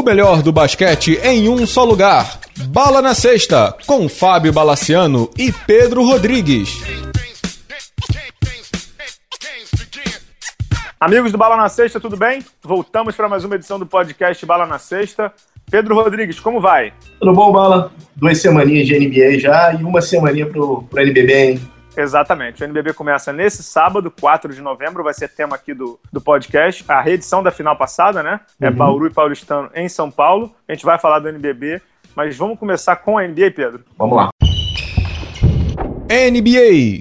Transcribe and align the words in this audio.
O 0.00 0.02
melhor 0.02 0.40
do 0.40 0.50
basquete 0.50 1.20
em 1.22 1.46
um 1.50 1.66
só 1.66 1.84
lugar. 1.84 2.40
Bala 2.68 3.02
na 3.02 3.14
Sexta, 3.14 3.76
com 3.86 4.08
Fábio 4.08 4.50
Balaciano 4.50 5.28
e 5.36 5.52
Pedro 5.52 6.02
Rodrigues. 6.02 6.70
Amigos 10.98 11.32
do 11.32 11.36
Bala 11.36 11.54
na 11.54 11.68
Sexta, 11.68 12.00
tudo 12.00 12.16
bem? 12.16 12.42
Voltamos 12.62 13.14
para 13.14 13.28
mais 13.28 13.44
uma 13.44 13.56
edição 13.56 13.78
do 13.78 13.84
podcast 13.84 14.46
Bala 14.46 14.64
na 14.64 14.78
Sexta. 14.78 15.34
Pedro 15.70 15.94
Rodrigues, 15.94 16.40
como 16.40 16.62
vai? 16.62 16.94
Tudo 17.18 17.34
bom, 17.34 17.52
Bala? 17.52 17.92
Duas 18.16 18.40
semaninhas 18.40 18.86
de 18.86 18.98
NBA 18.98 19.38
já 19.38 19.74
e 19.74 19.84
uma 19.84 20.00
semaninha 20.00 20.46
pro, 20.46 20.82
pro 20.84 21.02
NBB, 21.02 21.34
hein? 21.34 21.60
Exatamente. 22.00 22.62
O 22.62 22.64
NBB 22.64 22.94
começa 22.94 23.32
nesse 23.32 23.62
sábado, 23.62 24.10
4 24.10 24.54
de 24.54 24.62
novembro, 24.62 25.04
vai 25.04 25.12
ser 25.12 25.28
tema 25.28 25.54
aqui 25.54 25.74
do, 25.74 26.00
do 26.10 26.20
podcast. 26.20 26.82
A 26.88 27.00
reedição 27.00 27.42
da 27.42 27.50
final 27.50 27.76
passada, 27.76 28.22
né? 28.22 28.40
É 28.60 28.68
uhum. 28.68 28.74
Bauru 28.74 29.06
e 29.06 29.12
Paulistano 29.12 29.70
em 29.74 29.88
São 29.88 30.10
Paulo. 30.10 30.54
A 30.66 30.72
gente 30.72 30.84
vai 30.84 30.98
falar 30.98 31.18
do 31.18 31.28
NBB, 31.28 31.82
mas 32.16 32.36
vamos 32.36 32.58
começar 32.58 32.96
com 32.96 33.18
a 33.18 33.26
NBA, 33.26 33.50
Pedro. 33.54 33.84
Vamos 33.98 34.16
lá. 34.16 34.30
NBA. 36.10 37.00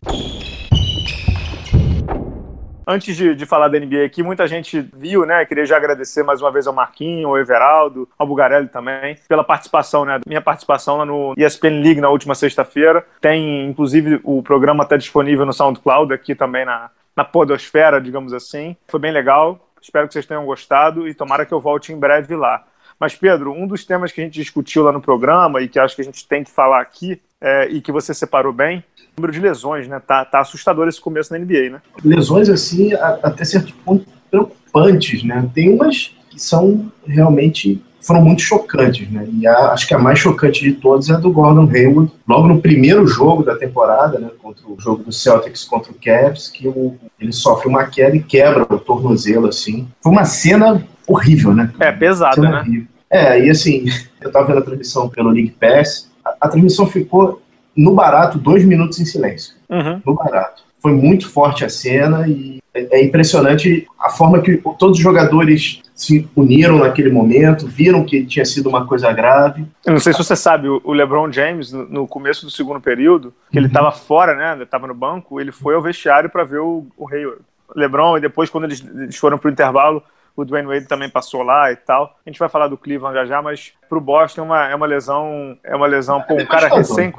Antes 2.92 3.16
de, 3.16 3.36
de, 3.36 3.46
falar 3.46 3.68
da 3.68 3.80
NBA 3.80 4.04
aqui, 4.04 4.24
muita 4.24 4.48
gente 4.48 4.82
viu, 4.96 5.24
né? 5.24 5.46
Queria 5.46 5.64
já 5.64 5.78
agradecer 5.78 6.24
mais 6.24 6.42
uma 6.42 6.52
vez 6.52 6.66
ao 6.66 6.74
Marquinho, 6.74 7.28
ao 7.28 7.38
Everaldo, 7.38 8.10
ao 8.18 8.26
Bugarelli 8.26 8.68
também, 8.68 9.16
pela 9.28 9.44
participação, 9.44 10.04
né? 10.04 10.20
Minha 10.26 10.42
participação 10.42 10.98
lá 10.98 11.06
no 11.06 11.36
ESPN 11.38 11.84
League 11.84 12.02
na 12.02 12.10
última 12.10 12.34
sexta-feira. 12.34 13.06
Tem, 13.22 13.68
inclusive, 13.70 14.20
o 14.24 14.42
programa 14.42 14.86
está 14.86 14.98
disponível 14.98 15.46
no 15.46 15.54
SoundCloud, 15.54 16.12
aqui 16.12 16.34
também 16.34 16.66
na, 16.66 16.90
na 17.16 17.24
Podosfera, 17.24 18.02
digamos 18.02 18.34
assim. 18.34 18.76
Foi 18.88 19.00
bem 19.00 19.12
legal. 19.12 19.70
Espero 19.80 20.08
que 20.08 20.14
vocês 20.14 20.26
tenham 20.26 20.44
gostado 20.44 21.08
e 21.08 21.14
tomara 21.14 21.46
que 21.46 21.54
eu 21.54 21.62
volte 21.62 21.94
em 21.94 22.00
breve 22.00 22.36
lá. 22.36 22.66
Mas, 23.00 23.14
Pedro, 23.14 23.54
um 23.54 23.68
dos 23.68 23.86
temas 23.86 24.12
que 24.12 24.20
a 24.20 24.24
gente 24.24 24.34
discutiu 24.34 24.82
lá 24.82 24.92
no 24.92 25.00
programa 25.00 25.62
e 25.62 25.70
que 25.70 25.78
acho 25.78 25.96
que 25.96 26.02
a 26.02 26.06
gente 26.06 26.28
tem 26.28 26.44
que 26.44 26.50
falar 26.50 26.82
aqui 26.82 27.22
é, 27.40 27.68
e 27.70 27.82
que 27.82 27.92
você 27.92 28.14
separou 28.14 28.52
bem, 28.52 28.84
número 29.20 29.34
de 29.34 29.40
lesões, 29.40 29.88
né? 29.88 30.02
Tá, 30.06 30.24
tá 30.24 30.40
assustador 30.40 30.88
esse 30.88 31.02
começo 31.02 31.34
na 31.34 31.40
NBA, 31.40 31.70
né? 31.70 31.82
Lesões, 32.04 32.50
assim, 32.50 32.94
até 32.94 33.44
certo 33.44 33.74
ponto 33.86 34.06
preocupantes, 34.32 35.24
né? 35.24 35.50
Tem 35.54 35.74
umas 35.74 36.16
que 36.30 36.42
são 36.42 36.92
realmente 37.06 37.84
foram 38.02 38.22
muito 38.22 38.42
chocantes, 38.42 39.10
né? 39.12 39.28
E 39.34 39.46
a, 39.46 39.72
acho 39.72 39.88
que 39.88 39.94
a 39.94 40.00
mais 40.00 40.20
chocante 40.20 40.62
de 40.62 40.74
todas 40.74 41.10
é 41.10 41.14
a 41.14 41.18
do 41.18 41.32
Gordon 41.32 41.70
Hayward, 41.70 42.12
logo 42.28 42.48
no 42.48 42.62
primeiro 42.62 43.06
jogo 43.06 43.44
da 43.44 43.56
temporada, 43.56 44.18
né? 44.20 44.30
Contra 44.42 44.66
o 44.68 44.80
jogo 44.80 45.04
do 45.04 45.12
Celtics 45.12 45.66
contra 45.66 45.92
o 45.92 45.96
Cavs, 45.96 46.48
que 46.48 46.68
o, 46.68 46.96
ele 47.20 47.34
sofre 47.34 47.68
uma 47.68 47.86
queda 47.86 48.16
e 48.16 48.24
quebra 48.24 48.64
o 48.64 48.80
tornozelo, 48.80 49.48
assim. 49.48 49.88
Foi 50.02 50.12
uma 50.12 50.26
cena 50.26 50.82
horrível, 51.06 51.54
né? 51.54 51.72
É, 51.80 51.92
pesada, 51.92 52.42
né? 52.42 52.60
Horrível. 52.62 52.88
É, 53.10 53.46
e 53.46 53.50
assim, 53.50 53.86
eu 54.22 54.32
tava 54.32 54.48
vendo 54.48 54.60
a 54.60 54.64
transmissão 54.64 55.10
pelo 55.10 55.30
League 55.30 55.56
Pass, 55.60 56.10
a, 56.24 56.36
a 56.42 56.48
transmissão 56.48 56.88
ficou 56.88 57.42
no 57.80 57.96
barato 57.96 58.38
dois 58.38 58.66
minutos 58.66 59.00
em 59.00 59.06
silêncio. 59.06 59.56
Uhum. 59.70 60.02
No 60.06 60.14
barato. 60.14 60.64
Foi 60.82 60.92
muito 60.92 61.30
forte 61.30 61.64
a 61.64 61.70
cena 61.70 62.28
e 62.28 62.60
é, 62.74 63.00
é 63.00 63.04
impressionante 63.04 63.88
a 63.98 64.10
forma 64.10 64.42
que 64.42 64.58
todos 64.78 64.98
os 64.98 65.04
jogadores 65.04 65.82
se 65.96 66.30
uniram 66.36 66.80
naquele 66.80 67.10
momento, 67.10 67.68
viram 67.68 68.06
que 68.06 68.26
tinha 68.26 68.46
sido 68.46 68.70
uma 68.70 68.86
coisa 68.86 69.12
grave. 69.12 69.66
Eu 69.86 69.94
não 69.94 70.00
sei 70.00 70.14
se 70.14 70.20
você 70.20 70.36
sabe, 70.36 70.68
o 70.70 70.94
LeBron 70.94 71.32
James, 71.32 71.72
no 71.72 72.08
começo 72.08 72.46
do 72.46 72.52
segundo 72.52 72.80
período, 72.80 73.34
que 73.52 73.58
ele 73.58 73.68
estava 73.68 73.88
uhum. 73.88 73.96
fora, 73.96 74.36
né? 74.36 74.64
Estava 74.64 74.88
no 74.88 74.94
banco, 74.94 75.40
ele 75.40 75.52
foi 75.52 75.76
ao 75.76 75.82
vestiário 75.82 76.30
para 76.30 76.44
ver 76.44 76.60
o, 76.60 76.86
o 76.98 77.10
Hayward. 77.10 77.42
LeBron, 77.76 78.18
e 78.18 78.22
depois, 78.22 78.50
quando 78.50 78.64
eles, 78.64 78.84
eles 78.84 79.16
foram 79.16 79.38
para 79.38 79.48
o 79.48 79.52
intervalo, 79.52 80.02
o 80.36 80.46
Dwayne 80.46 80.68
Wade 80.68 80.88
também 80.88 81.10
passou 81.10 81.44
lá 81.44 81.72
e 81.72 81.76
tal. 81.76 82.16
A 82.26 82.30
gente 82.30 82.40
vai 82.40 82.50
falar 82.50 82.68
do 82.68 82.78
Cleveland 82.78 83.16
já 83.16 83.26
já, 83.26 83.42
mas 83.42 83.74
pro 83.88 84.02
Boston 84.02 84.42
é 84.42 84.44
uma, 84.44 84.68
é 84.70 84.76
uma 84.76 84.86
lesão, 84.86 85.58
é 85.64 85.76
uma 85.76 85.88
lesão, 85.88 86.22
pô, 86.22 86.36
um 86.36 86.46
cara 86.46 86.68
recém... 86.68 87.14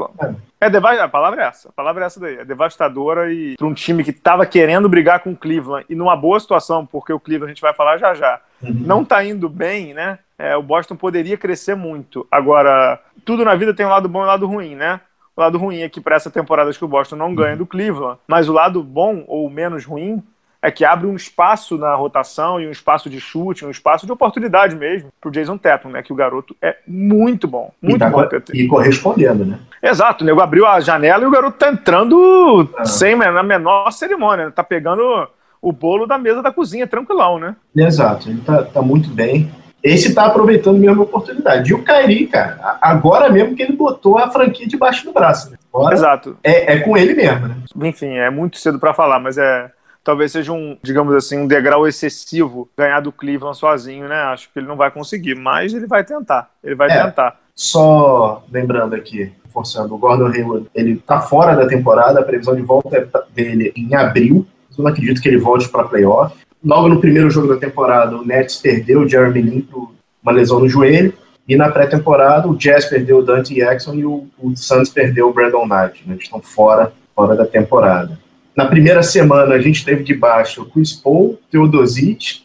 É, 0.60 0.66
é 0.66 1.00
a 1.00 1.08
palavra 1.08 1.42
é 1.42 1.46
essa, 1.46 1.70
a 1.70 1.72
palavra 1.72 2.04
é 2.04 2.06
essa 2.06 2.20
daí, 2.20 2.36
é 2.36 2.44
devastadora 2.44 3.32
e 3.32 3.56
para 3.56 3.66
um 3.66 3.72
time 3.72 4.04
que 4.04 4.10
estava 4.10 4.44
querendo 4.44 4.90
brigar 4.90 5.20
com 5.20 5.30
o 5.30 5.36
Cleveland 5.36 5.86
e 5.88 5.94
numa 5.94 6.14
boa 6.14 6.38
situação, 6.38 6.84
porque 6.84 7.12
o 7.14 7.18
Cleveland 7.18 7.50
a 7.50 7.54
gente 7.54 7.62
vai 7.62 7.72
falar 7.72 7.96
já 7.96 8.12
já, 8.12 8.40
uhum. 8.62 8.74
não 8.74 9.02
tá 9.02 9.24
indo 9.24 9.48
bem, 9.48 9.94
né? 9.94 10.18
É, 10.38 10.54
o 10.56 10.62
Boston 10.62 10.96
poderia 10.96 11.38
crescer 11.38 11.74
muito. 11.74 12.26
Agora, 12.30 13.00
tudo 13.24 13.44
na 13.44 13.54
vida 13.54 13.72
tem 13.72 13.86
um 13.86 13.90
lado 13.90 14.08
bom 14.08 14.20
e 14.20 14.24
um 14.24 14.26
lado 14.26 14.46
ruim, 14.46 14.74
né? 14.74 15.00
O 15.34 15.40
lado 15.40 15.56
ruim 15.56 15.80
é 15.80 15.88
que 15.88 16.00
para 16.00 16.16
essa 16.16 16.30
temporada 16.30 16.68
acho 16.68 16.78
que 16.78 16.84
o 16.84 16.88
Boston 16.88 17.16
não 17.16 17.34
ganha 17.34 17.52
uhum. 17.52 17.58
do 17.58 17.66
Cleveland, 17.66 18.18
mas 18.28 18.46
o 18.46 18.52
lado 18.52 18.82
bom 18.82 19.24
ou 19.26 19.48
menos 19.48 19.86
ruim 19.86 20.22
é 20.62 20.70
que 20.70 20.84
abre 20.84 21.06
um 21.06 21.16
espaço 21.16 21.78
na 21.78 21.94
rotação 21.94 22.60
e 22.60 22.66
um 22.66 22.70
espaço 22.70 23.08
de 23.08 23.20
chute, 23.20 23.64
um 23.64 23.70
espaço 23.70 24.04
de 24.04 24.12
oportunidade 24.12 24.76
mesmo 24.76 25.10
para 25.20 25.28
o 25.28 25.32
Jason 25.32 25.56
Tatum, 25.56 25.88
né? 25.88 26.02
Que 26.02 26.12
o 26.12 26.16
garoto 26.16 26.54
é 26.60 26.76
muito 26.86 27.48
bom, 27.48 27.72
muito 27.80 27.98
tá, 27.98 28.10
bom. 28.10 28.22
E 28.52 28.66
correspondendo, 28.66 29.44
né? 29.44 29.58
Exato, 29.82 30.22
o 30.22 30.26
nego 30.26 30.40
abriu 30.40 30.66
a 30.66 30.80
janela 30.80 31.24
e 31.24 31.26
o 31.26 31.30
garoto 31.30 31.58
tá 31.58 31.70
entrando 31.70 32.68
ah. 32.76 32.84
sem 32.84 33.16
na 33.16 33.42
menor 33.42 33.90
cerimônia, 33.90 34.46
né? 34.46 34.52
tá 34.54 34.62
pegando 34.62 35.28
o 35.62 35.72
bolo 35.72 36.06
da 36.06 36.18
mesa 36.18 36.42
da 36.42 36.52
cozinha, 36.52 36.86
tranquilão, 36.86 37.38
né? 37.38 37.56
Exato, 37.74 38.28
ele 38.28 38.40
tá, 38.40 38.62
tá 38.62 38.82
muito 38.82 39.10
bem. 39.10 39.50
Esse 39.82 40.14
tá 40.14 40.26
aproveitando 40.26 40.78
mesmo 40.78 41.00
a 41.00 41.04
oportunidade. 41.04 41.70
E 41.70 41.74
o 41.74 41.82
Kairi, 41.82 42.26
cara, 42.26 42.78
agora 42.82 43.30
mesmo 43.30 43.56
que 43.56 43.62
ele 43.62 43.72
botou 43.72 44.18
a 44.18 44.30
franquia 44.30 44.68
debaixo 44.68 45.06
do 45.06 45.12
braço. 45.12 45.50
Né? 45.50 45.56
Agora 45.72 45.94
Exato. 45.94 46.36
É, 46.44 46.74
é 46.74 46.80
com 46.80 46.98
ele 46.98 47.14
mesmo, 47.14 47.48
né? 47.48 47.56
Enfim, 47.84 48.18
é 48.18 48.28
muito 48.28 48.58
cedo 48.58 48.78
para 48.78 48.92
falar, 48.92 49.18
mas 49.18 49.38
é 49.38 49.70
talvez 50.04 50.32
seja 50.32 50.52
um, 50.52 50.76
digamos 50.82 51.14
assim, 51.14 51.38
um 51.38 51.46
degrau 51.46 51.86
excessivo 51.86 52.68
ganhar 52.76 53.00
do 53.00 53.12
Cleveland 53.12 53.56
sozinho, 53.56 54.08
né? 54.08 54.16
Acho 54.16 54.50
que 54.52 54.58
ele 54.58 54.66
não 54.66 54.76
vai 54.76 54.90
conseguir, 54.90 55.34
mas 55.34 55.72
ele 55.72 55.86
vai 55.86 56.04
tentar. 56.04 56.50
Ele 56.62 56.74
vai 56.74 56.90
é, 56.90 57.04
tentar. 57.04 57.40
Só 57.54 58.42
lembrando 58.50 58.94
aqui, 58.94 59.32
forçando, 59.52 59.94
o 59.94 59.98
Gordon 59.98 60.28
Hayward, 60.28 60.66
ele 60.74 60.96
tá 60.96 61.20
fora 61.20 61.54
da 61.54 61.66
temporada, 61.66 62.20
a 62.20 62.24
previsão 62.24 62.54
de 62.54 62.62
volta 62.62 62.96
é 62.96 63.06
dele 63.34 63.72
em 63.76 63.94
abril. 63.94 64.46
Eu 64.76 64.84
não 64.84 64.90
acredito 64.90 65.20
que 65.20 65.28
ele 65.28 65.38
volte 65.38 65.68
para 65.68 65.84
playoff. 65.84 66.34
Logo 66.64 66.88
no 66.88 67.00
primeiro 67.00 67.30
jogo 67.30 67.48
da 67.48 67.56
temporada, 67.56 68.16
o 68.16 68.24
Nets 68.24 68.56
perdeu 68.56 69.00
o 69.00 69.08
Jeremy 69.08 69.42
Lin 69.42 69.60
por 69.62 69.90
uma 70.22 70.32
lesão 70.32 70.60
no 70.60 70.68
joelho. 70.68 71.12
E 71.48 71.56
na 71.56 71.68
pré-temporada, 71.68 72.46
o 72.46 72.54
Jazz 72.54 72.84
perdeu 72.84 73.18
o 73.18 73.22
Dante 73.22 73.54
Jackson 73.54 73.94
e 73.94 74.04
o, 74.04 74.28
o 74.38 74.56
Suns 74.56 74.88
perdeu 74.88 75.28
o 75.28 75.32
Brandon 75.32 75.66
Knight. 75.66 76.06
Né? 76.06 76.14
Eles 76.14 76.24
estão 76.24 76.40
fora, 76.40 76.92
fora 77.14 77.34
da 77.34 77.44
temporada. 77.44 78.16
Na 78.60 78.66
primeira 78.66 79.02
semana, 79.02 79.54
a 79.54 79.58
gente 79.58 79.82
teve 79.82 80.04
de 80.04 80.12
baixo 80.12 80.60
o 80.60 80.66
Chris 80.66 80.92
Paul, 80.92 81.40
Teodosic, 81.50 82.42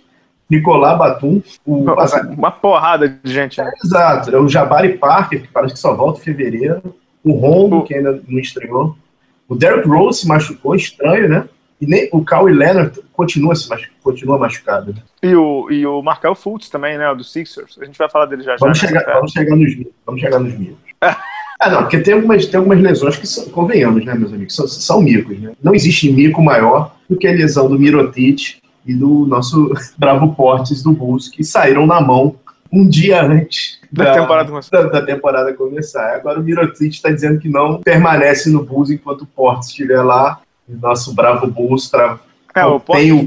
Nicolás 0.49 0.97
Batum. 0.97 1.43
O... 1.65 1.83
Uma 2.37 2.51
porrada 2.51 3.19
de 3.21 3.33
gente. 3.33 3.57
Né? 3.57 3.69
É, 3.69 3.85
exato. 3.85 4.33
É 4.33 4.39
o 4.39 4.47
Jabari 4.47 4.97
Parker, 4.97 5.41
que 5.41 5.49
parece 5.49 5.73
que 5.73 5.79
só 5.81 5.93
volta 5.93 6.21
em 6.21 6.23
fevereiro. 6.23 6.95
O 7.21 7.33
Rondo, 7.33 7.83
que 7.83 7.93
ainda 7.93 8.21
não 8.29 8.39
estreou. 8.39 8.95
O 9.49 9.55
Derrick 9.55 9.89
Rose 9.89 10.21
se 10.21 10.27
machucou, 10.27 10.73
estranho, 10.73 11.27
né? 11.27 11.49
E 11.81 11.85
nem 11.85 12.07
o 12.13 12.23
Kawhi 12.23 12.53
Leonard 12.53 12.97
continua, 13.11 13.53
se 13.53 13.67
machu... 13.69 13.89
continua 14.01 14.37
machucado. 14.37 14.93
Né? 14.93 15.01
E 15.21 15.35
o, 15.35 15.69
e 15.69 15.85
o 15.85 16.01
Markel 16.01 16.33
Fultz 16.33 16.69
também, 16.69 16.97
né? 16.97 17.13
Do 17.13 17.25
Sixers. 17.25 17.77
A 17.81 17.83
gente 17.83 17.97
vai 17.97 18.09
falar 18.09 18.27
dele 18.27 18.43
já 18.43 18.55
vamos 18.57 18.79
já. 18.79 18.87
Chegar, 18.87 19.03
vamos, 19.15 19.31
chegar 19.33 19.55
nos, 19.57 19.73
vamos 20.05 20.21
chegar 20.21 20.39
nos 20.39 20.57
mil. 20.57 20.77
Ah, 21.59 21.69
não, 21.69 21.81
porque 21.81 21.99
tem 21.99 22.13
algumas, 22.13 22.45
tem 22.45 22.57
algumas 22.57 22.81
lesões 22.81 23.17
que, 23.17 23.27
são, 23.27 23.45
convenhamos, 23.45 24.03
né, 24.05 24.13
meus 24.13 24.33
amigos, 24.33 24.55
são, 24.55 24.67
são 24.67 25.01
micos, 25.01 25.39
né? 25.39 25.51
Não 25.63 25.73
existe 25.73 26.11
mico 26.11 26.41
maior 26.41 26.95
do 27.09 27.17
que 27.17 27.27
a 27.27 27.31
lesão 27.31 27.69
do 27.69 27.79
Mirotic 27.79 28.57
e 28.85 28.93
do 28.93 29.25
nosso 29.25 29.73
bravo 29.97 30.33
Portes 30.35 30.83
do 30.83 30.91
Bulls, 30.91 31.29
que 31.29 31.44
saíram 31.44 31.88
na 31.88 32.01
mão 32.01 32.35
um 32.71 32.88
dia 32.88 33.23
antes 33.23 33.79
da, 33.91 34.05
da, 34.05 34.13
temporada, 34.21 34.51
da, 34.71 34.83
da 34.83 35.01
temporada 35.01 35.53
começar. 35.53 36.15
Agora 36.15 36.39
o 36.39 36.44
Mirotic 36.44 36.94
está 36.94 37.09
dizendo 37.09 37.39
que 37.39 37.47
não 37.47 37.81
permanece 37.81 38.49
no 38.49 38.63
Bulls 38.63 38.89
enquanto 38.89 39.21
o 39.21 39.27
Portes 39.27 39.69
estiver 39.69 40.01
lá. 40.01 40.41
E 40.67 40.73
nosso 40.73 41.13
bravo 41.13 41.47
Bulls 41.47 41.89
tra... 41.89 42.19
é, 42.53 42.65
o 42.65 42.79
tem 42.79 43.12
o 43.13 43.24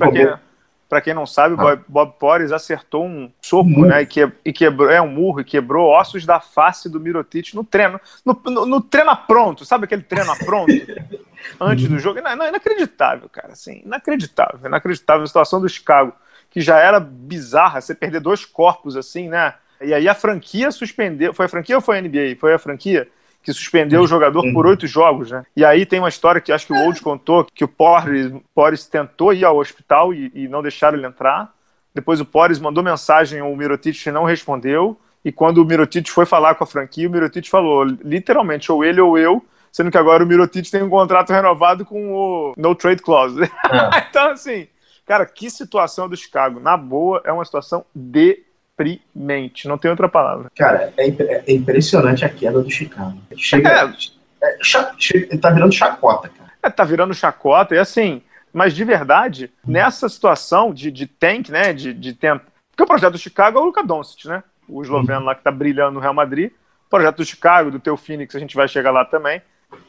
para 0.89 1.01
quem 1.01 1.13
não 1.13 1.27
sabe, 1.27 1.55
ah. 1.59 1.79
Bob 1.87 2.15
Porres 2.19 2.51
acertou 2.51 3.05
um 3.05 3.31
soco, 3.43 3.85
né? 3.85 4.03
E, 4.03 4.07
que, 4.07 4.33
e, 4.45 4.53
quebrou, 4.53 4.91
é 4.91 5.03
um 5.03 5.09
murro, 5.09 5.41
e 5.41 5.45
quebrou 5.45 5.89
ossos 5.89 6.25
da 6.25 6.41
face 6.41 6.89
do 6.89 6.99
Mirotic 6.99 7.55
no 7.55 7.63
treino. 7.63 8.01
No, 8.25 8.41
no, 8.47 8.67
no 8.67 8.81
treino 8.81 9.15
pronto, 9.27 9.65
sabe 9.65 9.85
aquele 9.85 10.03
treino 10.03 10.35
pronto? 10.39 10.73
antes 11.61 11.89
do 11.89 11.99
jogo. 11.99 12.21
Não, 12.21 12.37
não, 12.37 12.49
inacreditável, 12.49 13.29
cara. 13.29 13.53
Assim, 13.53 13.83
inacreditável. 13.85 14.61
Inacreditável 14.65 15.25
a 15.25 15.27
situação 15.27 15.61
do 15.61 15.69
Chicago, 15.69 16.13
que 16.51 16.61
já 16.61 16.79
era 16.79 16.99
bizarra, 16.99 17.81
você 17.81 17.95
perder 17.95 18.21
dois 18.21 18.45
corpos 18.45 18.97
assim, 18.97 19.29
né? 19.29 19.55
E 19.81 19.95
aí 19.95 20.09
a 20.09 20.15
franquia 20.15 20.71
suspendeu. 20.71 21.33
Foi 21.33 21.47
a 21.47 21.49
franquia 21.49 21.77
ou 21.77 21.83
foi 21.83 21.99
a 21.99 22.03
NBA? 22.03 22.37
Foi 22.39 22.53
a 22.53 22.59
franquia? 22.59 23.09
Que 23.43 23.53
suspendeu 23.53 24.03
o 24.03 24.07
jogador 24.07 24.43
por 24.53 24.67
oito 24.67 24.87
jogos, 24.87 25.31
né? 25.31 25.45
E 25.57 25.65
aí 25.65 25.87
tem 25.87 25.99
uma 25.99 26.09
história 26.09 26.41
que 26.41 26.53
acho 26.53 26.67
que 26.67 26.73
o 26.73 26.85
Old 26.85 27.01
contou, 27.01 27.47
que 27.55 27.65
o 27.65 27.69
Porres, 27.69 28.33
Porres 28.55 28.87
tentou 28.87 29.33
ir 29.33 29.45
ao 29.45 29.59
hospital 29.59 30.13
e, 30.13 30.31
e, 30.35 30.49
não 30.49 30.63
deixaram 30.63 30.99
ele 30.99 31.07
entrar. 31.07 31.53
Depois 31.95 32.21
o 32.21 32.25
Porres 32.25 32.59
mandou 32.59 32.85
mensagem, 32.85 33.41
o 33.41 33.57
Mirotic 33.57 34.07
não 34.07 34.25
respondeu. 34.25 34.99
E 35.25 35.33
quando 35.33 35.59
o 35.59 35.65
Mirotic 35.65 36.09
foi 36.11 36.27
falar 36.27 36.55
com 36.55 36.65
a 36.65 36.67
franquia, 36.67 37.09
o 37.09 37.11
Mirotic 37.11 37.49
falou, 37.49 37.85
literalmente, 37.85 38.71
ou 38.71 38.85
ele 38.85 39.01
ou 39.01 39.19
eu, 39.19 39.45
sendo 39.73 39.91
que 39.91 39.99
agora 39.99 40.23
o 40.23 40.27
Mirotic 40.27 40.71
tem 40.71 40.83
um 40.83 40.91
contrato 40.91 41.33
renovado 41.33 41.85
com 41.85 42.13
o 42.13 42.55
No 42.57 42.75
Trade 42.75 43.03
Clause. 43.03 43.43
É. 43.43 43.49
então, 44.09 44.31
assim, 44.31 44.69
cara, 45.07 45.27
que 45.27 45.51
situação 45.51 46.09
do 46.09 46.17
Chicago. 46.17 46.61
Na 46.61 46.77
boa, 46.77 47.21
é 47.25 47.33
uma 47.33 47.45
situação 47.45 47.85
de 47.95 48.43
deprimente, 48.79 49.67
não 49.67 49.77
tem 49.77 49.91
outra 49.91 50.09
palavra. 50.09 50.51
Cara, 50.57 50.93
é, 50.97 51.09
é 51.09 51.53
impressionante 51.53 52.25
a 52.25 52.29
queda 52.29 52.63
do 52.63 52.71
Chicago. 52.71 53.19
Chega, 53.37 53.93
é. 54.41 54.55
É, 55.31 55.37
tá 55.37 55.51
virando 55.51 55.73
chacota, 55.73 56.29
cara. 56.29 56.53
É, 56.63 56.71
tá 56.71 56.85
virando 56.85 57.13
chacota, 57.13 57.75
e 57.75 57.79
assim, 57.79 58.23
mas 58.53 58.73
de 58.75 58.85
verdade, 58.85 59.51
nessa 59.67 60.09
situação 60.09 60.73
de, 60.73 60.91
de 60.91 61.07
tank, 61.07 61.49
né, 61.51 61.73
de, 61.73 61.93
de 61.93 62.13
tempo, 62.13 62.45
porque 62.71 62.83
o 62.83 62.87
projeto 62.87 63.13
do 63.13 63.19
Chicago 63.19 63.59
é 63.59 63.61
o 63.61 63.65
Luka 63.65 63.83
Doncic, 63.83 64.27
né, 64.27 64.43
o 64.69 64.83
esloveno 64.83 65.25
lá 65.25 65.35
que 65.35 65.43
tá 65.43 65.51
brilhando 65.51 65.93
no 65.93 66.01
Real 66.01 66.15
Madrid, 66.15 66.53
o 66.87 66.91
projeto 66.91 67.17
do 67.17 67.25
Chicago, 67.25 67.71
do 67.71 67.81
teu 67.81 67.97
Phoenix, 67.97 68.35
a 68.35 68.39
gente 68.39 68.55
vai 68.55 68.69
chegar 68.69 68.93
lá 68.93 69.05
também, 69.05 69.43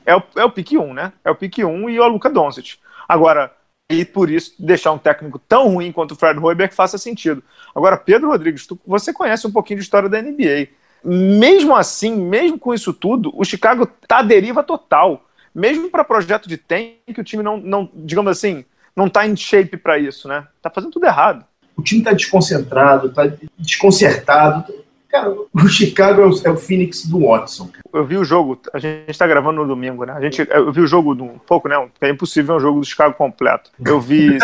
é 0.05 0.15
o, 0.15 0.23
é 0.35 0.43
o 0.43 0.51
pique 0.51 0.77
1, 0.77 0.93
né, 0.93 1.13
é 1.23 1.29
o 1.29 1.35
pique 1.35 1.63
1 1.63 1.89
e 1.89 1.99
o 1.99 2.07
Luka 2.07 2.29
Doncic. 2.29 2.77
Agora, 3.07 3.51
e 3.89 4.05
por 4.05 4.29
isso 4.29 4.53
deixar 4.59 4.91
um 4.91 4.99
técnico 4.99 5.39
tão 5.39 5.73
ruim 5.73 5.91
quanto 5.91 6.11
o 6.11 6.15
Fred 6.15 6.39
Hoiberg 6.39 6.73
faça 6.75 6.97
sentido. 6.97 7.43
Agora, 7.75 7.97
Pedro 7.97 8.29
Rodrigues, 8.29 8.67
tu, 8.67 8.79
você 8.85 9.11
conhece 9.11 9.47
um 9.47 9.51
pouquinho 9.51 9.79
de 9.79 9.83
história 9.83 10.07
da 10.07 10.21
NBA. 10.21 10.67
Mesmo 11.03 11.75
assim, 11.75 12.15
mesmo 12.15 12.59
com 12.59 12.73
isso 12.73 12.93
tudo, 12.93 13.31
o 13.35 13.43
Chicago 13.43 13.87
tá 14.07 14.19
à 14.19 14.21
deriva 14.21 14.61
total. 14.63 15.25
Mesmo 15.55 15.89
para 15.89 16.03
projeto 16.03 16.47
de 16.47 16.57
tank, 16.57 17.17
o 17.17 17.23
time 17.23 17.41
não, 17.41 17.57
não, 17.57 17.89
digamos 17.95 18.31
assim, 18.31 18.63
não 18.95 19.09
tá 19.09 19.25
em 19.25 19.35
shape 19.35 19.77
para 19.77 19.97
isso, 19.97 20.27
né? 20.27 20.45
Tá 20.61 20.69
fazendo 20.69 20.91
tudo 20.91 21.05
errado. 21.05 21.43
O 21.75 21.81
time 21.81 22.03
tá 22.03 22.13
desconcentrado, 22.13 23.11
tá 23.11 23.31
desconcertado, 23.57 24.71
Cara, 25.09 25.31
o 25.31 25.67
Chicago 25.67 26.21
é 26.21 26.25
o, 26.27 26.31
é 26.45 26.51
o 26.51 26.55
Phoenix 26.55 27.07
do 27.07 27.25
Watson. 27.25 27.71
Eu 27.91 28.05
vi 28.05 28.15
o 28.15 28.23
jogo, 28.23 28.61
a 28.71 28.77
gente 28.77 29.09
está 29.09 29.25
gravando 29.25 29.59
no 29.61 29.67
domingo, 29.67 30.05
né? 30.05 30.13
A 30.13 30.21
gente, 30.21 30.47
eu 30.47 30.71
vi 30.71 30.81
o 30.81 30.87
jogo 30.87 31.13
um 31.13 31.39
pouco, 31.39 31.67
né? 31.67 31.75
É 31.99 32.09
impossível 32.11 32.55
um 32.55 32.59
jogo 32.59 32.79
do 32.79 32.85
Chicago 32.85 33.15
completo. 33.15 33.71
Eu 33.83 33.99
vi 33.99 34.37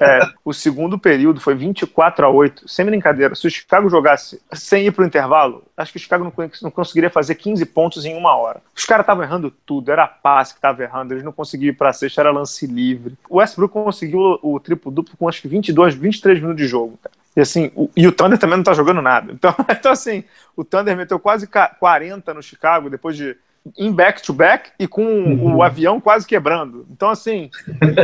é, 0.00 0.20
o 0.44 0.52
segundo 0.52 0.96
período, 0.96 1.40
foi 1.40 1.56
24 1.56 2.26
a 2.26 2.30
8, 2.30 2.68
sem 2.68 2.86
brincadeira. 2.86 3.34
Se 3.34 3.48
o 3.48 3.50
Chicago 3.50 3.90
jogasse 3.90 4.40
sem 4.52 4.86
ir 4.86 4.92
para 4.92 5.02
o 5.02 5.06
intervalo, 5.06 5.64
acho 5.76 5.90
que 5.90 5.98
o 5.98 6.00
Chicago 6.00 6.22
não, 6.22 6.50
não 6.62 6.70
conseguiria 6.70 7.10
fazer 7.10 7.34
15 7.34 7.66
pontos 7.66 8.04
em 8.04 8.16
uma 8.16 8.36
hora. 8.36 8.62
Os 8.76 8.84
caras 8.84 9.02
estavam 9.02 9.24
errando 9.24 9.52
tudo, 9.66 9.90
era 9.90 10.06
passe 10.06 10.52
que 10.52 10.58
estava 10.58 10.80
errando, 10.80 11.12
eles 11.12 11.24
não 11.24 11.32
conseguiam 11.32 11.70
ir 11.70 11.76
para 11.76 11.90
a 11.90 11.92
sexta, 11.92 12.20
era 12.20 12.30
lance 12.30 12.68
livre. 12.68 13.14
O 13.28 13.38
Westbrook 13.38 13.74
conseguiu 13.74 14.38
o, 14.40 14.54
o 14.54 14.60
triplo-duplo 14.60 15.16
com 15.16 15.28
acho 15.28 15.42
que 15.42 15.48
22, 15.48 15.96
23 15.96 16.40
minutos 16.40 16.62
de 16.62 16.68
jogo, 16.68 16.96
cara. 17.02 17.23
E 17.36 17.40
assim, 17.40 17.72
o, 17.74 17.90
e 17.96 18.06
o 18.06 18.12
Thunder 18.12 18.38
também 18.38 18.56
não 18.56 18.64
tá 18.64 18.74
jogando 18.74 19.02
nada. 19.02 19.32
Então, 19.32 19.54
então, 19.68 19.92
assim, 19.92 20.24
o 20.56 20.64
Thunder 20.64 20.96
meteu 20.96 21.18
quase 21.18 21.46
40 21.46 22.34
no 22.34 22.42
Chicago 22.42 22.88
depois 22.88 23.16
de 23.16 23.36
em 23.78 23.90
back-to-back 23.90 24.72
e 24.78 24.86
com 24.86 25.02
uhum. 25.02 25.56
o 25.56 25.62
avião 25.62 26.00
quase 26.00 26.26
quebrando. 26.26 26.86
Então, 26.90 27.08
assim, 27.08 27.50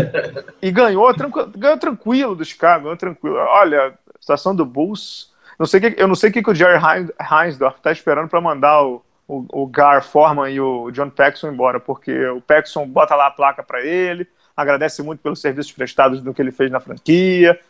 e 0.62 0.70
ganhou, 0.70 1.12
tranquilo, 1.12 1.52
ganhou 1.54 1.76
tranquilo 1.76 2.34
do 2.34 2.44
Chicago, 2.44 2.84
ganhou 2.84 2.96
tranquilo. 2.96 3.36
Olha, 3.36 3.88
a 3.88 4.18
situação 4.18 4.54
do 4.54 4.64
Bulls. 4.64 5.30
Não 5.58 5.66
sei 5.66 5.80
que, 5.80 6.00
eu 6.00 6.08
não 6.08 6.14
sei 6.14 6.30
o 6.30 6.32
que, 6.32 6.42
que 6.42 6.50
o 6.50 6.54
Jerry 6.54 6.80
Heinsdorf 7.20 7.80
tá 7.82 7.92
esperando 7.92 8.28
para 8.28 8.40
mandar 8.40 8.82
o, 8.82 9.02
o, 9.28 9.44
o, 9.52 9.66
Gar 9.66 10.02
Forman 10.02 10.50
e 10.50 10.58
o 10.58 10.90
John 10.90 11.10
Paxson 11.10 11.50
embora, 11.50 11.78
porque 11.78 12.26
o 12.28 12.40
Paxson 12.40 12.86
bota 12.86 13.14
lá 13.14 13.26
a 13.26 13.30
placa 13.30 13.62
para 13.62 13.82
ele, 13.84 14.26
agradece 14.56 15.02
muito 15.02 15.20
pelos 15.20 15.42
serviços 15.42 15.72
prestados 15.72 16.22
do 16.22 16.32
que 16.32 16.40
ele 16.40 16.50
fez 16.50 16.70
na 16.70 16.80
franquia 16.80 17.60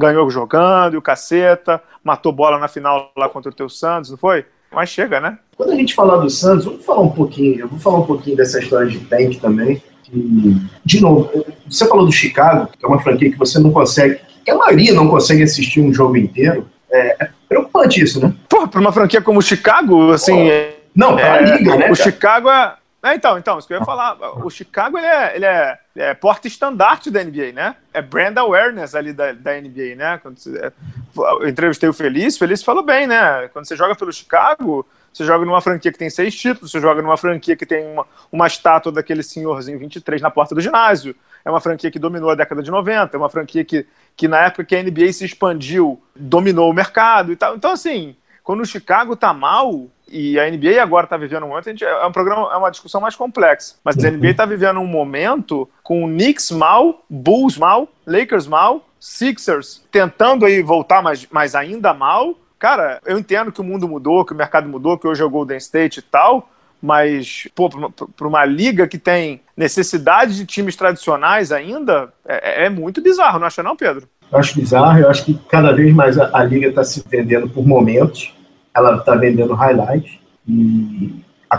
ganhou 0.00 0.28
jogando 0.30 0.94
e 0.94 0.96
o 0.96 1.02
caceta, 1.02 1.80
matou 2.02 2.32
bola 2.32 2.58
na 2.58 2.66
final 2.66 3.12
lá 3.16 3.28
contra 3.28 3.50
o 3.50 3.54
teu 3.54 3.68
Santos, 3.68 4.10
não 4.10 4.18
foi? 4.18 4.44
Mas 4.72 4.88
chega, 4.88 5.20
né? 5.20 5.38
Quando 5.56 5.72
a 5.72 5.76
gente 5.76 5.94
falar 5.94 6.16
do 6.16 6.30
Santos, 6.30 6.64
vamos 6.64 6.84
falar 6.84 7.02
um 7.02 7.10
pouquinho, 7.10 7.60
eu 7.60 7.68
vou 7.68 7.78
falar 7.78 7.98
um 7.98 8.06
pouquinho 8.06 8.36
dessa 8.36 8.58
história 8.58 8.86
de 8.86 8.98
tank 9.00 9.38
também. 9.40 9.82
Que, 10.04 10.56
de 10.84 11.00
novo, 11.00 11.30
você 11.68 11.86
falou 11.86 12.06
do 12.06 12.12
Chicago, 12.12 12.68
que 12.76 12.84
é 12.84 12.88
uma 12.88 13.00
franquia 13.00 13.30
que 13.30 13.38
você 13.38 13.58
não 13.58 13.70
consegue, 13.70 14.20
que 14.44 14.50
a 14.50 14.56
maioria 14.56 14.94
não 14.94 15.08
consegue 15.08 15.42
assistir 15.42 15.80
um 15.80 15.92
jogo 15.92 16.16
inteiro. 16.16 16.66
É, 16.90 17.24
é 17.24 17.30
preocupante 17.48 18.02
isso, 18.02 18.20
né? 18.20 18.32
Pô, 18.48 18.66
para 18.66 18.80
uma 18.80 18.92
franquia 18.92 19.20
como 19.20 19.38
o 19.38 19.42
Chicago, 19.42 20.12
assim. 20.12 20.48
Não, 20.94 21.14
pra 21.16 21.36
é, 21.36 21.56
liga, 21.56 21.76
né? 21.76 21.76
O 21.76 21.80
cara? 21.80 21.94
Chicago 21.96 22.50
é, 22.50 22.74
é, 23.02 23.14
então, 23.14 23.38
então, 23.38 23.58
isso 23.58 23.66
que 23.66 23.72
eu 23.72 23.78
ia 23.78 23.84
falar. 23.84 24.18
O 24.44 24.50
Chicago 24.50 24.98
ele 24.98 25.06
é, 25.06 25.36
ele 25.36 25.46
é, 25.46 25.78
é 25.96 26.14
porta-estandarte 26.14 27.10
da 27.10 27.24
NBA, 27.24 27.52
né? 27.52 27.76
É 27.94 28.02
brand 28.02 28.36
awareness 28.36 28.94
ali 28.94 29.12
da, 29.12 29.32
da 29.32 29.58
NBA, 29.58 29.94
né? 29.96 30.18
Quando 30.18 30.38
você, 30.38 30.58
é, 30.58 30.72
eu 31.16 31.48
entrevistei 31.48 31.88
o 31.88 31.94
Feliz, 31.94 32.36
o 32.36 32.38
Feliz 32.38 32.62
falou 32.62 32.82
bem, 32.82 33.06
né? 33.06 33.48
Quando 33.48 33.66
você 33.66 33.74
joga 33.74 33.94
pelo 33.94 34.12
Chicago, 34.12 34.86
você 35.10 35.24
joga 35.24 35.46
numa 35.46 35.62
franquia 35.62 35.90
que 35.90 35.98
tem 35.98 36.10
seis 36.10 36.34
títulos, 36.38 36.70
você 36.70 36.78
joga 36.78 37.00
numa 37.00 37.16
franquia 37.16 37.56
que 37.56 37.64
tem 37.64 37.86
uma, 37.86 38.06
uma 38.30 38.46
estátua 38.46 38.92
daquele 38.92 39.22
senhorzinho 39.22 39.78
23 39.78 40.20
na 40.20 40.30
porta 40.30 40.54
do 40.54 40.60
ginásio. 40.60 41.16
É 41.42 41.50
uma 41.50 41.60
franquia 41.60 41.90
que 41.90 41.98
dominou 41.98 42.28
a 42.28 42.34
década 42.34 42.62
de 42.62 42.70
90, 42.70 43.16
é 43.16 43.18
uma 43.18 43.30
franquia 43.30 43.64
que, 43.64 43.86
que 44.14 44.28
na 44.28 44.44
época 44.44 44.62
que 44.62 44.76
a 44.76 44.82
NBA 44.82 45.10
se 45.14 45.24
expandiu, 45.24 46.02
dominou 46.14 46.70
o 46.70 46.74
mercado 46.74 47.32
e 47.32 47.36
tal. 47.36 47.56
Então, 47.56 47.72
assim, 47.72 48.14
quando 48.42 48.60
o 48.60 48.66
Chicago 48.66 49.16
tá 49.16 49.32
mal, 49.32 49.88
e 50.10 50.38
a 50.38 50.50
NBA 50.50 50.82
agora 50.82 51.04
está 51.04 51.16
vivendo 51.16 51.44
um 51.44 51.48
momento, 51.48 51.84
é 51.84 52.06
um 52.06 52.12
programa, 52.12 52.52
é 52.52 52.56
uma 52.56 52.70
discussão 52.70 53.00
mais 53.00 53.14
complexa. 53.14 53.76
Mas 53.84 54.02
a 54.04 54.10
NBA 54.10 54.30
está 54.30 54.44
vivendo 54.44 54.80
um 54.80 54.86
momento 54.86 55.68
com 55.82 56.04
o 56.04 56.08
Knicks 56.08 56.50
mal, 56.50 57.04
Bulls 57.08 57.56
mal, 57.56 57.88
Lakers 58.06 58.46
mal, 58.46 58.88
Sixers 58.98 59.82
tentando 59.90 60.44
aí 60.44 60.62
voltar, 60.62 61.02
mas, 61.02 61.26
mas 61.30 61.54
ainda 61.54 61.94
mal. 61.94 62.34
Cara, 62.58 63.00
eu 63.06 63.18
entendo 63.18 63.52
que 63.52 63.60
o 63.60 63.64
mundo 63.64 63.88
mudou, 63.88 64.24
que 64.24 64.32
o 64.32 64.36
mercado 64.36 64.68
mudou, 64.68 64.98
que 64.98 65.06
hoje 65.06 65.22
é 65.22 65.24
o 65.24 65.30
Golden 65.30 65.56
State 65.56 66.00
e 66.00 66.02
tal, 66.02 66.50
mas, 66.82 67.48
para 68.16 68.26
uma 68.26 68.44
liga 68.44 68.88
que 68.88 68.98
tem 68.98 69.40
necessidade 69.56 70.36
de 70.36 70.44
times 70.44 70.76
tradicionais 70.76 71.52
ainda, 71.52 72.12
é, 72.26 72.66
é, 72.66 72.70
muito 72.70 73.02
bizarro, 73.02 73.38
não 73.38 73.46
acha 73.46 73.62
não, 73.62 73.76
Pedro? 73.76 74.08
Eu 74.30 74.38
acho 74.38 74.58
bizarro, 74.58 74.98
eu 74.98 75.10
acho 75.10 75.24
que 75.24 75.34
cada 75.48 75.72
vez 75.72 75.94
mais 75.94 76.18
a, 76.18 76.30
a 76.32 76.44
liga 76.44 76.68
está 76.68 76.82
se 76.84 77.02
vendendo 77.08 77.48
por 77.48 77.66
momentos 77.66 78.34
ela 78.88 78.98
está 78.98 79.14
vendendo 79.14 79.54
highlight 79.54 80.20
e 80.48 81.14
a 81.48 81.58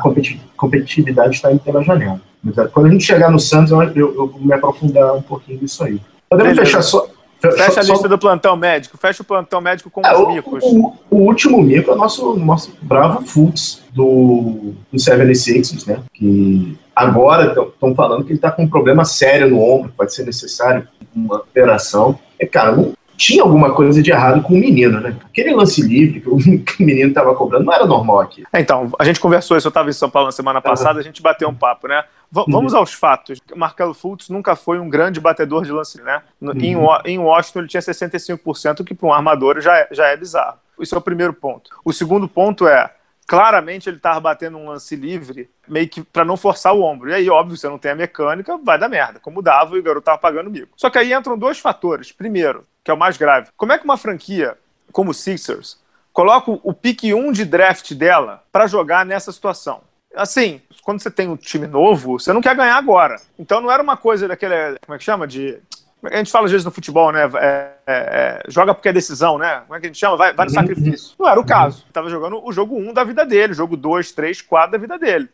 competitividade 0.58 1.36
está 1.36 1.52
indo 1.52 1.60
pela 1.60 1.84
janela. 1.84 2.22
É, 2.58 2.68
quando 2.68 2.88
a 2.88 2.90
gente 2.90 3.04
chegar 3.04 3.30
no 3.30 3.40
Santos, 3.40 3.72
eu, 3.72 3.82
eu, 3.84 4.16
eu 4.16 4.28
vou 4.28 4.40
me 4.40 4.54
aprofundar 4.54 5.14
um 5.14 5.22
pouquinho 5.22 5.62
nisso 5.62 5.84
aí. 5.84 6.00
Podemos 6.30 6.54
Beleza. 6.54 6.66
fechar 6.66 6.82
só. 6.82 7.08
Fecha 7.42 7.80
a 7.80 7.84
lista 7.84 7.96
só... 8.04 8.08
do 8.08 8.18
plantão 8.20 8.56
médico. 8.56 8.98
Fecha 8.98 9.24
o 9.24 9.26
plantão 9.26 9.60
médico 9.60 9.90
com 9.90 10.02
é, 10.06 10.16
os 10.16 10.28
micos. 10.28 10.64
O, 10.64 10.94
o, 11.10 11.18
último 11.18 11.62
mico 11.62 11.90
é 11.90 11.94
o 11.94 11.98
nosso, 11.98 12.36
nosso 12.36 12.72
bravo 12.82 13.22
Fultz 13.26 13.84
do, 13.92 14.74
do 14.92 14.98
76ers, 14.98 15.88
né? 15.88 16.00
Que 16.14 16.78
agora 16.96 17.52
estão 17.52 17.96
falando 17.96 18.24
que 18.24 18.32
ele 18.32 18.38
está 18.38 18.52
com 18.52 18.64
um 18.64 18.70
problema 18.70 19.04
sério 19.04 19.50
no 19.50 19.60
ombro, 19.60 19.92
pode 19.98 20.14
ser 20.14 20.24
necessário 20.24 20.88
uma 21.16 21.38
operação. 21.38 22.18
É, 22.40 22.46
cara, 22.46 22.74
não, 22.74 22.94
tinha 23.22 23.44
alguma 23.44 23.72
coisa 23.72 24.02
de 24.02 24.10
errado 24.10 24.42
com 24.42 24.56
o 24.56 24.58
menino, 24.58 25.00
né? 25.00 25.16
Aquele 25.24 25.54
lance 25.54 25.80
livre 25.80 26.22
que 26.22 26.28
o 26.28 26.38
menino 26.84 27.10
estava 27.10 27.36
cobrando 27.36 27.66
não 27.66 27.74
era 27.74 27.86
normal 27.86 28.22
aqui. 28.22 28.44
É, 28.52 28.60
então, 28.60 28.92
a 28.98 29.06
gente 29.06 29.20
conversou 29.20 29.56
isso, 29.56 29.68
eu 29.68 29.70
estava 29.70 29.92
em 29.92 29.94
São 29.94 30.10
Paulo 30.10 30.28
na 30.28 30.32
semana 30.32 30.60
passada, 30.60 31.00
a 31.00 31.04
gente 31.04 31.22
bateu 31.22 31.48
um 31.48 31.54
papo, 31.54 31.88
né? 31.88 32.04
V 32.32 32.40
uhum. 32.40 32.46
Vamos 32.50 32.74
aos 32.74 32.94
fatos. 32.94 33.40
Marcelo 33.56 33.94
Fultz 33.94 34.30
nunca 34.30 34.56
foi 34.56 34.80
um 34.80 34.90
grande 34.90 35.20
batedor 35.20 35.64
de 35.64 35.72
lance, 35.72 36.02
né? 36.02 36.24
Uhum. 36.42 36.52
Em, 37.06 37.14
em 37.14 37.20
Washington 37.20 37.60
ele 37.60 37.68
tinha 37.68 37.82
65%, 37.82 38.84
que 38.84 38.96
para 38.96 39.08
um 39.08 39.14
armador 39.14 39.62
já 39.62 39.78
é, 39.78 39.88
já 39.92 40.08
é 40.08 40.18
bizarro. 40.18 40.58
Isso 40.80 40.96
é 40.96 40.98
o 40.98 41.02
primeiro 41.02 41.32
ponto. 41.32 41.70
O 41.86 41.94
segundo 41.94 42.28
ponto 42.28 42.68
é, 42.68 42.90
claramente 43.32 43.88
ele 43.88 43.96
estava 43.96 44.20
batendo 44.20 44.58
um 44.58 44.68
lance 44.68 44.94
livre, 44.94 45.50
meio 45.66 45.88
que 45.88 46.04
para 46.04 46.26
não 46.26 46.36
forçar 46.36 46.76
o 46.76 46.82
ombro. 46.82 47.10
E 47.10 47.14
aí, 47.14 47.30
óbvio, 47.30 47.56
você 47.56 47.70
não 47.70 47.78
tem 47.78 47.92
a 47.92 47.96
mecânica, 47.96 48.58
vai 48.58 48.78
dar 48.78 48.90
merda, 48.90 49.22
como 49.22 49.42
dava 49.42 49.78
e 49.78 49.80
o 49.80 49.84
garoto 49.84 50.04
tava 50.04 50.18
pagando 50.18 50.50
mico. 50.50 50.74
Só 50.76 50.90
que 50.90 50.98
aí 50.98 51.14
entram 51.14 51.38
dois 51.38 51.58
fatores. 51.58 52.12
Primeiro, 52.12 52.66
que 52.84 52.92
é 52.92 52.94
o 52.94 52.98
mais 52.98 53.16
grave. 53.16 53.48
Como 53.56 53.72
é 53.72 53.78
que 53.78 53.86
uma 53.86 53.96
franquia 53.96 54.58
como 54.92 55.12
o 55.12 55.14
Sixers 55.14 55.80
coloca 56.12 56.52
o 56.52 56.74
pique 56.74 57.14
1 57.14 57.32
de 57.32 57.46
draft 57.46 57.94
dela 57.94 58.44
para 58.52 58.68
jogar 58.68 59.06
nessa 59.06 59.32
situação? 59.32 59.80
Assim, 60.14 60.62
quando 60.84 61.02
você 61.02 61.10
tem 61.10 61.30
um 61.30 61.38
time 61.38 61.68
novo, 61.68 62.20
você 62.20 62.34
não 62.34 62.42
quer 62.42 62.54
ganhar 62.54 62.76
agora. 62.76 63.16
Então 63.40 63.62
não 63.62 63.72
era 63.72 63.82
uma 63.82 63.96
coisa 63.96 64.28
daquele, 64.28 64.78
como 64.86 64.94
é 64.94 64.98
que 64.98 65.06
chama? 65.06 65.26
De 65.26 65.58
a 66.04 66.18
gente 66.18 66.32
fala 66.32 66.46
às 66.46 66.52
vezes 66.52 66.66
no 66.66 66.72
futebol, 66.72 67.12
né? 67.12 67.30
É, 67.36 67.38
é, 67.38 67.72
é, 67.88 68.42
joga 68.48 68.74
porque 68.74 68.90
é 68.90 68.94
decisão, 68.94 69.38
né? 69.38 69.62
Como 69.68 69.76
é 69.76 69.80
que 69.80 69.86
a 69.86 69.90
gente 69.90 70.00
chama? 70.00 70.18
Vai, 70.18 70.34
vai 70.34 70.46
no 70.46 70.52
sacrifício. 70.52 71.16
Não 71.20 71.28
era 71.28 71.40
o 71.40 71.46
caso. 71.46 71.86
Tava 71.94 72.10
jogando 72.10 72.44
o 72.44 72.52
jogo 72.52 72.76
1 72.76 72.94
da 72.94 73.04
vida 73.04 73.26
dele, 73.26 73.54
jogo 73.54 73.78
2, 73.78 74.12
3, 74.12 74.42
4 74.42 74.72
da 74.72 74.78
vida 74.78 74.98
dele. 74.98 75.30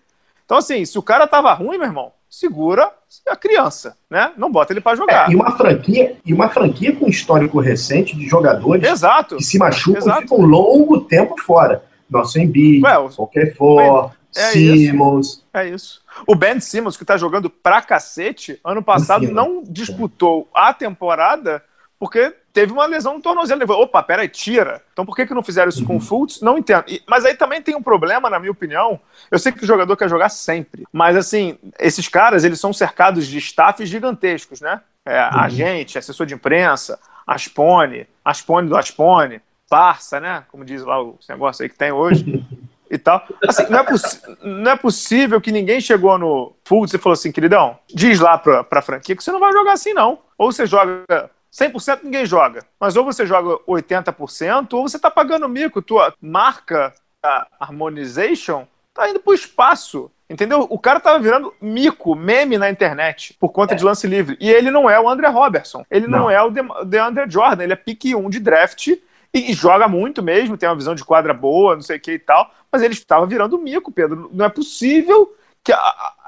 Então, 0.46 0.58
assim, 0.58 0.84
se 0.86 0.98
o 0.98 1.02
cara 1.02 1.28
tava 1.28 1.54
ruim, 1.54 1.78
meu 1.78 1.88
irmão, 1.88 2.12
segura 2.30 2.92
a 3.28 3.36
criança, 3.36 3.98
né? 4.10 4.32
Não 4.38 4.52
bota 4.52 4.74
ele 4.74 4.82
para 4.82 4.96
jogar. 4.96 5.30
É, 5.30 5.32
e 5.32 5.36
uma 5.36 5.52
franquia, 5.58 6.18
e 6.26 6.34
uma 6.34 6.50
franquia 6.50 6.96
com 6.96 7.08
histórico 7.08 7.60
recente 7.60 8.16
de 8.16 8.28
jogadores 8.28 8.90
Exato. 8.90 9.38
que 9.38 9.44
se 9.44 9.58
machucam 9.58 10.02
Exato. 10.02 10.20
e 10.20 10.22
ficam 10.24 10.40
um 10.40 10.46
longo 10.46 11.02
tempo 11.02 11.36
fora. 11.42 11.84
Nosso 12.10 12.40
Embiid, 12.40 12.82
qualquer 13.16 13.54
for, 13.56 14.12
é 14.36 14.52
Simmons. 14.52 15.44
É 15.54 15.68
isso. 15.68 16.02
O 16.26 16.36
Ben 16.36 16.60
Simmons, 16.60 16.98
que 16.98 17.06
tá 17.06 17.18
jogando 17.18 17.50
pra 17.50 17.82
cacete, 17.82 18.60
ano 18.64 18.82
passado 18.82 19.32
não 19.32 19.64
disputou 19.64 20.50
a 20.54 20.74
temporada 20.74 21.64
porque 22.00 22.34
teve 22.54 22.72
uma 22.72 22.86
lesão 22.86 23.16
no 23.16 23.22
tornozelo. 23.22 23.60
Ele 23.60 23.68
falou, 23.68 23.84
opa, 23.84 24.04
peraí, 24.04 24.30
tira. 24.30 24.84
Então 24.94 25.06
por 25.06 25.16
que, 25.16 25.26
que 25.26 25.34
não 25.34 25.44
fizeram 25.44 25.70
isso 25.70 25.82
uhum. 25.82 25.88
com 25.88 25.98
o 25.98 26.00
Fultz? 26.00 26.42
Não 26.42 26.58
entendo. 26.58 26.86
E, 26.88 27.02
mas 27.08 27.26
aí 27.26 27.36
também 27.36 27.62
tem 27.62 27.76
um 27.76 27.82
problema, 27.82 28.30
na 28.30 28.40
minha 28.40 28.52
opinião. 28.52 29.00
Eu 29.32 29.40
sei 29.40 29.52
que 29.52 29.64
o 29.64 29.68
jogador 29.68 29.96
quer 29.98 30.10
jogar 30.10 30.30
sempre, 30.30 30.86
mas 30.92 31.16
assim, 31.16 31.58
esses 31.80 32.08
caras, 32.08 32.44
eles 32.44 32.60
são 32.60 32.72
cercados 32.72 33.28
de 33.28 33.38
staffs 33.40 33.90
gigantescos, 33.90 34.62
né? 34.62 34.82
É, 35.06 35.24
uhum. 35.24 35.40
Agente, 35.40 35.98
assessor 35.98 36.26
de 36.26 36.34
imprensa, 36.34 37.00
Aspone, 37.26 38.08
Aspone 38.24 38.70
do 38.70 38.78
Aspone. 38.78 39.42
parça, 39.70 40.20
né? 40.20 40.44
Como 40.50 40.64
diz 40.64 40.84
lá 40.84 41.02
o 41.02 41.18
negócio 41.28 41.64
aí 41.64 41.70
que 41.70 41.78
tem 41.78 41.92
hoje. 41.92 42.46
e 42.90 42.98
tal. 42.98 43.26
Assim, 43.48 43.66
não, 43.70 43.80
é 43.80 43.86
não, 44.44 44.72
é 44.72 44.76
possível 44.76 45.42
que 45.42 45.52
ninguém 45.52 45.80
chegou 45.80 46.18
no 46.18 46.54
Fultz 46.64 46.94
e 46.94 46.98
falou 46.98 47.14
assim, 47.14 47.32
queridão, 47.32 47.78
diz 47.94 48.20
lá 48.20 48.38
pra, 48.38 48.64
pra 48.64 48.82
franquia 48.82 49.16
que 49.16 49.24
você 49.24 49.32
não 49.32 49.40
vai 49.40 49.52
jogar 49.52 49.74
assim, 49.74 49.94
não. 49.94 50.20
Ou 50.38 50.52
você 50.52 50.66
joga 50.66 51.04
100% 51.54 52.00
ninguém 52.04 52.26
joga. 52.26 52.66
Mas 52.80 52.96
ou 52.96 53.04
você 53.04 53.26
joga 53.26 53.58
80%, 53.68 54.74
ou 54.74 54.88
você 54.88 55.00
tá 55.00 55.10
pagando 55.10 55.50
mico. 55.50 55.82
Tua 55.82 56.14
marca, 56.22 56.94
a 57.24 57.48
Harmonization, 57.60 58.68
tá 58.94 59.10
indo 59.10 59.20
pro 59.20 59.34
espaço. 59.34 60.12
Entendeu? 60.30 60.68
O 60.70 60.78
cara 60.78 61.00
tava 61.00 61.20
virando 61.20 61.54
mico, 61.62 62.14
meme 62.14 62.58
na 62.58 62.70
internet, 62.70 63.34
por 63.40 63.50
conta 63.50 63.74
é. 63.74 63.78
de 63.78 63.84
lance 63.86 64.06
livre. 64.06 64.38
E 64.42 64.50
ele 64.50 64.70
não 64.70 64.90
é 64.90 65.00
o 65.00 65.08
André 65.08 65.30
Robertson. 65.30 65.86
Ele 65.90 66.06
não, 66.06 66.20
não 66.20 66.30
é 66.30 66.42
o 66.44 66.52
DeAndre 66.84 67.30
Jordan. 67.30 67.64
Ele 67.64 67.74
é 67.74 67.78
pique 67.78 68.14
1 68.14 68.30
de 68.30 68.40
draft 68.40 68.90
e, 69.34 69.52
e, 69.52 69.54
joga 69.54 69.88
muito 69.88 70.24
mesmo, 70.24 70.58
tem 70.58 70.68
uma 70.68 70.76
visão 70.76 70.96
de 70.96 71.04
quadra 71.04 71.34
boa, 71.34 71.76
não 71.76 71.82
sei 71.82 71.98
o 71.98 72.00
que 72.00 72.14
e 72.14 72.20
tal. 72.20 72.52
Mas 72.72 72.82
ele 72.82 72.94
estava 72.94 73.26
virando 73.26 73.58
mico, 73.58 73.92
Pedro. 73.92 74.30
Não 74.34 74.46
é 74.46 74.50
possível 74.50 75.34
que. 75.64 75.72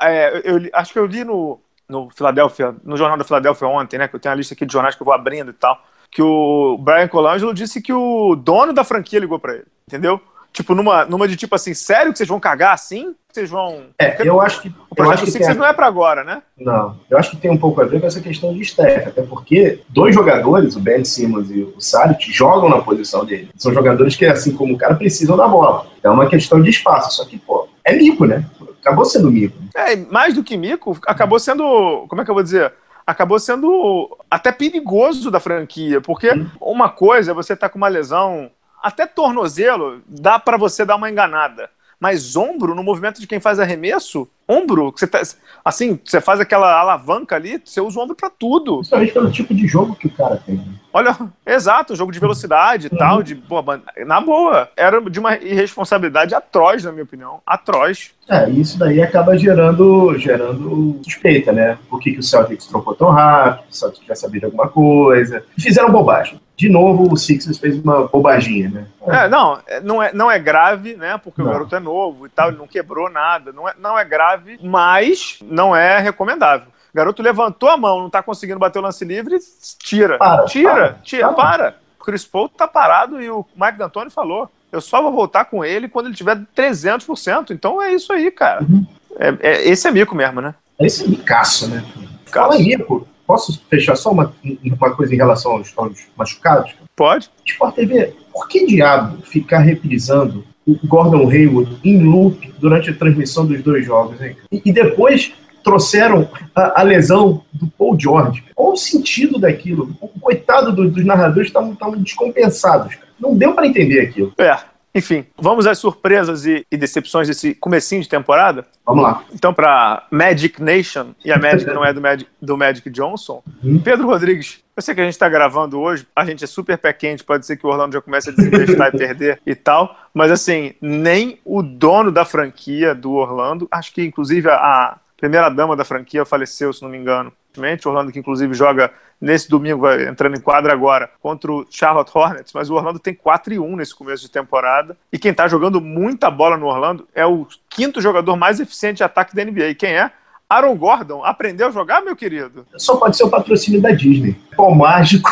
É, 0.01 0.41
eu, 0.44 0.70
acho 0.74 0.94
que 0.94 1.00
eu 1.00 1.06
li 1.06 1.24
no, 1.24 1.60
no 1.88 2.10
Philadelphia, 2.10 2.75
no 2.84 2.98
Jornal 2.98 3.18
da 3.18 3.24
Filadélfia 3.24 3.68
ontem, 3.68 3.98
né? 3.98 4.08
Que 4.08 4.15
eu 4.15 4.20
tenho 4.20 4.32
uma 4.32 4.38
lista 4.38 4.53
aqui 4.53 4.65
de 4.65 4.74
jornais 4.74 4.96
que 4.96 5.01
eu 5.01 5.06
vou 5.06 5.13
abrindo 5.13 5.51
e 5.51 5.53
tal. 5.53 5.82
Que 6.12 6.22
o 6.22 6.77
Brian 6.79 7.08
Colangelo 7.08 7.53
disse 7.53 7.82
que 7.82 7.94
o 7.94 8.36
dono 8.36 8.74
da 8.74 8.84
franquia 8.84 9.20
ligou 9.20 9.39
para 9.39 9.53
ele, 9.53 9.68
entendeu? 9.88 10.22
Tipo, 10.51 10.74
numa, 10.74 11.06
numa 11.06 11.27
de 11.27 11.36
tipo 11.36 11.56
assim, 11.56 11.74
sério 11.74 12.12
que 12.12 12.18
vocês 12.18 12.27
vão 12.27 12.39
cagar 12.39 12.74
assim? 12.74 13.15
Vocês 13.32 13.50
vão. 13.50 13.86
É, 13.98 14.10
Porque 14.10 14.29
eu 14.29 14.41
acho 14.41 14.62
que. 14.62 14.74
O 14.89 14.96
projeto 14.96 15.25
do 15.25 15.32
Sixers 15.32 15.56
a... 15.56 15.60
não 15.60 15.65
é 15.65 15.72
para 15.72 15.86
agora, 15.86 16.24
né? 16.24 16.41
Não. 16.58 16.98
Eu 17.10 17.18
acho 17.18 17.32
que 17.32 17.38
tem 17.38 17.51
um 17.51 17.58
pouco 17.58 17.79
a 17.79 17.86
ver 17.86 18.01
com 18.01 18.08
essa 18.08 18.20
questão 18.20 18.53
de 18.53 18.62
staff. 18.62 19.08
Até 19.08 19.22
porque 19.22 19.82
dois 19.88 20.15
jogadores, 20.15 20.75
o 20.75 20.79
Ben 20.79 21.06
Simmons 21.06 21.50
e 21.51 21.62
o 21.62 21.79
Saric, 21.79 22.32
jogam 22.32 22.68
na 22.68 22.82
posição 22.82 23.24
dele. 23.24 23.51
São 23.56 23.74
jogadores 23.74 24.15
que, 24.15 24.25
assim 24.25 24.56
como 24.56 24.74
o 24.74 24.77
cara, 24.77 24.96
precisam 24.96 25.38
da 25.38 25.48
bola. 25.48 25.86
É 26.03 26.10
uma 26.10 26.27
questão 26.27 26.62
de 26.62 26.72
espaço. 26.72 27.18
Só 27.18 27.25
que, 27.25 27.38
pô, 27.38 27.68
é 27.84 27.96
mico, 27.96 28.25
né? 28.25 28.44
Acabou 28.82 29.06
sendo 29.06 29.32
mico. 29.32 29.56
É, 29.75 29.96
mais 29.96 30.34
do 30.34 30.44
que 30.44 30.58
mico, 30.58 30.98
acabou 31.06 31.39
sendo. 31.39 32.06
Como 32.08 32.22
é 32.22 32.25
que 32.25 32.32
eu 32.32 32.36
vou 32.36 32.44
dizer? 32.44 32.74
acabou 33.10 33.39
sendo 33.39 34.15
até 34.29 34.51
perigoso 34.51 35.32
da 35.32 35.39
franquia, 35.39 36.00
porque 36.00 36.29
uma 36.62 36.89
coisa 36.89 37.32
é 37.32 37.34
você 37.34 37.53
estar 37.53 37.68
tá 37.68 37.74
com 37.74 37.79
uma 37.79 37.88
lesão 37.88 38.51
até 38.81 39.05
tornozelo 39.05 40.01
dá 40.07 40.39
para 40.39 40.57
você 40.57 40.86
dar 40.86 40.95
uma 40.95 41.09
enganada. 41.09 41.69
Mas 42.00 42.36
ombro, 42.36 42.74
no 42.74 42.83
movimento 42.83 43.19
de 43.19 43.27
quem 43.27 43.39
faz 43.39 43.59
arremesso, 43.59 44.27
ombro, 44.50 44.91
você 44.91 45.06
tá, 45.06 45.22
assim, 45.63 46.00
você 46.03 46.20
faz 46.20 46.39
aquela 46.39 46.79
alavanca 46.79 47.36
ali, 47.36 47.62
você 47.63 47.79
usa 47.79 48.00
o 48.00 48.03
ombro 48.03 48.15
para 48.15 48.32
tudo. 48.32 48.77
Principalmente 48.77 49.13
pelo 49.13 49.32
tipo 49.32 49.53
de 49.53 49.68
jogo 49.68 49.96
que 49.96 50.08
o 50.08 50.12
cara 50.12 50.38
tem. 50.38 50.56
Né? 50.56 50.65
Olha, 50.91 51.15
exato, 51.46 51.96
jogo 51.96 52.12
de 52.12 52.20
velocidade 52.20 52.88
e 52.88 52.89
uhum. 52.91 52.98
tal, 52.98 53.22
de 53.22 53.36
pô, 53.36 53.63
na 54.06 54.20
boa, 54.20 54.70
era 54.75 55.00
de 55.00 55.20
uma 55.20 55.38
irresponsabilidade 55.38 56.34
atroz, 56.34 56.84
na 56.84 56.91
minha 56.91 57.03
opinião, 57.03 57.39
atroz. 57.46 58.12
É, 58.27 58.50
isso 58.50 58.77
daí 58.79 59.01
acaba 59.01 59.38
gerando, 59.38 60.18
gerando 60.18 61.00
suspeita, 61.03 61.51
né? 61.51 61.77
Por 61.88 62.00
que, 62.00 62.13
que 62.13 62.20
o 62.20 62.24
Celtics 62.24 62.65
trocou 62.65 62.96
tão 62.96 63.10
rápido, 63.10 63.70
o 63.70 63.75
Celtics 63.75 64.08
já 64.08 64.15
sabia 64.15 64.39
de 64.39 64.46
alguma 64.46 64.68
coisa. 64.68 65.44
Fizeram 65.58 65.91
bobagem 65.91 66.39
de 66.60 66.68
novo 66.68 67.10
o 67.10 67.15
Sixers 67.15 67.58
fez 67.58 67.82
uma 67.82 68.06
bobaginha, 68.10 68.70
né? 68.70 68.86
É, 69.08 69.29
não, 69.29 69.60
não 69.82 70.03
é, 70.03 70.12
não 70.12 70.29
é 70.29 70.38
grave, 70.38 70.94
né? 70.94 71.18
Porque 71.18 71.41
não. 71.41 71.48
o 71.48 71.53
garoto 71.53 71.74
é 71.74 71.79
novo 71.79 72.27
e 72.27 72.29
tal, 72.29 72.50
ele 72.50 72.58
não 72.58 72.68
quebrou 72.68 73.10
nada. 73.10 73.53
Não 73.53 73.68
é, 73.68 73.74
não 73.79 73.98
é 73.98 74.03
grave, 74.03 74.38
mas 74.62 75.39
não 75.43 75.75
é 75.75 76.00
recomendável. 76.00 76.67
O 76.93 76.98
garoto 76.98 77.22
levantou 77.22 77.69
a 77.69 77.77
mão, 77.77 78.01
não 78.01 78.10
tá 78.10 78.24
conseguindo 78.24 78.60
bater 78.60 78.79
o 78.79 78.81
lance 78.81 79.05
livre, 79.05 79.38
tira. 79.77 80.17
Para, 80.17 80.46
tira, 80.46 80.72
para, 80.72 80.93
tira, 81.03 81.34
para. 81.34 81.75
O 82.00 82.03
Chris 82.03 82.25
Paul 82.25 82.50
tá 82.50 82.67
parado 82.67 83.22
e 83.22 83.29
o 83.29 83.46
Mike 83.55 83.77
D'Antoni 83.77 84.10
falou: 84.10 84.50
eu 84.72 84.81
só 84.81 85.01
vou 85.01 85.12
voltar 85.12 85.46
com 85.46 85.65
ele 85.65 85.89
quando 85.89 86.08
ele 86.08 86.15
tiver 86.15 86.39
300%. 86.55 87.51
Então 87.51 87.81
é 87.81 87.93
isso 87.93 88.13
aí, 88.13 88.29
cara. 88.31 88.63
Uhum. 88.63 88.86
É, 89.17 89.36
é, 89.39 89.69
esse 89.69 89.88
é 89.88 89.91
mico 89.91 90.15
mesmo, 90.15 90.41
né? 90.41 90.53
Esse 90.79 91.03
é 91.03 91.08
micaço, 91.08 91.67
né? 91.67 91.84
Fala 92.27 92.55
aí, 92.55 92.77
pô. 92.77 93.05
Posso 93.25 93.63
fechar 93.69 93.96
só 93.96 94.12
uma, 94.12 94.34
uma 94.63 94.96
coisa 94.96 95.13
em 95.13 95.17
relação 95.17 95.51
aos, 95.51 95.72
aos 95.77 96.08
machucados? 96.17 96.74
Pode. 96.96 97.29
Sport 97.46 97.75
TV, 97.75 98.15
por 98.34 98.48
que 98.48 98.65
diabo 98.65 99.22
ficar 99.22 99.60
reprisando 99.60 100.43
Gordon 100.86 101.30
Hayward 101.30 101.78
em 101.84 102.04
loop 102.04 102.54
durante 102.60 102.90
a 102.90 102.94
transmissão 102.94 103.46
dos 103.46 103.62
dois 103.62 103.86
jogos? 103.86 104.22
Hein? 104.22 104.36
E, 104.52 104.62
e 104.66 104.72
depois 104.72 105.34
trouxeram 105.64 106.30
a, 106.56 106.82
a, 106.82 106.84
lesão 106.84 107.44
do 107.54 107.68
Paul 107.68 108.00
George. 108.00 108.44
Qual 108.56 108.74
o 108.74 108.78
sentido 108.78 109.40
daquilo? 109.40 109.96
O 110.02 110.08
coitado 110.08 110.72
do, 110.72 110.90
dos 110.90 111.06
narradores 111.06 111.48
estavam 111.48 111.76
descompensados. 111.98 112.98
Não 113.20 113.36
deu 113.36 113.54
para 113.54 113.68
entender 113.68 114.00
aquilo. 114.00 114.34
É, 114.38 114.58
enfim, 114.94 115.26
vamos 115.38 115.68
às 115.68 115.78
surpresas 115.78 116.46
e, 116.46 116.66
e, 116.72 116.78
decepções 116.78 117.28
desse 117.28 117.54
comecinho 117.54 118.02
de 118.02 118.10
temporada? 118.10 118.66
Vamos 118.86 119.04
lá. 119.04 119.24
Então, 119.32 119.54
para 119.54 120.08
Magic 120.10 120.62
Nation, 120.62 121.14
e 121.24 121.32
a 121.32 121.38
Magic 121.38 121.72
não 121.72 121.86
é 121.86 121.94
do 121.94 122.02
Magic, 122.02 122.30
do 122.42 122.58
Magic 122.58 122.90
Johnson, 122.90 123.44
hum. 123.64 123.80
Pedro 123.80 124.08
Rodrigues, 124.08 124.64
eu 124.79 124.81
sei 124.81 124.95
que 124.95 125.01
a 125.01 125.03
gente 125.03 125.13
está 125.13 125.27
gravando 125.27 125.77
hoje, 125.77 126.07
a 126.15 126.24
gente 126.24 126.41
é 126.41 126.48
super 126.48 126.77
pé 126.77 126.93
quente, 126.93 127.21
pode 127.21 127.45
ser 127.45 127.57
que 127.57 127.67
o 127.67 127.69
Orlando 127.69 127.91
já 127.91 128.01
comece 128.01 128.29
a 128.29 128.31
desinvestir 128.31 128.79
e 128.79 128.98
perder 128.98 129.41
e 129.45 129.53
tal, 129.53 129.93
mas 130.13 130.31
assim, 130.31 130.74
nem 130.79 131.38
o 131.43 131.62
dono 131.62 132.13
da 132.13 132.24
franquia 132.24 132.95
do 132.95 133.12
Orlando, 133.12 133.67
acho 133.69 133.93
que 133.93 134.01
inclusive 134.01 134.50
a 134.50 134.98
primeira 135.17 135.50
dama 135.50 135.75
da 135.75 135.83
franquia 135.83 136.24
faleceu, 136.24 136.71
se 136.71 136.81
não 136.81 136.88
me 136.88 136.98
engano, 136.98 137.29
o 137.57 137.89
Orlando 137.89 138.09
que 138.09 138.19
inclusive 138.19 138.53
joga 138.53 138.89
nesse 139.19 139.50
domingo, 139.50 139.81
vai 139.81 140.07
entrando 140.07 140.38
em 140.38 140.39
quadra 140.39 140.71
agora, 140.71 141.12
contra 141.19 141.51
o 141.51 141.65
Charlotte 141.69 142.12
Hornets, 142.15 142.53
mas 142.53 142.69
o 142.69 142.75
Orlando 142.75 143.00
tem 143.00 143.13
4 143.13 143.53
e 143.53 143.59
1 143.59 143.75
nesse 143.75 143.93
começo 143.93 144.24
de 144.24 144.31
temporada. 144.31 144.95
E 145.12 145.19
quem 145.19 145.31
está 145.31 145.45
jogando 145.45 145.81
muita 145.81 146.31
bola 146.31 146.55
no 146.55 146.67
Orlando 146.67 147.05
é 147.13 147.25
o 147.25 147.45
quinto 147.69 148.00
jogador 148.00 148.38
mais 148.38 148.62
eficiente 148.62 148.98
de 148.98 149.03
ataque 149.03 149.36
da 149.36 149.43
NBA. 149.43 149.75
Quem 149.77 149.98
é? 149.98 150.09
Aaron 150.50 150.75
Gordon 150.75 151.24
aprendeu 151.24 151.68
a 151.68 151.72
jogar, 151.72 152.01
meu 152.01 152.15
querido? 152.15 152.65
Só 152.75 152.98
pode 152.98 153.15
ser 153.15 153.24
o 153.24 153.29
patrocínio 153.29 153.79
da 153.79 153.91
Disney. 153.91 154.36
Qual 154.56 154.74
mágico. 154.74 155.29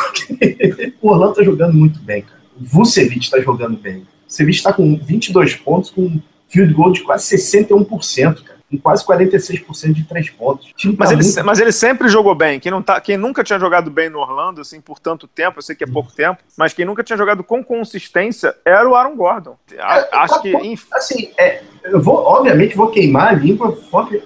o 1.02 1.10
Orlando 1.10 1.34
tá 1.34 1.42
jogando 1.42 1.74
muito 1.74 1.98
bem, 1.98 2.22
cara. 2.22 2.40
O 2.58 2.64
Vucevic 2.64 3.28
tá 3.28 3.40
jogando 3.40 3.76
bem. 3.76 4.02
O 4.02 4.06
Vucevic 4.28 4.62
tá 4.62 4.72
com 4.72 4.96
22 4.96 5.56
pontos, 5.56 5.90
com 5.90 6.20
field 6.48 6.72
goal 6.72 6.92
de 6.92 7.02
quase 7.02 7.36
61%, 7.36 8.42
cara 8.42 8.57
em 8.70 8.76
quase 8.76 9.04
46% 9.04 9.92
de 9.92 10.04
três 10.04 10.28
pontos. 10.30 10.72
Mas, 10.98 11.10
tá 11.10 11.14
ele, 11.14 11.42
mas 11.42 11.58
ele 11.58 11.72
sempre 11.72 12.08
jogou 12.08 12.34
bem. 12.34 12.60
Quem, 12.60 12.70
não 12.70 12.82
tá, 12.82 13.00
quem 13.00 13.16
nunca 13.16 13.42
tinha 13.42 13.58
jogado 13.58 13.90
bem 13.90 14.10
no 14.10 14.18
Orlando, 14.18 14.60
assim, 14.60 14.80
por 14.80 14.98
tanto 14.98 15.26
tempo, 15.26 15.58
eu 15.58 15.62
sei 15.62 15.74
que 15.74 15.84
é 15.84 15.86
pouco 15.86 16.12
tempo, 16.12 16.40
mas 16.56 16.74
quem 16.74 16.84
nunca 16.84 17.02
tinha 17.02 17.16
jogado 17.16 17.42
com 17.42 17.64
consistência 17.64 18.54
era 18.64 18.88
o 18.88 18.94
Aaron 18.94 19.16
Gordon. 19.16 19.56
É, 19.72 19.80
Acho 19.82 20.34
tá, 20.34 20.40
que. 20.40 20.78
Assim, 20.92 21.30
é, 21.38 21.62
eu 21.84 22.00
vou, 22.00 22.16
obviamente, 22.16 22.76
vou 22.76 22.90
queimar 22.90 23.28
a 23.28 23.32
língua. 23.32 23.78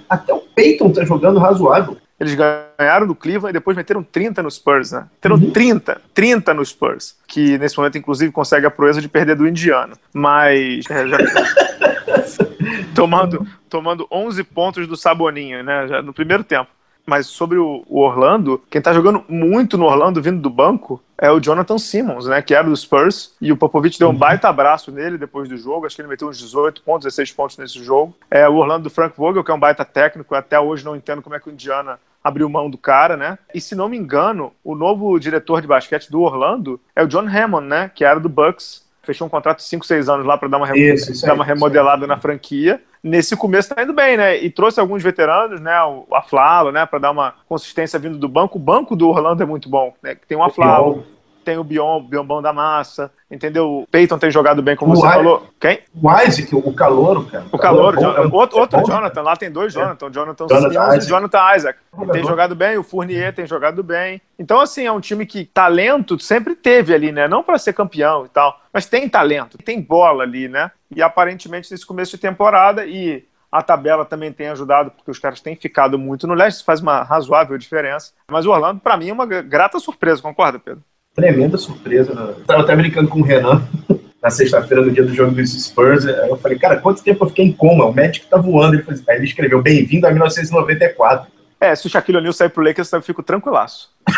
Até 0.08 0.34
o 0.34 0.40
Peyton 0.40 0.90
tá 0.90 1.04
jogando 1.04 1.38
razoável. 1.38 1.96
Eles 2.18 2.34
ganharam 2.34 3.06
do 3.06 3.16
Cleveland 3.16 3.50
e 3.50 3.52
depois 3.52 3.76
meteram 3.76 4.02
30 4.02 4.44
no 4.44 4.50
Spurs, 4.50 4.92
né? 4.92 5.06
Meteram 5.14 5.36
uhum. 5.36 5.50
30, 5.50 6.00
30 6.14 6.54
no 6.54 6.64
Spurs, 6.64 7.16
que 7.26 7.58
nesse 7.58 7.76
momento, 7.76 7.98
inclusive, 7.98 8.30
consegue 8.30 8.64
a 8.64 8.70
proeza 8.70 9.00
de 9.00 9.08
perder 9.08 9.34
do 9.34 9.46
Indiano. 9.46 9.96
Mas. 10.12 10.84
É, 10.88 11.08
já... 11.08 11.18
tomando, 12.96 13.46
tomando 13.68 14.06
11 14.10 14.44
pontos 14.44 14.86
do 14.86 14.96
Saboninho, 14.96 15.62
né? 15.62 15.88
Já 15.88 16.02
no 16.02 16.12
primeiro 16.12 16.44
tempo. 16.44 16.70
Mas 17.04 17.26
sobre 17.26 17.58
o, 17.58 17.84
Orlando, 17.88 18.62
quem 18.70 18.80
tá 18.80 18.92
jogando 18.92 19.24
muito 19.28 19.76
no 19.76 19.86
Orlando 19.86 20.22
vindo 20.22 20.40
do 20.40 20.48
banco 20.48 21.02
é 21.18 21.30
o 21.30 21.40
Jonathan 21.40 21.78
Simmons, 21.78 22.26
né? 22.26 22.40
Que 22.40 22.54
era 22.54 22.68
do 22.68 22.76
Spurs. 22.76 23.34
E 23.40 23.50
o 23.50 23.56
Popovich 23.56 23.98
deu 23.98 24.08
um 24.08 24.12
uhum. 24.12 24.18
baita 24.18 24.48
abraço 24.48 24.92
nele 24.92 25.18
depois 25.18 25.48
do 25.48 25.56
jogo. 25.56 25.84
Acho 25.84 25.96
que 25.96 26.02
ele 26.02 26.08
meteu 26.08 26.28
uns 26.28 26.38
18 26.38 26.82
pontos, 26.82 27.04
16 27.04 27.32
pontos 27.32 27.58
nesse 27.58 27.82
jogo. 27.82 28.14
É 28.30 28.48
o 28.48 28.54
Orlando 28.54 28.84
do 28.84 28.90
Frank 28.90 29.16
Vogel, 29.16 29.42
que 29.42 29.50
é 29.50 29.54
um 29.54 29.60
baita 29.60 29.84
técnico. 29.84 30.34
Até 30.34 30.58
hoje 30.60 30.84
não 30.84 30.94
entendo 30.94 31.22
como 31.22 31.34
é 31.34 31.40
que 31.40 31.48
o 31.48 31.52
Indiana 31.52 31.98
abriu 32.22 32.48
mão 32.48 32.70
do 32.70 32.78
cara, 32.78 33.16
né? 33.16 33.36
E 33.52 33.60
se 33.60 33.74
não 33.74 33.88
me 33.88 33.96
engano, 33.96 34.52
o 34.62 34.76
novo 34.76 35.18
diretor 35.18 35.60
de 35.60 35.66
basquete 35.66 36.08
do 36.08 36.20
Orlando 36.20 36.80
é 36.94 37.02
o 37.02 37.08
John 37.08 37.26
Hammond, 37.26 37.66
né? 37.66 37.90
Que 37.92 38.04
era 38.04 38.20
do 38.20 38.28
Bucks 38.28 38.81
fechou 39.02 39.26
um 39.26 39.30
contrato 39.30 39.58
de 39.58 39.64
5, 39.64 39.84
6 39.84 40.08
anos 40.08 40.26
lá 40.26 40.38
para 40.38 40.48
dar 40.48 40.58
uma, 40.58 40.76
isso, 40.76 41.12
isso 41.12 41.26
dar 41.26 41.34
uma 41.34 41.44
remodelada 41.44 42.06
na 42.06 42.16
franquia. 42.16 42.80
Nesse 43.02 43.36
começo 43.36 43.74
tá 43.74 43.82
indo 43.82 43.92
bem, 43.92 44.16
né? 44.16 44.36
E 44.36 44.48
trouxe 44.48 44.78
alguns 44.78 45.02
veteranos, 45.02 45.60
né? 45.60 45.76
O 45.82 46.14
Aflalo, 46.14 46.70
né? 46.70 46.86
Para 46.86 47.00
dar 47.00 47.10
uma 47.10 47.34
consistência 47.48 47.98
vindo 47.98 48.16
do 48.16 48.28
banco. 48.28 48.58
O 48.58 48.60
banco 48.60 48.94
do 48.94 49.08
Orlando 49.08 49.42
é 49.42 49.46
muito 49.46 49.68
bom, 49.68 49.92
né? 50.02 50.16
Tem 50.26 50.38
o 50.38 50.42
Aflalo, 50.42 51.04
tem 51.42 51.58
o 51.58 51.64
Bion, 51.64 52.00
Biombão 52.00 52.40
da 52.40 52.52
Massa, 52.52 53.12
entendeu? 53.30 53.82
O 53.82 53.86
Peyton 53.86 54.18
tem 54.18 54.30
jogado 54.30 54.62
bem, 54.62 54.76
como 54.76 54.92
o 54.92 54.96
você 54.96 55.06
I... 55.06 55.12
falou. 55.12 55.46
Quem? 55.60 55.80
O 55.94 56.10
Isaac, 56.20 56.54
o 56.54 56.72
Calouro, 56.72 57.24
cara. 57.24 57.44
O 57.50 57.58
Calouro, 57.58 58.00
é 58.00 58.20
outro, 58.20 58.58
outro 58.58 58.80
é 58.80 58.84
Jonathan, 58.84 59.22
lá 59.22 59.36
tem 59.36 59.50
dois 59.50 59.72
Jonathan, 59.72 60.06
é. 60.06 60.10
Jonathan, 60.10 60.46
Jonathan 60.48 60.96
e 60.96 61.00
Jonathan 61.00 61.56
Isaac. 61.56 61.78
Tem 62.12 62.24
jogado 62.24 62.54
bem, 62.54 62.78
o 62.78 62.82
Fournier 62.82 63.34
tem 63.34 63.46
jogado 63.46 63.82
bem. 63.82 64.20
Então, 64.38 64.60
assim, 64.60 64.86
é 64.86 64.92
um 64.92 65.00
time 65.00 65.26
que 65.26 65.44
talento 65.44 66.18
sempre 66.18 66.54
teve 66.54 66.94
ali, 66.94 67.12
né? 67.12 67.28
Não 67.28 67.42
para 67.42 67.58
ser 67.58 67.72
campeão 67.72 68.24
e 68.24 68.28
tal, 68.28 68.60
mas 68.72 68.86
tem 68.86 69.08
talento, 69.08 69.58
tem 69.58 69.80
bola 69.80 70.22
ali, 70.22 70.48
né? 70.48 70.70
E 70.94 71.02
aparentemente 71.02 71.70
nesse 71.70 71.86
começo 71.86 72.12
de 72.12 72.18
temporada 72.18 72.86
e 72.86 73.24
a 73.52 73.60
tabela 73.60 74.06
também 74.06 74.32
tem 74.32 74.48
ajudado, 74.48 74.90
porque 74.90 75.10
os 75.10 75.18
caras 75.18 75.42
têm 75.42 75.54
ficado 75.54 75.98
muito 75.98 76.26
no 76.26 76.32
leste, 76.32 76.56
isso 76.56 76.64
faz 76.64 76.80
uma 76.80 77.02
razoável 77.02 77.58
diferença. 77.58 78.12
Mas 78.30 78.46
o 78.46 78.50
Orlando, 78.50 78.80
para 78.80 78.96
mim, 78.96 79.10
é 79.10 79.12
uma 79.12 79.26
grata 79.26 79.78
surpresa, 79.78 80.22
concorda, 80.22 80.58
Pedro? 80.58 80.82
Tremenda 81.14 81.58
surpresa. 81.58 82.14
Né? 82.14 82.34
Eu 82.38 82.44
tava 82.44 82.62
até 82.62 82.74
brincando 82.74 83.08
com 83.08 83.20
o 83.20 83.24
Renan 83.24 83.62
na 84.22 84.30
sexta-feira, 84.30 84.84
no 84.84 84.90
dia 84.90 85.02
do 85.04 85.14
jogo 85.14 85.32
dos 85.32 85.52
Spurs. 85.64 86.06
Aí 86.06 86.28
eu 86.28 86.36
falei, 86.36 86.58
cara, 86.58 86.78
quanto 86.78 87.02
tempo 87.02 87.24
eu 87.24 87.28
fiquei 87.28 87.44
em 87.44 87.52
coma? 87.52 87.84
O 87.84 87.92
médico 87.92 88.26
tá 88.28 88.36
voando. 88.36 88.76
Ele, 88.76 88.84
aí 89.08 89.16
ele 89.16 89.24
escreveu, 89.24 89.60
bem-vindo 89.60 90.06
a 90.06 90.10
1994. 90.10 91.30
É, 91.60 91.74
se 91.74 91.86
o 91.86 91.90
Shaquille 91.90 92.18
O'Neal 92.18 92.32
sair 92.32 92.48
pro 92.48 92.64
Lakers, 92.64 92.92
eu 92.92 93.02
fico 93.02 93.22
tranquilaço. 93.22 93.90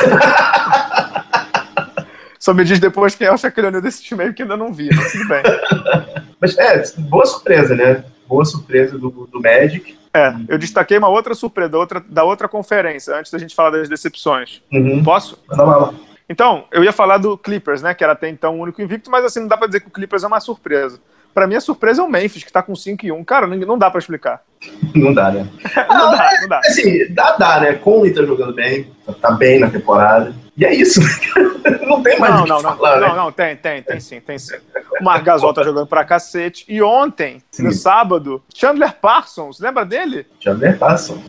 Só 2.38 2.52
me 2.52 2.64
diz 2.64 2.78
depois 2.78 3.14
quem 3.14 3.26
é 3.26 3.32
o 3.32 3.38
Shaquille 3.38 3.68
O'Neal 3.68 3.82
desse 3.82 4.02
time 4.02 4.24
aí, 4.24 4.32
que 4.32 4.42
ainda 4.42 4.56
não 4.56 4.72
vi, 4.72 4.88
mas 4.94 5.12
tudo 5.12 5.28
bem. 5.28 5.42
mas 6.40 6.58
é, 6.58 6.82
boa 6.98 7.24
surpresa, 7.26 7.74
né? 7.74 8.04
Boa 8.26 8.44
surpresa 8.44 8.98
do, 8.98 9.28
do 9.30 9.40
Magic. 9.40 9.96
É, 10.12 10.34
eu 10.48 10.56
destaquei 10.56 10.96
uma 10.96 11.08
outra 11.08 11.34
surpresa 11.34 11.76
outra, 11.76 12.02
da 12.08 12.22
outra 12.22 12.48
conferência, 12.48 13.16
antes 13.16 13.32
da 13.32 13.38
gente 13.38 13.54
falar 13.54 13.70
das 13.70 13.88
decepções. 13.88 14.62
Uhum. 14.72 15.02
Posso? 15.02 15.38
Manda 15.48 15.64
lá. 15.64 15.94
Então, 16.28 16.64
eu 16.72 16.82
ia 16.82 16.92
falar 16.92 17.18
do 17.18 17.36
Clippers, 17.36 17.82
né? 17.82 17.94
Que 17.94 18.02
era 18.02 18.14
até 18.14 18.28
então 18.28 18.58
o 18.58 18.62
único 18.62 18.80
invicto, 18.80 19.10
mas 19.10 19.24
assim, 19.24 19.40
não 19.40 19.48
dá 19.48 19.56
pra 19.56 19.66
dizer 19.66 19.80
que 19.80 19.88
o 19.88 19.90
Clippers 19.90 20.24
é 20.24 20.26
uma 20.26 20.40
surpresa. 20.40 20.98
Para 21.34 21.48
mim, 21.48 21.56
a 21.56 21.60
surpresa 21.60 22.00
é 22.00 22.04
o 22.04 22.08
Memphis, 22.08 22.44
que 22.44 22.52
tá 22.52 22.62
com 22.62 22.76
5 22.76 23.04
e 23.04 23.10
1. 23.10 23.24
Cara, 23.24 23.46
não 23.46 23.76
dá 23.76 23.90
para 23.90 23.98
explicar. 23.98 24.40
Não 24.94 25.12
dá, 25.12 25.32
né? 25.32 25.48
não, 25.88 26.10
dá, 26.12 26.30
não 26.40 26.48
dá. 26.48 26.60
Assim, 26.64 27.12
dá, 27.12 27.32
dá, 27.36 27.60
né? 27.60 27.72
Conley 27.74 28.14
tá 28.14 28.22
jogando 28.22 28.54
bem, 28.54 28.88
tá 29.20 29.32
bem 29.32 29.58
na 29.58 29.68
temporada. 29.68 30.32
E 30.56 30.64
é 30.64 30.72
isso. 30.72 31.00
não 31.82 32.00
tem 32.00 32.20
mais 32.20 32.34
não, 32.34 32.46
não, 32.46 32.62
não, 32.62 32.76
falar, 32.76 33.00
não, 33.00 33.08
né? 33.08 33.16
não, 33.16 33.32
tem, 33.32 33.56
tem, 33.56 33.82
tem 33.82 33.98
sim, 33.98 34.20
tem 34.20 34.38
sim. 34.38 34.54
O 35.00 35.04
Marc 35.04 35.24
Gasol 35.24 35.52
tá 35.52 35.64
jogando 35.64 35.88
pra 35.88 36.04
cacete. 36.04 36.64
E 36.68 36.80
ontem, 36.80 37.42
sim. 37.50 37.64
no 37.64 37.72
sábado, 37.72 38.40
Chandler 38.54 38.94
Parsons, 38.94 39.58
lembra 39.58 39.84
dele? 39.84 40.26
Chandler 40.38 40.78
Parsons. 40.78 41.20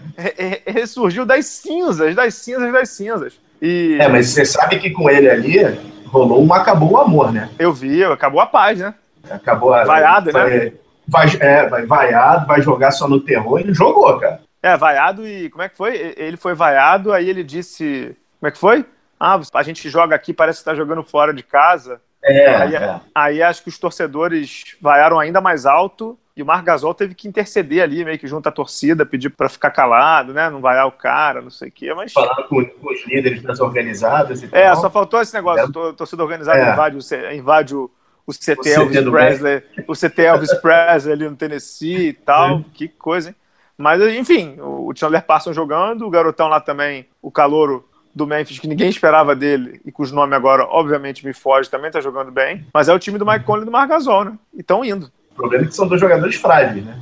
Ele 0.65 0.85
surgiu 0.85 1.25
das 1.25 1.47
cinzas, 1.47 2.13
das 2.13 2.35
cinzas, 2.35 2.71
das 2.71 2.89
cinzas. 2.89 3.44
E... 3.61 3.97
É, 3.99 4.07
mas 4.07 4.29
você 4.29 4.45
sabe 4.45 4.77
que 4.79 4.89
com 4.91 5.09
ele 5.09 5.29
ali 5.29 5.59
rolou 6.07 6.43
um 6.43 6.53
acabou 6.53 6.91
o 6.91 6.97
amor, 6.97 7.31
né? 7.31 7.49
Eu 7.59 7.73
vi, 7.73 8.03
acabou 8.03 8.39
a 8.39 8.45
paz, 8.45 8.79
né? 8.79 8.93
Acabou 9.29 9.73
a. 9.73 9.83
Vaiado, 9.83 10.31
vai, 10.31 10.49
né? 10.49 10.73
Vai, 11.07 11.27
é, 11.39 11.67
vai 11.67 11.85
vaiado, 11.85 12.47
vai 12.47 12.61
jogar 12.61 12.91
só 12.91 13.07
no 13.07 13.19
terror. 13.19 13.59
Ele 13.59 13.73
jogou, 13.73 14.17
cara. 14.19 14.41
É, 14.61 14.75
vaiado 14.77 15.27
e. 15.27 15.49
Como 15.49 15.63
é 15.63 15.69
que 15.69 15.77
foi? 15.77 16.13
Ele 16.17 16.37
foi 16.37 16.53
vaiado, 16.53 17.11
aí 17.11 17.29
ele 17.29 17.43
disse. 17.43 18.15
Como 18.39 18.47
é 18.47 18.51
que 18.51 18.57
foi? 18.57 18.85
Ah, 19.19 19.39
a 19.53 19.63
gente 19.63 19.89
joga 19.89 20.15
aqui, 20.15 20.33
parece 20.33 20.59
que 20.59 20.65
tá 20.65 20.75
jogando 20.75 21.03
fora 21.03 21.33
de 21.33 21.43
casa. 21.43 22.01
É, 22.25 22.55
aí, 22.55 22.75
é. 22.75 23.01
aí 23.13 23.43
acho 23.43 23.61
que 23.61 23.69
os 23.69 23.77
torcedores 23.77 24.75
vaiaram 24.81 25.19
ainda 25.19 25.39
mais 25.39 25.65
alto 25.65 26.17
e 26.35 26.41
o 26.41 26.45
Marc 26.45 26.65
Gasol 26.65 26.93
teve 26.93 27.15
que 27.15 27.27
interceder 27.27 27.81
ali, 27.81 28.03
meio 28.03 28.19
que 28.19 28.27
junto 28.27 28.49
à 28.49 28.51
torcida, 28.51 29.05
pedir 29.05 29.29
para 29.29 29.47
ficar 29.47 29.71
calado, 29.71 30.33
né? 30.33 30.49
Não 30.49 30.59
vaiar 30.59 30.85
o 30.85 30.91
cara, 30.91 31.41
não 31.41 31.49
sei 31.49 31.69
o 31.69 31.71
quê. 31.71 31.93
Mas... 31.93 32.11
Falando 32.11 32.47
com, 32.49 32.65
com, 32.65 32.93
os 32.93 33.07
líderes 33.07 33.41
das 33.41 33.61
organizadas 33.61 34.43
e 34.43 34.49
É, 34.51 34.65
tal. 34.65 34.75
só 34.77 34.89
faltou 34.89 35.21
esse 35.21 35.33
negócio. 35.33 35.65
É. 35.65 35.93
Torcida 35.93 36.23
organizada 36.23 36.59
é. 36.59 36.73
invade, 36.73 36.97
o, 36.97 37.33
invade 37.33 37.75
o, 37.75 37.89
o 38.27 38.33
CT, 38.33 38.59
o 38.59 38.81
Elvis 38.81 39.09
Presley, 39.09 39.63
o 39.87 39.93
CT 39.93 40.21
Elvis 40.23 40.53
Presley 40.59 41.13
ali 41.13 41.29
no 41.29 41.37
Tennessee 41.37 42.09
e 42.09 42.13
tal. 42.13 42.63
Que 42.73 42.89
coisa, 42.89 43.29
hein? 43.29 43.35
Mas, 43.77 44.01
enfim, 44.01 44.57
o 44.59 44.91
Chandler 44.95 45.23
Parsons 45.25 45.55
jogando, 45.55 46.05
o 46.05 46.09
garotão 46.09 46.47
lá 46.47 46.59
também, 46.59 47.07
o 47.21 47.29
calouro 47.29 47.87
do 48.15 48.25
Memphis, 48.25 48.57
que 48.57 48.67
ninguém 48.67 48.87
esperava 48.87 49.35
dele, 49.35 49.81
e 49.85 49.91
cujo 49.91 50.15
nome 50.15 50.33
agora, 50.33 50.63
obviamente, 50.63 51.25
me 51.25 51.33
foge, 51.33 51.69
também 51.69 51.91
tá 51.91 51.99
jogando 51.99 52.31
bem. 52.31 52.65
Mas 52.73 52.87
é 52.87 52.93
o 52.93 52.99
time 52.99 53.19
do 53.19 53.25
Mike 53.25 53.43
Conley 53.43 53.63
e 53.63 53.65
do 53.65 53.71
Marc 53.71 53.89
Gasol, 53.89 54.23
né? 54.23 54.33
E 54.53 54.61
estão 54.61 54.85
indo. 54.85 55.11
O 55.31 55.35
problema 55.35 55.65
é 55.65 55.67
que 55.67 55.75
são 55.75 55.85
dois 55.85 55.99
jogadores 55.99 56.35
frágeis, 56.35 56.85
né? 56.85 56.97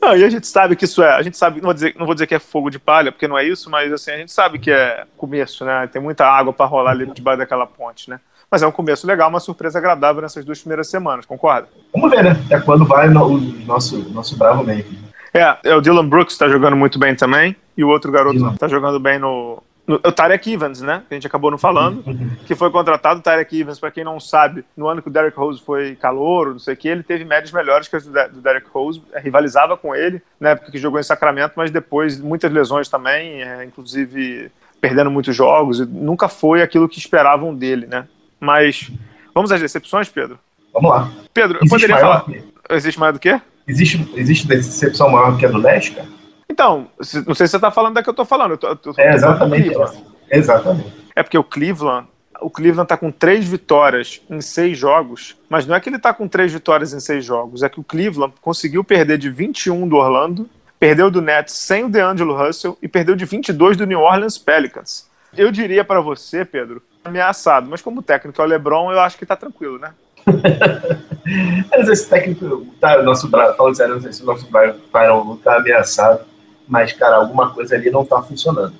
Não, 0.00 0.16
e 0.16 0.22
a 0.22 0.30
gente 0.30 0.46
sabe 0.46 0.76
que 0.76 0.84
isso 0.84 1.02
é, 1.02 1.12
a 1.12 1.22
gente 1.22 1.36
sabe, 1.36 1.56
não 1.56 1.64
vou, 1.64 1.74
dizer, 1.74 1.96
não 1.98 2.06
vou 2.06 2.14
dizer 2.14 2.28
que 2.28 2.34
é 2.34 2.38
fogo 2.38 2.70
de 2.70 2.78
palha, 2.78 3.10
porque 3.10 3.26
não 3.26 3.36
é 3.36 3.44
isso, 3.44 3.68
mas 3.68 3.92
assim, 3.92 4.12
a 4.12 4.16
gente 4.16 4.30
sabe 4.30 4.60
que 4.60 4.70
é 4.70 5.04
começo, 5.16 5.64
né? 5.64 5.88
Tem 5.88 6.00
muita 6.00 6.24
água 6.24 6.52
para 6.52 6.66
rolar 6.66 6.92
ali 6.92 7.06
debaixo 7.06 7.38
daquela 7.38 7.66
ponte, 7.66 8.08
né? 8.08 8.20
Mas 8.48 8.62
é 8.62 8.66
um 8.68 8.72
começo 8.72 9.04
legal, 9.04 9.28
uma 9.28 9.40
surpresa 9.40 9.80
agradável 9.80 10.22
nessas 10.22 10.44
duas 10.44 10.60
primeiras 10.60 10.88
semanas, 10.88 11.26
concorda? 11.26 11.66
Vamos 11.92 12.08
ver, 12.08 12.22
né? 12.22 12.36
É 12.50 12.60
quando 12.60 12.84
vai 12.84 13.08
o 13.08 13.38
nosso, 13.66 13.98
nosso 14.10 14.36
bravo 14.38 14.62
Memphis. 14.62 14.96
É, 15.32 15.56
é, 15.64 15.74
o 15.74 15.80
Dylan 15.80 16.08
Brooks 16.08 16.34
está 16.34 16.48
jogando 16.48 16.76
muito 16.76 16.96
bem 16.96 17.16
também, 17.16 17.56
e 17.76 17.82
o 17.82 17.88
outro 17.88 18.12
garoto 18.12 18.46
está 18.50 18.68
jogando 18.68 19.00
bem 19.00 19.18
no, 19.18 19.60
o 19.86 20.12
Tarek 20.12 20.50
Evans, 20.50 20.80
né? 20.80 21.02
Que 21.06 21.14
a 21.14 21.16
gente 21.16 21.26
acabou 21.26 21.50
não 21.50 21.58
falando, 21.58 22.02
que 22.46 22.54
foi 22.54 22.70
contratado. 22.70 23.20
O 23.20 23.22
Tarek 23.22 23.60
Evans, 23.60 23.78
para 23.78 23.90
quem 23.90 24.02
não 24.02 24.18
sabe, 24.18 24.64
no 24.76 24.88
ano 24.88 25.02
que 25.02 25.08
o 25.08 25.10
Derek 25.10 25.36
Rose 25.36 25.62
foi 25.62 25.94
calor, 25.94 26.52
não 26.52 26.58
sei 26.58 26.74
o 26.74 26.76
que, 26.76 26.88
ele 26.88 27.02
teve 27.02 27.24
médias 27.24 27.52
melhores 27.52 27.86
que 27.86 27.96
as 27.96 28.06
do 28.06 28.40
Derek 28.40 28.66
Rose, 28.72 29.02
é, 29.12 29.20
rivalizava 29.20 29.76
com 29.76 29.94
ele, 29.94 30.22
né? 30.40 30.54
Porque 30.54 30.78
jogou 30.78 30.98
em 30.98 31.02
Sacramento, 31.02 31.52
mas 31.56 31.70
depois 31.70 32.18
muitas 32.18 32.50
lesões 32.50 32.88
também, 32.88 33.42
é, 33.42 33.64
inclusive 33.64 34.50
perdendo 34.80 35.10
muitos 35.10 35.34
jogos, 35.34 35.80
e 35.80 35.86
nunca 35.86 36.28
foi 36.28 36.62
aquilo 36.62 36.88
que 36.88 36.98
esperavam 36.98 37.54
dele, 37.54 37.86
né? 37.86 38.06
Mas 38.40 38.90
vamos 39.34 39.52
às 39.52 39.60
decepções, 39.60 40.08
Pedro? 40.08 40.38
Vamos 40.72 40.90
lá. 40.90 41.10
Pedro, 41.32 41.58
eu 41.62 41.68
poderia 41.68 41.98
falar. 41.98 42.24
Que... 42.24 42.42
Existe 42.70 42.98
mais 42.98 43.12
do 43.12 43.20
que? 43.20 43.40
Existe, 43.66 44.12
existe 44.14 44.46
decepção 44.46 45.10
maior 45.10 45.36
que 45.38 45.46
a 45.46 45.50
do 45.50 45.58
Leste, 45.58 45.92
cara? 45.92 46.08
Então, 46.54 46.86
não 47.26 47.34
sei 47.34 47.48
se 47.48 47.50
você 47.50 47.56
está 47.56 47.72
falando 47.72 47.94
da 47.94 48.02
que 48.02 48.08
eu 48.08 48.12
estou 48.12 48.24
falando. 48.24 48.52
Eu 48.52 48.58
tô, 48.58 48.68
eu 48.68 48.76
tô 48.76 48.94
é 48.96 49.12
exatamente. 49.12 49.76
Exatamente. 50.30 50.92
É 51.16 51.20
porque 51.20 51.36
o 51.36 51.42
Cleveland, 51.42 52.06
o 52.40 52.48
Cleveland 52.48 52.84
está 52.84 52.96
com 52.96 53.10
três 53.10 53.44
vitórias 53.44 54.22
em 54.30 54.40
seis 54.40 54.78
jogos, 54.78 55.36
mas 55.48 55.66
não 55.66 55.74
é 55.74 55.80
que 55.80 55.88
ele 55.88 55.96
está 55.96 56.14
com 56.14 56.28
três 56.28 56.52
vitórias 56.52 56.92
em 56.92 57.00
seis 57.00 57.24
jogos, 57.24 57.64
é 57.64 57.68
que 57.68 57.80
o 57.80 57.82
Cleveland 57.82 58.34
conseguiu 58.40 58.84
perder 58.84 59.18
de 59.18 59.28
21 59.30 59.88
do 59.88 59.96
Orlando, 59.96 60.48
perdeu 60.78 61.10
do 61.10 61.20
Nets 61.20 61.54
sem 61.54 61.86
o 61.86 61.88
DeAngelo 61.88 62.36
Russell 62.36 62.78
e 62.80 62.86
perdeu 62.86 63.16
de 63.16 63.24
22 63.24 63.76
do 63.76 63.84
New 63.84 64.00
Orleans 64.00 64.38
Pelicans. 64.38 65.10
Eu 65.36 65.50
diria 65.50 65.82
para 65.82 66.00
você, 66.00 66.44
Pedro, 66.44 66.80
ameaçado, 67.04 67.68
mas 67.68 67.82
como 67.82 68.00
técnico 68.00 68.40
é 68.40 68.44
o 68.44 68.48
LeBron, 68.48 68.92
eu 68.92 69.00
acho 69.00 69.18
que 69.18 69.24
está 69.24 69.34
tranquilo, 69.34 69.76
né? 69.76 69.92
mas 71.68 71.88
esse 71.88 72.08
técnico, 72.08 72.64
tá, 72.80 73.02
nosso, 73.02 73.28
falando 73.28 73.76
sério, 73.76 73.94
não 73.94 74.00
sei 74.00 74.12
se 74.12 74.22
o 74.22 74.26
nosso 74.26 74.48
Byron 74.48 75.34
está 75.34 75.56
ameaçado 75.56 76.32
mas, 76.66 76.92
cara, 76.92 77.16
alguma 77.16 77.50
coisa 77.52 77.74
ali 77.74 77.90
não 77.90 78.04
tá 78.04 78.22
funcionando. 78.22 78.74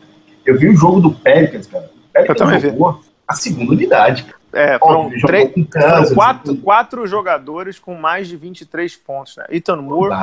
Eu 0.44 0.58
vi 0.58 0.68
o 0.68 0.76
jogo 0.76 1.00
do 1.00 1.10
Pelicans, 1.10 1.66
cara. 1.66 1.90
O 2.08 2.12
Pelicans 2.12 2.62
jogou 2.62 2.92
vi. 2.92 3.08
a 3.26 3.34
segunda 3.34 3.72
unidade. 3.72 4.26
É, 4.52 4.78
foram, 4.78 5.06
Óbvio, 5.06 5.26
três, 5.26 5.52
foram 5.52 6.14
quatro, 6.14 6.56
quatro, 6.58 7.06
jogadores 7.08 7.78
com 7.80 7.96
mais 7.96 8.28
de 8.28 8.36
23 8.36 8.96
pontos, 8.96 9.36
né? 9.36 9.44
Ethan 9.50 9.76
Moore? 9.76 10.14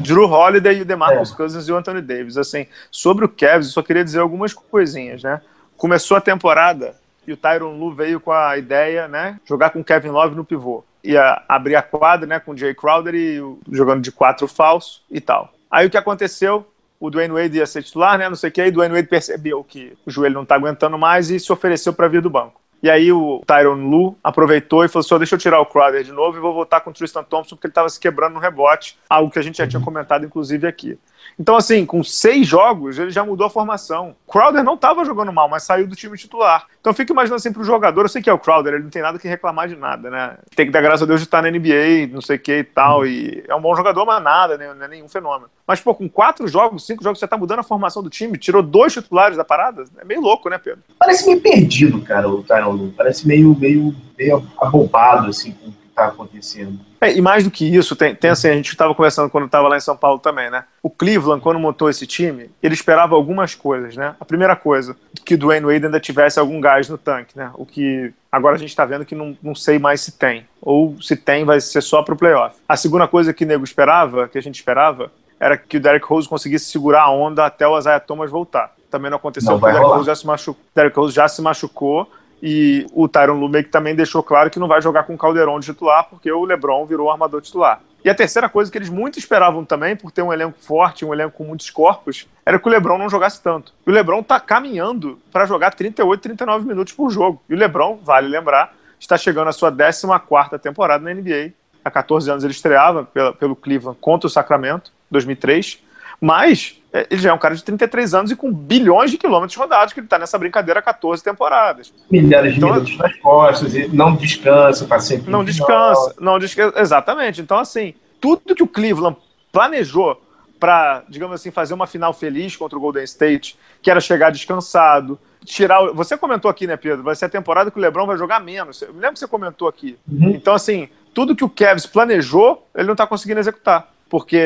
Drew 0.00 0.28
Holiday, 0.28 0.82
o 0.82 0.84
DeMarcus 0.84 1.32
é. 1.32 1.36
Cousins 1.36 1.68
e 1.68 1.72
o 1.72 1.76
Anthony 1.76 2.02
Davis. 2.02 2.36
Assim, 2.36 2.66
sobre 2.90 3.24
o 3.24 3.28
Cavs, 3.28 3.68
eu 3.68 3.72
só 3.72 3.82
queria 3.82 4.04
dizer 4.04 4.18
algumas 4.18 4.52
coisinhas, 4.52 5.22
né? 5.22 5.40
Começou 5.76 6.16
a 6.16 6.20
temporada 6.20 6.96
e 7.24 7.32
o 7.32 7.36
Tyron 7.36 7.78
Lu 7.78 7.94
veio 7.94 8.18
com 8.18 8.32
a 8.32 8.58
ideia, 8.58 9.06
né? 9.06 9.38
Jogar 9.46 9.70
com 9.70 9.78
o 9.78 9.84
Kevin 9.84 10.08
Love 10.08 10.34
no 10.34 10.44
pivô. 10.44 10.82
Ia 11.04 11.42
abrir 11.48 11.76
a 11.76 11.82
quadra, 11.82 12.26
né? 12.26 12.40
Com 12.40 12.52
o 12.52 12.56
Jay 12.56 12.74
Crowder 12.74 13.14
e 13.14 13.40
jogando 13.70 14.02
de 14.02 14.10
quatro 14.10 14.48
falso 14.48 15.02
e 15.08 15.20
tal. 15.20 15.52
Aí 15.70 15.86
o 15.86 15.90
que 15.90 15.96
aconteceu? 15.96 16.66
O 17.00 17.10
Dwayne 17.10 17.34
Wade 17.34 17.58
ia 17.58 17.66
ser 17.66 17.82
titular, 17.82 18.18
né? 18.18 18.28
Não 18.28 18.36
sei 18.36 18.50
o 18.50 18.52
que. 18.52 18.60
Aí 18.60 18.68
o 18.70 18.72
Dwayne 18.72 18.94
Wade 18.94 19.08
percebeu 19.08 19.62
que 19.62 19.96
o 20.04 20.10
joelho 20.10 20.34
não 20.34 20.44
tá 20.44 20.54
aguentando 20.54 20.98
mais 20.98 21.30
e 21.30 21.38
se 21.38 21.52
ofereceu 21.52 21.92
para 21.92 22.08
vir 22.08 22.22
do 22.22 22.30
banco. 22.30 22.60
E 22.82 22.88
aí 22.88 23.10
o 23.12 23.42
Tyron 23.44 23.88
Lu 23.88 24.16
aproveitou 24.22 24.84
e 24.84 24.88
falou 24.88 25.04
assim: 25.04 25.18
deixa 25.18 25.34
eu 25.34 25.38
tirar 25.38 25.60
o 25.60 25.66
Crowder 25.66 26.04
de 26.04 26.12
novo 26.12 26.36
e 26.36 26.40
vou 26.40 26.54
voltar 26.54 26.80
com 26.80 26.90
o 26.90 26.92
Tristan 26.92 27.24
Thompson, 27.24 27.56
porque 27.56 27.66
ele 27.66 27.72
estava 27.72 27.88
se 27.88 27.98
quebrando 27.98 28.34
no 28.34 28.40
rebote, 28.40 28.96
algo 29.08 29.30
que 29.30 29.38
a 29.38 29.42
gente 29.42 29.58
já 29.58 29.66
tinha 29.66 29.82
comentado, 29.82 30.24
inclusive, 30.24 30.66
aqui. 30.66 30.98
Então, 31.38 31.56
assim, 31.56 31.86
com 31.86 32.02
seis 32.02 32.46
jogos, 32.46 32.98
ele 32.98 33.10
já 33.10 33.24
mudou 33.24 33.46
a 33.46 33.50
formação. 33.50 34.16
Crowder 34.26 34.64
não 34.64 34.74
estava 34.74 35.04
jogando 35.04 35.32
mal, 35.32 35.48
mas 35.48 35.62
saiu 35.62 35.86
do 35.86 35.94
time 35.94 36.18
titular. 36.18 36.66
Então, 36.80 36.92
fico 36.92 37.12
imaginando 37.12 37.36
assim 37.36 37.52
pro 37.52 37.62
jogador, 37.62 38.02
eu 38.02 38.08
sei 38.08 38.20
que 38.20 38.28
é 38.28 38.32
o 38.32 38.38
Crowder, 38.38 38.74
ele 38.74 38.82
não 38.82 38.90
tem 38.90 39.02
nada 39.02 39.18
que 39.18 39.28
reclamar 39.28 39.68
de 39.68 39.76
nada, 39.76 40.10
né? 40.10 40.36
Tem 40.56 40.66
que 40.66 40.72
dar 40.72 40.80
graças 40.80 41.02
a 41.02 41.06
Deus 41.06 41.20
de 41.20 41.26
estar 41.26 41.40
na 41.40 41.50
NBA, 41.50 42.08
não 42.10 42.20
sei 42.20 42.36
o 42.36 42.40
que 42.40 42.58
e 42.58 42.64
tal. 42.64 43.06
E 43.06 43.44
é 43.46 43.54
um 43.54 43.60
bom 43.60 43.74
jogador, 43.76 44.04
mas 44.04 44.22
nada, 44.22 44.58
né? 44.58 44.74
não 44.74 44.84
é 44.84 44.88
nenhum 44.88 45.08
fenômeno. 45.08 45.50
Mas, 45.66 45.80
pô, 45.80 45.94
com 45.94 46.08
quatro 46.08 46.48
jogos, 46.48 46.84
cinco 46.84 47.04
jogos, 47.04 47.20
você 47.20 47.28
tá 47.28 47.36
mudando 47.36 47.60
a 47.60 47.64
formação 47.64 48.02
do 48.02 48.10
time, 48.10 48.36
tirou 48.36 48.62
dois 48.62 48.92
titulares 48.92 49.36
da 49.36 49.44
parada. 49.44 49.84
É 49.98 50.04
meio 50.04 50.20
louco, 50.20 50.48
né, 50.48 50.58
Pedro? 50.58 50.82
Parece 50.98 51.26
meio 51.26 51.40
perdido, 51.40 52.00
cara, 52.00 52.28
o 52.28 52.42
Tyron. 52.42 52.90
Parece 52.96 53.28
meio, 53.28 53.56
meio, 53.56 53.94
meio 54.18 54.44
abobado, 54.58 55.28
assim, 55.28 55.52
com 55.52 55.70
o 56.06 56.10
que 56.10 56.16
tá 56.16 56.22
acontecendo. 56.22 56.78
É, 57.00 57.16
e 57.16 57.20
mais 57.20 57.44
do 57.44 57.50
que 57.50 57.64
isso, 57.64 57.94
tem, 57.94 58.14
tem 58.14 58.30
assim, 58.30 58.48
a 58.48 58.54
gente 58.54 58.70
estava 58.70 58.94
conversando 58.94 59.30
quando 59.30 59.46
estava 59.46 59.68
lá 59.68 59.76
em 59.76 59.80
São 59.80 59.96
Paulo 59.96 60.18
também, 60.18 60.50
né? 60.50 60.64
O 60.82 60.90
Cleveland, 60.90 61.40
quando 61.40 61.60
montou 61.60 61.88
esse 61.88 62.06
time, 62.06 62.50
ele 62.62 62.74
esperava 62.74 63.14
algumas 63.14 63.54
coisas, 63.54 63.96
né? 63.96 64.14
A 64.18 64.24
primeira 64.24 64.56
coisa, 64.56 64.96
que 65.24 65.34
o 65.34 65.38
Dwayne 65.38 65.66
Wade 65.66 65.86
ainda 65.86 66.00
tivesse 66.00 66.38
algum 66.38 66.60
gás 66.60 66.88
no 66.88 66.98
tanque, 66.98 67.36
né? 67.36 67.50
O 67.54 67.64
que 67.64 68.12
agora 68.30 68.56
a 68.56 68.58
gente 68.58 68.70
está 68.70 68.84
vendo 68.84 69.04
que 69.04 69.14
não, 69.14 69.36
não 69.42 69.54
sei 69.54 69.78
mais 69.78 70.00
se 70.00 70.12
tem. 70.12 70.46
Ou 70.60 71.00
se 71.00 71.16
tem, 71.16 71.44
vai 71.44 71.60
ser 71.60 71.82
só 71.82 72.02
para 72.02 72.14
o 72.14 72.16
playoff. 72.16 72.56
A 72.68 72.76
segunda 72.76 73.06
coisa 73.06 73.32
que 73.32 73.44
o 73.44 73.46
nego 73.46 73.64
esperava, 73.64 74.28
que 74.28 74.38
a 74.38 74.42
gente 74.42 74.56
esperava, 74.56 75.12
era 75.38 75.56
que 75.56 75.76
o 75.76 75.80
Derek 75.80 76.04
Rose 76.06 76.28
conseguisse 76.28 76.66
segurar 76.66 77.02
a 77.02 77.10
onda 77.10 77.46
até 77.46 77.66
o 77.66 77.78
Isaiah 77.78 78.00
Thomas 78.00 78.30
voltar. 78.30 78.74
Também 78.90 79.10
não 79.10 79.18
aconteceu, 79.18 79.50
não 79.50 79.58
o 79.58 79.60
Derek 79.60 79.84
Rose, 79.84 80.06
já 80.06 80.14
se 80.14 80.26
machucou, 80.26 80.62
Derek 80.74 80.96
Rose 80.96 81.14
já 81.14 81.28
se 81.28 81.42
machucou 81.42 82.10
e 82.42 82.86
o 82.92 83.08
Tyron 83.08 83.38
Lume 83.38 83.62
que 83.62 83.70
também 83.70 83.94
deixou 83.94 84.22
claro 84.22 84.50
que 84.50 84.58
não 84.58 84.68
vai 84.68 84.80
jogar 84.80 85.04
com 85.04 85.14
o 85.14 85.18
Calderon 85.18 85.58
de 85.58 85.66
titular, 85.66 86.08
porque 86.08 86.30
o 86.30 86.44
LeBron 86.44 86.86
virou 86.86 87.10
armador 87.10 87.40
titular. 87.40 87.80
E 88.04 88.08
a 88.08 88.14
terceira 88.14 88.48
coisa 88.48 88.70
que 88.70 88.78
eles 88.78 88.88
muito 88.88 89.18
esperavam 89.18 89.64
também, 89.64 89.96
por 89.96 90.12
ter 90.12 90.22
um 90.22 90.32
elenco 90.32 90.56
forte, 90.58 91.04
um 91.04 91.12
elenco 91.12 91.36
com 91.36 91.44
muitos 91.44 91.68
corpos, 91.68 92.28
era 92.46 92.58
que 92.58 92.66
o 92.66 92.70
LeBron 92.70 92.96
não 92.96 93.08
jogasse 93.08 93.42
tanto. 93.42 93.74
E 93.86 93.90
o 93.90 93.92
LeBron 93.92 94.22
tá 94.22 94.38
caminhando 94.38 95.18
para 95.32 95.46
jogar 95.46 95.74
38, 95.74 96.20
39 96.20 96.66
minutos 96.66 96.92
por 96.92 97.10
jogo. 97.10 97.42
E 97.48 97.54
o 97.54 97.56
LeBron, 97.58 97.98
vale 98.02 98.28
lembrar, 98.28 98.74
está 99.00 99.18
chegando 99.18 99.48
à 99.48 99.52
sua 99.52 99.70
14 99.70 100.58
temporada 100.58 101.02
na 101.02 101.12
NBA. 101.12 101.52
Há 101.84 101.90
14 101.90 102.30
anos 102.30 102.44
ele 102.44 102.52
estreava 102.52 103.04
pelo 103.38 103.56
Cleveland 103.56 103.98
contra 104.00 104.26
o 104.26 104.30
Sacramento, 104.30 104.92
2003. 105.10 105.82
Mas 106.20 106.78
é, 106.92 107.06
ele 107.10 107.20
já 107.20 107.30
é 107.30 107.32
um 107.32 107.38
cara 107.38 107.54
de 107.54 107.62
33 107.62 108.14
anos 108.14 108.30
e 108.30 108.36
com 108.36 108.52
bilhões 108.52 109.10
de 109.10 109.18
quilômetros 109.18 109.56
rodados, 109.56 109.92
que 109.92 110.00
ele 110.00 110.06
está 110.06 110.18
nessa 110.18 110.38
brincadeira 110.38 110.80
há 110.80 110.82
14 110.82 111.22
temporadas. 111.22 111.92
Milhares 112.10 112.52
de 112.52 112.58
então, 112.58 112.72
minutos 112.72 112.96
nas 112.96 113.14
costas, 113.16 113.74
e 113.74 113.88
não 113.88 114.16
descansa, 114.16 114.84
está 114.84 114.98
sempre. 114.98 115.30
Não 115.30 115.44
descansa, 115.44 116.14
não 116.18 116.38
descansa. 116.38 116.80
Exatamente. 116.80 117.40
Então, 117.40 117.58
assim, 117.58 117.94
tudo 118.20 118.54
que 118.54 118.62
o 118.62 118.66
Cleveland 118.66 119.16
planejou 119.52 120.20
para, 120.58 121.04
digamos 121.08 121.34
assim, 121.34 121.50
fazer 121.50 121.74
uma 121.74 121.86
final 121.86 122.12
feliz 122.12 122.56
contra 122.56 122.76
o 122.76 122.80
Golden 122.80 123.04
State, 123.04 123.56
que 123.82 123.90
era 123.90 124.00
chegar 124.00 124.30
descansado, 124.30 125.18
tirar. 125.44 125.92
Você 125.92 126.16
comentou 126.16 126.50
aqui, 126.50 126.66
né, 126.66 126.76
Pedro? 126.76 127.04
Vai 127.04 127.14
ser 127.14 127.26
a 127.26 127.28
temporada 127.28 127.70
que 127.70 127.78
o 127.78 127.80
Lebron 127.80 128.06
vai 128.06 128.16
jogar 128.16 128.40
menos. 128.40 128.82
Eu 128.82 128.92
lembro 128.92 129.12
que 129.12 129.20
você 129.20 129.28
comentou 129.28 129.68
aqui. 129.68 129.96
Uhum. 130.10 130.30
Então, 130.30 130.54
assim, 130.54 130.88
tudo 131.14 131.36
que 131.36 131.44
o 131.44 131.48
Kevs 131.48 131.86
planejou, 131.86 132.66
ele 132.74 132.86
não 132.86 132.94
está 132.94 133.06
conseguindo 133.06 133.38
executar 133.38 133.88
porque 134.08 134.42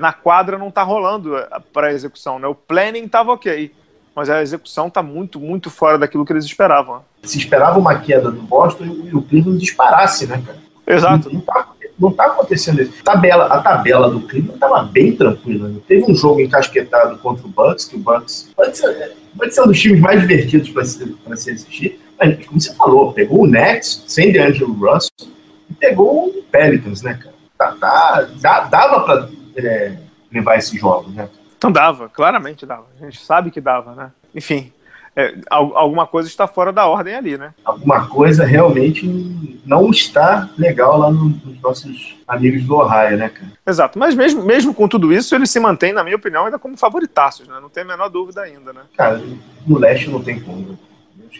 na 0.00 0.12
quadra 0.12 0.58
não 0.58 0.68
está 0.68 0.82
rolando 0.82 1.34
para 1.72 1.88
a 1.88 1.92
execução, 1.92 2.38
né? 2.38 2.46
O 2.46 2.54
planning 2.54 3.04
estava 3.04 3.32
ok, 3.32 3.72
mas 4.14 4.30
a 4.30 4.42
execução 4.42 4.88
está 4.88 5.02
muito, 5.02 5.40
muito 5.40 5.70
fora 5.70 5.98
daquilo 5.98 6.24
que 6.24 6.32
eles 6.32 6.44
esperavam. 6.44 7.02
Se 7.22 7.38
esperava 7.38 7.78
uma 7.78 7.98
queda 7.98 8.30
do 8.30 8.42
Boston 8.42 8.84
e 8.84 9.14
o 9.14 9.22
Cleveland 9.22 9.58
disparasse, 9.58 10.26
né, 10.26 10.42
cara? 10.44 10.58
Exato. 10.86 11.32
Não, 11.32 11.40
está 11.40 11.66
tá 12.16 12.26
acontecendo 12.26 12.82
isso. 12.82 13.02
Tabela, 13.04 13.46
a 13.46 13.60
tabela 13.60 14.10
do 14.10 14.20
Cleveland 14.20 14.54
estava 14.54 14.82
bem 14.82 15.14
tranquila. 15.14 15.68
Né? 15.68 15.80
Teve 15.86 16.10
um 16.10 16.14
jogo 16.14 16.40
encasquetado 16.40 17.18
contra 17.18 17.46
o 17.46 17.48
Bucks, 17.48 17.84
que 17.84 17.96
o 17.96 18.00
Bucks 18.00 18.50
pode 18.54 18.76
ser, 18.76 19.16
pode 19.36 19.54
ser 19.54 19.62
um 19.62 19.66
dos 19.68 19.80
times 19.80 20.00
mais 20.00 20.20
divertidos 20.20 20.70
para 20.70 20.84
se, 20.84 21.16
se 21.36 21.50
assistir. 21.50 22.00
Mas, 22.18 22.44
como 22.46 22.60
você 22.60 22.74
falou, 22.74 23.12
pegou 23.12 23.42
o 23.42 23.46
Nets 23.46 24.04
sem 24.06 24.32
DeAngelo 24.32 24.72
Russell 24.72 25.10
e 25.70 25.74
pegou 25.74 26.28
o 26.28 26.42
Pelicans, 26.50 27.02
né, 27.02 27.14
cara? 27.14 27.31
Tá, 27.56 27.76
tá, 27.80 28.60
dava 28.70 29.00
para 29.00 29.28
é, 29.56 29.96
levar 30.32 30.56
esses 30.56 30.78
jogos, 30.78 31.14
né? 31.14 31.28
Então 31.56 31.70
dava, 31.70 32.08
claramente 32.08 32.66
dava. 32.66 32.86
A 33.00 33.04
gente 33.04 33.20
sabe 33.24 33.50
que 33.50 33.60
dava, 33.60 33.94
né? 33.94 34.10
Enfim, 34.34 34.72
é, 35.14 35.34
alguma 35.48 36.06
coisa 36.06 36.26
está 36.26 36.46
fora 36.46 36.72
da 36.72 36.86
ordem 36.86 37.14
ali, 37.14 37.36
né? 37.36 37.52
Alguma 37.64 38.08
coisa 38.08 38.44
realmente 38.44 39.06
não 39.64 39.90
está 39.90 40.48
legal 40.56 40.98
lá 40.98 41.10
nos 41.10 41.60
nossos 41.60 42.16
amigos 42.26 42.64
do 42.64 42.76
Ohio, 42.76 43.18
né, 43.18 43.28
cara? 43.28 43.52
Exato, 43.66 43.98
mas 43.98 44.14
mesmo, 44.14 44.42
mesmo 44.42 44.72
com 44.72 44.88
tudo 44.88 45.12
isso, 45.12 45.34
ele 45.34 45.46
se 45.46 45.60
mantém, 45.60 45.92
na 45.92 46.02
minha 46.02 46.16
opinião, 46.16 46.46
ainda 46.46 46.58
como 46.58 46.78
favoritaços, 46.78 47.46
né? 47.46 47.58
Não 47.60 47.68
tem 47.68 47.82
a 47.82 47.86
menor 47.86 48.08
dúvida 48.08 48.40
ainda, 48.40 48.72
né? 48.72 48.80
Cara, 48.96 49.22
no 49.66 49.78
leste 49.78 50.08
não 50.08 50.22
tem 50.22 50.40
como. 50.40 50.78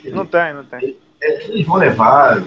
Não 0.04 0.26
tem, 0.26 0.52
não 0.52 0.64
tem. 0.64 0.96
Eles 1.20 1.66
vão 1.66 1.76
levar. 1.76 2.42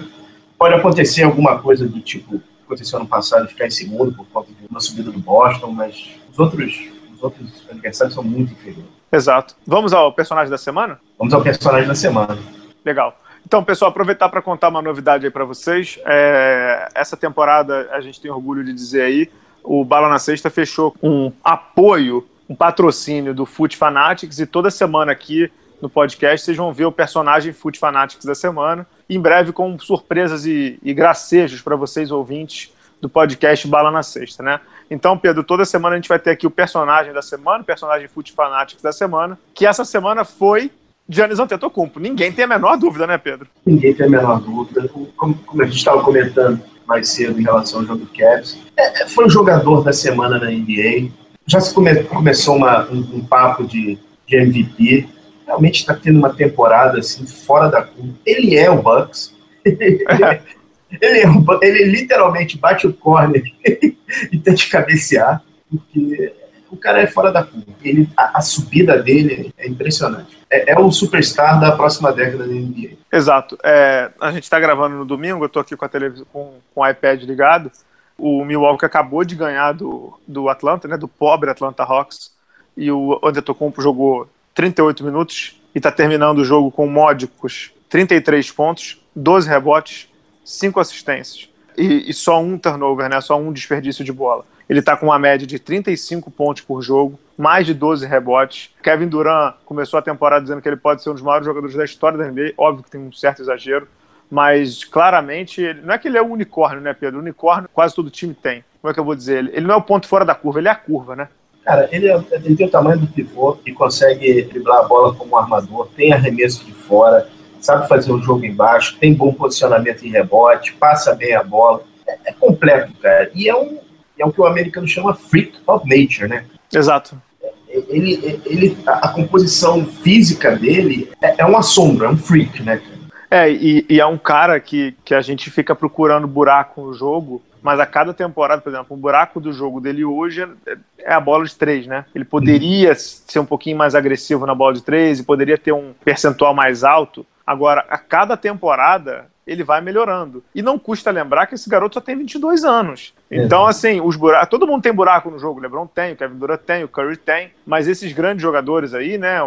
Pode 0.56 0.74
acontecer 0.74 1.24
alguma 1.24 1.58
coisa 1.58 1.86
do 1.88 2.00
tipo 2.00 2.40
aconteceu 2.66 2.98
ano 2.98 3.08
passado, 3.08 3.48
ficar 3.48 3.66
em 3.66 3.70
segundo 3.70 4.12
por 4.12 4.26
conta 4.26 4.48
de 4.52 4.66
uma 4.68 4.80
subida 4.80 5.10
do 5.10 5.18
Boston, 5.18 5.68
mas 5.68 6.10
os 6.30 6.38
outros, 6.38 6.88
os 7.14 7.22
outros 7.22 7.64
adversários 7.70 8.14
são 8.14 8.22
muito 8.22 8.52
inferiores. 8.52 8.90
Exato. 9.10 9.54
Vamos 9.66 9.92
ao 9.92 10.12
personagem 10.12 10.50
da 10.50 10.58
semana? 10.58 11.00
Vamos 11.18 11.32
ao 11.32 11.42
personagem 11.42 11.88
da 11.88 11.94
semana. 11.94 12.38
Legal. 12.84 13.16
Então, 13.46 13.62
pessoal, 13.62 13.90
aproveitar 13.90 14.28
para 14.28 14.42
contar 14.42 14.68
uma 14.68 14.82
novidade 14.82 15.24
aí 15.24 15.30
para 15.30 15.44
vocês. 15.44 16.00
É, 16.04 16.88
essa 16.94 17.16
temporada, 17.16 17.88
a 17.92 18.00
gente 18.00 18.20
tem 18.20 18.30
orgulho 18.30 18.64
de 18.64 18.72
dizer 18.72 19.02
aí, 19.02 19.30
o 19.62 19.84
Bala 19.84 20.08
na 20.08 20.18
Sexta 20.18 20.50
fechou 20.50 20.94
um 21.02 21.30
apoio, 21.44 22.26
um 22.48 22.54
patrocínio 22.54 23.32
do 23.32 23.46
Foot 23.46 23.76
Fanatics 23.76 24.40
e 24.40 24.46
toda 24.46 24.70
semana 24.70 25.12
aqui 25.12 25.50
no 25.80 25.88
podcast 25.88 26.44
vocês 26.44 26.56
vão 26.56 26.72
ver 26.72 26.86
o 26.86 26.92
personagem 26.92 27.52
Foot 27.52 27.78
Fanatics 27.78 28.24
da 28.24 28.34
semana 28.34 28.86
em 29.08 29.20
breve 29.20 29.52
com 29.52 29.78
surpresas 29.78 30.46
e, 30.46 30.78
e 30.82 30.92
gracejos 30.92 31.60
para 31.60 31.76
vocês 31.76 32.10
ouvintes 32.10 32.72
do 33.00 33.08
podcast 33.08 33.66
Bala 33.68 33.90
na 33.90 34.02
Sexta, 34.02 34.42
né? 34.42 34.60
Então, 34.90 35.18
Pedro, 35.18 35.42
toda 35.42 35.64
semana 35.64 35.94
a 35.94 35.98
gente 35.98 36.08
vai 36.08 36.18
ter 36.18 36.30
aqui 36.30 36.46
o 36.46 36.50
personagem 36.50 37.12
da 37.12 37.22
semana, 37.22 37.62
o 37.62 37.64
personagem 37.64 38.08
Foot 38.08 38.32
Fanatics 38.32 38.82
da 38.82 38.92
semana, 38.92 39.38
que 39.54 39.66
essa 39.66 39.84
semana 39.84 40.24
foi 40.24 40.70
Giannis 41.08 41.38
Antetokounmpo. 41.38 42.00
Ninguém 42.00 42.32
tem 42.32 42.44
a 42.44 42.48
menor 42.48 42.76
dúvida, 42.76 43.06
né, 43.06 43.18
Pedro? 43.18 43.48
Ninguém 43.64 43.94
tem 43.94 44.06
a 44.06 44.08
menor 44.08 44.40
dúvida. 44.40 44.88
Como, 45.16 45.34
como 45.34 45.62
a 45.62 45.66
gente 45.66 45.76
estava 45.76 46.02
comentando 46.02 46.60
mais 46.86 47.08
cedo 47.10 47.38
em 47.38 47.42
relação 47.42 47.80
ao 47.80 47.86
jogo 47.86 48.00
do 48.00 48.06
Cavs, 48.06 48.58
é, 48.76 49.02
é 49.02 49.08
foi 49.08 49.26
o 49.26 49.30
jogador 49.30 49.82
da 49.82 49.92
semana 49.92 50.38
na 50.38 50.46
NBA. 50.46 51.10
Já 51.46 51.60
se 51.60 51.74
come, 51.74 52.02
começou 52.04 52.56
uma, 52.56 52.88
um, 52.90 52.98
um 52.98 53.24
papo 53.24 53.64
de, 53.64 53.98
de 54.26 54.36
MVP 54.36 55.08
realmente 55.46 55.80
está 55.80 55.94
tendo 55.94 56.18
uma 56.18 56.34
temporada 56.34 56.98
assim 56.98 57.26
fora 57.26 57.68
da 57.68 57.82
curva. 57.82 58.12
Ele 58.26 58.56
é 58.56 58.68
o 58.68 58.82
Bucks. 58.82 59.34
ele, 59.64 61.20
é 61.20 61.28
um, 61.28 61.44
ele 61.62 61.84
literalmente 61.84 62.58
bate 62.58 62.86
o 62.86 62.92
corner 62.92 63.42
e 63.64 64.38
tenta 64.38 64.68
cabecear, 64.68 65.42
porque 65.70 66.32
o 66.70 66.76
cara 66.76 67.00
é 67.00 67.06
fora 67.06 67.32
da 67.32 67.44
curva. 67.44 67.66
Ele, 67.82 68.08
a, 68.16 68.38
a 68.38 68.40
subida 68.40 69.00
dele 69.00 69.54
é 69.56 69.68
impressionante. 69.68 70.36
É, 70.50 70.72
é, 70.72 70.78
o 70.78 70.90
superstar 70.90 71.60
da 71.60 71.72
próxima 71.72 72.12
década 72.12 72.46
da 72.46 72.52
NBA. 72.52 72.96
Exato. 73.12 73.56
É, 73.62 74.10
a 74.20 74.30
gente 74.32 74.44
está 74.44 74.58
gravando 74.58 74.96
no 74.96 75.04
domingo, 75.04 75.44
eu 75.44 75.46
estou 75.46 75.62
aqui 75.62 75.76
com 75.76 75.84
a 75.84 75.88
televisão 75.88 76.26
com, 76.32 76.54
com 76.74 76.80
o 76.80 76.88
iPad 76.88 77.22
ligado. 77.22 77.70
O 78.18 78.44
Milwaukee 78.44 78.86
acabou 78.86 79.24
de 79.24 79.34
ganhar 79.34 79.72
do, 79.72 80.18
do 80.26 80.48
Atlanta, 80.48 80.88
né, 80.88 80.96
do 80.96 81.06
pobre 81.06 81.50
Atlanta 81.50 81.82
Hawks, 81.82 82.34
e 82.76 82.90
o 82.90 83.20
Antetokounmpo 83.22 83.82
jogou 83.82 84.28
38 84.56 85.04
minutos 85.04 85.60
e 85.74 85.78
está 85.78 85.92
terminando 85.92 86.38
o 86.38 86.44
jogo 86.44 86.72
com 86.72 86.88
módicos 86.88 87.72
33 87.90 88.50
pontos, 88.50 89.00
12 89.14 89.48
rebotes, 89.48 90.08
5 90.44 90.80
assistências 90.80 91.48
e, 91.76 92.08
e, 92.10 92.12
só 92.14 92.40
um 92.40 92.58
turnover, 92.58 93.08
né? 93.08 93.20
Só 93.20 93.38
um 93.38 93.52
desperdício 93.52 94.02
de 94.02 94.12
bola. 94.12 94.44
Ele 94.68 94.80
está 94.80 94.96
com 94.96 95.06
uma 95.06 95.18
média 95.18 95.46
de 95.46 95.58
35 95.58 96.30
pontos 96.30 96.62
por 96.62 96.82
jogo, 96.82 97.20
mais 97.36 97.66
de 97.66 97.74
12 97.74 98.06
rebotes. 98.06 98.70
Kevin 98.82 99.06
Durant 99.06 99.56
começou 99.64 99.98
a 99.98 100.02
temporada 100.02 100.42
dizendo 100.42 100.62
que 100.62 100.68
ele 100.68 100.76
pode 100.76 101.02
ser 101.02 101.10
um 101.10 101.14
dos 101.14 101.22
maiores 101.22 101.46
jogadores 101.46 101.76
da 101.76 101.84
história 101.84 102.18
da 102.18 102.26
NBA. 102.26 102.54
Óbvio 102.56 102.82
que 102.82 102.90
tem 102.90 103.00
um 103.00 103.12
certo 103.12 103.42
exagero, 103.42 103.86
mas 104.30 104.84
claramente 104.84 105.60
ele, 105.60 105.82
não 105.82 105.94
é 105.94 105.98
que 105.98 106.08
ele 106.08 106.16
é 106.16 106.22
o 106.22 106.32
unicórnio, 106.32 106.80
né, 106.80 106.94
Pedro? 106.94 107.18
O 107.18 107.22
unicórnio 107.22 107.68
quase 107.72 107.94
todo 107.94 108.10
time 108.10 108.34
tem. 108.34 108.64
Como 108.80 108.90
é 108.90 108.94
que 108.94 108.98
eu 108.98 109.04
vou 109.04 109.14
dizer? 109.14 109.38
Ele, 109.38 109.50
ele 109.52 109.66
não 109.66 109.74
é 109.74 109.76
o 109.76 109.82
ponto 109.82 110.08
fora 110.08 110.24
da 110.24 110.34
curva, 110.34 110.58
ele 110.58 110.68
é 110.68 110.72
a 110.72 110.76
curva, 110.76 111.14
né? 111.14 111.28
Cara, 111.66 111.88
ele, 111.90 112.08
é, 112.08 112.22
ele 112.30 112.54
tem 112.54 112.68
o 112.68 112.70
tamanho 112.70 113.00
do 113.00 113.08
pivô 113.08 113.58
e 113.66 113.72
consegue 113.72 114.42
driblar 114.42 114.84
a 114.84 114.88
bola 114.88 115.12
como 115.12 115.32
um 115.32 115.36
armador, 115.36 115.88
tem 115.96 116.12
arremesso 116.12 116.64
de 116.64 116.70
fora, 116.70 117.28
sabe 117.58 117.88
fazer 117.88 118.12
o 118.12 118.22
jogo 118.22 118.46
embaixo, 118.46 118.96
tem 119.00 119.12
bom 119.12 119.32
posicionamento 119.32 120.06
em 120.06 120.10
rebote, 120.10 120.74
passa 120.74 121.12
bem 121.12 121.34
a 121.34 121.42
bola. 121.42 121.82
É, 122.06 122.30
é 122.30 122.32
completo, 122.32 122.92
cara. 123.02 123.28
E 123.34 123.48
é, 123.48 123.56
um, 123.56 123.80
é 124.16 124.24
o 124.24 124.30
que 124.30 124.40
o 124.40 124.46
americano 124.46 124.86
chama 124.86 125.12
freak 125.12 125.58
of 125.66 125.84
nature, 125.88 126.28
né? 126.28 126.44
Exato. 126.72 127.20
Ele, 127.68 128.40
ele, 128.46 128.78
a, 128.86 129.08
a 129.08 129.08
composição 129.08 129.84
física 129.84 130.54
dele 130.54 131.10
é, 131.20 131.34
é 131.38 131.44
uma 131.44 131.62
sombra, 131.62 132.06
é 132.06 132.10
um 132.10 132.16
freak, 132.16 132.62
né, 132.62 132.80
É, 133.28 133.50
e, 133.50 133.84
e, 133.90 134.00
é 134.00 134.06
um 134.06 134.16
cara 134.16 134.60
que, 134.60 134.94
que 135.04 135.12
a 135.12 135.20
gente 135.20 135.50
fica 135.50 135.74
procurando 135.74 136.28
buraco 136.28 136.80
no 136.80 136.94
jogo 136.94 137.42
mas 137.62 137.80
a 137.80 137.86
cada 137.86 138.14
temporada, 138.14 138.62
por 138.62 138.70
exemplo, 138.70 138.96
o 138.96 139.00
buraco 139.00 139.40
do 139.40 139.52
jogo 139.52 139.80
dele 139.80 140.04
hoje 140.04 140.42
é, 140.66 140.76
é 140.98 141.12
a 141.12 141.20
bola 141.20 141.44
de 141.44 141.54
três, 141.54 141.86
né? 141.86 142.04
Ele 142.14 142.24
poderia 142.24 142.94
ser 142.94 143.38
um 143.38 143.46
pouquinho 143.46 143.76
mais 143.76 143.94
agressivo 143.94 144.46
na 144.46 144.54
bola 144.54 144.74
de 144.74 144.82
três 144.82 145.18
e 145.18 145.24
poderia 145.24 145.58
ter 145.58 145.72
um 145.72 145.92
percentual 146.04 146.54
mais 146.54 146.84
alto. 146.84 147.26
Agora, 147.46 147.84
a 147.88 147.98
cada 147.98 148.36
temporada, 148.36 149.26
ele 149.46 149.62
vai 149.62 149.80
melhorando. 149.80 150.42
E 150.52 150.60
não 150.60 150.78
custa 150.78 151.10
lembrar 151.10 151.46
que 151.46 151.54
esse 151.54 151.70
garoto 151.70 151.94
só 151.94 152.00
tem 152.00 152.16
22 152.16 152.64
anos. 152.64 153.14
Então, 153.30 153.64
assim, 153.64 154.00
os 154.00 154.16
buracos. 154.16 154.48
Todo 154.48 154.66
mundo 154.66 154.82
tem 154.82 154.92
buraco 154.92 155.30
no 155.30 155.38
jogo. 155.38 155.60
O 155.60 155.62
LeBron 155.62 155.86
tem, 155.86 156.12
o 156.12 156.16
Kevin 156.16 156.36
Durant 156.36 156.60
tem, 156.60 156.82
o 156.82 156.88
Curry 156.88 157.16
tem. 157.16 157.52
Mas 157.64 157.86
esses 157.86 158.12
grandes 158.12 158.42
jogadores 158.42 158.92
aí, 158.92 159.16
né? 159.16 159.38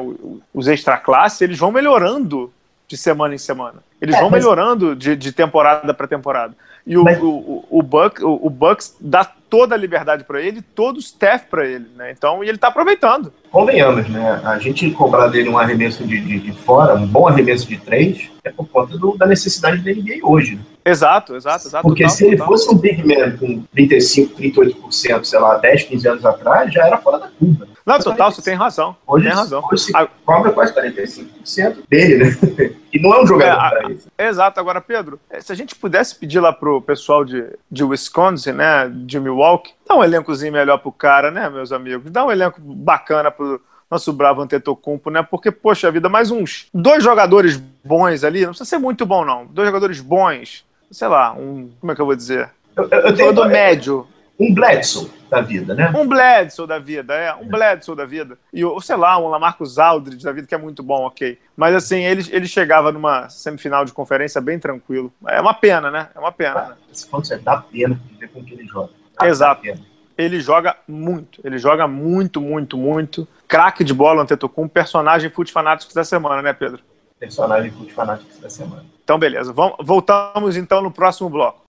Os 0.53 0.67
extra 0.67 0.97
classe, 0.97 1.43
eles 1.43 1.59
vão 1.59 1.71
melhorando 1.71 2.51
de 2.87 2.95
semana 2.95 3.35
em 3.35 3.37
semana. 3.37 3.83
Eles 4.01 4.15
é, 4.15 4.19
vão 4.19 4.29
mas... 4.29 4.41
melhorando 4.41 4.95
de, 4.95 5.15
de 5.15 5.33
temporada 5.33 5.93
para 5.93 6.07
temporada. 6.07 6.55
E 6.89 6.97
o, 6.97 7.03
Mas... 7.03 7.21
o, 7.21 7.27
o, 7.27 7.65
o, 7.69 7.83
Buck, 7.83 8.23
o, 8.23 8.47
o 8.47 8.49
Bucks 8.49 8.97
dá 8.99 9.23
toda 9.23 9.75
a 9.75 9.77
liberdade 9.77 10.23
para 10.23 10.41
ele, 10.41 10.59
todo 10.59 10.95
o 10.97 10.99
staff 10.99 11.45
para 11.47 11.63
ele, 11.63 11.85
né? 11.95 12.11
Então, 12.11 12.43
e 12.43 12.49
ele 12.49 12.57
tá 12.57 12.69
aproveitando. 12.69 13.31
Convenhamos, 13.51 14.09
né? 14.09 14.41
A 14.43 14.57
gente 14.57 14.89
cobrar 14.89 15.27
dele 15.27 15.49
um 15.49 15.57
arremesso 15.59 16.03
de, 16.03 16.19
de, 16.19 16.39
de 16.39 16.51
fora, 16.51 16.95
um 16.95 17.05
bom 17.05 17.27
arremesso 17.27 17.67
de 17.67 17.77
três, 17.77 18.31
é 18.43 18.51
por 18.51 18.67
conta 18.67 18.97
do, 18.97 19.17
da 19.17 19.25
necessidade 19.25 19.81
da 19.81 19.91
NBA 19.91 20.19
hoje. 20.23 20.55
Né? 20.55 20.61
Exato, 20.85 21.35
exato, 21.35 21.67
exato. 21.67 21.87
Porque 21.87 22.03
total, 22.03 22.17
se 22.17 22.25
ele 22.25 22.37
total. 22.37 22.47
fosse 22.47 22.73
um 22.73 22.77
big 22.77 23.03
man 23.05 23.37
com 23.37 23.63
35, 23.73 24.41
38%, 24.41 25.23
sei 25.23 25.39
lá, 25.39 25.57
10, 25.57 25.83
15 25.83 26.07
anos 26.07 26.25
atrás, 26.25 26.73
já 26.73 26.85
era 26.85 26.97
fora 26.97 27.19
da 27.19 27.27
curva. 27.27 27.67
Não, 27.85 27.99
total, 27.99 28.31
você 28.31 28.41
tem 28.41 28.53
razão. 28.53 28.95
Hoje, 29.07 29.25
tem 29.25 29.33
razão. 29.33 29.63
hoje 29.71 29.83
se 29.85 29.91
cobra 30.23 30.51
quase 30.51 30.73
45% 30.73 31.77
dele, 31.89 32.25
né? 32.25 32.75
E 32.91 32.99
não 32.99 33.13
é 33.13 33.21
um 33.21 33.27
jogador 33.27 33.63
É, 33.65 33.69
para 33.69 33.91
isso. 33.91 34.07
Exato. 34.17 34.59
Agora, 34.59 34.81
Pedro, 34.81 35.19
eh, 35.29 35.39
se 35.41 35.51
a 35.51 35.55
gente 35.55 35.75
pudesse 35.75 36.15
pedir 36.15 36.39
lá 36.39 36.51
pro 36.51 36.81
pessoal 36.81 37.23
de, 37.23 37.45
de 37.69 37.83
Wisconsin, 37.83 38.53
né, 38.53 38.89
de 38.91 39.19
Milwaukee, 39.19 39.73
dá 39.87 39.95
um 39.95 40.03
elencozinho 40.03 40.51
melhor 40.51 40.79
pro 40.79 40.91
cara, 40.91 41.29
né, 41.29 41.47
meus 41.49 41.71
amigos? 41.71 42.09
Dá 42.09 42.25
um 42.25 42.31
elenco 42.31 42.59
bacana 42.59 43.29
pro 43.29 43.61
nosso 43.89 44.13
bravo 44.13 44.41
Antetokounmpo, 44.41 45.09
né? 45.09 45.21
Porque, 45.23 45.51
poxa 45.51 45.91
vida, 45.91 46.07
mais 46.09 46.31
uns 46.31 46.67
dois 46.73 47.03
jogadores 47.03 47.57
bons 47.83 48.23
ali, 48.23 48.41
não 48.41 48.49
precisa 48.49 48.69
ser 48.69 48.77
muito 48.77 49.05
bom, 49.05 49.25
não. 49.25 49.45
Dois 49.45 49.67
jogadores 49.67 49.99
bons, 49.99 50.65
sei 50.91 51.07
lá, 51.07 51.33
um, 51.33 51.69
como 51.79 51.91
é 51.91 51.95
que 51.95 52.01
eu 52.01 52.05
vou 52.05 52.15
dizer? 52.15 52.49
Eu, 52.75 52.83
eu- 52.83 52.99
eu 52.99 53.15
tenho 53.15 53.29
jogador 53.29 53.47
médio, 53.49 54.07
um 54.39 54.53
Bledsoe 54.53 55.11
da 55.29 55.41
vida, 55.41 55.73
né? 55.75 55.91
um 55.95 56.07
Bledsoe 56.07 56.65
da 56.67 56.79
vida, 56.79 57.13
é, 57.13 57.33
um 57.35 57.47
Bledsoe 57.47 57.95
da 57.95 58.05
vida. 58.05 58.37
E, 58.53 58.63
ou 58.63 58.79
sei 58.79 58.95
lá, 58.95 59.17
um 59.19 59.27
Lamarcus 59.27 59.77
Aldridge 59.77 60.23
da 60.23 60.31
vida, 60.31 60.47
que 60.47 60.55
é 60.55 60.57
muito 60.57 60.81
bom, 60.81 61.05
ok. 61.05 61.37
Mas 61.57 61.75
assim, 61.75 62.01
ele, 62.03 62.23
ele 62.31 62.47
chegava 62.47 62.91
numa 62.91 63.27
semifinal 63.29 63.83
de 63.85 63.91
conferência 63.91 64.39
bem 64.39 64.57
tranquilo. 64.57 65.11
É 65.27 65.41
uma 65.41 65.53
pena, 65.53 65.91
né? 65.91 66.07
É 66.15 66.19
uma 66.19 66.31
pena. 66.31 66.69
né? 66.69 66.75
Esse 66.91 67.05
ponto 67.07 67.27
você 67.27 67.37
dá 67.37 67.57
pena 67.57 67.99
de 68.09 68.17
ver 68.17 68.29
com 68.29 68.43
que 68.43 68.53
ele 68.53 68.65
joga. 68.65 68.89
Exato. 69.23 69.61
Dá 69.61 69.73
pena. 69.73 69.81
Ele 70.19 70.41
joga 70.41 70.75
muito, 70.85 71.39
ele 71.45 71.57
joga 71.57 71.87
muito, 71.87 72.41
muito, 72.41 72.77
muito. 72.77 73.25
Craque 73.47 73.85
de 73.85 73.93
bola, 73.93 74.23
Antetokounmpo, 74.23 74.73
personagem 74.73 75.29
Foot 75.29 75.49
Fanáticos 75.49 75.95
da 75.95 76.03
semana, 76.03 76.41
né, 76.41 76.51
Pedro? 76.51 76.81
Personagem 77.17 77.71
Foot 77.71 77.93
Fanatics 77.93 78.37
da 78.37 78.49
semana. 78.49 78.83
Então, 79.01 79.17
beleza. 79.17 79.53
Vamos, 79.53 79.77
voltamos 79.81 80.57
então 80.57 80.81
no 80.81 80.91
próximo 80.91 81.29
bloco. 81.29 81.61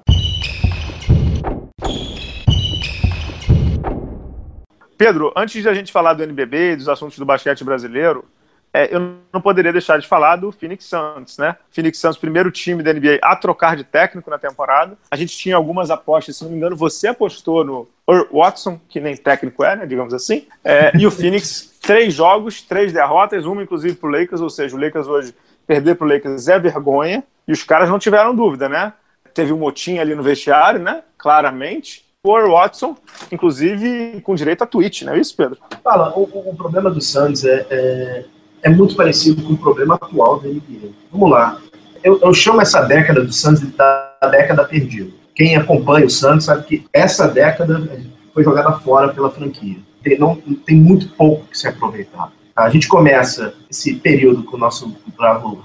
Pedro, 4.98 5.32
antes 5.36 5.62
de 5.62 5.68
a 5.68 5.72
gente 5.72 5.92
falar 5.92 6.14
do 6.14 6.24
NBB 6.24 6.72
e 6.72 6.76
dos 6.76 6.88
assuntos 6.88 7.16
do 7.20 7.24
basquete 7.24 7.62
brasileiro, 7.62 8.24
é, 8.72 8.94
eu 8.94 9.00
não 9.33 9.40
poderia 9.40 9.72
deixar 9.72 9.98
de 9.98 10.06
falar 10.06 10.37
do 10.37 10.52
Phoenix 10.52 10.85
Suns, 10.85 11.38
né? 11.38 11.56
Phoenix 11.70 11.98
Suns, 11.98 12.16
primeiro 12.16 12.50
time 12.50 12.83
da 12.83 12.92
NBA 12.92 13.18
a 13.22 13.35
trocar 13.37 13.76
de 13.76 13.85
técnico 13.85 14.30
na 14.30 14.38
temporada. 14.38 14.96
A 15.11 15.16
gente 15.16 15.37
tinha 15.37 15.56
algumas 15.56 15.90
apostas, 15.90 16.37
se 16.37 16.44
não 16.44 16.50
me 16.50 16.56
engano, 16.56 16.76
você 16.76 17.09
apostou 17.09 17.64
no 17.64 17.88
Earl 18.09 18.26
Watson, 18.33 18.80
que 18.88 19.00
nem 19.00 19.16
técnico 19.16 19.64
é, 19.64 19.74
né? 19.76 19.87
Digamos 19.87 20.14
assim. 20.14 20.46
É, 20.64 20.96
e 20.96 21.06
o 21.06 21.11
Phoenix, 21.11 21.72
três 21.83 22.14
jogos, 22.14 22.62
três 22.62 22.92
derrotas, 22.92 23.44
uma 23.44 23.62
inclusive 23.62 23.94
pro 23.96 24.11
Lakers, 24.11 24.40
ou 24.40 24.50
seja, 24.50 24.76
o 24.76 24.80
Lakers 24.80 25.06
hoje 25.06 25.35
perder 25.66 25.96
pro 25.96 26.06
Lakers 26.06 26.48
é 26.48 26.59
vergonha. 26.59 27.24
E 27.48 27.52
os 27.52 27.62
caras 27.64 27.88
não 27.88 27.98
tiveram 27.98 28.35
dúvida, 28.35 28.68
né? 28.68 28.92
Teve 29.35 29.52
um 29.52 29.59
motim 29.59 29.98
ali 29.98 30.14
no 30.14 30.22
vestiário, 30.22 30.78
né? 30.80 31.02
Claramente. 31.18 32.04
O 32.22 32.37
Earl 32.38 32.52
Watson, 32.52 32.96
inclusive, 33.33 34.20
com 34.22 34.35
direito 34.35 34.62
a 34.62 34.66
tweet, 34.66 35.04
não 35.04 35.14
é 35.14 35.18
isso, 35.18 35.35
Pedro? 35.37 35.59
Fala, 35.83 36.12
o, 36.16 36.22
o- 36.24 36.50
o 36.50 36.54
problema 36.56 36.90
do 36.90 37.00
Suns 37.00 37.44
é, 37.44 37.66
é, 37.70 38.24
é 38.62 38.68
muito 38.68 38.94
parecido 38.96 39.42
com 39.42 39.55
o 39.55 39.59
problema 39.59 39.94
atual 39.94 40.40
da 40.40 40.49
NBA. 40.49 40.90
Vamos 41.12 41.31
lá. 41.31 41.61
Eu, 42.03 42.18
eu 42.23 42.33
chamo 42.33 42.61
essa 42.61 42.81
década 42.83 43.23
do 43.25 43.33
Suns 43.33 43.61
da 43.73 44.16
década 44.31 44.64
perdida. 44.64 45.11
Quem 45.35 45.57
acompanha 45.57 46.07
o 46.07 46.11
Suns 46.11 46.44
sabe 46.44 46.64
que 46.64 46.87
essa 46.92 47.29
década 47.29 47.88
foi 48.33 48.44
jogada 48.44 48.73
fora 48.79 49.12
pela 49.12 49.31
franquia. 49.31 49.77
Tem, 50.03 50.18
não, 50.18 50.37
tem 50.37 50.77
muito 50.77 51.09
pouco 51.11 51.46
que 51.46 51.59
se 51.59 51.68
aproveitar. 51.68 52.33
A 52.57 52.68
gente 52.68 52.88
começa 52.88 53.55
esse 53.70 53.94
período 53.94 54.42
com 54.42 54.57
o 54.57 54.61
nosso 54.61 54.94
bravo 55.16 55.61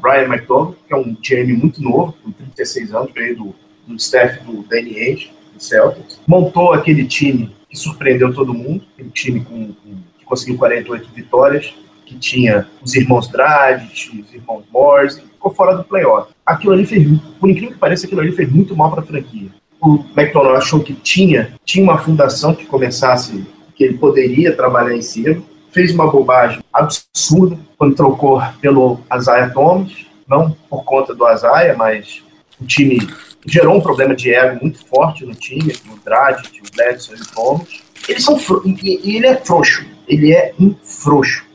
Brian 0.00 0.24
McDonough, 0.32 0.74
que 0.86 0.94
é 0.94 0.96
um 0.96 1.14
GM 1.22 1.52
muito 1.58 1.82
novo, 1.82 2.14
com 2.22 2.30
36 2.30 2.94
anos, 2.94 3.12
veio 3.12 3.36
do, 3.36 3.54
do 3.86 3.96
staff 3.96 4.42
do 4.44 4.62
Danny 4.62 5.30
do 5.54 5.62
Celtics. 5.62 6.20
Montou 6.26 6.72
aquele 6.72 7.06
time 7.06 7.54
que 7.68 7.76
surpreendeu 7.76 8.32
todo 8.32 8.54
mundo, 8.54 8.82
aquele 8.94 9.10
time 9.10 9.40
com, 9.44 9.72
com- 9.72 9.96
que 10.18 10.24
conseguiu 10.24 10.56
48 10.56 11.10
vitórias, 11.14 11.74
que 12.08 12.18
tinha 12.18 12.66
os 12.82 12.94
irmãos 12.94 13.28
Dragic, 13.28 14.20
os 14.20 14.32
irmãos 14.32 14.64
Morris, 14.72 15.18
ficou 15.18 15.52
fora 15.52 15.76
do 15.76 15.84
playoff. 15.84 16.32
Aquilo 16.44 16.72
ali 16.72 16.86
fez, 16.86 17.06
por 17.38 17.50
incrível 17.50 17.74
que 17.74 17.78
pareça, 17.78 18.06
aquilo 18.06 18.22
ali 18.22 18.32
fez 18.32 18.50
muito 18.50 18.74
mal 18.74 18.90
para 18.90 19.02
a 19.02 19.06
franquia. 19.06 19.50
O 19.80 20.02
McDonald 20.16 20.56
achou 20.56 20.80
que 20.80 20.94
tinha, 20.94 21.54
tinha 21.64 21.84
uma 21.84 21.98
fundação 21.98 22.54
que 22.54 22.66
começasse, 22.66 23.46
que 23.76 23.84
ele 23.84 23.98
poderia 23.98 24.56
trabalhar 24.56 24.96
em 24.96 25.02
cima, 25.02 25.40
fez 25.70 25.92
uma 25.94 26.10
bobagem 26.10 26.60
absurda 26.72 27.58
quando 27.76 27.94
trocou 27.94 28.42
pelo 28.60 28.98
Isaiah 29.14 29.50
Thomas, 29.50 29.92
não 30.26 30.50
por 30.68 30.84
conta 30.84 31.14
do 31.14 31.30
Isaiah, 31.30 31.76
mas 31.76 32.22
o 32.60 32.66
time 32.66 33.06
gerou 33.46 33.76
um 33.76 33.80
problema 33.80 34.16
de 34.16 34.34
ego 34.34 34.58
muito 34.60 34.84
forte 34.86 35.24
no 35.24 35.34
time, 35.34 35.72
o 35.90 35.98
Dragic, 36.04 36.60
o 36.60 36.76
Bledsoe 36.76 37.16
e 37.16 37.22
o 37.22 37.26
Thomas. 37.26 37.82
Eles 38.08 38.24
são 38.24 38.38
e 38.82 39.16
ele 39.16 39.26
é 39.26 39.36
frouxo, 39.36 39.86
ele 40.08 40.32
é 40.32 40.54
um 40.58 40.74
frouxo. 40.82 41.47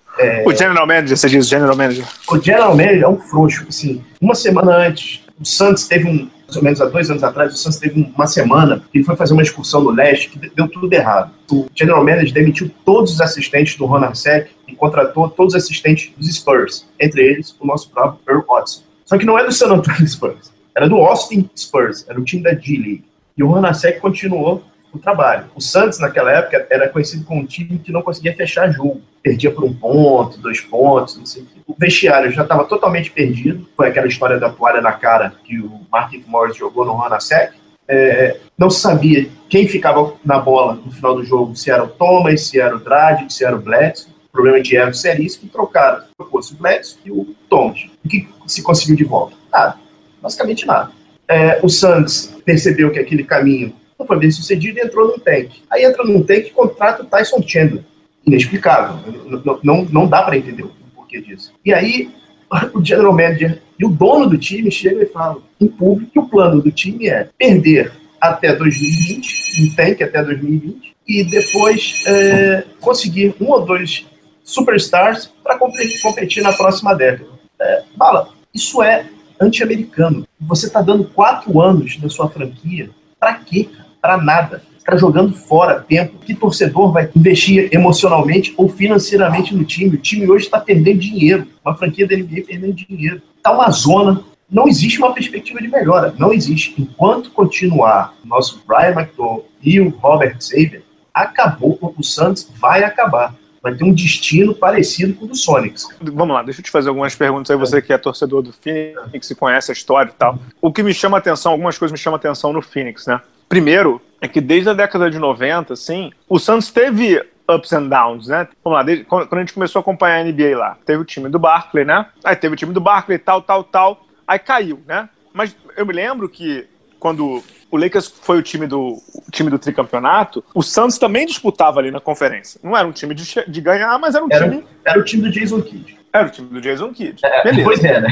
O 0.46 0.56
General 0.56 0.86
Manager, 0.88 1.18
você 1.18 1.30
diz, 1.30 1.48
General 1.48 1.76
Manager. 1.76 2.06
O 2.30 2.40
General 2.40 2.76
Manager 2.76 3.02
é 3.04 3.08
um 3.08 3.20
frouxo. 3.20 3.66
Assim, 3.68 4.04
uma 4.22 4.36
semana 4.36 4.76
antes, 4.88 5.22
o 5.40 5.46
Santos 5.46 5.88
teve 5.88 6.08
um, 6.08 6.30
mais 6.46 6.56
ou 6.58 6.64
menos 6.64 6.82
há 6.82 6.86
dois 6.86 7.10
anos 7.10 7.24
atrás, 7.24 7.54
o 7.54 7.58
Santos 7.58 7.80
teve 7.80 8.00
um- 8.00 8.12
uma 8.16 8.28
semana 8.28 8.84
ele 8.94 9.04
foi 9.04 9.16
fazer 9.16 9.34
uma 9.34 9.42
excursão 9.42 9.82
no 9.84 9.90
leste 9.92 10.30
que 10.30 10.38
deu 10.56 10.68
tudo 10.68 10.92
errado. 10.94 11.32
O 11.52 11.68
General 11.76 12.04
Manager 12.04 12.34
demitiu 12.34 12.70
todos 12.86 13.14
os 13.14 13.22
assistentes 13.22 13.76
do 13.76 13.86
Ron 13.86 13.98
Arcek 14.06 14.52
e 14.68 14.76
contratou 14.76 15.28
todos 15.30 15.54
os 15.56 15.64
assistentes 15.64 16.12
dos 16.18 16.34
Spurs, 16.36 16.86
entre 17.00 17.22
eles 17.24 17.56
o 17.60 17.66
nosso 17.66 17.90
próprio 17.90 18.20
Earl 18.28 18.46
Watson. 18.48 18.82
Só 19.06 19.18
que 19.18 19.26
não 19.26 19.38
é 19.38 19.44
do 19.46 19.52
San 19.52 19.68
Antonio 19.74 20.08
Spurs, 20.08 20.52
era 20.76 20.88
do 20.88 20.96
Austin 20.98 21.50
Spurs, 21.58 22.06
era 22.08 22.20
o 22.20 22.24
time 22.24 22.44
da 22.44 22.54
G-League. 22.54 23.04
E 23.38 23.44
o 23.44 23.48
Ron 23.48 23.66
Arcek 23.66 24.00
continuou 24.00 24.64
o 24.94 25.00
trabalho. 25.00 25.46
O 25.56 25.62
Santos, 25.62 26.00
naquela 26.00 26.32
época, 26.32 26.68
era 26.70 26.88
conhecido 26.88 27.26
como 27.26 27.42
um 27.42 27.46
time 27.46 27.80
que 27.80 27.92
não 27.92 28.02
conseguia 28.02 28.36
fechar 28.36 28.72
jogo. 28.72 29.02
Perdia 29.22 29.52
por 29.52 29.64
um 29.64 29.74
ponto, 29.74 30.38
dois 30.38 30.62
pontos, 30.62 31.18
não 31.18 31.26
sei 31.26 31.44
o 31.44 31.46
quê. 31.46 31.62
O 31.66 31.76
vestiário 31.78 32.32
já 32.32 32.44
estava 32.44 32.66
totalmente 32.66 33.10
perdido. 33.10 33.68
Foi 33.76 33.88
aquela 33.88 34.08
história 34.08 34.40
da 34.40 34.50
toalha 34.50 34.82
na 34.82 34.92
cara 34.92 35.34
que 35.44 35.60
o 35.60 35.82
Marquinhos 35.92 36.28
Morris 36.28 36.58
jogou 36.58 36.86
no 36.86 36.96
Ranasek. 36.96 37.56
É, 37.88 38.38
não 38.58 38.70
se 38.70 38.82
sabia 38.82 39.28
quem 39.50 39.68
ficava 39.68 40.14
na 40.24 40.40
bola 40.40 40.76
no 40.76 40.92
final 40.92 41.16
do 41.16 41.24
jogo, 41.24 41.56
se 41.56 41.70
era 41.70 41.84
o 41.84 41.88
Thomas, 41.88 42.48
se 42.48 42.60
era 42.60 42.76
o 42.76 42.80
Dragic, 42.80 43.34
se 43.34 43.44
era 43.44 43.56
o 43.56 43.62
Bledsoe. 43.62 44.14
Problema 44.32 44.62
de 44.62 44.76
ego 44.76 44.94
seríssimo, 44.94 45.50
trocaram. 45.50 46.04
Trocou-se 46.18 46.54
o 46.54 46.58
Bledsoe 46.58 47.00
e 47.06 47.12
o 47.12 47.36
Thomas. 47.50 47.86
O 48.04 48.10
que 48.10 48.28
se 48.48 48.62
conseguiu 48.62 48.96
de 48.96 49.04
volta? 49.04 49.36
Nada. 49.52 49.76
Basicamente 50.22 50.66
nada. 50.66 50.92
É, 51.28 51.60
o 51.64 51.70
Santos 51.70 52.34
percebeu 52.44 52.92
que 52.92 53.00
aquele 53.00 53.24
caminho 53.24 53.74
não 54.04 54.08
foi 54.08 54.20
bem 54.20 54.30
sucedido 54.32 54.78
e 54.78 54.82
entrou 54.82 55.08
num 55.08 55.18
tank. 55.18 55.50
Aí 55.72 55.84
entra 55.84 56.04
num 56.04 56.22
tank 56.22 56.48
e 56.48 56.52
contrata 56.52 57.02
o 57.04 57.06
Tyson 57.06 57.42
Chandler. 57.42 57.84
Inexplicável. 58.26 59.00
Não, 59.44 59.60
não- 59.64 59.86
não, 59.86 60.08
dá 60.08 60.22
para 60.22 60.38
entender 60.38 60.64
o 60.64 60.72
porquê 60.94 61.22
disso. 61.22 61.52
E 61.66 61.74
aí 61.74 62.12
o 62.74 62.84
general 62.84 63.14
manager 63.14 63.62
e 63.80 63.86
o 63.86 63.90
dono 63.90 64.30
do 64.30 64.38
time 64.38 64.70
chegam 64.70 65.02
e 65.02 65.06
falam 65.08 65.42
em 65.60 65.68
público 65.68 66.12
que 66.12 66.20
o 66.20 66.28
plano 66.28 66.62
do 66.62 66.72
time 66.72 67.08
é 67.08 67.30
perder 67.38 67.92
até 68.22 68.56
2020, 68.56 69.64
um 69.64 69.76
tank 69.76 70.02
até 70.02 70.24
2020, 70.24 70.96
e 71.06 71.24
depois 71.26 72.04
é, 72.08 72.64
conseguir 72.80 73.36
um 73.42 73.50
ou 73.50 73.66
dois 73.66 74.06
superstars 74.46 75.30
para 75.44 75.58
competir 75.58 76.42
na 76.42 76.54
próxima 76.54 76.94
década. 76.94 77.30
É, 77.60 77.84
Bala, 77.98 78.30
isso 78.54 78.82
é 78.82 79.06
anti-americano. 79.42 80.26
Você 80.40 80.68
está 80.68 80.82
dando 80.82 81.04
quatro 81.04 81.60
anos 81.60 81.98
da 81.98 82.08
sua 82.08 82.30
franquia 82.30 82.90
para 83.20 83.34
quê? 83.36 83.70
Para 84.04 84.18
nada. 84.18 84.62
Está 84.78 84.98
jogando 84.98 85.34
fora 85.34 85.80
tempo. 85.80 86.20
Que 86.20 86.36
torcedor 86.36 86.92
vai 86.92 87.10
investir 87.16 87.70
emocionalmente 87.72 88.54
ou 88.58 88.68
financeiramente 88.68 89.56
no 89.56 89.64
time? 89.64 89.96
O 89.96 89.98
time 89.98 90.30
hoje 90.30 90.44
está 90.44 90.60
perdendo 90.60 91.00
dinheiro. 91.00 91.48
Uma 91.64 91.74
franquia 91.74 92.06
da 92.06 92.14
NBA 92.14 92.44
perdendo 92.46 92.74
dinheiro. 92.74 93.22
Está 93.38 93.54
uma 93.54 93.72
zona. 93.72 94.22
Não 94.52 94.68
existe 94.68 95.00
uma 95.00 95.14
perspectiva 95.14 95.62
de 95.62 95.70
melhora. 95.70 96.14
Não 96.20 96.34
existe. 96.34 96.76
Enquanto 96.78 97.32
continuar 97.32 98.14
o 98.26 98.28
nosso 98.28 98.62
Brian 98.68 98.92
McDowell 98.92 99.48
e 99.64 99.80
o 99.80 99.88
Robert 99.88 100.36
Saber, 100.42 100.84
acabou. 101.14 101.80
O 101.98 102.04
Santos 102.04 102.52
vai 102.60 102.84
acabar. 102.84 103.34
Vai 103.62 103.74
ter 103.74 103.86
um 103.86 103.94
destino 103.94 104.54
parecido 104.54 105.14
com 105.14 105.24
o 105.24 105.28
do 105.30 105.36
Sonics. 105.36 105.88
Vamos 106.02 106.36
lá, 106.36 106.44
deixa 106.44 106.60
eu 106.60 106.66
te 106.66 106.70
fazer 106.70 106.90
algumas 106.90 107.16
perguntas 107.16 107.50
aí, 107.50 107.56
você 107.56 107.82
que 107.82 107.94
é 107.94 107.98
torcedor 107.98 108.42
do 108.42 108.52
Phoenix, 108.52 109.30
que 109.30 109.34
conhece 109.34 109.72
a 109.72 109.74
história 109.74 110.10
e 110.10 110.14
tal. 110.14 110.38
O 110.62 110.74
que 110.74 110.84
me 110.84 110.94
chama 110.94 111.18
atenção, 111.18 111.54
algumas 111.54 111.78
coisas 111.78 111.94
me 111.94 111.98
chamam 111.98 112.18
atenção 112.18 112.52
no 112.52 112.62
Phoenix, 112.62 113.08
né? 113.08 113.22
Primeiro, 113.48 114.02
é 114.22 114.28
que 114.28 114.42
desde 114.42 114.70
a 114.70 114.74
década 114.74 115.10
de 115.10 115.20
90, 115.20 115.74
assim, 115.74 116.12
o 116.28 116.40
Santos 116.40 116.72
teve 116.72 117.22
ups 117.48 117.74
and 117.74 117.90
downs, 117.90 118.28
né? 118.28 118.48
Vamos 118.64 118.78
lá, 118.78 118.84
desde, 118.84 119.04
quando, 119.06 119.34
a 119.34 119.40
gente 119.40 119.54
começou 119.54 119.80
a 119.80 119.82
acompanhar 119.82 120.20
a 120.20 120.24
NBA 120.24 120.58
lá, 120.58 120.78
teve 120.86 121.02
o 121.02 121.06
time 121.06 121.30
do 121.30 121.40
Barclay, 121.40 121.86
né? 121.86 122.06
Aí 122.24 122.36
teve 122.36 122.54
o 122.54 122.58
time 122.58 122.74
do 122.74 122.82
Barclay, 122.82 123.18
tal, 123.18 123.42
tal, 123.42 123.64
tal, 123.64 124.06
aí 124.28 124.40
caiu, 124.40 124.82
né? 124.88 125.10
Mas 125.34 125.56
eu 125.76 125.86
me 125.86 125.94
lembro 125.94 126.30
que 126.30 126.68
quando 127.00 127.44
o 127.70 127.78
Lakers 127.78 128.08
foi 128.08 128.38
o 128.38 128.42
time 128.42 128.66
do, 128.66 129.02
o 129.14 129.32
time 129.32 129.50
do 129.50 129.60
tricampeonato, 129.60 130.44
o 130.54 130.64
Santos 130.64 130.98
também 130.98 131.26
disputava 131.26 131.80
ali 131.80 131.92
na 131.92 132.00
conferência. 132.00 132.62
Não 132.64 132.78
era 132.78 132.88
um 132.88 132.94
time 132.94 133.14
de, 133.14 133.26
de 133.46 133.62
ganhar, 133.62 134.00
mas 134.00 134.16
era 134.16 134.24
um 134.24 134.30
Era, 134.32 134.50
time... 134.50 134.64
era 134.86 135.00
o 135.00 135.04
time 135.04 135.24
do 135.24 135.30
Jason 135.30 135.62
Kidd. 135.62 135.98
Era 136.14 136.28
o 136.28 136.30
time 136.30 136.48
do 136.48 136.62
Jason 136.62 136.94
Kidd. 136.94 137.20
É, 137.26 137.44
Beleza. 137.44 137.64
Pois 137.64 137.84
é, 137.84 138.00
né? 138.00 138.08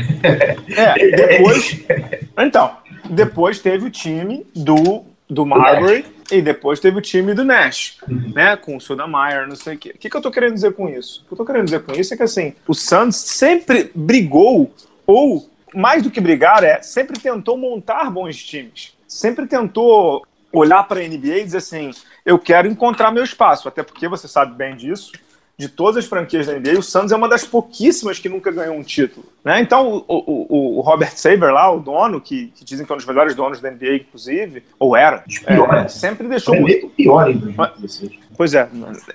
É, 0.76 1.12
depois. 1.16 1.86
Então, 2.38 2.76
depois 3.08 3.60
teve 3.60 3.86
o 3.86 3.92
time 3.92 4.48
do 4.56 5.06
do 5.32 5.46
Marbury 5.46 6.06
e 6.30 6.42
depois 6.42 6.82
teve 6.82 6.98
o 6.98 7.02
time 7.02 7.34
do 7.34 7.46
Nash, 7.46 7.98
uhum. 8.08 8.34
né? 8.36 8.58
Com 8.58 8.76
o 8.76 8.82
Sodameyer, 8.82 9.48
não 9.48 9.56
sei 9.56 9.76
o 9.76 9.78
quê. 9.78 9.94
O 9.96 9.98
que, 9.98 10.10
que 10.10 10.18
eu 10.18 10.22
tô 10.22 10.30
querendo 10.30 10.56
dizer 10.56 10.74
com 10.74 10.90
isso? 10.90 11.22
O 11.22 11.28
que 11.28 11.34
eu 11.34 11.38
tô 11.38 11.46
querendo 11.46 11.66
dizer 11.66 11.82
com 11.84 11.94
isso 11.94 12.14
é 12.14 12.18
que 12.18 12.24
assim, 12.24 12.54
o 12.68 12.74
Suns 12.74 13.16
sempre 13.16 13.90
brigou, 13.96 14.74
ou 15.08 15.50
mais 15.74 16.04
do 16.04 16.12
que 16.12 16.20
brigar, 16.20 16.66
é 16.66 16.82
sempre 16.82 17.18
tentou 17.18 17.56
montar 17.56 18.12
bons 18.12 18.44
times. 18.44 18.94
Sempre 19.08 19.48
tentou 19.48 20.28
olhar 20.52 20.84
para 20.84 21.00
a 21.00 21.08
NBA 21.08 21.38
e 21.38 21.44
dizer 21.46 21.60
assim: 21.60 21.92
eu 22.26 22.38
quero 22.38 22.68
encontrar 22.68 23.10
meu 23.12 23.24
espaço, 23.24 23.70
até 23.70 23.84
porque 23.84 24.10
você 24.10 24.28
sabe 24.28 24.54
bem 24.54 24.76
disso 24.76 25.14
de 25.58 25.70
todas 25.70 25.98
as 25.98 26.06
franquias 26.06 26.48
da 26.48 26.54
NBA, 26.54 26.80
o 26.80 26.84
Suns 26.84 27.12
é 27.12 27.16
uma 27.16 27.30
das 27.30 27.46
pouquíssimas 27.46 28.18
que 28.18 28.28
nunca 28.28 28.52
ganhou 28.52 28.76
um 28.76 28.84
título. 28.84 29.26
Né? 29.44 29.62
Então, 29.62 30.04
o, 30.08 30.48
o, 30.48 30.78
o 30.80 30.82
Robert 30.82 31.16
Saber 31.16 31.52
lá, 31.52 31.72
o 31.72 31.80
dono, 31.80 32.20
que, 32.20 32.48
que, 32.56 32.66
dizem 32.66 32.86
que 32.86 32.92
é 32.92 32.96
um 32.96 32.98
dos 32.98 33.06
melhores 33.06 33.36
donos 33.36 33.62
da 33.62 33.70
NBA, 33.70 33.96
inclusive, 33.98 34.64
ou 34.80 34.96
era, 34.96 35.24
é, 35.46 35.88
sempre 35.88 36.28
deixou. 36.28 36.56
É 36.56 36.60
muito 36.60 36.90
pior 36.90 37.30
em 37.30 37.38
2016. 37.38 38.12
Pois 38.36 38.54
é, 38.56 38.68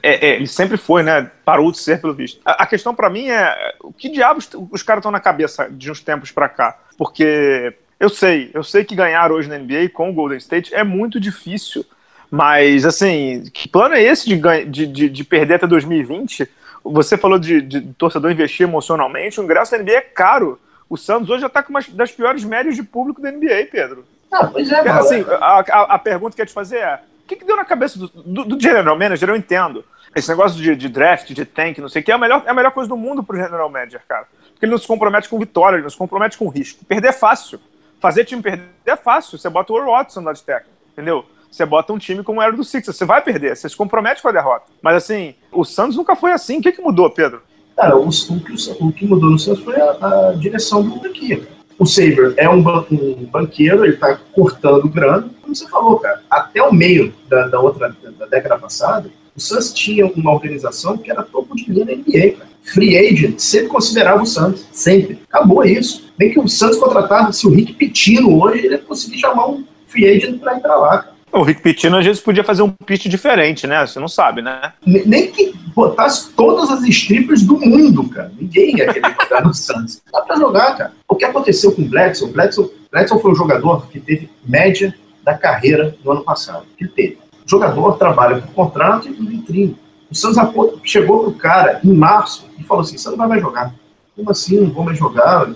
é, 0.03 0.29
é, 0.29 0.37
ele 0.37 0.46
sempre 0.46 0.77
foi, 0.77 1.03
né? 1.03 1.31
Parou 1.44 1.72
de 1.72 1.79
ser, 1.79 2.01
pelo 2.01 2.14
visto. 2.14 2.40
A, 2.44 2.62
a 2.62 2.66
questão 2.66 2.94
para 2.94 3.11
mim 3.11 3.29
é: 3.29 3.75
o 3.83 3.92
que 3.92 4.09
diabos 4.09 4.49
os 4.70 4.83
caras 4.83 5.01
estão 5.01 5.11
na 5.11 5.18
cabeça 5.20 5.68
de 5.68 5.90
uns 5.90 6.01
tempos 6.01 6.31
para 6.31 6.49
cá? 6.49 6.79
Porque 6.96 7.75
eu 7.99 8.09
sei, 8.09 8.51
eu 8.53 8.62
sei 8.62 8.85
que 8.85 8.94
ganhar 8.94 9.33
hoje 9.33 9.49
na 9.49 9.59
NBA 9.59 9.88
com 9.92 10.11
o 10.11 10.12
Golden 10.12 10.38
State 10.38 10.75
é 10.75 10.85
muito 10.85 11.18
difícil. 11.18 11.85
Mas, 12.31 12.85
assim, 12.85 13.45
que 13.53 13.69
plano 13.69 13.95
é 13.95 14.03
esse 14.03 14.29
de, 14.29 14.65
de, 14.67 14.87
de, 14.87 15.09
de 15.09 15.25
perder 15.25 15.55
até 15.55 15.67
2020? 15.67 16.49
Você 16.85 17.17
falou 17.17 17.39
de, 17.39 17.61
de, 17.61 17.81
torcedor 17.95 18.31
investir 18.31 18.67
emocionalmente, 18.67 19.41
o 19.41 19.45
ingresso 19.45 19.73
da 19.73 19.79
NBA 19.79 19.93
é 19.93 20.01
caro. 20.01 20.59
O 20.89 20.97
Santos 20.97 21.31
hoje 21.31 21.41
já 21.41 21.47
está 21.49 21.62
com 21.62 21.71
uma 21.71 21.81
das 21.91 22.12
piores 22.12 22.45
médias 22.45 22.77
de 22.77 22.83
público 22.83 23.21
da 23.21 23.31
NBA, 23.31 23.69
Pedro. 23.71 24.05
Ah, 24.31 24.47
pois 24.47 24.71
é. 24.71 24.89
Assim, 24.89 25.25
a, 25.41 25.61
a, 25.61 25.83
a, 25.95 25.99
pergunta 25.99 26.35
que 26.35 26.41
eu 26.41 26.45
ia 26.45 26.47
te 26.47 26.53
fazer 26.53 26.79
é: 26.79 27.01
o 27.25 27.27
que, 27.27 27.37
que 27.37 27.45
deu 27.45 27.57
na 27.57 27.65
cabeça 27.65 27.99
do, 27.99 28.09
do, 28.09 28.45
do, 28.45 28.61
general 28.61 28.97
manager? 28.97 29.29
Eu 29.29 29.37
entendo. 29.37 29.85
Esse 30.15 30.29
negócio 30.29 30.61
de, 30.62 30.75
de 30.75 30.89
draft, 30.89 31.31
de 31.31 31.45
tank, 31.45 31.79
não 31.79 31.89
sei 31.89 32.01
o 32.01 32.05
que, 32.05 32.11
é 32.11 32.15
a 32.15 32.19
melhor, 32.19 32.43
é 32.47 32.51
a 32.51 32.55
melhor 32.55 32.73
coisa 32.73 32.89
do 32.89 32.97
mundo 32.97 33.23
pro 33.23 33.37
general 33.37 33.69
manager, 33.69 34.01
cara. 34.09 34.27
Porque 34.53 34.65
ele 34.65 34.73
não 34.73 34.79
se 34.79 34.87
compromete 34.87 35.29
com 35.29 35.39
vitória, 35.39 35.77
ele 35.77 35.83
não 35.83 35.91
se 35.91 35.97
compromete 35.97 36.39
com 36.39 36.49
risco. 36.49 36.85
Perder 36.87 37.09
é 37.09 37.12
fácil. 37.12 37.61
Fazer 38.01 38.25
time 38.25 38.41
perder 38.41 38.67
é 38.87 38.97
fácil. 38.97 39.37
Você 39.37 39.51
bota 39.51 39.73
o 39.73 39.85
Watson 39.85 40.23
lá 40.23 40.33
de 40.33 40.43
técnico, 40.43 40.75
entendeu? 40.93 41.27
Você 41.51 41.65
bota 41.65 41.93
um 41.93 41.99
time 41.99 42.23
como 42.23 42.43
era 42.43 42.53
do 42.53 42.65
Sixers, 42.65 42.97
você 42.97 43.05
vai 43.05 43.23
perder, 43.23 43.57
você 43.57 43.69
se 43.69 43.77
compromete 43.77 44.23
com 44.23 44.29
a 44.29 44.33
derrota. 44.33 44.67
Mas 44.83 44.97
assim, 44.97 45.35
o 45.53 45.65
Santos 45.65 45.97
nunca 45.97 46.15
foi 46.15 46.33
assim. 46.33 46.59
O 46.59 46.63
que, 46.63 46.73
que 46.73 46.83
mudou, 46.83 47.09
Pedro? 47.11 47.43
Cara, 47.77 47.97
o, 47.97 48.09
o, 48.09 48.41
que, 48.41 48.55
o 48.81 48.93
que 48.93 49.07
mudou 49.07 49.31
no 49.31 49.39
Santos 49.39 49.63
foi 49.63 49.81
a, 49.81 50.31
a 50.31 50.33
direção 50.35 50.83
do 50.83 50.99
franquia. 50.99 51.47
O 51.79 51.85
Saber 51.85 52.33
é 52.39 52.49
um, 52.49 52.61
um, 52.91 53.29
banqueiro, 53.31 53.85
ele 53.85 53.97
tá 53.97 54.19
cortando 54.33 54.89
grana. 54.89 55.29
Como 55.43 55.55
você 55.55 55.69
falou, 55.69 55.99
cara, 55.99 56.23
até 56.31 56.63
o 56.63 56.73
meio 56.73 57.13
da, 57.29 57.49
da 57.49 57.61
outra 57.61 57.95
da 58.19 58.27
década 58.27 58.59
passada, 58.59 59.11
o 59.37 59.41
Santos 59.41 59.75
tinha 59.75 60.07
uma 60.07 60.33
organização 60.33 60.97
que 60.97 61.11
era 61.11 61.23
topo 61.23 61.55
de 61.55 61.71
linha 61.71 61.85
da 61.85 61.93
NBA, 61.93 62.39
cara. 62.39 62.57
Free 62.63 62.97
agent 62.97 63.39
sempre 63.39 63.69
considerava 63.69 64.23
o 64.23 64.27
Santos, 64.27 64.67
sempre. 64.73 65.21
Acabou 65.29 65.63
isso. 65.65 66.11
Nem 66.19 66.33
que 66.33 66.41
o 66.41 66.49
Santos 66.49 66.79
contratasse 66.79 67.47
o 67.47 67.51
Rick 67.51 67.75
Pitino 67.75 68.43
hoje, 68.43 68.67
ele 68.67 68.79
conseguir 68.79 69.19
chamar 69.19 69.49
um 69.49 69.65
free 69.87 70.09
agent 70.09 70.41
para 70.41 70.59
para 70.59 70.77
lá, 70.77 70.99
cara. 70.99 71.16
O 71.33 71.43
Rick 71.43 71.61
Pitino 71.61 71.99
às 71.99 72.05
vezes 72.05 72.23
podia 72.23 72.45
fazer 72.45 72.62
um 72.62 72.71
pitch 72.71 73.07
diferente, 73.07 73.67
né? 73.67 73.87
Você 73.87 73.99
não 73.99 74.09
sabe, 74.09 74.41
né? 74.41 74.73
Nem 74.87 75.31
que 75.31 75.53
botasse 75.75 76.31
todas 76.33 76.71
as 76.71 76.83
strippers 76.85 77.43
do 77.43 77.59
mundo, 77.59 78.09
cara. 78.09 78.33
Ninguém 78.41 78.77
ia 78.77 78.93
querer 78.93 79.15
jogar 79.21 79.45
no 79.45 79.53
Santos. 79.55 80.01
Dá 80.11 80.23
pra 80.23 80.37
jogar, 80.37 80.77
cara. 80.77 80.93
O 81.09 81.15
que 81.15 81.25
aconteceu 81.25 81.73
com 81.73 81.83
o 81.83 81.85
Bledsoe? 81.85 82.31
O 82.31 82.33
Bledsoe, 82.33 82.71
Bledsoe 82.91 83.21
foi 83.21 83.33
um 83.33 83.35
jogador 83.35 83.87
que 83.89 84.01
teve 84.01 84.31
média 84.47 84.95
da 85.23 85.37
carreira 85.37 85.95
no 86.03 86.12
ano 86.12 86.23
passado. 86.23 86.65
Ele 86.81 86.89
teve. 86.91 87.19
O 87.45 87.51
jogador 87.51 87.99
trabalha 87.99 88.41
por 88.41 88.55
contrato 88.55 89.09
e 89.09 89.12
por 89.12 89.27
vitrine. 89.27 89.77
O 90.11 90.15
Santos 90.15 90.39
chegou 90.85 91.25
pro 91.25 91.33
cara 91.33 91.81
em 91.85 91.93
março 91.93 92.47
e 92.59 92.62
falou 92.62 92.83
assim: 92.83 92.97
você 92.97 93.11
não 93.11 93.17
vai 93.17 93.29
mais 93.29 93.43
jogar. 93.43 93.75
Como 94.15 94.31
assim? 94.31 94.61
Não 94.61 94.71
vou 94.71 94.85
mais 94.85 94.99
jogar? 94.99 95.51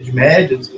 As 0.00 0.08
médias. 0.08 0.70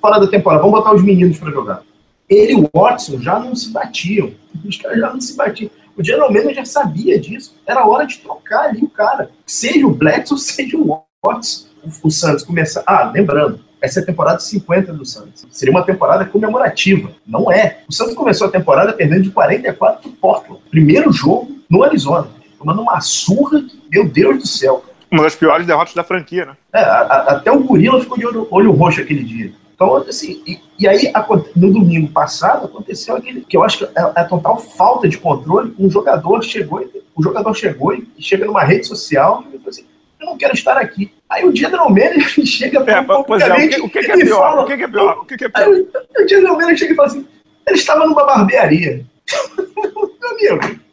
Fora 0.00 0.18
da 0.18 0.26
temporada, 0.26 0.62
vamos 0.62 0.78
botar 0.78 0.94
os 0.94 1.02
meninos 1.02 1.38
para 1.38 1.50
jogar 1.50 1.82
ele 2.30 2.52
e 2.52 2.56
o 2.56 2.70
Watson 2.72 3.20
já 3.20 3.40
não 3.40 3.56
se 3.56 3.70
batiam. 3.70 4.30
Os 4.64 4.76
caras 4.76 4.98
já 4.98 5.12
não 5.12 5.20
se 5.20 5.36
batiam. 5.36 5.70
O 5.96 6.04
General 6.04 6.32
Manager 6.32 6.64
sabia 6.66 7.18
disso. 7.18 7.56
Era 7.66 7.86
hora 7.86 8.06
de 8.06 8.18
trocar 8.18 8.68
ali 8.68 8.82
o 8.82 8.88
cara. 8.88 9.30
Seja 9.44 9.86
o 9.86 9.90
Bledsoe, 9.90 10.38
seja 10.38 10.78
o 10.78 11.02
Watson. 11.24 11.66
O, 12.02 12.10
Santos 12.10 12.44
começa. 12.44 12.82
Ah, 12.86 13.10
lembrando, 13.12 13.60
essa 13.82 14.00
é 14.00 14.02
a 14.02 14.06
temporada 14.06 14.38
50 14.38 14.92
do 14.92 15.04
Santos. 15.04 15.46
Seria 15.50 15.72
uma 15.72 15.84
temporada 15.84 16.24
comemorativa. 16.24 17.10
Não 17.26 17.50
é. 17.50 17.80
O 17.88 17.92
Santos 17.92 18.14
começou 18.14 18.46
a 18.46 18.50
temporada 18.50 18.92
perdendo 18.92 19.22
de 19.22 19.30
44 19.30 20.08
do 20.08 20.16
Portland. 20.16 20.62
Primeiro 20.70 21.12
jogo 21.12 21.50
no 21.68 21.82
Arizona. 21.82 22.28
Tomando 22.58 22.82
uma 22.82 23.00
surra, 23.00 23.64
meu 23.90 24.08
Deus 24.08 24.38
do 24.38 24.46
céu. 24.46 24.84
Uma 25.10 25.24
das 25.24 25.34
piores 25.34 25.66
derrotas 25.66 25.94
da 25.94 26.04
franquia, 26.04 26.46
né? 26.46 26.56
É, 26.72 26.80
a, 26.80 27.00
a, 27.00 27.16
até 27.32 27.50
o 27.50 27.64
Gorila 27.64 28.00
ficou 28.00 28.16
de 28.16 28.26
olho, 28.26 28.46
olho 28.50 28.70
roxo 28.70 29.00
aquele 29.00 29.24
dia. 29.24 29.52
Então, 29.80 29.96
assim, 29.96 30.42
e, 30.46 30.60
e, 30.78 30.86
aí, 30.86 31.10
no 31.56 31.72
domingo 31.72 32.12
passado, 32.12 32.66
aconteceu 32.66 33.16
aquele 33.16 33.40
que 33.40 33.56
eu 33.56 33.64
acho 33.64 33.78
que 33.78 33.84
é 33.84 34.02
a, 34.02 34.12
é 34.14 34.20
a 34.20 34.24
total 34.26 34.58
falta 34.58 35.08
de 35.08 35.16
controle. 35.16 35.74
Um 35.78 35.88
jogador 35.88 36.42
chegou, 36.42 36.86
o 37.16 37.22
jogador 37.22 37.54
chegou 37.54 37.94
e 37.94 38.06
chega 38.18 38.44
numa 38.44 38.62
rede 38.62 38.86
social 38.86 39.42
e 39.48 39.56
falou 39.56 39.70
assim: 39.70 39.86
eu 40.20 40.26
não 40.26 40.36
quero 40.36 40.52
estar 40.52 40.76
aqui. 40.76 41.10
Aí 41.30 41.46
o 41.46 41.56
General 41.56 41.88
Manager 41.88 42.28
chega 42.44 42.78
é, 42.80 43.02
pois 43.26 43.42
é, 43.42 43.54
o 43.54 43.68
que, 43.70 43.80
o 43.80 43.88
que, 43.88 43.98
é 44.00 44.16
pior? 44.18 44.38
Fala, 44.38 44.62
o 44.64 44.66
que, 44.66 44.72
é 44.74 44.88
pior? 44.88 45.18
O 45.18 45.24
que, 45.24 45.44
é 45.44 45.48
pior? 45.48 45.66
Aí, 45.66 46.24
o 46.24 46.28
General 46.28 46.56
Manager 46.56 46.76
chega 46.76 46.92
e 46.92 46.96
fala 46.96 47.08
assim: 47.08 47.26
ele 47.66 47.78
estava 47.78 48.06
numa 48.06 48.26
barbearia. 48.26 49.06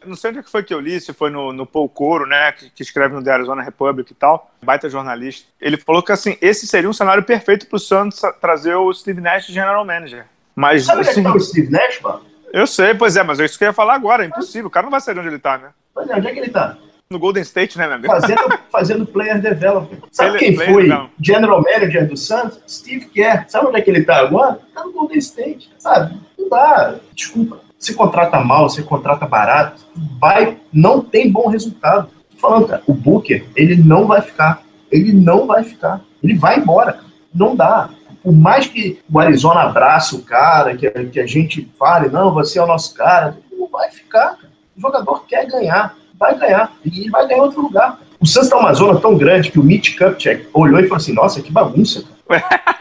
Não 0.04 0.16
sei 0.16 0.30
onde 0.30 0.40
é 0.40 0.42
foi 0.42 0.62
que 0.62 0.72
eu 0.72 0.80
li, 0.80 1.00
se 1.00 1.12
foi 1.12 1.30
no, 1.30 1.52
no 1.52 1.66
Paul 1.66 1.88
Coro, 1.88 2.26
né, 2.26 2.52
que, 2.52 2.70
que 2.70 2.82
escreve 2.82 3.14
no 3.14 3.22
The 3.22 3.32
Arizona 3.32 3.62
Republic 3.62 4.10
e 4.10 4.14
tal, 4.14 4.50
baita 4.62 4.88
jornalista. 4.88 5.46
Ele 5.60 5.76
falou 5.76 6.02
que, 6.02 6.12
assim, 6.12 6.36
esse 6.40 6.66
seria 6.66 6.88
um 6.88 6.92
cenário 6.92 7.22
perfeito 7.22 7.66
para 7.66 7.76
o 7.76 7.80
Santos 7.80 8.20
trazer 8.40 8.74
o 8.74 8.92
Steve 8.92 9.20
Nash 9.20 9.46
de 9.46 9.52
general 9.52 9.84
manager. 9.84 10.26
Mas, 10.56 10.84
Sabe 10.84 11.02
assim, 11.02 11.10
onde 11.10 11.20
é 11.20 11.22
que 11.22 11.28
tá 11.28 11.36
o 11.36 11.40
Steve 11.40 11.70
Nash, 11.70 12.00
mano? 12.00 12.22
Eu 12.52 12.66
sei, 12.66 12.94
pois 12.94 13.16
é, 13.16 13.22
mas 13.22 13.38
é 13.38 13.44
isso 13.44 13.58
que 13.58 13.64
eu 13.64 13.68
ia 13.68 13.74
falar 13.74 13.94
agora, 13.94 14.24
é 14.24 14.26
impossível. 14.26 14.68
O 14.68 14.70
cara 14.70 14.84
não 14.84 14.90
vai 14.90 15.00
saber 15.00 15.20
onde 15.20 15.28
ele 15.28 15.38
tá, 15.38 15.58
né? 15.58 15.68
Pois 15.92 16.08
é, 16.08 16.14
onde 16.16 16.26
é 16.26 16.32
que 16.32 16.38
ele 16.38 16.50
tá? 16.50 16.76
No 17.10 17.18
Golden 17.18 17.42
State, 17.42 17.76
né, 17.78 17.86
meu 17.86 17.96
amigo? 17.96 18.12
Fazendo, 18.12 18.58
fazendo 18.70 19.06
player 19.06 19.40
development. 19.40 20.00
Sabe 20.10 20.30
ele, 20.30 20.38
quem 20.38 20.56
foi 20.56 20.86
não. 20.86 21.10
general 21.20 21.62
manager 21.62 22.06
do 22.06 22.16
Santos? 22.16 22.60
Steve 22.68 23.06
Kerr. 23.06 23.44
Sabe 23.48 23.66
onde 23.66 23.78
é 23.78 23.82
que 23.82 23.90
ele 23.90 24.04
tá 24.04 24.16
agora? 24.16 24.60
Tá 24.74 24.84
no 24.84 24.92
Golden 24.92 25.18
State, 25.18 25.70
sabe? 25.78 26.18
Não 26.38 26.48
dá. 26.48 26.96
Desculpa 27.14 27.67
se 27.78 27.94
contrata 27.94 28.40
mal, 28.40 28.68
se 28.68 28.82
contrata 28.82 29.26
barato, 29.26 29.82
vai, 30.20 30.58
não 30.72 31.00
tem 31.00 31.30
bom 31.30 31.48
resultado. 31.48 32.08
Tô 32.30 32.38
falando, 32.38 32.68
cara, 32.68 32.82
o 32.86 32.92
Booker, 32.92 33.46
ele 33.54 33.76
não 33.76 34.06
vai 34.06 34.20
ficar. 34.20 34.62
Ele 34.90 35.12
não 35.12 35.46
vai 35.46 35.62
ficar. 35.62 36.00
Ele 36.22 36.34
vai 36.34 36.58
embora. 36.58 37.00
Não 37.32 37.54
dá. 37.54 37.90
Por 38.22 38.32
mais 38.32 38.66
que 38.66 39.00
o 39.10 39.18
Arizona 39.18 39.60
abrace 39.60 40.16
o 40.16 40.22
cara, 40.22 40.76
que, 40.76 40.90
que 40.90 41.20
a 41.20 41.26
gente 41.26 41.70
fale, 41.78 42.08
não, 42.08 42.34
você 42.34 42.58
é 42.58 42.62
o 42.62 42.66
nosso 42.66 42.94
cara, 42.94 43.38
não 43.56 43.68
vai 43.68 43.90
ficar. 43.90 44.36
Cara. 44.36 44.52
O 44.76 44.80
jogador 44.80 45.24
quer 45.26 45.46
ganhar, 45.46 45.96
vai 46.18 46.36
ganhar. 46.36 46.72
E 46.84 47.08
vai 47.10 47.26
ganhar 47.26 47.38
em 47.38 47.42
outro 47.42 47.62
lugar. 47.62 47.98
O 48.20 48.26
Santos 48.26 48.48
tá 48.48 48.58
uma 48.58 48.72
zona 48.72 48.98
tão 48.98 49.16
grande 49.16 49.50
que 49.50 49.60
o 49.60 49.62
Mitch 49.62 49.96
Kupchak 49.96 50.48
olhou 50.52 50.80
e 50.80 50.84
falou 50.84 50.96
assim: 50.96 51.12
nossa, 51.12 51.40
que 51.40 51.52
bagunça. 51.52 52.04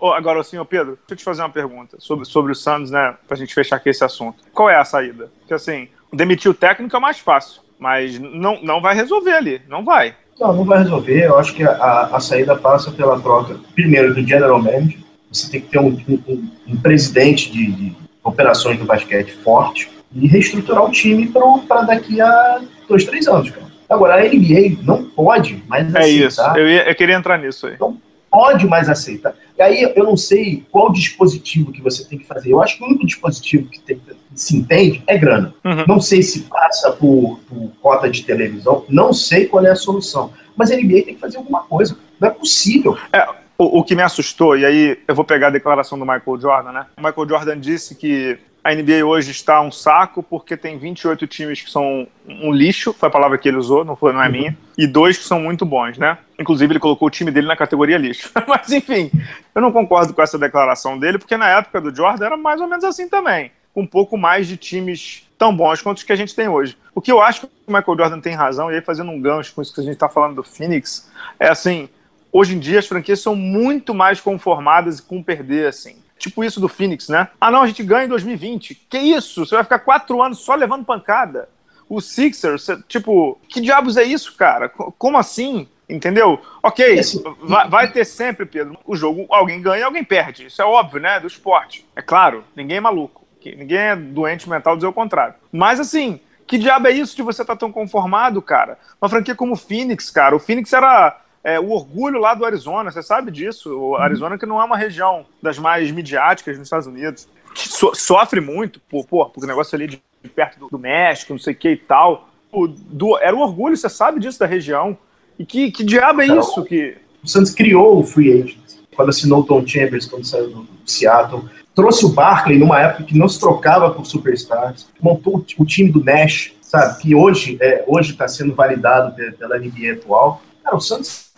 Agora, 0.00 0.42
senhor 0.42 0.64
Pedro, 0.64 0.98
deixa 1.06 1.12
eu 1.12 1.16
te 1.16 1.24
fazer 1.24 1.42
uma 1.42 1.50
pergunta 1.50 1.96
sobre, 1.98 2.24
sobre 2.24 2.52
o 2.52 2.54
Santos, 2.54 2.90
né? 2.90 3.14
Pra 3.28 3.36
gente 3.36 3.54
fechar 3.54 3.76
aqui 3.76 3.90
esse 3.90 4.02
assunto. 4.02 4.42
Qual 4.52 4.70
é 4.70 4.76
a 4.76 4.84
saída? 4.84 5.30
Porque 5.40 5.54
assim, 5.54 5.88
demitir 6.12 6.50
o 6.50 6.54
técnico 6.54 6.96
é 6.96 7.00
mais 7.00 7.18
fácil, 7.18 7.62
mas 7.78 8.18
não, 8.18 8.62
não 8.62 8.80
vai 8.80 8.94
resolver 8.94 9.32
ali, 9.32 9.62
não 9.68 9.84
vai. 9.84 10.14
Não, 10.38 10.54
não 10.54 10.64
vai 10.64 10.78
resolver. 10.78 11.26
Eu 11.26 11.38
acho 11.38 11.54
que 11.54 11.62
a, 11.62 12.10
a 12.12 12.18
saída 12.18 12.56
passa 12.56 12.90
pela 12.90 13.20
troca, 13.20 13.60
primeiro, 13.74 14.14
do 14.14 14.26
general 14.26 14.60
manager. 14.60 14.98
Você 15.30 15.50
tem 15.50 15.60
que 15.60 15.68
ter 15.68 15.78
um, 15.78 15.96
um, 16.08 16.50
um 16.66 16.76
presidente 16.80 17.52
de, 17.52 17.70
de, 17.70 17.96
operações 18.24 18.78
do 18.78 18.84
basquete 18.84 19.32
forte 19.32 19.90
e 20.12 20.26
reestruturar 20.26 20.84
o 20.84 20.90
time 20.90 21.32
para 21.68 21.82
daqui 21.82 22.20
a 22.20 22.60
dois, 22.88 23.04
três 23.04 23.28
anos, 23.28 23.50
cara. 23.50 23.66
Agora, 23.88 24.16
a 24.16 24.28
NBA 24.28 24.82
não 24.82 25.04
pode 25.04 25.62
mais 25.66 25.92
É 25.94 26.08
isso, 26.08 26.40
eu, 26.56 26.68
ia, 26.68 26.88
eu 26.88 26.94
queria 26.94 27.16
entrar 27.16 27.38
nisso 27.38 27.66
aí. 27.66 27.76
Não 27.78 27.98
pode 28.30 28.66
mais 28.66 28.88
aceitar. 28.88 29.34
E 29.60 29.62
aí 29.62 29.92
eu 29.94 30.04
não 30.04 30.16
sei 30.16 30.64
qual 30.70 30.90
dispositivo 30.90 31.70
que 31.70 31.82
você 31.82 32.02
tem 32.02 32.18
que 32.18 32.26
fazer. 32.26 32.50
Eu 32.50 32.62
acho 32.62 32.78
que 32.78 32.82
o 32.82 32.86
único 32.86 33.06
dispositivo 33.06 33.68
que, 33.68 33.78
tem, 33.78 33.98
que 33.98 34.16
se 34.34 34.56
entende 34.56 35.02
é 35.06 35.18
grana. 35.18 35.52
Uhum. 35.62 35.84
Não 35.86 36.00
sei 36.00 36.22
se 36.22 36.44
passa 36.44 36.92
por, 36.92 37.38
por 37.46 37.70
cota 37.82 38.08
de 38.08 38.24
televisão, 38.24 38.86
não 38.88 39.12
sei 39.12 39.44
qual 39.44 39.62
é 39.66 39.70
a 39.70 39.76
solução. 39.76 40.32
Mas 40.56 40.70
a 40.70 40.76
NBA 40.76 41.02
tem 41.02 41.14
que 41.14 41.20
fazer 41.20 41.36
alguma 41.36 41.60
coisa. 41.64 41.94
Não 42.18 42.28
é 42.28 42.30
possível. 42.30 42.96
É, 43.12 43.28
o, 43.58 43.80
o 43.80 43.84
que 43.84 43.94
me 43.94 44.00
assustou, 44.02 44.56
e 44.56 44.64
aí 44.64 44.98
eu 45.06 45.14
vou 45.14 45.26
pegar 45.26 45.48
a 45.48 45.50
declaração 45.50 45.98
do 45.98 46.06
Michael 46.06 46.40
Jordan, 46.40 46.72
né? 46.72 46.86
O 46.96 47.02
Michael 47.02 47.28
Jordan 47.28 47.60
disse 47.60 47.94
que 47.94 48.38
a 48.62 48.74
NBA 48.74 49.04
hoje 49.04 49.30
está 49.30 49.60
um 49.60 49.72
saco 49.72 50.22
porque 50.22 50.56
tem 50.56 50.78
28 50.78 51.26
times 51.26 51.62
que 51.62 51.70
são 51.70 52.06
um 52.28 52.52
lixo, 52.52 52.92
foi 52.92 53.08
a 53.08 53.12
palavra 53.12 53.38
que 53.38 53.48
ele 53.48 53.56
usou, 53.56 53.84
não, 53.84 53.96
foi, 53.96 54.12
não 54.12 54.22
é 54.22 54.26
uhum. 54.26 54.32
minha, 54.32 54.58
e 54.76 54.86
dois 54.86 55.16
que 55.16 55.24
são 55.24 55.40
muito 55.40 55.64
bons, 55.64 55.96
né? 55.96 56.18
Inclusive, 56.38 56.72
ele 56.72 56.80
colocou 56.80 57.08
o 57.08 57.10
time 57.10 57.30
dele 57.30 57.46
na 57.46 57.56
categoria 57.56 57.96
lixo. 57.96 58.30
Mas, 58.46 58.70
enfim, 58.70 59.10
eu 59.54 59.62
não 59.62 59.72
concordo 59.72 60.12
com 60.12 60.22
essa 60.22 60.38
declaração 60.38 60.98
dele, 60.98 61.18
porque 61.18 61.36
na 61.36 61.48
época 61.48 61.80
do 61.80 61.94
Jordan 61.94 62.26
era 62.26 62.36
mais 62.36 62.60
ou 62.60 62.66
menos 62.66 62.84
assim 62.84 63.08
também. 63.08 63.50
com 63.72 63.82
um 63.82 63.86
pouco 63.86 64.18
mais 64.18 64.46
de 64.46 64.56
times 64.56 65.26
tão 65.38 65.56
bons 65.56 65.80
quanto 65.80 65.98
os 65.98 66.02
que 66.02 66.12
a 66.12 66.16
gente 66.16 66.34
tem 66.34 66.48
hoje. 66.48 66.76
O 66.94 67.00
que 67.00 67.10
eu 67.10 67.20
acho 67.20 67.42
que 67.42 67.46
o 67.46 67.72
Michael 67.72 67.96
Jordan 67.96 68.20
tem 68.20 68.34
razão, 68.34 68.70
e 68.70 68.74
aí 68.74 68.82
fazendo 68.82 69.10
um 69.10 69.20
gancho 69.20 69.54
com 69.54 69.62
isso 69.62 69.74
que 69.74 69.80
a 69.80 69.84
gente 69.84 69.94
está 69.94 70.08
falando 70.08 70.34
do 70.36 70.42
Phoenix, 70.42 71.10
é 71.38 71.48
assim, 71.48 71.88
hoje 72.30 72.54
em 72.54 72.58
dia 72.58 72.78
as 72.78 72.86
franquias 72.86 73.20
são 73.20 73.34
muito 73.34 73.94
mais 73.94 74.20
conformadas 74.20 75.00
com 75.00 75.22
perder, 75.22 75.68
assim. 75.68 75.96
Tipo 76.20 76.44
isso 76.44 76.60
do 76.60 76.68
Phoenix, 76.68 77.08
né? 77.08 77.28
Ah, 77.40 77.50
não, 77.50 77.62
a 77.62 77.66
gente 77.66 77.82
ganha 77.82 78.04
em 78.04 78.08
2020. 78.08 78.74
Que 78.90 78.98
isso? 78.98 79.46
Você 79.46 79.54
vai 79.54 79.64
ficar 79.64 79.78
quatro 79.78 80.22
anos 80.22 80.40
só 80.40 80.54
levando 80.54 80.84
pancada. 80.84 81.48
O 81.88 81.98
Sixers, 81.98 82.66
tipo, 82.86 83.40
que 83.48 83.58
diabos 83.58 83.96
é 83.96 84.04
isso, 84.04 84.36
cara? 84.36 84.68
Como 84.68 85.16
assim? 85.16 85.66
Entendeu? 85.88 86.40
Ok, 86.62 87.00
vai, 87.42 87.68
vai, 87.68 87.90
ter 87.90 88.04
sempre, 88.04 88.46
Pedro, 88.46 88.78
o 88.86 88.94
jogo, 88.94 89.26
alguém 89.30 89.60
ganha 89.60 89.86
alguém 89.86 90.04
perde. 90.04 90.46
Isso 90.46 90.62
é 90.62 90.64
óbvio, 90.64 91.00
né? 91.00 91.18
Do 91.18 91.26
esporte. 91.26 91.84
É 91.96 92.02
claro, 92.02 92.44
ninguém 92.54 92.76
é 92.76 92.80
maluco. 92.80 93.26
Ninguém 93.44 93.78
é 93.78 93.96
doente 93.96 94.48
mental 94.48 94.76
dizer 94.76 94.86
o 94.86 94.92
contrário. 94.92 95.34
Mas 95.50 95.80
assim, 95.80 96.20
que 96.46 96.58
diabo 96.58 96.86
é 96.86 96.92
isso 96.92 97.16
de 97.16 97.22
você 97.22 97.40
estar 97.42 97.54
tá 97.54 97.60
tão 97.60 97.72
conformado, 97.72 98.42
cara? 98.42 98.78
Uma 99.00 99.08
franquia 99.08 99.34
como 99.34 99.54
o 99.54 99.56
Phoenix, 99.56 100.10
cara. 100.10 100.36
O 100.36 100.38
Phoenix 100.38 100.72
era 100.72 101.18
é, 101.42 101.58
o 101.58 101.70
orgulho 101.70 102.20
lá 102.20 102.34
do 102.34 102.44
Arizona, 102.44 102.90
você 102.90 103.02
sabe 103.02 103.30
disso. 103.30 103.70
O 103.70 103.90
uhum. 103.90 103.96
Arizona 103.96 104.38
que 104.38 104.46
não 104.46 104.60
é 104.60 104.64
uma 104.64 104.76
região 104.76 105.24
das 105.42 105.58
mais 105.58 105.90
midiáticas 105.90 106.58
nos 106.58 106.66
Estados 106.66 106.86
Unidos. 106.86 107.28
So, 107.54 107.94
sofre 107.94 108.40
muito, 108.40 108.80
por, 108.80 109.06
por, 109.06 109.32
o 109.34 109.46
negócio 109.46 109.74
ali 109.74 109.86
de, 109.86 110.02
de 110.22 110.28
perto 110.28 110.58
do, 110.58 110.68
do, 110.68 110.78
México, 110.78 111.32
não 111.32 111.40
sei 111.40 111.54
o 111.54 111.56
que 111.56 111.70
e 111.70 111.76
tal. 111.76 112.28
O, 112.52 112.66
do, 112.68 113.18
era 113.18 113.34
um 113.34 113.40
orgulho, 113.40 113.76
você 113.76 113.88
sabe 113.88 114.20
disso 114.20 114.38
da 114.38 114.46
região. 114.46 114.96
E 115.38 115.44
que, 115.44 115.70
que 115.72 115.82
diabo 115.82 116.20
é 116.20 116.26
isso? 116.26 116.62
Que... 116.64 116.98
O 117.22 117.28
Santos 117.28 117.52
criou 117.52 117.98
o 117.98 118.04
Free 118.04 118.42
Agent 118.42 118.58
quando 118.94 119.08
assinou 119.08 119.40
o 119.40 119.44
Tom 119.44 119.66
Chambers, 119.66 120.06
quando 120.06 120.26
saiu 120.26 120.50
do 120.50 120.68
Seattle. 120.84 121.44
Trouxe 121.74 122.04
o 122.04 122.10
Barkley 122.10 122.58
numa 122.58 122.80
época 122.80 123.04
que 123.04 123.16
não 123.16 123.28
se 123.28 123.40
trocava 123.40 123.90
por 123.90 124.04
superstars. 124.04 124.86
Montou 125.00 125.44
o 125.58 125.64
time 125.64 125.90
do 125.90 126.04
Nash, 126.04 126.52
sabe? 126.60 127.00
Que 127.00 127.14
hoje 127.14 127.56
é, 127.60 127.82
hoje 127.86 128.12
está 128.12 128.28
sendo 128.28 128.54
validado 128.54 129.14
pela 129.38 129.58
NBA 129.58 129.92
atual. 129.94 130.42
Cara, 130.62 130.76
o 130.76 130.80
Santos 130.80 131.29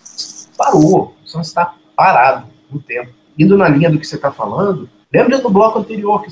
parou. 0.57 1.15
O 1.23 1.29
Santos 1.29 1.49
está 1.49 1.75
parado 1.97 2.47
no 2.71 2.81
tempo. 2.81 3.11
Indo 3.39 3.57
na 3.57 3.69
linha 3.69 3.91
do 3.91 3.99
que 3.99 4.07
você 4.07 4.17
está 4.17 4.31
falando, 4.31 4.89
lembra 5.13 5.39
do 5.39 5.51
bloco 5.51 5.79
anterior 5.79 6.23
que, 6.23 6.31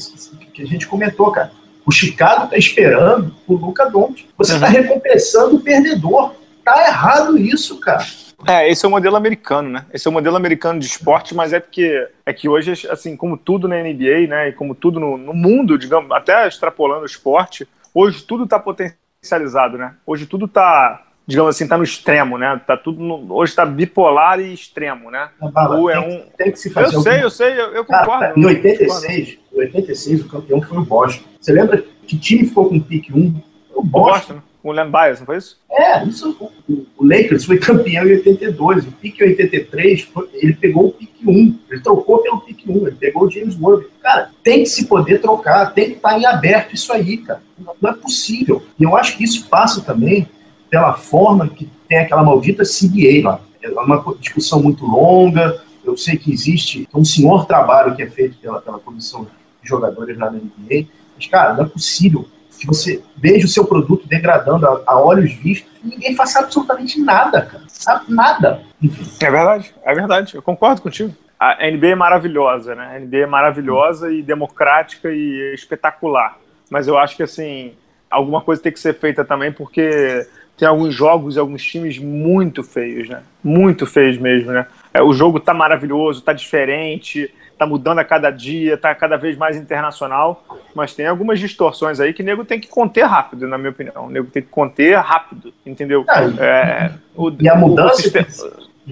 que, 0.53 0.63
a 0.63 0.67
gente 0.67 0.87
comentou, 0.87 1.31
cara? 1.31 1.53
O 1.87 1.93
Chicago 1.93 2.45
está 2.45 2.57
esperando 2.57 3.35
o 3.47 3.55
Luca 3.55 3.89
Doncic. 3.89 4.29
Você 4.37 4.55
está 4.55 4.67
uhum. 4.67 4.73
recompensando 4.73 5.57
o 5.57 5.61
perdedor. 5.61 6.35
Tá 6.65 6.87
errado 6.87 7.39
isso, 7.39 7.81
cara. 7.81 8.05
É, 8.47 8.71
esse 8.71 8.85
é 8.85 8.89
o 8.89 8.91
modelo 8.91 9.17
americano, 9.17 9.69
né? 9.69 9.87
Esse 9.93 10.07
é 10.07 10.11
o 10.11 10.13
modelo 10.13 10.37
americano 10.37 10.79
de 10.79 10.87
esporte, 10.87 11.35
mas 11.35 11.53
é 11.53 11.61
porque 11.61 12.09
é 12.25 12.33
que 12.33 12.49
hoje, 12.49 12.73
assim, 12.89 13.17
como 13.17 13.37
tudo 13.37 13.69
na 13.69 13.77
NBA, 13.77 14.27
né, 14.29 14.49
e 14.49 14.53
como 14.53 14.75
tudo 14.75 14.99
no, 14.99 15.17
no 15.19 15.35
mundo, 15.35 15.79
digamos, 15.79 16.11
até 16.11 16.47
extrapolando 16.49 17.03
o 17.03 17.07
esporte, 17.07 17.69
hoje 17.95 18.23
tudo 18.23 18.45
está 18.45 18.59
potencializado, 18.59 19.77
né? 19.77 19.95
Hoje 20.07 20.27
tudo 20.27 20.47
está 20.47 21.03
digamos 21.27 21.55
assim, 21.55 21.65
está 21.65 21.77
no 21.77 21.85
extremo, 21.85 22.37
né? 22.37 22.61
Tá 22.67 22.77
tudo 22.77 23.01
no, 23.01 23.35
hoje 23.35 23.53
está 23.53 23.65
bipolar 23.65 24.41
e 24.41 24.53
extremo, 24.53 25.11
né? 25.11 25.31
Bala, 25.53 25.77
Ou 25.77 25.91
é 25.91 26.01
tem, 26.01 26.11
um... 26.11 26.23
tem 26.37 26.53
que 26.53 26.59
se 26.59 26.71
fazer. 26.71 26.97
Eu 26.97 27.01
sei, 27.01 27.23
eu 27.23 27.31
sei, 27.31 27.53
eu, 27.53 27.75
eu 27.75 27.85
concordo. 27.85 28.39
em 28.39 28.45
86, 28.45 29.39
em 29.53 29.59
86 29.59 30.21
o 30.23 30.29
campeão 30.29 30.63
foi 30.63 30.79
o 30.79 30.85
Boston. 30.85 31.25
Você 31.41 31.53
lembra 31.53 31.85
que 32.07 32.19
time 32.19 32.47
ficou 32.47 32.69
com 32.69 32.77
o 32.77 32.83
pique 32.83 33.13
1? 33.13 33.43
O 33.75 33.83
Boston. 33.83 34.33
O 34.33 34.35
Boston 34.35 34.51
com 34.63 34.69
o 34.69 34.73
Len 34.73 34.91
Bias, 34.91 35.21
não 35.21 35.27
foi 35.27 35.39
isso? 35.39 35.59
É, 35.71 36.05
isso, 36.05 36.37
o, 36.39 36.87
o, 36.99 37.07
Lakers 37.07 37.45
foi 37.45 37.59
campeão 37.59 38.07
em 38.07 38.13
82, 38.13 38.87
o 38.87 38.93
pique 38.93 39.25
83, 39.25 40.03
foi, 40.03 40.29
ele 40.35 40.55
pegou 40.55 40.89
o 40.89 40.93
pique 40.93 41.27
1, 41.27 41.59
ele 41.71 41.81
trocou 41.81 42.19
pelo 42.19 42.41
pique 42.41 42.71
1, 42.71 42.87
ele 42.87 42.97
pegou 42.97 43.25
o 43.25 43.31
James 43.31 43.59
Worthy. 43.59 43.89
Cara, 44.03 44.31
tem 44.43 44.63
que 44.63 44.69
se 44.69 44.87
poder 44.87 45.21
trocar, 45.21 45.73
tem 45.73 45.87
que 45.87 45.97
estar 45.97 46.19
em 46.19 46.27
aberto 46.27 46.75
isso 46.75 46.93
aí, 46.93 47.19
cara. 47.19 47.43
Não 47.81 47.91
é 47.91 47.95
possível. 47.95 48.63
E 48.79 48.85
eu 48.85 48.97
acho 48.97 49.17
que 49.17 49.25
isso 49.25 49.49
passa 49.49 49.81
também 49.81 50.29
pela 50.71 50.95
forma 50.95 51.49
que 51.49 51.69
tem 51.89 51.99
aquela 51.99 52.23
maldita 52.23 52.63
CBA 52.63 53.29
lá. 53.29 53.41
É 53.63 53.69
uma 53.69 54.03
discussão 54.19 54.63
muito 54.63 54.87
longa, 54.87 55.63
eu 55.85 55.97
sei 55.97 56.17
que 56.17 56.33
existe 56.33 56.89
um 56.95 57.05
senhor 57.05 57.47
trabalho 57.47 57.95
que 57.95 58.03
é 58.03 58.07
feito 58.07 58.39
pela, 58.39 58.61
pela 58.61 58.79
comissão 58.79 59.27
de 59.63 59.69
jogadores 59.69 60.17
lá 60.17 60.31
na 60.31 60.39
NBA, 60.39 60.87
mas, 61.17 61.27
cara, 61.27 61.53
não 61.55 61.65
é 61.65 61.69
possível 61.69 62.27
que 62.59 62.67
você 62.67 63.03
veja 63.17 63.47
o 63.47 63.49
seu 63.49 63.65
produto 63.65 64.07
degradando 64.07 64.67
a, 64.67 64.83
a 64.87 65.01
olhos 65.01 65.33
vistos 65.33 65.71
e 65.83 65.89
ninguém 65.89 66.15
faça 66.15 66.41
absolutamente 66.41 67.01
nada, 67.01 67.43
cara. 67.43 67.65
Sabe? 67.69 68.13
Nada. 68.13 68.63
Enfim. 68.83 69.05
É 69.21 69.31
verdade, 69.31 69.75
é 69.83 69.95
verdade. 69.95 70.35
Eu 70.35 70.43
concordo 70.43 70.83
contigo. 70.83 71.15
A 71.39 71.71
NBA 71.71 71.89
é 71.89 71.95
maravilhosa, 71.95 72.75
né? 72.75 72.97
A 72.97 73.01
NBA 73.01 73.19
é 73.19 73.27
maravilhosa 73.27 74.13
e 74.13 74.23
democrática 74.23 75.11
e 75.11 75.55
espetacular. 75.55 76.39
Mas 76.71 76.87
eu 76.87 76.99
acho 76.99 77.17
que, 77.17 77.23
assim, 77.23 77.73
alguma 78.11 78.43
coisa 78.43 78.63
tem 78.63 78.71
que 78.71 78.79
ser 78.79 78.95
feita 78.95 79.25
também, 79.25 79.51
porque 79.51 80.27
tem 80.61 80.69
alguns 80.69 80.95
jogos 80.95 81.37
e 81.37 81.39
alguns 81.39 81.65
times 81.65 81.99
muito 81.99 82.63
feios, 82.63 83.09
né? 83.09 83.23
Muito 83.43 83.87
feios 83.87 84.19
mesmo, 84.19 84.53
né? 84.53 84.67
É, 84.93 85.03
o 85.03 85.11
jogo 85.11 85.41
tá 85.41 85.55
maravilhoso, 85.55 86.21
tá 86.21 86.35
diferente, 86.35 87.33
tá 87.57 87.65
mudando 87.67 88.01
a 88.01 88.05
cada 88.05 88.31
dia, 88.31 88.77
tá 88.77 88.95
cada 88.95 89.17
vez 89.17 89.39
mais 89.39 89.57
internacional, 89.57 90.45
mas 90.75 90.93
tem 90.93 91.07
algumas 91.07 91.41
distorções 91.41 91.99
aí 91.99 92.13
que 92.13 92.23
o 92.23 92.25
nego 92.27 92.45
tem 92.45 92.61
que 92.61 92.69
conter 92.69 93.07
rápido, 93.07 93.49
na 93.49 93.57
minha 93.57 93.71
opinião. 93.71 94.07
O 94.07 94.11
nego 94.11 94.27
tem 94.27 94.43
que 94.43 94.51
conter 94.51 94.99
rápido, 94.99 95.51
entendeu? 95.65 96.05
é, 96.39 96.91
o, 97.17 97.33
e 97.41 97.49
a 97.49 97.55
mudança. 97.55 97.95
O 97.95 97.97
sistema... 97.97 98.27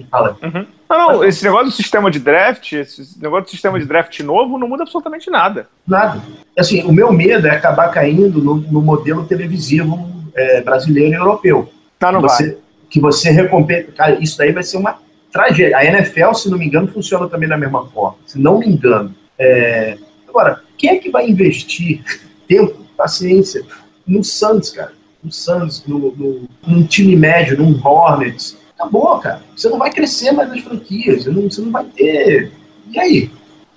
Fala. 0.09 0.37
Uhum. 0.41 0.65
Não, 0.89 0.97
não, 0.97 1.23
esse 1.23 1.43
negócio 1.43 1.65
do 1.67 1.71
sistema 1.71 2.09
de 2.09 2.19
draft, 2.19 2.71
esse 2.71 3.21
negócio 3.21 3.45
do 3.45 3.49
sistema 3.51 3.79
de 3.79 3.85
draft 3.85 4.19
novo 4.21 4.57
não 4.57 4.67
muda 4.67 4.83
absolutamente 4.83 5.29
nada. 5.29 5.67
Nada. 5.85 6.19
Assim, 6.57 6.83
o 6.83 6.91
meu 6.91 7.11
medo 7.11 7.47
é 7.47 7.51
acabar 7.51 7.89
caindo 7.89 8.41
no, 8.41 8.55
no 8.55 8.81
modelo 8.81 9.25
televisivo 9.25 10.18
é, 10.35 10.61
brasileiro 10.61 11.11
e 11.11 11.15
europeu. 11.15 11.69
Tá, 11.97 12.13
que 12.13 12.21
você. 12.21 12.57
Que 12.89 12.99
você 12.99 13.29
recompensa. 13.29 13.91
Cara, 13.91 14.17
isso 14.19 14.37
daí 14.37 14.51
vai 14.51 14.63
ser 14.63 14.77
uma 14.77 14.97
tragédia. 15.31 15.77
A 15.77 15.85
NFL, 15.85 16.33
se 16.33 16.49
não 16.49 16.57
me 16.57 16.65
engano, 16.65 16.87
funciona 16.87 17.27
também 17.27 17.47
da 17.47 17.57
mesma 17.57 17.85
forma. 17.87 18.17
Se 18.25 18.39
não 18.39 18.59
me 18.59 18.67
engano. 18.67 19.13
É... 19.37 19.97
Agora, 20.27 20.61
quem 20.77 20.91
é 20.91 20.95
que 20.97 21.09
vai 21.09 21.29
investir 21.29 22.03
tempo, 22.47 22.83
paciência 22.97 23.63
no 24.07 24.23
Santos, 24.23 24.71
cara? 24.71 24.93
No 25.23 25.31
Santos, 25.31 25.85
no, 25.85 25.99
no, 26.15 26.49
num 26.65 26.83
time 26.83 27.15
médio, 27.15 27.57
num 27.57 27.79
Hornets. 27.85 28.57
Acabou, 28.73 29.19
cara. 29.19 29.41
Você 29.55 29.69
não 29.69 29.77
vai 29.77 29.91
crescer 29.91 30.31
mais 30.31 30.49
nas 30.49 30.61
franquias. 30.61 31.23
Você 31.23 31.29
não, 31.29 31.43
você 31.43 31.61
não 31.61 31.71
vai 31.71 31.83
ter. 31.85 32.51
E 32.89 32.99
aí? 32.99 33.31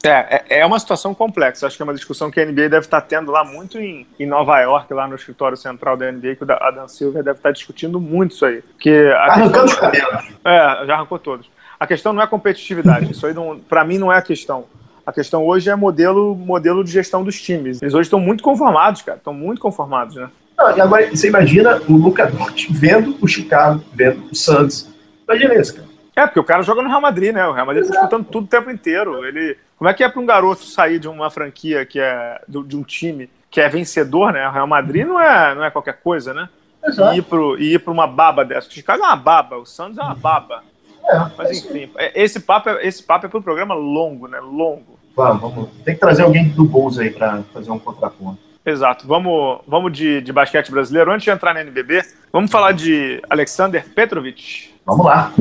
É, 0.05 0.45
é, 0.49 0.59
é 0.61 0.67
uma 0.67 0.79
situação 0.79 1.15
complexa. 1.15 1.67
Acho 1.67 1.77
que 1.77 1.83
é 1.83 1.85
uma 1.85 1.95
discussão 1.95 2.31
que 2.31 2.41
a 2.41 2.45
NBA 2.45 2.69
deve 2.69 2.79
estar 2.79 3.01
tendo 3.03 3.31
lá 3.31 3.45
muito 3.45 3.79
em, 3.79 4.07
em 4.19 4.27
Nova 4.27 4.59
York, 4.61 4.93
lá 4.93 5.07
no 5.07 5.15
escritório 5.15 5.57
central 5.57 5.97
da 5.97 6.11
NBA, 6.11 6.37
que 6.37 6.45
o 6.45 6.53
Adam 6.53 6.89
Silver 6.89 7.23
deve 7.23 7.39
estar 7.39 7.53
discutindo 7.53 8.01
muito 8.01 8.33
isso 8.33 8.45
aí. 8.45 8.63
Porque 8.63 9.11
tá 9.11 9.33
arrancando 9.33 9.67
os 9.67 9.75
cabelos. 9.75 10.25
É, 10.45 10.87
já 10.87 10.95
arrancou 10.95 11.19
todos. 11.19 11.49
A 11.79 11.87
questão 11.87 12.13
não 12.13 12.23
é 12.23 12.27
competitividade. 12.27 13.11
isso 13.11 13.27
aí, 13.27 13.35
para 13.69 13.85
mim, 13.85 13.99
não 13.99 14.13
é 14.13 14.19
a 14.19 14.23
questão. 14.23 14.65
A 15.05 15.13
questão 15.13 15.45
hoje 15.45 15.69
é 15.69 15.75
modelo, 15.75 16.35
modelo 16.35 16.85
de 16.85 16.93
gestão 16.93 17.25
dos 17.25 17.41
times. 17.41 17.83
Eles 17.83 17.95
hoje 17.95 18.07
estão 18.07 18.21
muito 18.21 18.43
conformados, 18.43 19.03
cara. 19.03 19.19
Estão 19.19 19.35
muito 19.35 19.61
conformados, 19.61 20.17
né? 20.17 20.29
Não, 20.57 20.77
e 20.77 20.81
agora, 20.81 21.11
você 21.11 21.29
imagina 21.29 21.81
o 21.89 21.95
Luca 21.95 22.27
Doncic 22.27 22.71
vendo 22.71 23.17
o 23.21 23.27
Chicago, 23.27 23.83
vendo 23.93 24.31
o 24.31 24.37
Santos. 24.37 24.89
Imagina 25.27 25.55
isso, 25.55 25.75
cara. 25.75 25.89
É, 26.15 26.27
porque 26.27 26.41
o 26.41 26.45
cara 26.45 26.63
joga 26.63 26.83
no 26.83 26.89
Real 26.89 27.01
Madrid, 27.01 27.33
né? 27.33 27.47
O 27.47 27.53
Real 27.53 27.67
Madrid 27.67 27.85
está 27.85 27.95
disputando 27.95 28.27
tudo 28.27 28.45
o 28.45 28.49
tempo 28.49 28.71
inteiro. 28.71 29.25
Ele, 29.25 29.57
como 29.83 29.91
é 29.91 29.95
que 29.95 30.05
é 30.05 30.09
para 30.09 30.21
um 30.21 30.27
garoto 30.27 30.65
sair 30.65 31.01
de 31.01 31.09
uma 31.09 31.29
franquia 31.29 31.85
que 31.85 31.99
é 31.99 32.41
de 32.47 32.77
um 32.77 32.85
time 32.85 33.29
que 33.51 33.61
é 33.61 33.69
vencedor, 33.69 34.33
né? 34.33 34.47
O 34.47 34.53
Real 34.53 34.67
Madrid 34.69 35.05
não 35.05 35.19
é, 35.19 35.57
não 35.57 35.65
é 35.65 35.73
qualquer 35.73 35.99
coisa, 36.01 36.33
né? 36.33 36.49
Exato. 36.85 37.13
E 37.13 37.19
ir, 37.19 37.23
pro, 37.23 37.59
ir 37.59 37.81
para 37.81 37.93
uma 37.93 38.07
baba 38.07 38.45
dessa. 38.45 38.69
O 38.69 38.71
Chicago 38.71 39.03
é 39.03 39.07
uma 39.09 39.17
baba, 39.17 39.57
o 39.57 39.67
Santos 39.67 39.99
é 39.99 40.03
uma 40.03 40.15
baba. 40.15 40.63
É, 41.05 41.19
Mas 41.37 41.51
é 41.51 41.55
enfim, 41.55 41.91
é, 41.99 42.23
esse 42.23 42.39
papo, 42.39 42.69
é, 42.69 42.87
esse 42.87 43.03
papo 43.03 43.27
é 43.27 43.29
para 43.29 43.41
um 43.41 43.43
programa 43.43 43.75
longo, 43.75 44.29
né? 44.29 44.39
Longo. 44.39 45.01
Vamos, 45.17 45.41
vamos. 45.41 45.71
Tem 45.85 45.95
que 45.95 46.01
trazer 46.01 46.23
alguém 46.23 46.49
do 46.51 46.65
Bulls 46.65 47.01
aí 47.01 47.11
para 47.11 47.43
fazer 47.53 47.73
um 47.73 47.79
contraponto. 47.81 48.39
Exato. 48.65 49.05
Vamos, 49.09 49.63
vamos 49.67 49.93
de, 49.93 50.21
de 50.21 50.33
basquete 50.33 50.71
brasileiro. 50.71 51.11
Antes 51.11 51.25
de 51.25 51.31
entrar 51.31 51.55
na 51.55 51.61
NBB, 51.61 52.05
vamos 52.33 52.53
falar 52.53 52.71
de 52.71 53.21
Alexander 53.29 53.85
Petrovic. 53.93 54.73
Vamos 54.87 55.05
lá. 55.05 55.33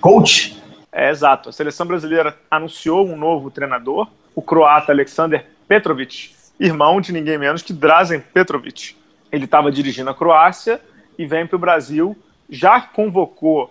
Coach. 0.00 0.60
É, 0.98 1.10
exato. 1.10 1.50
A 1.50 1.52
seleção 1.52 1.84
brasileira 1.84 2.34
anunciou 2.50 3.06
um 3.06 3.18
novo 3.18 3.50
treinador, 3.50 4.08
o 4.34 4.40
croata 4.40 4.92
Alexander 4.92 5.44
Petrovic, 5.68 6.34
irmão 6.58 7.02
de 7.02 7.12
ninguém 7.12 7.36
menos 7.36 7.60
que 7.60 7.74
Drazen 7.74 8.18
Petrovic. 8.18 8.96
Ele 9.30 9.44
estava 9.44 9.70
dirigindo 9.70 10.08
a 10.08 10.14
Croácia 10.14 10.80
e 11.18 11.26
vem 11.26 11.46
para 11.46 11.56
o 11.56 11.58
Brasil, 11.58 12.16
já 12.48 12.80
convocou 12.80 13.70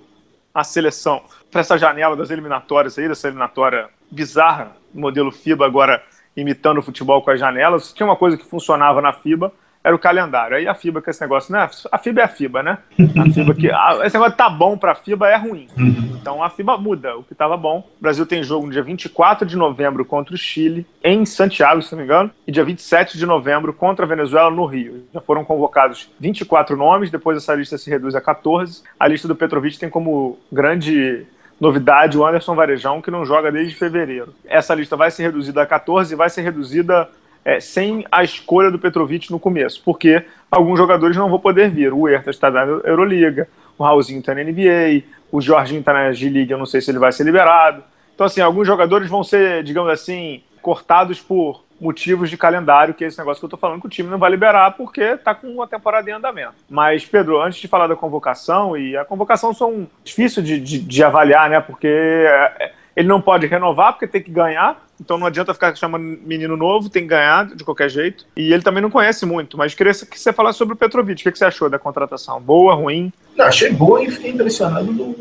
a 0.53 0.63
seleção 0.63 1.23
para 1.49 1.61
essa 1.61 1.79
janela 1.79 2.15
das 2.15 2.29
eliminatórias 2.29 2.95
aí, 2.99 3.07
dessa 3.07 3.27
eliminatória 3.27 3.89
bizarra, 4.11 4.77
modelo 4.93 5.31
FIBA 5.31 5.65
agora 5.65 6.03
imitando 6.37 6.77
o 6.77 6.83
futebol 6.83 7.23
com 7.23 7.31
as 7.31 7.39
janelas. 7.39 7.91
Tinha 7.91 8.05
uma 8.05 8.15
coisa 8.15 8.37
que 8.37 8.45
funcionava 8.45 9.01
na 9.01 9.11
FIBA, 9.11 9.51
era 9.85 9.95
o 9.95 9.99
calendário. 9.99 10.57
Aí 10.57 10.67
a 10.67 10.73
FIBA 10.73 10.99
com 10.99 11.11
esse 11.11 11.21
negócio, 11.21 11.53
né? 11.53 11.69
A 11.91 11.97
FIBA 11.99 12.21
é 12.21 12.23
a 12.23 12.27
FIBA, 12.27 12.63
né? 12.63 12.79
A 13.21 13.31
FIBA 13.31 13.53
que. 13.53 13.69
A, 13.69 13.99
esse 14.03 14.15
negócio 14.15 14.35
tá 14.35 14.49
bom 14.49 14.75
pra 14.75 14.95
FIBA 14.95 15.29
é 15.29 15.37
ruim. 15.37 15.67
Uhum. 15.77 16.17
Então 16.19 16.43
a 16.43 16.49
FIBA 16.49 16.75
muda 16.75 17.15
o 17.15 17.23
que 17.23 17.35
tava 17.35 17.55
bom. 17.55 17.87
O 17.99 18.01
Brasil 18.01 18.25
tem 18.25 18.41
jogo 18.41 18.65
no 18.65 18.71
dia 18.71 18.81
24 18.81 19.47
de 19.47 19.55
novembro 19.55 20.03
contra 20.03 20.33
o 20.33 20.37
Chile, 20.37 20.87
em 21.03 21.23
Santiago, 21.23 21.83
se 21.83 21.91
não 21.91 21.99
me 21.99 22.05
engano, 22.05 22.31
e 22.47 22.51
dia 22.51 22.65
27 22.65 23.15
de 23.15 23.27
novembro 23.27 23.71
contra 23.73 24.05
a 24.05 24.09
Venezuela 24.09 24.49
no 24.49 24.65
Rio. 24.65 25.05
Já 25.13 25.21
foram 25.21 25.45
convocados 25.45 26.09
24 26.19 26.75
nomes, 26.75 27.11
depois 27.11 27.37
essa 27.37 27.53
lista 27.53 27.77
se 27.77 27.87
reduz 27.87 28.15
a 28.15 28.21
14. 28.21 28.81
A 28.99 29.07
lista 29.07 29.27
do 29.27 29.35
Petrovic 29.35 29.77
tem 29.77 29.89
como 29.89 30.39
grande 30.51 31.27
novidade 31.61 32.17
o 32.17 32.25
Anderson 32.25 32.55
Varejão, 32.55 33.03
que 33.03 33.11
não 33.11 33.23
joga 33.23 33.51
desde 33.51 33.75
fevereiro. 33.75 34.33
Essa 34.45 34.73
lista 34.73 34.97
vai 34.97 35.11
ser 35.11 35.23
reduzida 35.23 35.61
a 35.61 35.65
14 35.67 36.11
e 36.11 36.17
vai 36.17 36.29
ser 36.29 36.41
reduzida 36.41 37.07
é, 37.45 37.59
sem 37.59 38.03
a 38.11 38.23
escolha 38.23 38.71
do 38.71 38.79
Petrovic 38.79 39.31
no 39.31 39.39
começo, 39.39 39.81
porque 39.85 40.25
alguns 40.49 40.79
jogadores 40.79 41.15
não 41.15 41.29
vão 41.29 41.39
poder 41.39 41.69
vir. 41.69 41.93
O 41.93 42.07
Hertas 42.07 42.35
está 42.35 42.49
na 42.49 42.61
Euroliga, 42.61 43.47
o 43.77 43.83
Raulzinho 43.83 44.19
está 44.19 44.33
na 44.33 44.43
NBA, 44.43 45.03
o 45.31 45.39
Jorginho 45.39 45.79
está 45.79 45.93
na 45.93 46.11
G-League, 46.11 46.51
eu 46.51 46.57
não 46.57 46.65
sei 46.65 46.81
se 46.81 46.89
ele 46.89 46.97
vai 46.97 47.11
ser 47.11 47.23
liberado. 47.23 47.83
Então, 48.15 48.25
assim, 48.25 48.41
alguns 48.41 48.65
jogadores 48.65 49.07
vão 49.07 49.23
ser, 49.23 49.63
digamos 49.63 49.91
assim, 49.91 50.41
cortados 50.61 51.21
por 51.21 51.63
motivos 51.79 52.29
de 52.29 52.37
calendário, 52.37 52.93
que 52.93 53.03
é 53.03 53.07
esse 53.07 53.17
negócio 53.17 53.41
que 53.41 53.45
eu 53.45 53.49
tô 53.49 53.57
falando 53.57 53.81
que 53.81 53.87
o 53.87 53.89
time 53.89 54.09
não 54.09 54.17
vai 54.17 54.31
liberar 54.31 54.71
porque 54.71 55.17
tá 55.17 55.35
com 55.35 55.47
uma 55.47 55.67
temporada 55.67 56.09
em 56.09 56.13
andamento. 56.13 56.53
Mas, 56.69 57.05
Pedro, 57.05 57.41
antes 57.41 57.59
de 57.59 57.67
falar 57.67 57.87
da 57.87 57.95
convocação, 57.95 58.77
e 58.77 58.95
a 58.95 59.03
convocação 59.03 59.53
são 59.53 59.87
difícil 60.03 60.41
de, 60.41 60.59
de, 60.59 60.79
de 60.79 61.03
avaliar, 61.03 61.49
né? 61.49 61.59
Porque 61.59 61.87
é, 61.87 62.71
ele 62.95 63.07
não 63.07 63.21
pode 63.21 63.45
renovar 63.45 63.93
porque 63.93 64.07
tem 64.07 64.23
que 64.23 64.31
ganhar, 64.31 64.81
então 64.99 65.17
não 65.17 65.27
adianta 65.27 65.53
ficar 65.53 65.75
chamando 65.75 66.03
menino 66.03 66.55
novo, 66.55 66.89
tem 66.89 67.03
que 67.03 67.09
ganhar 67.09 67.47
de 67.55 67.63
qualquer 67.63 67.89
jeito. 67.89 68.25
E 68.35 68.53
ele 68.53 68.63
também 68.63 68.81
não 68.81 68.89
conhece 68.89 69.25
muito, 69.25 69.57
mas 69.57 69.73
queria 69.73 69.93
que 69.93 70.19
você 70.19 70.31
falasse 70.31 70.57
sobre 70.57 70.73
o 70.73 70.77
Petrovic. 70.77 71.27
O 71.27 71.31
que 71.31 71.37
você 71.37 71.45
achou 71.45 71.69
da 71.69 71.79
contratação? 71.79 72.41
Boa, 72.41 72.73
ruim? 72.75 73.11
Não, 73.35 73.45
achei 73.45 73.71
boa 73.71 74.03
e 74.03 74.09
fiquei 74.09 74.31
impressionado 74.31 74.91
do, 74.91 75.13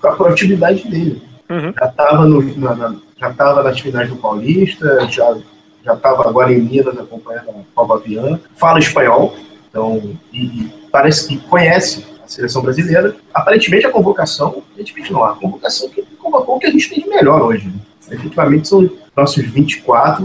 com 0.00 0.08
a 0.08 0.12
proatividade 0.12 0.88
dele. 0.88 1.22
Uhum. 1.48 1.72
Já 1.76 1.86
estava 1.86 2.26
na, 2.26 2.96
já 3.18 3.32
tava 3.34 3.62
nas 3.62 3.80
finais 3.80 4.08
do 4.08 4.16
Paulista, 4.16 5.06
já 5.10 5.36
já 5.84 5.94
estava 5.94 6.28
agora 6.28 6.52
em 6.52 6.60
Minas 6.60 6.98
acompanhando 6.98 7.50
a 7.50 7.54
Copa 7.74 7.98
Viana, 7.98 8.40
fala 8.56 8.78
espanhol, 8.78 9.34
então, 9.68 10.16
e 10.32 10.70
parece 10.90 11.28
que 11.28 11.38
conhece 11.38 12.04
a 12.22 12.28
seleção 12.28 12.62
brasileira. 12.62 13.16
Aparentemente 13.32 13.86
a 13.86 13.90
convocação, 13.90 14.62
a 14.74 14.78
gente 14.78 15.12
não, 15.12 15.24
a 15.24 15.36
convocação 15.36 15.88
que 15.88 16.02
convocou 16.16 16.56
o 16.56 16.58
que 16.58 16.66
a 16.66 16.70
gente 16.70 16.90
tem 16.90 17.02
de 17.02 17.08
melhor 17.08 17.40
hoje. 17.40 17.68
Né? 17.68 17.74
Efetivamente 18.10 18.68
são 18.68 18.88
nossos 19.16 19.44
24 19.44 20.24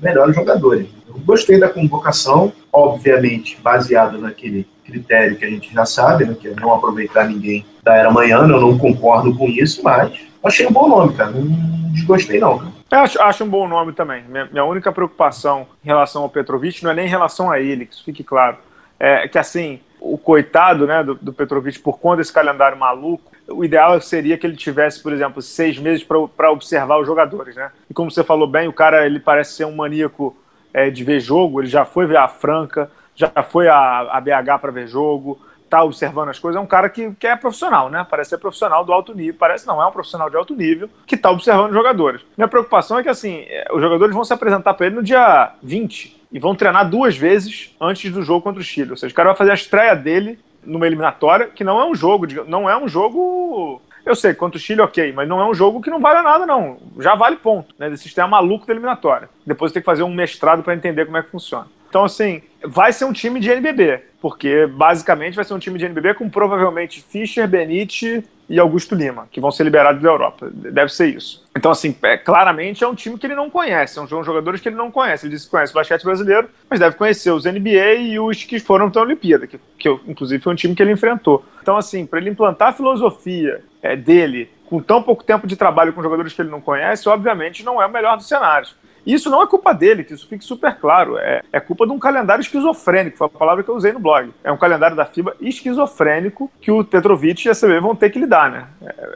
melhores 0.00 0.34
jogadores. 0.34 0.88
Eu 1.06 1.14
gostei 1.24 1.58
da 1.58 1.68
convocação, 1.68 2.52
obviamente 2.72 3.58
baseado 3.62 4.18
naquele 4.18 4.66
critério 4.84 5.36
que 5.36 5.44
a 5.44 5.50
gente 5.50 5.72
já 5.72 5.86
sabe, 5.86 6.24
né, 6.24 6.36
que 6.38 6.48
é 6.48 6.54
não 6.60 6.72
aproveitar 6.72 7.26
ninguém 7.26 7.64
da 7.82 7.94
era 7.94 8.08
amanhã, 8.08 8.38
eu 8.38 8.60
não 8.60 8.78
concordo 8.78 9.34
com 9.34 9.48
isso, 9.48 9.82
mas 9.82 10.12
achei 10.42 10.66
um 10.66 10.72
bom 10.72 10.88
nome, 10.88 11.14
cara. 11.14 11.30
Não 11.30 11.92
desgostei, 11.92 12.38
não, 12.38 12.58
cara. 12.58 12.72
Eu 12.90 12.98
acho, 13.00 13.20
acho 13.20 13.44
um 13.44 13.48
bom 13.48 13.66
nome 13.66 13.92
também. 13.92 14.22
Minha, 14.28 14.46
minha, 14.46 14.64
única 14.64 14.92
preocupação 14.92 15.66
em 15.82 15.88
relação 15.88 16.22
ao 16.22 16.28
Petrovic 16.28 16.82
não 16.84 16.90
é 16.90 16.94
nem 16.94 17.06
em 17.06 17.10
relação 17.10 17.50
a 17.50 17.58
ele, 17.58 17.86
que 17.86 17.94
isso 17.94 18.04
fique 18.04 18.22
claro. 18.22 18.56
É 19.00 19.26
que, 19.26 19.38
assim, 19.38 19.80
o 20.00 20.16
coitado 20.16 20.86
né, 20.86 21.02
do, 21.02 21.14
do 21.14 21.32
Petrovic, 21.32 21.78
por 21.80 21.98
conta 21.98 22.18
desse 22.18 22.32
calendário 22.32 22.78
maluco, 22.78 23.32
o 23.48 23.64
ideal 23.64 24.00
seria 24.00 24.38
que 24.38 24.46
ele 24.46 24.56
tivesse, 24.56 25.02
por 25.02 25.12
exemplo, 25.12 25.42
seis 25.42 25.78
meses 25.78 26.04
para 26.04 26.50
observar 26.50 26.98
os 26.98 27.06
jogadores, 27.06 27.54
né? 27.56 27.70
E 27.90 27.94
como 27.94 28.10
você 28.10 28.24
falou 28.24 28.46
bem, 28.46 28.68
o 28.68 28.72
cara 28.72 29.06
ele 29.06 29.20
parece 29.20 29.54
ser 29.54 29.64
um 29.64 29.74
maníaco 29.74 30.36
é, 30.72 30.90
de 30.90 31.04
ver 31.04 31.20
jogo, 31.20 31.60
ele 31.60 31.68
já 31.68 31.84
foi 31.84 32.06
ver 32.06 32.16
a 32.16 32.28
Franca, 32.28 32.90
já 33.14 33.30
foi 33.42 33.68
a, 33.68 34.00
a 34.00 34.20
BH 34.20 34.58
para 34.60 34.72
ver 34.72 34.88
jogo, 34.88 35.40
tá 35.68 35.82
observando 35.82 36.28
as 36.28 36.38
coisas, 36.38 36.60
é 36.60 36.62
um 36.62 36.66
cara 36.66 36.88
que, 36.88 37.12
que 37.12 37.26
é 37.26 37.36
profissional, 37.36 37.90
né? 37.90 38.06
Parece 38.08 38.30
ser 38.30 38.38
profissional 38.38 38.84
do 38.84 38.92
alto 38.92 39.14
nível, 39.14 39.34
parece 39.38 39.66
não, 39.66 39.82
é 39.82 39.86
um 39.86 39.92
profissional 39.92 40.30
de 40.30 40.36
alto 40.36 40.54
nível 40.54 40.88
que 41.06 41.16
tá 41.16 41.30
observando 41.30 41.68
os 41.68 41.74
jogadores. 41.74 42.22
Minha 42.36 42.48
preocupação 42.48 42.98
é 42.98 43.02
que, 43.02 43.08
assim, 43.08 43.44
é, 43.48 43.66
os 43.72 43.80
jogadores 43.80 44.14
vão 44.14 44.24
se 44.24 44.32
apresentar 44.32 44.74
para 44.74 44.86
ele 44.86 44.96
no 44.96 45.02
dia 45.02 45.52
20 45.62 46.22
e 46.32 46.38
vão 46.38 46.54
treinar 46.54 46.88
duas 46.88 47.16
vezes 47.16 47.74
antes 47.80 48.12
do 48.12 48.22
jogo 48.22 48.42
contra 48.42 48.60
o 48.60 48.64
Chile. 48.64 48.90
Ou 48.90 48.96
seja, 48.96 49.12
o 49.12 49.16
cara 49.16 49.30
vai 49.30 49.36
fazer 49.36 49.50
a 49.50 49.54
estreia 49.54 49.94
dele 49.94 50.38
numa 50.66 50.86
eliminatória, 50.86 51.46
que 51.46 51.64
não 51.64 51.80
é 51.80 51.84
um 51.84 51.94
jogo, 51.94 52.26
não 52.46 52.68
é 52.68 52.76
um 52.76 52.88
jogo 52.88 53.80
eu 54.04 54.14
sei, 54.14 54.34
contra 54.34 54.58
o 54.58 54.60
Chile, 54.60 54.82
ok, 54.82 55.12
mas 55.12 55.26
não 55.26 55.40
é 55.40 55.48
um 55.48 55.54
jogo 55.54 55.80
que 55.80 55.88
não 55.88 55.98
vale 55.98 56.20
nada, 56.20 56.44
não. 56.44 56.76
Já 57.00 57.14
vale 57.14 57.36
ponto, 57.36 57.74
né? 57.78 57.88
Desse 57.88 58.02
sistema 58.02 58.28
maluco 58.28 58.66
da 58.66 58.74
eliminatória. 58.74 59.30
Depois 59.46 59.72
tem 59.72 59.80
que 59.80 59.86
fazer 59.86 60.02
um 60.02 60.12
mestrado 60.12 60.62
para 60.62 60.74
entender 60.74 61.06
como 61.06 61.16
é 61.16 61.22
que 61.22 61.30
funciona. 61.30 61.66
Então, 61.88 62.04
assim, 62.04 62.42
vai 62.62 62.92
ser 62.92 63.04
um 63.06 63.12
time 63.12 63.40
de 63.40 63.50
NBB, 63.50 64.02
porque 64.20 64.66
basicamente 64.66 65.36
vai 65.36 65.44
ser 65.44 65.54
um 65.54 65.58
time 65.58 65.78
de 65.78 65.86
NBB 65.86 66.14
com 66.14 66.28
provavelmente 66.28 67.02
Fischer, 67.02 67.48
Benite 67.48 68.22
e 68.48 68.58
Augusto 68.58 68.94
Lima, 68.94 69.26
que 69.30 69.40
vão 69.40 69.50
ser 69.50 69.64
liberados 69.64 70.02
da 70.02 70.08
Europa. 70.08 70.50
Deve 70.52 70.92
ser 70.92 71.08
isso. 71.08 71.44
Então, 71.56 71.70
assim, 71.70 71.96
é, 72.02 72.16
claramente 72.16 72.84
é 72.84 72.88
um 72.88 72.94
time 72.94 73.18
que 73.18 73.26
ele 73.26 73.34
não 73.34 73.48
conhece, 73.48 73.94
são 73.94 74.06
jogadores 74.06 74.60
que 74.60 74.68
ele 74.68 74.76
não 74.76 74.90
conhece. 74.90 75.26
Ele 75.26 75.34
disse 75.34 75.46
que 75.46 75.50
conhece 75.50 75.72
o 75.72 75.74
basquete 75.74 76.04
brasileiro, 76.04 76.48
mas 76.68 76.80
deve 76.80 76.96
conhecer 76.96 77.30
os 77.30 77.44
NBA 77.44 77.94
e 78.00 78.18
os 78.18 78.42
que 78.44 78.58
foram 78.58 78.90
para 78.90 79.00
a 79.00 79.04
Olimpíada, 79.04 79.46
que, 79.46 79.58
que 79.78 79.88
inclusive 80.06 80.42
foi 80.42 80.52
um 80.52 80.56
time 80.56 80.74
que 80.74 80.82
ele 80.82 80.92
enfrentou. 80.92 81.44
Então, 81.62 81.76
assim, 81.76 82.04
para 82.04 82.18
ele 82.18 82.30
implantar 82.30 82.68
a 82.68 82.72
filosofia 82.72 83.62
é, 83.82 83.96
dele 83.96 84.50
com 84.66 84.80
tão 84.80 85.02
pouco 85.02 85.22
tempo 85.22 85.46
de 85.46 85.56
trabalho 85.56 85.92
com 85.92 86.02
jogadores 86.02 86.32
que 86.32 86.42
ele 86.42 86.50
não 86.50 86.60
conhece, 86.60 87.08
obviamente 87.08 87.64
não 87.64 87.80
é 87.80 87.86
o 87.86 87.90
melhor 87.90 88.16
dos 88.16 88.26
cenários. 88.26 88.74
Isso 89.06 89.28
não 89.30 89.42
é 89.42 89.46
culpa 89.46 89.72
dele, 89.72 90.04
que 90.04 90.14
isso 90.14 90.26
fique 90.26 90.44
super 90.44 90.76
claro. 90.76 91.18
É, 91.18 91.42
é 91.52 91.60
culpa 91.60 91.86
de 91.86 91.92
um 91.92 91.98
calendário 91.98 92.42
esquizofrênico, 92.42 93.18
foi 93.18 93.26
a 93.26 93.30
palavra 93.30 93.62
que 93.62 93.68
eu 93.68 93.76
usei 93.76 93.92
no 93.92 94.00
blog. 94.00 94.30
É 94.42 94.50
um 94.50 94.56
calendário 94.56 94.96
da 94.96 95.04
FIBA 95.04 95.36
esquizofrênico 95.40 96.50
que 96.60 96.70
o 96.70 96.84
Petrovic 96.84 97.46
e 97.46 97.50
a 97.50 97.54
CB 97.54 97.80
vão 97.80 97.94
ter 97.94 98.10
que 98.10 98.18
lidar, 98.18 98.50
né? 98.50 98.66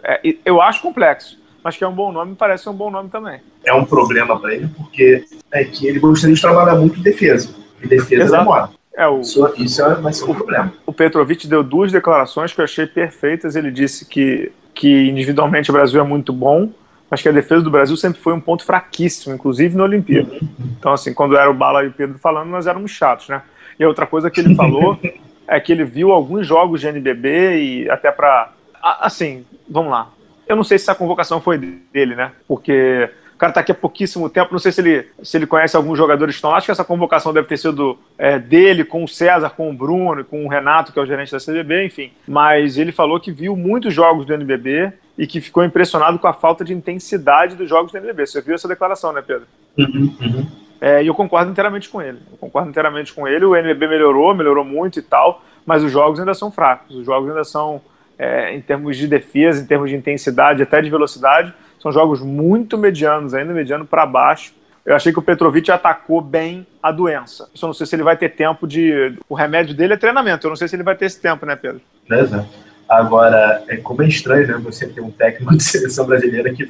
É, 0.03 0.28
é, 0.28 0.34
eu 0.45 0.61
acho 0.61 0.82
complexo, 0.82 1.39
mas 1.62 1.76
que 1.76 1.84
é 1.84 1.89
um 1.89 1.95
bom 1.95 2.12
nome, 2.12 2.34
parece 2.34 2.64
ser 2.64 2.70
um 2.70 2.74
bom 2.74 2.91
nome 2.91 3.09
também. 3.09 3.41
É 3.64 3.72
um 3.72 3.84
problema 3.84 4.39
para 4.39 4.55
ele, 4.55 4.68
porque 4.76 5.24
é 5.51 5.64
que 5.64 5.86
ele 5.86 5.99
gostaria 5.99 6.34
de 6.34 6.41
trabalhar 6.41 6.76
muito 6.76 6.99
em 6.99 7.03
defesa. 7.03 7.55
E 7.82 7.86
defesa 7.86 8.24
Exato. 8.24 8.45
demora. 8.45 8.70
É, 8.99 9.07
o, 9.07 9.20
isso, 9.20 9.55
isso 9.57 9.80
é, 9.80 9.95
vai 9.95 10.12
ser 10.12 10.24
um 10.24 10.30
o, 10.30 10.34
problema. 10.34 10.72
O 10.84 10.93
Petrovic 10.93 11.47
deu 11.47 11.62
duas 11.62 11.93
declarações 11.93 12.53
que 12.53 12.61
eu 12.61 12.64
achei 12.64 12.84
perfeitas. 12.84 13.55
Ele 13.55 13.70
disse 13.70 14.05
que, 14.05 14.51
que 14.74 15.09
individualmente 15.09 15.70
o 15.70 15.72
Brasil 15.72 16.01
é 16.01 16.05
muito 16.05 16.32
bom, 16.32 16.72
Acho 17.11 17.23
que 17.23 17.29
a 17.29 17.33
defesa 17.33 17.63
do 17.63 17.71
Brasil 17.71 17.97
sempre 17.97 18.21
foi 18.21 18.35
um 18.35 18.41
ponto 18.41 18.65
fraquíssimo, 18.65 19.35
inclusive 19.35 19.77
na 19.77 19.85
Olimpíada. 19.85 20.31
Então, 20.79 20.93
assim, 20.93 21.15
quando 21.15 21.37
era 21.37 21.51
o 21.51 21.55
Bala 21.55 21.85
e 21.85 21.89
o 21.89 21.93
Pedro 21.93 22.19
falando, 22.19 22.49
nós 22.51 22.67
éramos 22.67 22.91
chatos, 22.91 23.29
né? 23.29 23.43
E 23.79 23.85
a 23.85 23.89
outra 23.89 24.07
coisa 24.07 24.31
que 24.31 24.41
ele 24.41 24.55
falou 24.55 24.99
é 25.49 25.59
que 25.59 25.73
ele 25.73 25.85
viu 25.85 26.13
alguns 26.13 26.47
jogos 26.47 26.81
de 26.81 26.89
NBB 26.89 27.57
e 27.57 27.91
até 27.91 28.13
para. 28.13 28.53
Assim, 28.83 29.45
vamos 29.69 29.91
lá. 29.91 30.11
Eu 30.47 30.57
não 30.57 30.65
sei 30.65 30.79
se 30.79 30.85
essa 30.85 30.95
convocação 30.95 31.41
foi 31.41 31.59
dele, 31.59 32.15
né? 32.15 32.33
Porque 32.47 33.11
o 33.35 33.39
cara 33.39 33.51
está 33.53 33.61
aqui 33.61 33.71
há 33.71 33.75
pouquíssimo 33.75 34.29
tempo, 34.29 34.51
não 34.51 34.59
sei 34.59 34.73
se 34.73 34.81
ele, 34.81 35.07
se 35.23 35.37
ele 35.37 35.47
conhece 35.47 35.77
alguns 35.77 35.97
jogadores 35.97 36.35
que 36.35 36.39
estão 36.39 36.51
lá. 36.51 36.57
Acho 36.57 36.67
que 36.67 36.73
essa 36.73 36.85
convocação 36.85 37.33
deve 37.33 37.47
ter 37.47 37.57
sido 37.57 37.97
é, 38.19 38.39
dele, 38.39 38.85
com 38.85 39.05
o 39.05 39.09
César, 39.09 39.51
com 39.51 39.71
o 39.71 39.73
Bruno, 39.73 40.25
com 40.25 40.45
o 40.45 40.49
Renato, 40.49 40.93
que 40.93 40.99
é 40.99 41.03
o 41.03 41.07
gerente 41.07 41.31
da 41.31 41.39
CBB, 41.39 41.87
enfim. 41.87 42.11
Mas 42.27 42.77
ele 42.77 42.91
falou 42.91 43.21
que 43.21 43.31
viu 43.31 43.55
muitos 43.55 43.95
jogos 43.95 44.27
do 44.27 44.35
NBB 44.35 44.93
e 45.19 45.27
que 45.27 45.41
ficou 45.41 45.64
impressionado 45.64 46.16
com 46.19 46.29
a 46.29 46.33
falta 46.33 46.64
de 46.64 46.73
intensidade 46.73 47.57
dos 47.57 47.69
jogos 47.69 47.91
do 47.91 47.99
NBB. 47.99 48.25
Você 48.25 48.41
viu 48.41 48.55
essa 48.55 48.69
declaração, 48.69 49.12
né, 49.12 49.21
Pedro? 49.21 49.49
Uhum, 49.77 50.16
uhum. 50.21 50.47
É, 50.81 51.03
e 51.03 51.09
eu 51.09 51.14
concordo 51.14 51.51
inteiramente 51.51 51.89
com 51.89 52.01
ele. 52.01 52.19
Eu 52.31 52.39
concordo 52.39 52.71
inteiramente 52.71 53.12
com 53.12 53.27
ele. 53.27 53.45
O 53.45 53.57
NBB 53.57 53.89
melhorou, 53.89 54.33
melhorou 54.33 54.64
muito 54.64 55.01
e 55.01 55.03
tal, 55.03 55.43
mas 55.66 55.83
os 55.83 55.91
jogos 55.91 56.21
ainda 56.21 56.35
são 56.35 56.53
fracos. 56.53 56.95
Os 56.95 57.05
jogos 57.05 57.31
ainda 57.31 57.43
são, 57.43 57.83
é, 58.16 58.55
em 58.55 58.61
termos 58.61 58.97
de 58.97 59.09
defesa, 59.09 59.61
em 59.61 59.66
termos 59.66 59.91
de 59.91 59.97
intensidade, 59.97 60.62
até 60.62 60.81
de 60.81 60.89
velocidade, 60.89 61.53
são 61.81 61.91
jogos 61.91 62.21
muito 62.21 62.79
medianos, 62.79 63.35
ainda 63.35 63.53
mediano 63.53 63.85
para 63.85 64.07
baixo. 64.07 64.55
Eu 64.87 64.95
achei 64.95 65.12
que 65.12 65.19
o 65.19 65.23
Petrovic 65.23 65.69
atacou 65.71 66.21
bem 66.21 66.64
a 66.81 66.93
doença. 66.93 67.49
Eu 67.53 67.59
só 67.59 67.66
não 67.66 67.75
sei 67.75 67.87
se 67.87 67.97
ele 67.97 68.05
vai 68.05 68.16
ter 68.16 68.31
tempo 68.31 68.66
de. 68.66 69.19
O 69.29 69.35
remédio 69.35 69.75
dele 69.75 69.95
é 69.95 69.97
treinamento. 69.97 70.47
Eu 70.47 70.49
não 70.49 70.57
sei 70.57 70.69
se 70.69 70.77
ele 70.77 70.83
vai 70.83 70.95
ter 70.95 71.07
esse 71.07 71.21
tempo, 71.21 71.45
né, 71.45 71.57
Pedro? 71.57 71.81
Exato. 72.09 72.68
Agora, 72.89 73.62
é 73.68 73.76
como 73.76 74.03
é 74.03 74.09
estranho, 74.09 74.47
né? 74.47 74.55
Você 74.64 74.89
ter 74.89 75.01
um 75.01 75.11
técnico 75.11 75.55
de 75.57 75.62
seleção 75.62 76.07
brasileira 76.07 76.53
que, 76.53 76.68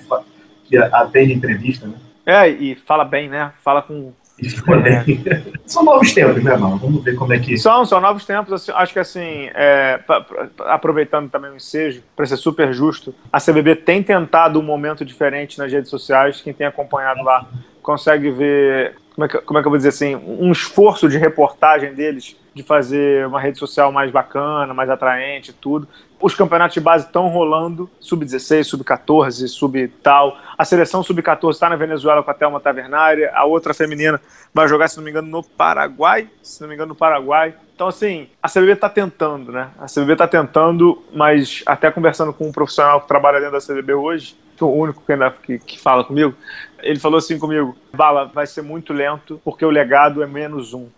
que 0.65 0.77
atende 0.77 1.33
entrevista, 1.33 1.87
né? 1.87 1.95
É, 2.27 2.49
e 2.49 2.75
fala 2.75 3.05
bem, 3.05 3.29
né? 3.29 3.53
Fala 3.63 3.81
com 3.81 4.13
é. 4.41 5.43
São 5.67 5.85
novos 5.85 6.13
tempos, 6.13 6.43
né, 6.43 6.57
mano? 6.57 6.77
Vamos 6.77 7.03
ver 7.03 7.17
como 7.17 7.33
é 7.33 7.39
que. 7.39 7.57
São, 7.59 7.85
são 7.85 8.01
novos 8.01 8.25
tempos. 8.25 8.53
Assim, 8.53 8.73
acho 8.73 8.93
que, 8.93 8.99
assim, 8.99 9.51
é, 9.55 9.99
pra, 9.99 10.21
pra, 10.21 10.49
aproveitando 10.67 11.29
também 11.29 11.51
o 11.51 11.57
ensejo, 11.57 12.03
para 12.15 12.25
ser 12.25 12.37
super 12.37 12.73
justo, 12.73 13.15
a 13.33 13.41
CBB 13.41 13.77
tem 13.77 14.03
tentado 14.03 14.61
um 14.61 14.63
momento 14.63 15.05
diferente 15.05 15.59
nas 15.59 15.73
redes 15.73 15.91
sociais. 15.91 16.41
Quem 16.41 16.53
tem 16.53 16.67
acompanhado 16.67 17.23
lá 17.23 17.47
consegue 17.83 18.31
ver. 18.31 18.97
Como 19.15 19.25
é, 19.25 19.29
que, 19.29 19.39
como 19.39 19.59
é 19.59 19.63
que 19.63 19.67
eu 19.67 19.71
vou 19.71 19.79
dizer 19.79 19.89
assim? 19.89 20.15
Um 20.15 20.53
esforço 20.53 21.09
de 21.09 21.19
reportagem 21.19 21.93
deles 21.93 22.37
de 22.55 22.63
fazer 22.63 23.27
uma 23.27 23.41
rede 23.41 23.59
social 23.59 23.91
mais 23.91 24.11
bacana, 24.11 24.73
mais 24.73 24.89
atraente, 24.89 25.53
tudo. 25.53 25.89
Os 26.21 26.35
campeonatos 26.35 26.75
de 26.75 26.81
base 26.81 27.07
estão 27.07 27.29
rolando, 27.29 27.89
sub-16, 28.01 28.65
sub-14, 28.65 29.47
sub-tal. 29.47 30.37
A 30.57 30.65
seleção 30.65 31.03
sub-14 31.03 31.53
está 31.53 31.71
na 31.71 31.77
Venezuela 31.77 32.23
com 32.25 32.31
a 32.31 32.35
Thelma 32.35 32.59
Tavernari, 32.59 33.25
a 33.27 33.45
outra 33.45 33.73
feminina 33.73 34.21
vai 34.53 34.67
jogar, 34.67 34.89
se 34.89 34.97
não 34.97 35.05
me 35.05 35.11
engano, 35.11 35.29
no 35.29 35.45
Paraguai, 35.45 36.29
se 36.43 36.61
não 36.61 36.69
me 36.69 36.75
engano, 36.75 36.89
no 36.89 36.95
Paraguai. 36.97 37.55
Então, 37.73 37.87
assim, 37.87 38.29
a 38.43 38.49
CBB 38.49 38.73
está 38.73 38.89
tentando, 38.89 39.53
né? 39.53 39.69
A 39.79 39.87
CBB 39.87 40.15
está 40.15 40.27
tentando, 40.27 41.05
mas 41.15 41.63
até 41.65 41.89
conversando 41.91 42.33
com 42.33 42.49
um 42.49 42.53
profissional 42.53 43.01
que 43.01 43.07
trabalha 43.07 43.39
dentro 43.39 43.53
da 43.53 43.65
CBB 43.65 43.95
hoje, 43.95 44.37
é 44.61 44.65
o 44.65 44.69
único 44.69 45.01
que, 45.07 45.13
ainda, 45.13 45.31
que, 45.31 45.59
que 45.61 45.81
fala 45.81 46.03
comigo, 46.03 46.35
ele 46.83 46.99
falou 46.99 47.19
assim 47.19 47.39
comigo: 47.39 47.77
Bala, 47.95 48.25
vai 48.25 48.47
ser 48.47 48.63
muito 48.63 48.93
lento 48.93 49.41
porque 49.45 49.65
o 49.65 49.71
legado 49.71 50.21
é 50.21 50.27
menos 50.27 50.75
um 50.75 50.89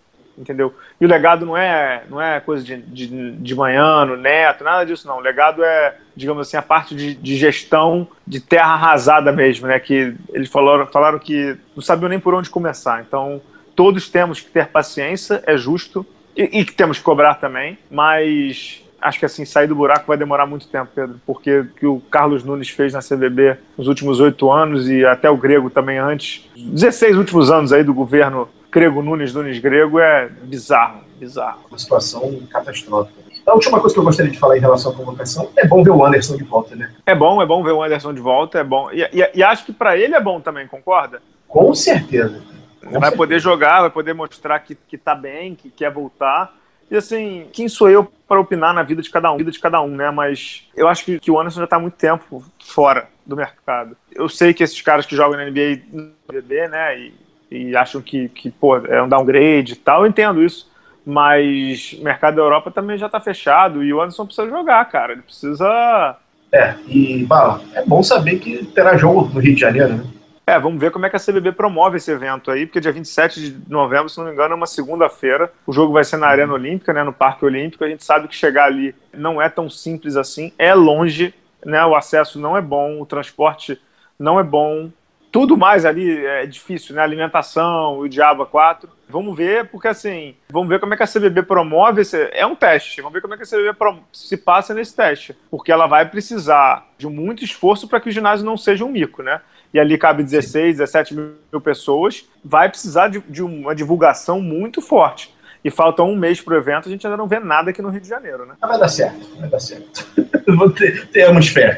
entendeu? 0.41 0.74
E 1.01 1.05
o 1.05 1.09
legado 1.09 1.45
não 1.45 1.57
é, 1.57 2.03
não 2.09 2.20
é 2.20 2.41
coisa 2.41 2.64
de, 2.64 2.78
de, 2.78 3.32
de 3.32 3.55
manhã, 3.55 4.05
no 4.07 4.16
neto, 4.16 4.64
nada 4.64 4.84
disso 4.84 5.07
não. 5.07 5.18
O 5.18 5.20
legado 5.20 5.62
é, 5.62 5.95
digamos 6.16 6.47
assim, 6.47 6.57
a 6.57 6.62
parte 6.62 6.95
de, 6.95 7.14
de 7.14 7.36
gestão 7.36 8.09
de 8.26 8.41
terra 8.41 8.72
arrasada 8.72 9.30
mesmo, 9.30 9.66
né? 9.66 9.78
Que 9.78 10.14
eles 10.32 10.49
falaram, 10.49 10.86
falaram 10.86 11.18
que 11.18 11.57
não 11.76 11.82
sabiam 11.82 12.09
nem 12.09 12.18
por 12.18 12.34
onde 12.34 12.49
começar. 12.49 13.05
Então, 13.07 13.41
todos 13.76 14.09
temos 14.09 14.41
que 14.41 14.51
ter 14.51 14.68
paciência, 14.68 15.43
é 15.47 15.57
justo, 15.57 16.05
e, 16.36 16.64
que 16.64 16.72
temos 16.72 16.99
que 16.99 17.05
cobrar 17.05 17.34
também, 17.34 17.78
mas 17.91 18.82
acho 19.01 19.18
que 19.18 19.24
assim, 19.24 19.45
sair 19.45 19.66
do 19.66 19.74
buraco 19.74 20.07
vai 20.07 20.16
demorar 20.16 20.47
muito 20.47 20.68
tempo, 20.68 20.91
Pedro, 20.95 21.20
porque 21.26 21.59
o 21.59 21.66
que 21.66 21.86
o 21.86 22.01
Carlos 22.11 22.45
Nunes 22.45 22.68
fez 22.68 22.93
na 22.93 23.01
CBB 23.01 23.57
nos 23.76 23.88
últimos 23.88 24.20
oito 24.20 24.51
anos 24.51 24.88
e 24.88 25.05
até 25.05 25.28
o 25.30 25.36
Grego 25.36 25.70
também 25.70 25.99
antes, 25.99 26.49
16 26.55 27.16
últimos 27.16 27.51
anos 27.51 27.72
aí 27.72 27.82
do 27.82 27.95
governo 27.95 28.49
Grego 28.70 29.02
Nunes, 29.02 29.34
Nunes 29.34 29.58
Grego, 29.58 29.98
é 29.98 30.28
bizarro, 30.28 31.00
bizarro. 31.18 31.60
Uma 31.68 31.78
situação 31.78 32.40
catastrófica. 32.50 33.20
A 33.46 33.54
última 33.54 33.80
coisa 33.80 33.94
que 33.94 34.00
eu 34.00 34.04
gostaria 34.04 34.30
de 34.30 34.38
falar 34.38 34.56
em 34.56 34.60
relação 34.60 34.92
à 34.92 34.94
convocação 34.94 35.50
é 35.56 35.66
bom 35.66 35.82
ver 35.82 35.90
o 35.90 36.04
Anderson 36.04 36.36
de 36.36 36.44
volta, 36.44 36.76
né? 36.76 36.92
É 37.04 37.14
bom, 37.14 37.42
é 37.42 37.46
bom 37.46 37.62
ver 37.64 37.72
o 37.72 37.82
Anderson 37.82 38.14
de 38.14 38.20
volta, 38.20 38.58
é 38.58 38.64
bom. 38.64 38.90
E, 38.92 39.02
e, 39.12 39.30
e 39.34 39.42
acho 39.42 39.64
que 39.64 39.72
para 39.72 39.96
ele 39.96 40.14
é 40.14 40.20
bom 40.20 40.40
também, 40.40 40.66
concorda? 40.66 41.20
Com 41.48 41.74
certeza. 41.74 42.42
Com 42.80 42.90
vai 42.92 43.00
certeza. 43.00 43.16
poder 43.16 43.40
jogar, 43.40 43.80
vai 43.80 43.90
poder 43.90 44.14
mostrar 44.14 44.60
que, 44.60 44.74
que 44.74 44.96
tá 44.96 45.14
bem, 45.14 45.54
que 45.54 45.68
quer 45.70 45.90
voltar. 45.90 46.54
E 46.90 46.96
assim, 46.96 47.48
quem 47.52 47.68
sou 47.68 47.88
eu 47.88 48.10
para 48.26 48.40
opinar 48.40 48.74
na 48.74 48.82
vida 48.82 49.02
de 49.02 49.10
cada 49.10 49.32
um, 49.32 49.36
vida 49.36 49.50
de 49.50 49.58
cada 49.58 49.80
um, 49.80 49.96
né? 49.96 50.10
Mas 50.10 50.68
eu 50.76 50.86
acho 50.86 51.04
que, 51.04 51.18
que 51.18 51.30
o 51.30 51.40
Anderson 51.40 51.60
já 51.60 51.64
está 51.64 51.76
há 51.76 51.80
muito 51.80 51.94
tempo 51.94 52.44
fora 52.64 53.08
do 53.24 53.36
mercado. 53.36 53.96
Eu 54.12 54.28
sei 54.28 54.52
que 54.54 54.62
esses 54.62 54.80
caras 54.80 55.06
que 55.06 55.16
jogam 55.16 55.38
na 55.38 55.44
NBA, 55.44 56.68
né? 56.68 56.98
E 56.98 57.14
e 57.51 57.74
acham 57.76 58.01
que, 58.01 58.28
que 58.28 58.51
pô, 58.51 58.76
é 58.76 59.03
um 59.03 59.09
downgrade 59.09 59.72
e 59.72 59.76
tal, 59.76 60.03
eu 60.03 60.09
entendo 60.09 60.42
isso. 60.42 60.70
Mas 61.05 61.96
o 61.98 62.05
mercado 62.05 62.36
da 62.36 62.42
Europa 62.42 62.70
também 62.70 62.98
já 62.98 63.07
está 63.07 63.18
fechado 63.18 63.82
e 63.82 63.92
o 63.92 64.01
Anderson 64.01 64.26
precisa 64.26 64.48
jogar, 64.48 64.84
cara. 64.90 65.12
Ele 65.12 65.22
precisa. 65.22 66.16
É, 66.53 66.74
e 66.86 67.24
bah, 67.24 67.61
é 67.74 67.84
bom 67.84 68.03
saber 68.03 68.38
que 68.38 68.64
terá 68.66 68.96
jogo 68.96 69.30
no 69.32 69.40
Rio 69.40 69.55
de 69.55 69.61
Janeiro, 69.61 69.94
né? 69.94 70.05
É, 70.46 70.59
vamos 70.59 70.80
ver 70.80 70.90
como 70.90 71.07
é 71.07 71.11
que 71.11 71.14
a 71.14 71.20
CBB 71.20 71.53
promove 71.53 71.98
esse 71.98 72.11
evento 72.11 72.51
aí, 72.51 72.66
porque 72.66 72.80
dia 72.80 72.90
27 72.90 73.40
de 73.40 73.70
novembro, 73.70 74.09
se 74.09 74.18
não 74.18 74.26
me 74.26 74.32
engano, 74.32 74.53
é 74.53 74.57
uma 74.57 74.66
segunda-feira. 74.66 75.53
O 75.64 75.72
jogo 75.72 75.92
vai 75.92 76.03
ser 76.03 76.16
na 76.16 76.26
Arena 76.26 76.53
Olímpica, 76.53 76.92
né, 76.92 77.05
no 77.05 77.12
Parque 77.12 77.44
Olímpico. 77.44 77.84
A 77.84 77.88
gente 77.88 78.05
sabe 78.05 78.26
que 78.26 78.34
chegar 78.34 78.64
ali 78.64 78.92
não 79.14 79.40
é 79.40 79.48
tão 79.48 79.70
simples 79.70 80.16
assim, 80.16 80.53
é 80.59 80.74
longe, 80.74 81.32
né, 81.64 81.84
o 81.84 81.94
acesso 81.94 82.40
não 82.40 82.57
é 82.57 82.61
bom, 82.61 83.01
o 83.01 83.07
transporte 83.07 83.80
não 84.18 84.40
é 84.40 84.42
bom, 84.42 84.90
tudo 85.32 85.56
mais 85.56 85.84
ali 85.84 86.24
é 86.24 86.46
difícil, 86.46 86.94
né? 86.94 87.02
Alimentação, 87.02 87.98
o 87.98 88.08
Diabo 88.08 88.44
4. 88.46 88.88
Vamos 89.08 89.36
ver, 89.36 89.68
porque 89.68 89.88
assim, 89.88 90.34
vamos 90.48 90.68
ver 90.68 90.80
como 90.80 90.94
é 90.94 90.96
que 90.96 91.02
a 91.02 91.06
CBB 91.06 91.42
promove 91.42 92.02
esse. 92.02 92.30
É 92.32 92.44
um 92.46 92.54
teste, 92.54 93.00
vamos 93.00 93.14
ver 93.14 93.20
como 93.20 93.34
é 93.34 93.36
que 93.36 93.42
a 93.42 93.46
CBB 93.46 93.76
se 94.12 94.36
passa 94.36 94.74
nesse 94.74 94.94
teste. 94.94 95.36
Porque 95.50 95.72
ela 95.72 95.86
vai 95.86 96.08
precisar 96.08 96.86
de 96.98 97.06
muito 97.06 97.44
esforço 97.44 97.88
para 97.88 98.00
que 98.00 98.08
o 98.08 98.12
ginásio 98.12 98.44
não 98.44 98.56
seja 98.56 98.84
um 98.84 98.90
mico, 98.90 99.22
né? 99.22 99.40
E 99.72 99.78
ali 99.78 99.96
cabe 99.96 100.24
16, 100.24 100.78
17 100.78 101.14
mil 101.14 101.60
pessoas. 101.62 102.28
Vai 102.44 102.68
precisar 102.68 103.08
de, 103.08 103.20
de 103.20 103.42
uma 103.42 103.74
divulgação 103.74 104.40
muito 104.40 104.80
forte. 104.80 105.34
E 105.62 105.70
falta 105.70 106.02
um 106.02 106.16
mês 106.16 106.40
para 106.40 106.54
o 106.54 106.56
evento, 106.56 106.88
a 106.88 106.90
gente 106.90 107.06
ainda 107.06 107.18
não 107.18 107.28
vê 107.28 107.38
nada 107.38 107.70
aqui 107.70 107.82
no 107.82 107.90
Rio 107.90 108.00
de 108.00 108.08
Janeiro, 108.08 108.46
né? 108.46 108.54
vai 108.60 108.78
dar 108.78 108.88
certo, 108.88 109.28
vai 109.38 109.48
dar 109.48 109.60
certo. 109.60 110.06
Temos 111.12 111.48
fé. 111.48 111.76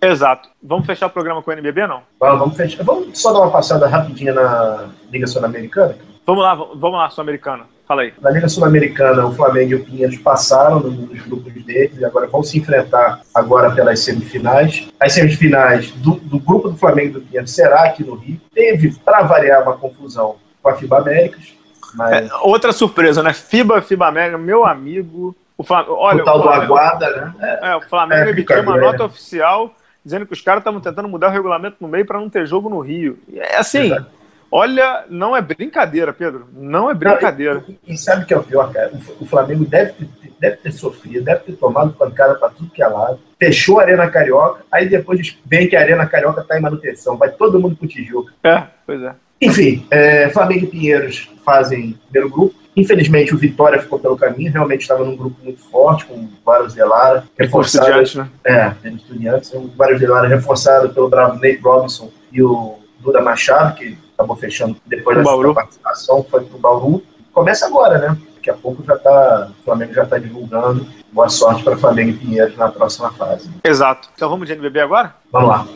Exato. 0.00 0.48
Vamos 0.62 0.86
fechar 0.86 1.06
o 1.06 1.10
programa 1.10 1.42
com 1.42 1.50
o 1.50 1.52
NBB, 1.52 1.86
não? 1.86 2.02
Vamos, 2.18 2.38
vamos 2.38 2.56
fechar. 2.56 2.82
Vamos 2.82 3.20
só 3.20 3.32
dar 3.32 3.40
uma 3.40 3.50
passada 3.50 3.86
rapidinha 3.86 4.32
na 4.32 4.88
Liga 5.10 5.26
Sul-Americana? 5.26 5.96
Vamos 6.24 6.42
lá, 6.42 6.54
vamos 6.54 6.92
lá, 6.98 7.10
Sul-Americana. 7.10 7.64
Fala 7.86 8.02
aí. 8.02 8.14
Na 8.20 8.30
Liga 8.30 8.48
Sul-Americana, 8.48 9.26
o 9.26 9.34
Flamengo 9.34 9.72
e 9.72 9.74
o 9.74 9.84
Pinheiros 9.84 10.16
passaram 10.18 10.80
nos 10.80 11.22
grupos 11.22 11.52
deles 11.64 11.98
e 11.98 12.04
agora 12.04 12.28
vão 12.28 12.42
se 12.42 12.56
enfrentar 12.56 13.20
agora 13.34 13.72
pelas 13.72 14.00
semifinais. 14.00 14.88
As 14.98 15.12
semifinais 15.12 15.90
do, 15.90 16.12
do 16.12 16.38
grupo 16.38 16.68
do 16.68 16.76
Flamengo 16.76 17.08
e 17.08 17.12
do 17.12 17.20
Pinheiros 17.20 17.50
será 17.50 17.84
aqui 17.84 18.04
no 18.04 18.14
Rio. 18.14 18.40
Teve, 18.54 18.92
para 19.04 19.22
variar, 19.22 19.62
uma 19.62 19.76
confusão 19.76 20.36
com 20.62 20.68
a 20.68 20.74
FIBA 20.74 20.98
Américas. 20.98 21.52
Mas... 21.94 22.30
É, 22.30 22.34
outra 22.42 22.72
surpresa, 22.72 23.22
né? 23.22 23.32
FIBA, 23.32 23.82
FIBA 23.82 24.06
América, 24.06 24.38
meu 24.38 24.64
amigo. 24.64 25.34
O 25.58 25.64
Flamengo, 25.64 25.94
olha, 25.94 26.22
o 26.22 26.24
tal 26.24 26.38
o 26.38 26.42
Flamengo, 26.42 26.66
do 26.66 26.72
Aguada, 26.72 27.10
né? 27.10 27.34
É, 27.40 27.70
é 27.72 27.76
o 27.76 27.80
Flamengo 27.82 28.28
é, 28.28 28.30
emitiu 28.30 28.62
uma 28.62 28.76
nota 28.78 29.04
oficial 29.04 29.74
dizendo 30.04 30.26
que 30.26 30.32
os 30.32 30.40
caras 30.40 30.60
estavam 30.60 30.80
tentando 30.80 31.08
mudar 31.08 31.28
o 31.28 31.32
regulamento 31.32 31.76
no 31.80 31.88
meio 31.88 32.06
para 32.06 32.18
não 32.18 32.30
ter 32.30 32.46
jogo 32.46 32.68
no 32.68 32.80
Rio. 32.80 33.18
É 33.34 33.56
assim, 33.56 33.86
Exato. 33.86 34.06
olha, 34.50 35.04
não 35.08 35.36
é 35.36 35.42
brincadeira, 35.42 36.12
Pedro. 36.12 36.48
Não 36.52 36.90
é 36.90 36.94
brincadeira. 36.94 37.64
Não, 37.66 37.76
e, 37.86 37.94
e, 37.94 37.98
sabe 37.98 38.24
o 38.24 38.26
que 38.26 38.34
é 38.34 38.38
o 38.38 38.42
pior, 38.42 38.72
cara? 38.72 38.92
O, 38.92 39.24
o 39.24 39.26
Flamengo 39.26 39.64
deve 39.64 39.92
ter, 39.92 40.08
deve 40.38 40.56
ter 40.56 40.72
sofrido, 40.72 41.24
deve 41.24 41.40
ter 41.40 41.52
tomado 41.52 41.92
pancada 41.92 42.34
para 42.34 42.50
tudo 42.50 42.70
que 42.70 42.82
é 42.82 42.86
lado. 42.86 43.20
Fechou 43.38 43.80
a 43.80 43.82
Arena 43.82 44.10
Carioca, 44.10 44.64
aí 44.70 44.88
depois 44.88 45.38
vem 45.44 45.68
que 45.68 45.76
a 45.76 45.80
Arena 45.80 46.06
Carioca 46.06 46.40
está 46.40 46.58
em 46.58 46.62
manutenção. 46.62 47.16
Vai 47.16 47.30
todo 47.30 47.60
mundo 47.60 47.76
pro 47.76 47.88
Tijuca. 47.88 48.32
É, 48.44 48.64
pois 48.86 49.02
é. 49.02 49.14
Enfim, 49.40 49.86
é, 49.90 50.28
Flamengo 50.28 50.66
e 50.66 50.68
Pinheiros 50.68 51.30
fazem 51.44 51.98
primeiro 52.10 52.30
grupo. 52.30 52.54
Infelizmente, 52.76 53.34
o 53.34 53.38
Vitória 53.38 53.80
ficou 53.80 53.98
pelo 53.98 54.16
caminho. 54.16 54.52
Realmente 54.52 54.82
estava 54.82 55.04
num 55.04 55.16
grupo 55.16 55.36
muito 55.42 55.60
forte, 55.60 56.06
com 56.06 56.28
vários 56.44 56.74
Delara. 56.74 57.24
Reforçado, 57.38 58.02
estudiantes, 58.02 58.14
né? 58.14 58.74
É, 58.84 58.88
estudiantes. 58.88 59.52
Vários 59.76 60.00
Delara 60.00 60.28
reforçado 60.28 60.90
pelo 60.90 61.08
bravo 61.08 61.34
Nate 61.34 61.60
Robinson 61.62 62.10
e 62.32 62.42
o 62.42 62.78
Duda 63.00 63.20
Machado, 63.20 63.74
que 63.74 63.98
acabou 64.14 64.36
fechando 64.36 64.76
depois 64.86 65.16
da 65.16 65.54
participação, 65.54 66.24
foi 66.30 66.44
pro 66.44 66.58
Bauru. 66.58 67.02
Começa 67.32 67.66
agora, 67.66 67.98
né? 67.98 68.16
Daqui 68.34 68.50
a 68.50 68.54
pouco 68.54 68.82
já 68.84 68.96
tá, 68.96 69.50
o 69.60 69.64
Flamengo 69.64 69.92
já 69.92 70.04
está 70.04 70.18
divulgando. 70.18 70.86
Boa 71.12 71.28
sorte 71.28 71.62
para 71.62 71.76
Flamengo 71.76 72.10
e 72.10 72.14
Pinheiros 72.14 72.56
na 72.56 72.68
próxima 72.68 73.12
fase. 73.12 73.50
Exato. 73.64 74.08
Então 74.14 74.30
vamos 74.30 74.46
de 74.46 74.54
NBB 74.54 74.80
agora? 74.80 75.14
Vamos 75.32 75.48
lá. 75.48 75.66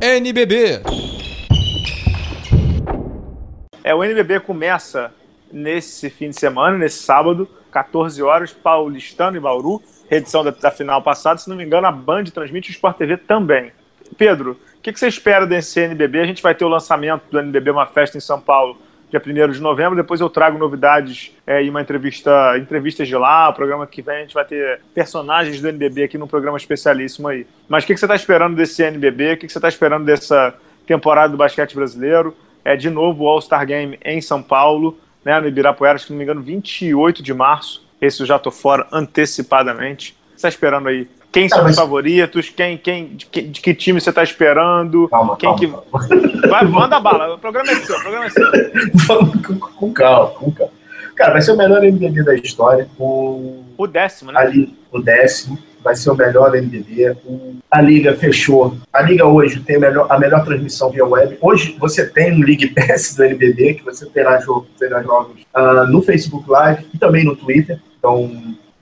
NBB. 0.00 1.15
É, 3.86 3.94
o 3.94 4.02
NBB 4.02 4.40
começa 4.40 5.12
nesse 5.52 6.10
fim 6.10 6.30
de 6.30 6.40
semana, 6.40 6.76
nesse 6.76 7.04
sábado, 7.04 7.48
14 7.70 8.20
horas, 8.20 8.52
Paulistano 8.52 9.36
e 9.36 9.40
Bauru, 9.40 9.80
reedição 10.10 10.42
da, 10.42 10.50
da, 10.50 10.72
final 10.72 11.00
passada. 11.02 11.38
Se 11.38 11.48
não 11.48 11.54
me 11.54 11.64
engano, 11.64 11.86
a 11.86 11.92
Band 11.92 12.24
transmite 12.24 12.68
o 12.68 12.72
Sport 12.72 12.96
TV 12.96 13.16
também. 13.16 13.70
Pedro, 14.18 14.58
o 14.78 14.80
que, 14.82 14.92
que, 14.92 14.98
você 14.98 15.06
espera 15.06 15.46
desse 15.46 15.78
NBB? 15.78 16.18
A 16.18 16.26
gente 16.26 16.42
vai 16.42 16.52
ter 16.52 16.64
o 16.64 16.68
lançamento 16.68 17.22
do 17.30 17.38
NBB, 17.38 17.70
uma 17.70 17.86
festa 17.86 18.18
em 18.18 18.20
São 18.20 18.40
Paulo, 18.40 18.76
dia 19.08 19.22
1 19.24 19.52
de 19.52 19.60
novembro. 19.60 19.94
Depois 19.94 20.20
eu 20.20 20.28
trago 20.28 20.58
novidades 20.58 21.32
é, 21.46 21.62
e 21.62 21.70
uma 21.70 21.80
entrevista, 21.80 22.58
entrevistas 22.58 23.06
de 23.06 23.14
lá. 23.14 23.50
O 23.50 23.54
programa 23.54 23.86
que 23.86 24.02
vem 24.02 24.16
a 24.16 24.20
gente 24.22 24.34
vai 24.34 24.44
ter 24.44 24.80
personagens 24.92 25.60
do 25.60 25.68
NBB 25.68 26.02
aqui 26.02 26.18
num 26.18 26.26
programa 26.26 26.58
especialíssimo 26.58 27.28
aí. 27.28 27.46
Mas 27.68 27.84
o 27.84 27.86
que, 27.86 27.94
que 27.94 28.00
você 28.00 28.06
está 28.06 28.16
esperando 28.16 28.56
desse 28.56 28.82
NBB? 28.82 29.34
O 29.34 29.36
que, 29.36 29.46
que 29.46 29.52
você 29.52 29.58
está 29.58 29.68
esperando 29.68 30.04
dessa 30.04 30.52
temporada 30.84 31.28
do 31.28 31.36
basquete 31.36 31.76
brasileiro? 31.76 32.36
É 32.66 32.74
de 32.74 32.90
novo 32.90 33.22
o 33.22 33.28
All-Star 33.28 33.64
Game 33.64 33.96
em 34.04 34.20
São 34.20 34.42
Paulo, 34.42 34.98
né, 35.24 35.38
no 35.38 35.46
Ibirapuera, 35.46 35.96
que 36.00 36.10
não 36.10 36.18
me 36.18 36.24
engano, 36.24 36.42
28 36.42 37.22
de 37.22 37.32
março. 37.32 37.86
Esse 38.00 38.22
eu 38.22 38.26
já 38.26 38.40
tô 38.40 38.50
fora 38.50 38.88
antecipadamente. 38.92 40.16
Você 40.30 40.34
está 40.34 40.48
esperando 40.48 40.88
aí? 40.88 41.08
Quem 41.30 41.48
são 41.48 41.64
os 41.64 41.76
favoritos? 41.76 42.48
Quem, 42.50 42.76
quem, 42.76 43.06
de, 43.14 43.26
que, 43.26 43.42
de 43.42 43.60
que 43.60 43.72
time 43.72 44.00
você 44.00 44.10
está 44.10 44.22
esperando? 44.22 45.08
Calma, 45.08 45.36
quem 45.36 45.48
calma, 45.48 45.58
que... 45.60 45.68
Calma. 45.68 46.48
Vai, 46.50 46.64
manda 46.64 46.98
bala. 46.98 47.34
O 47.34 47.38
programa 47.38 47.70
é 47.70 47.76
seu, 47.76 47.96
o 47.96 48.00
programa 48.00 48.26
é 48.26 48.30
seu. 48.30 48.50
Vamos 49.06 49.46
com, 49.46 49.58
com 49.58 49.92
calma, 49.92 50.30
com 50.30 50.50
calma. 50.50 50.72
Cara, 51.14 51.32
vai 51.32 51.40
ser 51.40 51.52
o 51.52 51.56
melhor 51.56 51.80
MDB 51.80 52.24
da 52.24 52.34
história. 52.34 52.86
O, 52.98 53.64
o 53.78 53.86
décimo, 53.86 54.32
né? 54.32 54.40
Ali, 54.40 54.76
o 54.92 55.00
décimo 55.00 55.58
vai 55.86 55.94
ser 55.94 56.10
o 56.10 56.16
melhor 56.16 56.50
da 56.50 56.58
NBB. 56.58 57.16
A 57.70 57.80
liga 57.80 58.12
fechou. 58.16 58.76
A 58.92 59.02
liga 59.02 59.24
hoje 59.24 59.60
tem 59.60 59.76
a 59.76 59.78
melhor, 59.78 60.06
a 60.10 60.18
melhor 60.18 60.44
transmissão 60.44 60.90
via 60.90 61.06
web. 61.06 61.38
Hoje 61.40 61.76
você 61.78 62.04
tem 62.04 62.32
um 62.32 62.44
League 62.44 62.66
Pass 62.74 63.14
do 63.14 63.22
NBB, 63.22 63.74
que 63.74 63.84
você 63.84 64.04
terá, 64.06 64.40
jogo, 64.40 64.66
terá 64.76 65.00
jogos 65.00 65.42
uh, 65.54 65.86
no 65.88 66.02
Facebook 66.02 66.50
Live 66.50 66.88
e 66.92 66.98
também 66.98 67.24
no 67.24 67.36
Twitter. 67.36 67.80
Então, 68.00 68.28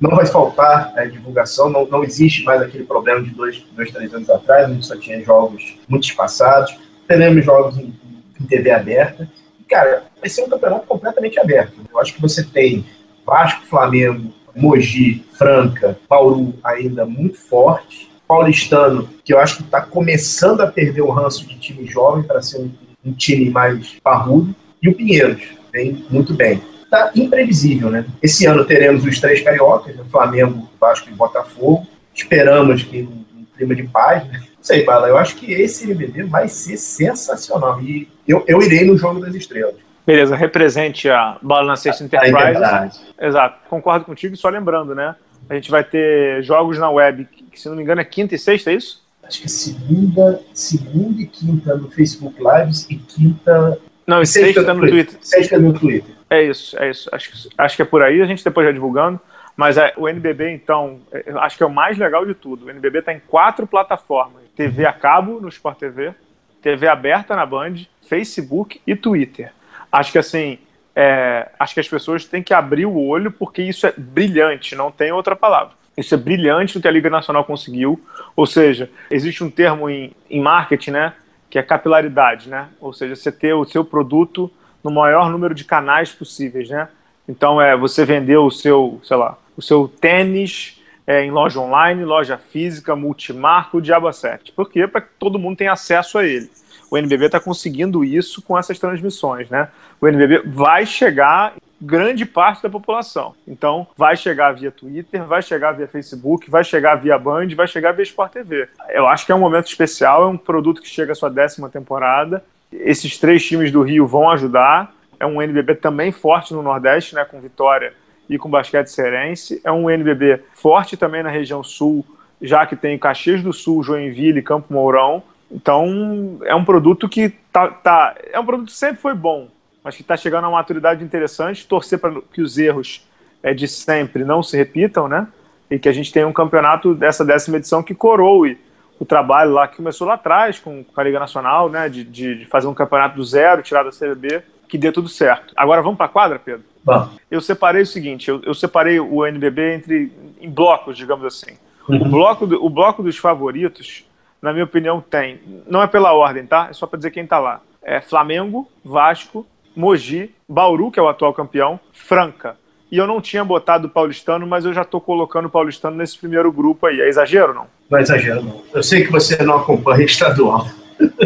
não 0.01 0.17
vai 0.17 0.25
faltar 0.25 0.95
a 0.97 1.05
divulgação, 1.05 1.69
não, 1.69 1.85
não 1.85 2.03
existe 2.03 2.43
mais 2.43 2.63
aquele 2.63 2.85
problema 2.85 3.21
de 3.21 3.31
dois, 3.31 3.63
dois, 3.77 3.91
três 3.91 4.15
anos 4.15 4.31
atrás, 4.31 4.71
onde 4.71 4.87
só 4.87 4.97
tinha 4.97 5.23
jogos 5.23 5.77
muito 5.87 6.05
espaçados. 6.05 6.75
Teremos 7.07 7.45
jogos 7.45 7.77
em, 7.77 7.93
em 8.41 8.47
TV 8.47 8.71
aberta. 8.71 9.29
cara, 9.69 10.05
vai 10.19 10.31
ser 10.31 10.43
um 10.43 10.49
campeonato 10.49 10.87
completamente 10.87 11.39
aberto. 11.39 11.75
Eu 11.93 12.01
acho 12.01 12.15
que 12.15 12.23
você 12.23 12.43
tem 12.43 12.83
Vasco, 13.27 13.67
Flamengo, 13.67 14.33
Mogi, 14.57 15.25
Franca, 15.33 15.99
Bauru 16.09 16.55
ainda 16.63 17.05
muito 17.05 17.39
forte. 17.39 18.11
Paulistano, 18.27 19.09
que 19.23 19.35
eu 19.35 19.39
acho 19.39 19.59
que 19.59 19.63
está 19.63 19.81
começando 19.81 20.63
a 20.63 20.67
perder 20.67 21.03
o 21.03 21.11
ranço 21.11 21.47
de 21.47 21.59
time 21.59 21.87
jovem 21.87 22.25
para 22.25 22.41
ser 22.41 22.59
um, 22.59 22.71
um, 23.05 23.13
time 23.13 23.51
mais 23.51 23.97
parrudo. 24.03 24.55
E 24.83 24.89
o 24.89 24.95
Pinheiros, 24.95 25.43
vem 25.73 26.05
muito 26.11 26.33
bem. 26.33 26.63
Está 26.85 27.11
imprevisível, 27.15 27.91
né? 27.91 28.07
Esse 28.23 28.47
ano 28.47 28.65
teremos 28.65 29.05
os 29.05 29.21
três 29.21 29.43
cariocas, 29.43 29.95
né? 29.95 30.05
Flamengo, 30.11 30.69
Vasco 30.81 31.11
e 31.11 31.13
Botafogo. 31.13 31.87
Esperamos 32.15 32.83
que 32.83 33.03
um, 33.03 33.25
clima 33.57 33.75
de 33.75 33.85
paz, 33.85 34.27
né? 34.29 34.39
Não 34.39 34.63
sei, 34.63 34.85
Bala, 34.85 35.09
eu 35.09 35.19
acho 35.19 35.37
que 35.37 35.53
esse 35.53 35.85
NBB 35.85 36.25
vai 36.25 36.49
ser 36.49 36.77
sensacional. 36.77 37.83
E 37.83 38.09
eu, 38.27 38.43
eu 38.47 38.63
irei 38.63 38.85
no 38.85 38.97
Jogo 38.97 39.21
das 39.21 39.35
Estrelas. 39.35 39.84
Beleza, 40.07 40.37
represente 40.37 41.09
a 41.09 41.39
Bala 41.41 41.67
na 41.67 41.77
Sexta 41.77 42.05
Enterprise. 42.05 43.01
Exato, 43.19 43.59
concordo 43.69 44.05
contigo, 44.05 44.37
só 44.37 44.51
lembrando, 44.51 44.95
né? 44.95 45.17
A 45.49 45.55
gente 45.55 45.71
vai 45.71 45.83
ter 45.83 46.43
jogos 46.43 46.79
na 46.79 46.91
web, 46.91 47.27
que 47.51 47.59
se 47.59 47.69
não 47.69 47.77
me 47.77 47.83
engano 47.83 48.01
é 48.01 48.05
quinta 48.05 48.35
e 48.35 48.39
sexta, 48.39 48.71
é 48.71 48.75
isso? 48.75 49.03
Acho 49.23 49.41
que 49.41 49.47
é 49.47 49.49
segunda, 49.49 50.41
segunda 50.53 51.23
e 51.23 51.27
quinta 51.27 51.75
no 51.77 51.91
Facebook 51.91 52.37
Lives 52.39 52.87
e 52.91 52.97
quinta. 52.97 53.79
Não, 54.07 54.21
e 54.21 54.27
sexta, 54.27 54.61
sexta 54.61 54.75
no 54.75 54.81
Twitter. 54.81 55.07
Twitter. 55.07 55.19
Sexta 55.23 55.59
no 55.59 55.73
Twitter. 55.73 56.15
É 56.29 56.43
isso, 56.43 56.79
é 56.79 56.91
isso. 56.91 57.09
Acho, 57.11 57.49
acho 57.57 57.77
que 57.77 57.83
é 57.83 57.85
por 57.87 58.03
aí, 58.03 58.21
a 58.21 58.27
gente 58.27 58.45
depois 58.45 58.67
já 58.67 58.73
divulgando. 58.73 59.19
Mas 59.57 59.79
é, 59.79 59.95
o 59.97 60.09
NBB, 60.09 60.51
então, 60.51 61.01
é, 61.13 61.33
acho 61.37 61.57
que 61.57 61.63
é 61.63 61.67
o 61.67 61.71
mais 61.71 61.97
legal 61.97 62.27
de 62.27 62.35
tudo. 62.35 62.67
O 62.67 62.71
NBB 62.71 62.99
está 62.99 63.13
em 63.15 63.21
quatro 63.21 63.67
plataformas: 63.67 64.43
TV 64.55 64.85
a 64.85 64.93
cabo 64.93 65.41
no 65.41 65.49
Sport 65.49 65.79
TV, 65.79 66.13
TV 66.61 66.89
aberta 66.89 67.35
na 67.35 67.47
Band, 67.47 67.77
Facebook 68.03 68.81
e 68.87 68.95
Twitter 68.95 69.53
acho 69.95 70.11
que 70.11 70.19
assim, 70.19 70.59
é, 70.95 71.49
acho 71.59 71.75
que 71.75 71.81
as 71.81 71.89
pessoas 71.89 72.25
têm 72.25 72.43
que 72.43 72.53
abrir 72.53 72.85
o 72.85 72.99
olho 72.99 73.31
porque 73.31 73.63
isso 73.63 73.87
é 73.87 73.95
brilhante, 73.97 74.75
não 74.75 74.91
tem 74.91 75.13
outra 75.13 75.37
palavra. 75.37 75.75
Isso 75.97 76.13
é 76.15 76.19
brilhante 76.19 76.77
o 76.77 76.81
que 76.81 76.89
a 76.89 76.91
Liga 76.91 77.09
Nacional 77.09 77.45
conseguiu. 77.45 78.01
Ou 78.35 78.47
seja, 78.47 78.91
existe 79.09 79.45
um 79.45 79.51
termo 79.51 79.89
em, 79.89 80.11
em 80.29 80.41
marketing, 80.41 80.91
né, 80.91 81.13
que 81.49 81.59
é 81.59 81.63
capilaridade, 81.63 82.49
né? 82.49 82.67
Ou 82.81 82.93
seja, 82.93 83.15
você 83.15 83.31
ter 83.31 83.55
o 83.55 83.65
seu 83.65 83.85
produto 83.85 84.51
no 84.83 84.91
maior 84.91 85.31
número 85.31 85.55
de 85.55 85.65
canais 85.65 86.11
possíveis, 86.11 86.69
né? 86.69 86.89
Então 87.29 87.63
é 87.63 87.77
você 87.77 88.05
vender 88.05 88.37
o 88.37 88.51
seu, 88.51 89.01
sei 89.05 89.17
lá, 89.17 89.39
o 89.57 89.63
seu 89.63 89.87
tênis 89.87 90.83
é, 91.07 91.25
em 91.25 91.31
loja 91.31 91.61
online, 91.61 92.05
loja 92.05 92.37
física, 92.37 92.97
multimarca, 92.97 93.77
o 93.77 93.81
Diabo 93.81 94.13
7. 94.13 94.51
Por 94.51 94.69
quê? 94.69 94.89
Para 94.89 95.03
que 95.03 95.11
todo 95.17 95.39
mundo 95.39 95.59
tenha 95.59 95.73
acesso 95.73 96.19
a 96.19 96.27
ele 96.27 96.51
o 96.91 96.97
NBB 96.97 97.27
está 97.27 97.41
conseguindo 97.41 98.05
isso 98.05 98.43
com 98.43 98.59
essas 98.59 98.79
transmissões, 98.79 99.49
né? 99.51 99.69
O 100.01 100.07
NBB 100.07 100.43
vai 100.47 100.87
chegar 100.87 101.55
grande 101.81 102.25
parte 102.25 102.63
da 102.63 102.71
população. 102.71 103.35
Então, 103.47 103.87
vai 103.97 104.17
chegar 104.17 104.53
via 104.53 104.71
Twitter, 104.71 105.25
vai 105.25 105.43
chegar 105.43 105.73
via 105.73 105.87
Facebook, 105.87 106.51
vai 106.51 106.65
chegar 106.65 106.97
via 106.97 107.19
Band, 107.19 107.49
vai 107.55 107.67
chegar 107.67 107.93
via 107.93 108.03
Sport 108.03 108.33
TV. 108.33 108.69
Eu 108.89 109.07
acho 109.07 109.27
que 109.27 109.33
é 109.33 109.35
um 109.35 109.41
momento 109.41 109.67
especial, 109.67 110.23
é 110.23 110.27
um 110.27 110.37
produto 110.37 110.81
que 110.81 110.89
chega 110.89 111.13
à 111.13 111.15
sua 111.15 111.31
décima 111.31 111.69
temporada. 111.69 112.43
Esses 112.73 113.19
três 113.19 113.45
times 113.45 113.71
do 113.71 113.83
Rio 113.83 114.07
vão 114.07 114.31
ajudar. 114.31 114.93
É 115.21 115.27
um 115.27 115.41
NBB 115.41 115.77
também 115.77 116.11
forte 116.11 116.53
no 116.53 116.63
Nordeste, 116.63 117.15
né, 117.15 117.25
com 117.25 117.41
Vitória 117.41 117.93
e 118.29 118.39
com 118.39 118.51
Basquete 118.51 118.89
Serense. 118.89 119.61
É 119.63 119.71
um 119.71 119.89
NBB 119.89 120.41
forte 120.55 120.97
também 120.97 121.23
na 121.23 121.31
região 121.31 121.63
Sul, 121.63 122.05
já 122.41 122.67
que 122.67 122.75
tem 122.75 122.99
Caxias 122.99 123.43
do 123.43 123.53
Sul, 123.53 123.83
Joinville 123.83 124.41
e 124.41 124.43
Campo 124.43 124.73
Mourão. 124.73 125.23
Então, 125.55 126.39
é 126.43 126.55
um 126.55 126.65
produto 126.65 127.09
que 127.09 127.31
tá, 127.53 127.69
tá 127.69 128.17
é 128.33 128.39
um 128.41 128.45
produto 128.45 128.67
que 128.67 128.77
sempre 128.77 129.01
foi 129.01 129.15
bom, 129.15 129.49
mas 129.85 129.95
que 129.95 130.03
está 130.03 130.17
chegando 130.17 130.45
a 130.45 130.49
uma 130.49 130.59
maturidade 130.59 131.05
interessante. 131.05 131.67
Torcer 131.67 132.01
para 132.01 132.21
que 132.33 132.43
os 132.43 132.59
erros 132.59 133.07
é, 133.41 133.55
de 133.55 133.69
sempre 133.69 134.25
não 134.25 134.43
se 134.43 134.57
repitam, 134.57 135.07
né? 135.07 135.29
E 135.71 135.79
que 135.79 135.89
a 135.89 135.93
gente 135.93 136.13
tenha 136.13 136.27
um 136.27 136.33
campeonato 136.33 136.93
dessa 136.93 137.25
décima 137.25 137.59
edição 137.59 137.85
que 137.85 137.95
coroe 137.95 138.59
o 138.99 139.05
trabalho 139.05 139.53
lá 139.53 139.69
que 139.69 139.77
começou 139.77 140.07
lá 140.07 140.15
atrás 140.15 140.59
com 140.59 140.85
a 140.97 141.03
Liga 141.05 141.21
Nacional, 141.21 141.69
né? 141.69 141.89
De, 141.89 142.03
de, 142.03 142.41
de 142.41 142.47
fazer 142.47 142.67
um 142.67 142.75
campeonato 142.75 143.15
do 143.15 143.25
zero, 143.25 143.63
tirar 143.63 143.85
da 143.85 143.91
CBB, 143.91 144.43
que 144.69 144.77
dê 144.77 144.91
tudo 144.91 145.09
certo. 145.09 145.55
Agora 145.57 145.83
vamos 145.83 145.97
para 145.97 146.07
a 146.07 146.11
quadra, 146.11 146.39
Pedro? 146.39 146.65
Bom. 146.83 147.09
Eu 147.31 147.41
separei 147.41 147.83
o 147.83 147.87
seguinte: 147.87 148.29
eu, 148.29 148.43
eu 148.43 148.55
separei 148.55 148.99
o 148.99 149.25
NBB 149.25 149.75
entre 149.75 150.13
em 150.41 150.51
blocos, 150.51 150.97
digamos 150.97 151.25
assim. 151.25 151.57
Uhum. 151.89 152.03
O, 152.03 152.05
bloco 152.07 152.45
do, 152.45 152.65
o 152.65 152.69
bloco 152.69 153.05
dos 153.05 153.17
favoritos 153.17 154.05
na 154.45 154.53
minha 154.53 154.67
opinião, 154.67 155.01
tem. 155.01 155.41
Não 155.67 155.83
é 155.83 155.87
pela 155.87 156.13
ordem, 156.13 156.45
tá? 156.45 156.67
É 156.69 156.75
só 156.75 156.87
para 156.87 156.99
dizer 156.99 157.11
quem 157.11 157.27
tá 157.27 157.39
lá. 157.39 157.63
É 157.83 158.03
Flamengo, 158.03 158.69
Vasco, 158.85 159.47
Mogi, 159.75 160.35
Bauru, 160.47 160.91
que 160.91 161.01
é 161.01 161.03
o 161.03 161.09
atual 161.09 161.33
campeão, 161.33 161.81
Franca. 161.95 162.55
E 162.93 162.99
eu 162.99 163.07
não 163.07 163.23
tinha 163.23 163.43
botado 163.43 163.87
o 163.87 163.91
paulistano, 163.91 164.47
mas 164.47 164.67
eu 164.67 164.75
já 164.75 164.83
estou 164.83 165.01
colocando 165.01 165.47
o 165.47 165.51
paulistano 165.51 165.97
nesse 165.97 166.19
primeiro 166.19 166.53
grupo 166.53 166.87
aí. 166.87 167.01
É 167.01 167.09
exagero 167.09 167.55
não? 167.55 167.67
Não 167.89 167.99
é 167.99 168.03
exagero, 168.03 168.43
não. 168.43 168.63
Eu 168.75 168.83
sei 168.83 169.05
que 169.05 169.11
você 169.11 169.43
não 169.43 169.57
acompanha 169.57 170.05
estadual. 170.05 170.67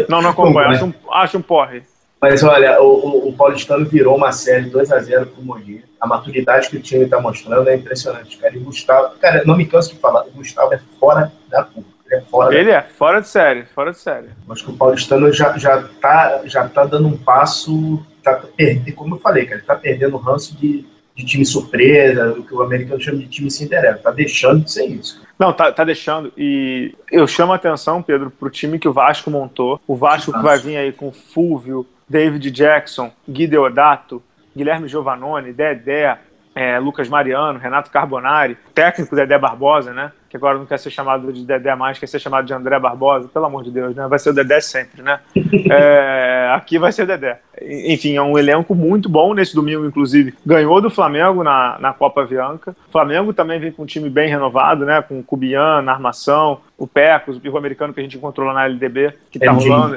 Não, 0.07 0.21
não 0.21 0.29
acompanha. 0.29 0.69
acho, 0.69 0.85
um, 0.85 0.93
acho 1.11 1.37
um 1.39 1.41
porre. 1.41 1.83
Mas 2.21 2.41
olha, 2.41 2.81
o, 2.81 2.87
o, 2.87 3.29
o 3.29 3.33
paulistano 3.33 3.85
virou 3.85 4.15
uma 4.15 4.31
série 4.31 4.69
2 4.69 4.93
a 4.93 4.99
0 4.99 5.25
pro 5.25 5.43
Mogi. 5.43 5.83
A 5.99 6.07
maturidade 6.07 6.69
que 6.69 6.77
o 6.77 6.81
time 6.81 7.03
está 7.03 7.19
mostrando 7.19 7.69
é 7.69 7.75
impressionante, 7.75 8.37
cara. 8.37 8.55
E 8.55 8.59
Gustavo, 8.59 9.17
cara, 9.19 9.43
não 9.45 9.57
me 9.57 9.65
canso 9.65 9.93
de 9.93 9.99
falar, 9.99 10.25
o 10.25 10.31
Gustavo 10.31 10.73
é 10.73 10.79
fora 10.97 11.33
da 11.49 11.65
curva. 11.65 11.88
Ele 12.09 12.15
é 12.15 12.21
fora. 12.21 12.55
Ele 12.55 12.71
é 12.71 12.81
fora 12.81 13.21
de 13.21 13.27
série, 13.27 13.65
fora 13.65 13.91
de 13.91 13.99
série. 13.99 14.29
Acho 14.49 14.65
que 14.65 14.71
o 14.71 14.75
paulistano 14.75 15.31
já, 15.31 15.55
já, 15.57 15.83
tá, 16.01 16.41
já 16.45 16.67
tá 16.67 16.85
dando 16.85 17.07
um 17.07 17.17
passo. 17.17 18.03
Tá 18.23 18.41
perdendo, 18.57 18.95
como 18.95 19.15
eu 19.15 19.19
falei, 19.19 19.45
cara, 19.45 19.57
ele 19.57 19.65
tá 19.65 19.75
perdendo 19.75 20.15
o 20.15 20.19
ranço 20.19 20.57
de, 20.57 20.85
de 21.15 21.25
time 21.25 21.45
surpresa, 21.45 22.31
o 22.31 22.43
que 22.43 22.53
o 22.53 22.61
americano 22.61 22.99
chama 22.99 23.19
de 23.19 23.27
time 23.27 23.49
Cinderela. 23.49 23.97
Tá 23.97 24.11
deixando 24.11 24.63
de 24.63 24.71
ser 24.71 24.85
isso. 24.85 25.21
Não, 25.37 25.53
tá, 25.53 25.71
tá 25.71 25.83
deixando. 25.83 26.33
E 26.37 26.93
eu 27.11 27.25
chamo 27.27 27.53
a 27.53 27.55
atenção, 27.55 28.01
Pedro, 28.01 28.29
pro 28.29 28.49
time 28.49 28.79
que 28.79 28.89
o 28.89 28.93
Vasco 28.93 29.29
montou. 29.29 29.79
O 29.87 29.95
Vasco 29.95 30.33
que 30.33 30.41
vai 30.41 30.57
vir 30.57 30.75
aí 30.75 30.91
com 30.91 31.13
Fulvio, 31.13 31.87
David 32.09 32.51
Jackson, 32.51 33.11
Gui 33.27 33.47
Deodato, 33.47 34.21
Guilherme 34.55 34.89
Giovannone, 34.89 35.53
Dedé, 35.53 36.17
é, 36.59 36.77
Lucas 36.77 37.07
Mariano, 37.07 37.57
Renato 37.57 37.89
Carbonari, 37.89 38.57
técnico 38.75 39.15
Dedé 39.15 39.37
Barbosa, 39.37 39.93
né? 39.93 40.11
Que 40.29 40.35
agora 40.35 40.57
não 40.57 40.65
quer 40.65 40.77
ser 40.77 40.89
chamado 40.89 41.31
de 41.31 41.45
Dedé 41.45 41.73
mais, 41.73 41.97
quer 41.97 42.07
ser 42.07 42.19
chamado 42.19 42.45
de 42.45 42.53
André 42.53 42.77
Barbosa, 42.77 43.29
pelo 43.29 43.45
amor 43.45 43.63
de 43.63 43.71
Deus, 43.71 43.95
né? 43.95 44.05
Vai 44.09 44.19
ser 44.19 44.31
o 44.31 44.33
Dedé 44.33 44.59
sempre, 44.59 45.01
né? 45.01 45.21
É, 45.71 46.51
aqui 46.53 46.77
vai 46.77 46.91
ser 46.91 47.03
o 47.03 47.07
Dedé. 47.07 47.39
Enfim, 47.61 48.15
é 48.15 48.21
um 48.21 48.37
elenco 48.37 48.75
muito 48.75 49.07
bom 49.07 49.33
nesse 49.33 49.55
domingo, 49.55 49.85
inclusive. 49.85 50.33
Ganhou 50.45 50.81
do 50.81 50.89
Flamengo 50.89 51.43
na, 51.43 51.77
na 51.79 51.93
Copa 51.93 52.21
Avianca. 52.21 52.75
O 52.87 52.91
Flamengo 52.91 53.33
também 53.33 53.59
vem 53.59 53.71
com 53.71 53.83
um 53.83 53.85
time 53.85 54.09
bem 54.09 54.29
renovado, 54.29 54.83
né? 54.83 55.01
Com 55.01 55.19
o 55.19 55.23
Cubian 55.23 55.81
na 55.81 55.93
armação, 55.93 56.59
o 56.77 56.87
Pecos, 56.87 57.37
o 57.37 57.39
pivo 57.39 57.57
americano 57.57 57.93
que 57.93 57.99
a 57.99 58.03
gente 58.03 58.17
encontrou 58.17 58.47
lá 58.47 58.53
na 58.53 58.65
LDB, 58.65 59.13
que 59.31 59.39
tá 59.39 59.51
rolando. 59.51 59.95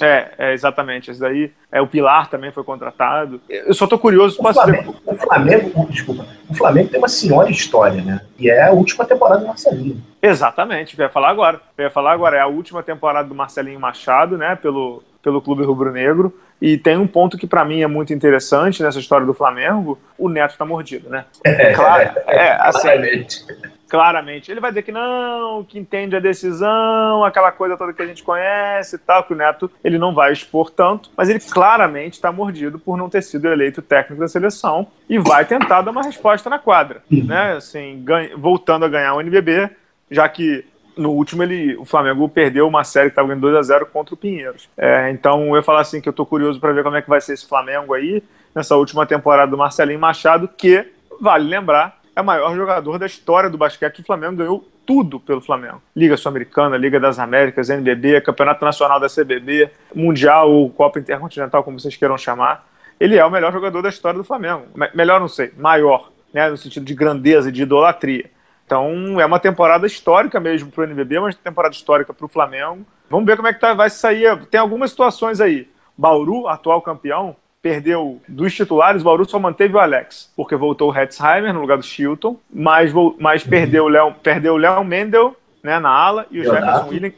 É, 0.00 0.28
é, 0.38 0.52
exatamente. 0.52 1.10
Esse 1.10 1.20
daí, 1.20 1.52
é, 1.70 1.80
o 1.80 1.86
Pilar 1.86 2.28
também 2.28 2.52
foi 2.52 2.64
contratado. 2.64 3.40
Eu 3.48 3.74
só 3.74 3.86
tô 3.86 3.98
curioso. 3.98 4.38
O 4.40 4.52
Flamengo, 4.52 4.92
dizer... 4.92 5.00
o 5.06 5.16
Flamengo, 5.16 5.86
desculpa, 5.90 6.26
o 6.48 6.54
Flamengo 6.54 6.88
tem 6.90 6.98
uma 6.98 7.08
senhora 7.08 7.50
história, 7.50 8.02
né? 8.02 8.20
E 8.38 8.50
é 8.50 8.64
a 8.64 8.72
última 8.72 9.04
temporada 9.04 9.40
do 9.40 9.46
Marcelinho. 9.46 10.02
Exatamente, 10.20 10.98
eu 10.98 11.04
ia 11.04 11.10
falar 11.10 11.30
agora. 11.30 11.60
Eu 11.76 11.84
ia 11.84 11.90
falar 11.90 12.12
agora, 12.12 12.36
é 12.36 12.40
a 12.40 12.46
última 12.46 12.82
temporada 12.82 13.28
do 13.28 13.34
Marcelinho 13.34 13.80
Machado, 13.80 14.36
né? 14.36 14.56
Pelo, 14.56 15.02
pelo 15.22 15.40
Clube 15.40 15.64
Rubro 15.64 15.92
Negro. 15.92 16.32
E 16.60 16.78
tem 16.78 16.96
um 16.96 17.06
ponto 17.06 17.36
que 17.36 17.46
para 17.46 17.64
mim 17.64 17.82
é 17.82 17.86
muito 17.86 18.14
interessante 18.14 18.82
nessa 18.82 18.98
história 18.98 19.26
do 19.26 19.34
Flamengo: 19.34 19.98
o 20.18 20.28
Neto 20.28 20.56
tá 20.56 20.64
mordido, 20.64 21.10
né? 21.10 21.24
É, 21.44 21.72
claro, 21.74 22.10
é, 22.26 22.52
assim, 22.60 22.80
claramente. 22.80 23.44
Claramente. 23.88 24.50
Ele 24.50 24.60
vai 24.60 24.70
dizer 24.70 24.82
que 24.82 24.92
não, 24.92 25.64
que 25.64 25.78
entende 25.78 26.16
a 26.16 26.20
decisão, 26.20 27.24
aquela 27.24 27.52
coisa 27.52 27.76
toda 27.76 27.92
que 27.92 28.02
a 28.02 28.06
gente 28.06 28.22
conhece 28.22 28.96
e 28.96 28.98
tal, 28.98 29.24
que 29.24 29.32
o 29.32 29.36
Neto 29.36 29.70
ele 29.82 29.98
não 29.98 30.14
vai 30.14 30.32
expor 30.32 30.70
tanto, 30.70 31.10
mas 31.16 31.28
ele 31.28 31.40
claramente 31.40 32.14
está 32.14 32.30
mordido 32.32 32.78
por 32.78 32.96
não 32.96 33.08
ter 33.08 33.22
sido 33.22 33.48
eleito 33.48 33.82
técnico 33.82 34.20
da 34.20 34.28
seleção 34.28 34.86
e 35.08 35.18
vai 35.18 35.44
tentar 35.44 35.82
dar 35.82 35.90
uma 35.90 36.02
resposta 36.02 36.50
na 36.50 36.58
quadra, 36.58 37.02
né? 37.10 37.52
Assim, 37.52 38.02
ganha, 38.02 38.36
voltando 38.36 38.84
a 38.84 38.88
ganhar 38.88 39.14
o 39.14 39.20
NBB, 39.20 39.70
já 40.10 40.28
que 40.28 40.64
no 40.96 41.10
último 41.10 41.42
ele, 41.42 41.76
o 41.76 41.84
Flamengo 41.84 42.28
perdeu 42.28 42.66
uma 42.66 42.82
série 42.82 43.10
que 43.10 43.12
estava 43.12 43.28
ganhando 43.28 43.42
2 43.42 43.56
a 43.56 43.62
0 43.62 43.86
contra 43.86 44.14
o 44.14 44.16
Pinheiros. 44.16 44.68
É, 44.76 45.10
então 45.10 45.54
eu 45.54 45.62
falar 45.62 45.82
assim 45.82 46.00
que 46.00 46.08
eu 46.08 46.12
estou 46.12 46.24
curioso 46.24 46.58
para 46.58 46.72
ver 46.72 46.82
como 46.82 46.96
é 46.96 47.02
que 47.02 47.08
vai 47.08 47.20
ser 47.20 47.34
esse 47.34 47.46
Flamengo 47.46 47.92
aí 47.92 48.22
nessa 48.54 48.74
última 48.76 49.04
temporada 49.04 49.50
do 49.50 49.58
Marcelinho 49.58 50.00
Machado, 50.00 50.48
que 50.48 50.86
vale 51.20 51.48
lembrar 51.48 52.00
é 52.16 52.20
o 52.22 52.24
maior 52.24 52.56
jogador 52.56 52.98
da 52.98 53.04
história 53.04 53.50
do 53.50 53.58
basquete. 53.58 54.00
O 54.00 54.04
Flamengo 54.04 54.36
ganhou 54.36 54.66
tudo 54.86 55.20
pelo 55.20 55.42
Flamengo. 55.42 55.82
Liga 55.94 56.16
Sul-Americana, 56.16 56.78
Liga 56.78 56.98
das 56.98 57.18
Américas, 57.18 57.68
NBB, 57.68 58.22
Campeonato 58.22 58.64
Nacional 58.64 58.98
da 58.98 59.06
CBB, 59.06 59.70
Mundial 59.94 60.50
ou 60.50 60.70
Copa 60.70 60.98
Intercontinental, 60.98 61.62
como 61.62 61.78
vocês 61.78 61.94
queiram 61.94 62.16
chamar. 62.16 62.66
Ele 62.98 63.18
é 63.18 63.24
o 63.24 63.30
melhor 63.30 63.52
jogador 63.52 63.82
da 63.82 63.90
história 63.90 64.16
do 64.16 64.24
Flamengo. 64.24 64.64
Melhor 64.94 65.20
não 65.20 65.28
sei, 65.28 65.52
maior, 65.58 66.10
né, 66.32 66.48
no 66.48 66.56
sentido 66.56 66.86
de 66.86 66.94
grandeza, 66.94 67.52
de 67.52 67.62
idolatria. 67.62 68.30
Então 68.64 69.20
é 69.20 69.26
uma 69.26 69.38
temporada 69.38 69.86
histórica 69.86 70.40
mesmo 70.40 70.72
para 70.72 70.80
o 70.80 70.84
NBB, 70.84 71.18
uma 71.18 71.32
temporada 71.34 71.74
histórica 71.74 72.14
para 72.14 72.24
o 72.24 72.28
Flamengo. 72.28 72.86
Vamos 73.10 73.26
ver 73.26 73.36
como 73.36 73.46
é 73.46 73.52
que 73.52 73.60
tá, 73.60 73.74
vai 73.74 73.90
sair. 73.90 74.46
Tem 74.46 74.58
algumas 74.58 74.90
situações 74.90 75.38
aí. 75.38 75.68
Bauru, 75.96 76.48
atual 76.48 76.80
campeão, 76.80 77.36
perdeu 77.66 78.20
dos 78.28 78.54
titulares, 78.54 79.02
o 79.02 79.04
Bauru 79.04 79.28
só 79.28 79.40
manteve 79.40 79.74
o 79.74 79.80
Alex, 79.80 80.30
porque 80.36 80.54
voltou 80.54 80.92
o 80.92 80.96
Hetzheimer 80.96 81.52
no 81.52 81.60
lugar 81.60 81.76
do 81.76 81.82
Chilton, 81.82 82.36
mas, 82.48 82.92
mas 83.18 83.42
uhum. 83.42 83.50
perdeu 83.50 83.84
o 83.86 83.88
Léo 83.88 84.14
perdeu 84.22 84.54
o 84.54 84.56
Léo 84.56 84.84
Mendel 84.84 85.34
né, 85.64 85.80
na 85.80 85.90
ala 85.90 86.26
e 86.30 86.38
o 86.38 86.44
Jefferson 86.44 86.88
Williams. 86.88 87.14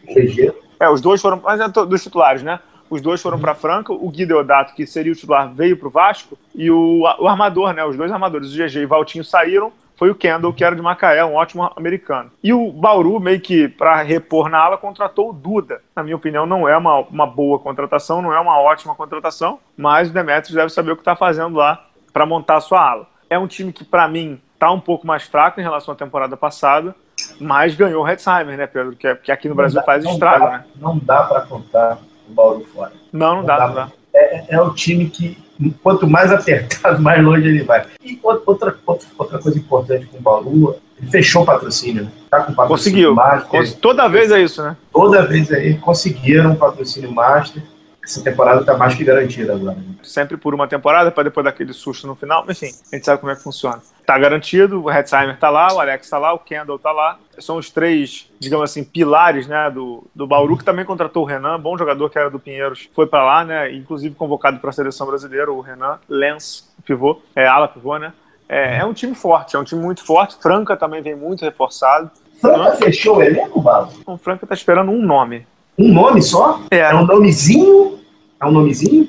É, 0.80 0.88
os 0.88 1.02
dois 1.02 1.20
foram, 1.20 1.38
mas 1.44 1.60
é 1.60 1.68
dos 1.68 2.02
titulares, 2.02 2.42
né? 2.42 2.60
Os 2.88 3.02
dois 3.02 3.20
foram 3.20 3.38
para 3.38 3.54
Franca, 3.54 3.92
o 3.92 4.08
Gui 4.08 4.24
Deodato, 4.24 4.74
que 4.74 4.86
seria 4.86 5.12
o 5.12 5.14
titular, 5.14 5.52
veio 5.52 5.76
para 5.76 5.88
o 5.88 5.90
Vasco, 5.90 6.38
e 6.54 6.70
o, 6.70 7.02
o 7.18 7.28
armador, 7.28 7.74
né? 7.74 7.84
Os 7.84 7.94
dois 7.94 8.10
armadores, 8.10 8.50
o 8.50 8.56
GG 8.56 8.78
e 8.78 8.84
o 8.86 8.88
Valtinho, 8.88 9.24
saíram. 9.24 9.70
Foi 9.98 10.10
o 10.10 10.14
Kendall, 10.14 10.52
que 10.52 10.62
era 10.62 10.76
de 10.76 10.80
Macaé, 10.80 11.24
um 11.24 11.34
ótimo 11.34 11.68
americano. 11.74 12.30
E 12.40 12.52
o 12.52 12.70
Bauru, 12.70 13.18
meio 13.18 13.40
que 13.40 13.66
para 13.66 14.00
repor 14.00 14.48
na 14.48 14.58
ala, 14.58 14.78
contratou 14.78 15.30
o 15.30 15.32
Duda. 15.32 15.82
Na 15.94 16.04
minha 16.04 16.14
opinião, 16.14 16.46
não 16.46 16.68
é 16.68 16.76
uma, 16.76 17.00
uma 17.00 17.26
boa 17.26 17.58
contratação, 17.58 18.22
não 18.22 18.32
é 18.32 18.38
uma 18.38 18.60
ótima 18.60 18.94
contratação, 18.94 19.58
mas 19.76 20.08
o 20.08 20.12
Demetrius 20.12 20.54
deve 20.54 20.70
saber 20.70 20.92
o 20.92 20.96
que 20.96 21.00
está 21.00 21.16
fazendo 21.16 21.56
lá 21.56 21.84
para 22.12 22.24
montar 22.24 22.56
a 22.56 22.60
sua 22.60 22.80
ala. 22.80 23.08
É 23.28 23.36
um 23.36 23.48
time 23.48 23.72
que, 23.72 23.84
para 23.84 24.06
mim, 24.06 24.40
está 24.54 24.70
um 24.70 24.78
pouco 24.78 25.04
mais 25.04 25.24
fraco 25.24 25.58
em 25.58 25.64
relação 25.64 25.92
à 25.92 25.96
temporada 25.96 26.36
passada, 26.36 26.94
mas 27.40 27.74
ganhou 27.74 28.04
o 28.04 28.08
Hetzheimer, 28.08 28.56
né, 28.56 28.68
Pedro? 28.68 28.94
Que, 28.94 29.08
é, 29.08 29.14
que 29.16 29.32
aqui 29.32 29.48
no 29.48 29.54
não 29.54 29.56
Brasil 29.56 29.80
dá, 29.80 29.84
faz 29.84 30.04
estrago, 30.04 30.46
né? 30.46 30.64
Não 30.76 30.96
dá 30.96 31.24
para 31.24 31.40
contar 31.40 31.98
o 32.28 32.32
Bauru 32.32 32.64
fora. 32.66 32.92
Não, 33.12 33.28
não, 33.28 33.36
não 33.38 33.44
dá, 33.44 33.56
dá, 33.58 33.66
não 33.66 33.74
dá. 33.74 33.88
É, 34.14 34.54
é 34.54 34.60
o 34.60 34.72
time 34.72 35.10
que, 35.10 35.36
quanto 35.82 36.06
mais 36.08 36.32
apertado, 36.32 37.00
mais 37.02 37.22
longe 37.22 37.48
ele 37.48 37.62
vai. 37.62 37.84
E 38.04 38.18
outra, 38.22 38.42
outra, 38.46 39.04
outra 39.16 39.38
coisa 39.38 39.58
importante 39.58 40.06
com 40.06 40.18
o 40.18 40.20
Bauru, 40.20 40.76
ele 41.00 41.10
fechou 41.10 41.42
o 41.42 41.46
patrocínio. 41.46 42.04
Né? 42.04 42.10
Tá 42.30 42.40
com 42.40 42.54
patrocínio 42.54 43.12
Conseguiu. 43.12 43.14
Master. 43.14 43.80
Toda 43.80 44.08
vez 44.08 44.30
é 44.30 44.40
isso, 44.40 44.62
né? 44.62 44.76
Toda 44.92 45.26
vez 45.26 45.50
aí 45.52 45.74
conseguiram 45.74 46.52
o 46.52 46.56
patrocínio 46.56 47.12
Master 47.12 47.62
essa 48.08 48.24
temporada 48.24 48.60
está 48.60 48.76
mais 48.76 48.94
que 48.94 49.04
garantida 49.04 49.54
agora. 49.54 49.76
Né? 49.76 49.94
Sempre 50.02 50.38
por 50.38 50.54
uma 50.54 50.66
temporada, 50.66 51.10
para 51.10 51.24
depois 51.24 51.44
daquele 51.44 51.74
susto 51.74 52.06
no 52.06 52.14
final. 52.14 52.44
Enfim, 52.48 52.70
a 52.90 52.96
gente 52.96 53.04
sabe 53.04 53.20
como 53.20 53.30
é 53.30 53.36
que 53.36 53.42
funciona. 53.42 53.82
Está 54.00 54.18
garantido, 54.18 54.82
o 54.82 54.90
Hetzheimer 54.90 55.34
está 55.34 55.50
lá, 55.50 55.74
o 55.74 55.78
Alex 55.78 56.06
está 56.06 56.16
lá, 56.16 56.32
o 56.32 56.38
Kendall 56.38 56.76
está 56.76 56.90
lá. 56.90 57.18
São 57.38 57.58
os 57.58 57.68
três, 57.70 58.30
digamos 58.40 58.70
assim, 58.70 58.82
pilares 58.82 59.46
né, 59.46 59.70
do, 59.70 60.04
do 60.14 60.26
Bauru, 60.26 60.56
que 60.56 60.64
também 60.64 60.86
contratou 60.86 61.22
o 61.22 61.26
Renan, 61.26 61.60
bom 61.60 61.76
jogador 61.76 62.08
que 62.08 62.18
era 62.18 62.30
do 62.30 62.38
Pinheiros, 62.38 62.88
foi 62.94 63.06
para 63.06 63.22
lá, 63.22 63.44
né? 63.44 63.72
Inclusive 63.74 64.14
convocado 64.14 64.58
para 64.58 64.70
a 64.70 64.72
seleção 64.72 65.06
brasileira, 65.06 65.52
o 65.52 65.60
Renan 65.60 65.98
Lenz, 66.08 66.66
pivô, 66.86 67.20
é 67.36 67.46
ala 67.46 67.68
pivô, 67.68 67.98
né? 67.98 68.14
É, 68.48 68.78
é, 68.78 68.84
um 68.86 68.94
time 68.94 69.14
forte, 69.14 69.54
é 69.54 69.58
um 69.58 69.64
time 69.64 69.82
muito 69.82 70.02
forte. 70.02 70.36
Franca 70.40 70.74
também 70.74 71.02
vem 71.02 71.14
muito 71.14 71.44
reforçado. 71.44 72.10
Franca 72.40 72.76
fechou 72.76 73.18
o 73.18 73.22
elenco, 73.22 73.60
Balo? 73.60 73.90
O 74.06 74.16
Franca 74.16 74.46
está 74.46 74.54
esperando 74.54 74.90
um 74.90 75.02
nome. 75.02 75.46
Um 75.78 75.92
nome 75.92 76.22
só? 76.22 76.60
É, 76.70 76.78
é 76.78 76.94
um 76.94 77.04
nomezinho 77.04 77.97
é 78.40 78.46
um 78.46 78.52
nomezinho? 78.52 79.08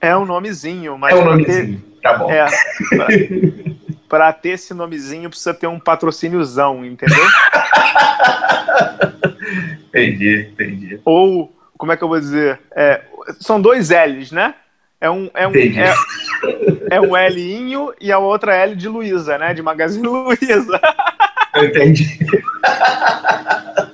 é 0.00 0.16
um 0.16 0.24
nomezinho, 0.24 0.98
mas. 0.98 1.14
É 1.14 1.18
um 1.18 1.24
nomezinho, 1.24 1.80
ter... 1.80 2.00
tá 2.02 2.18
bom. 2.18 2.30
É, 2.30 2.46
pra, 2.90 3.06
pra, 4.08 4.32
ter 4.32 4.50
esse 4.50 4.72
nomezinho 4.72 5.28
precisa 5.28 5.52
ter 5.52 5.66
um 5.66 5.78
patrocíniozão, 5.78 6.84
entendeu? 6.84 7.18
entendi, 9.88 10.48
entendi. 10.52 11.00
Ou, 11.04 11.54
como 11.76 11.92
é 11.92 11.96
que 11.96 12.04
eu 12.04 12.08
vou 12.08 12.20
dizer? 12.20 12.60
É, 12.74 13.02
são 13.40 13.60
dois 13.60 13.90
L's, 13.90 14.32
né? 14.32 14.54
É 15.00 15.10
um, 15.10 15.28
é 15.34 15.46
um, 15.46 15.52
é, 15.54 15.94
é 16.92 17.00
um 17.00 17.28
Linho 17.28 17.92
e 18.00 18.10
a 18.10 18.18
outra 18.18 18.54
L 18.54 18.74
de 18.74 18.88
Luiza, 18.88 19.36
né? 19.36 19.52
De 19.52 19.60
Magazine 19.60 20.06
Luiza. 20.06 20.80
Eu 21.54 21.64
entendi. 21.64 22.18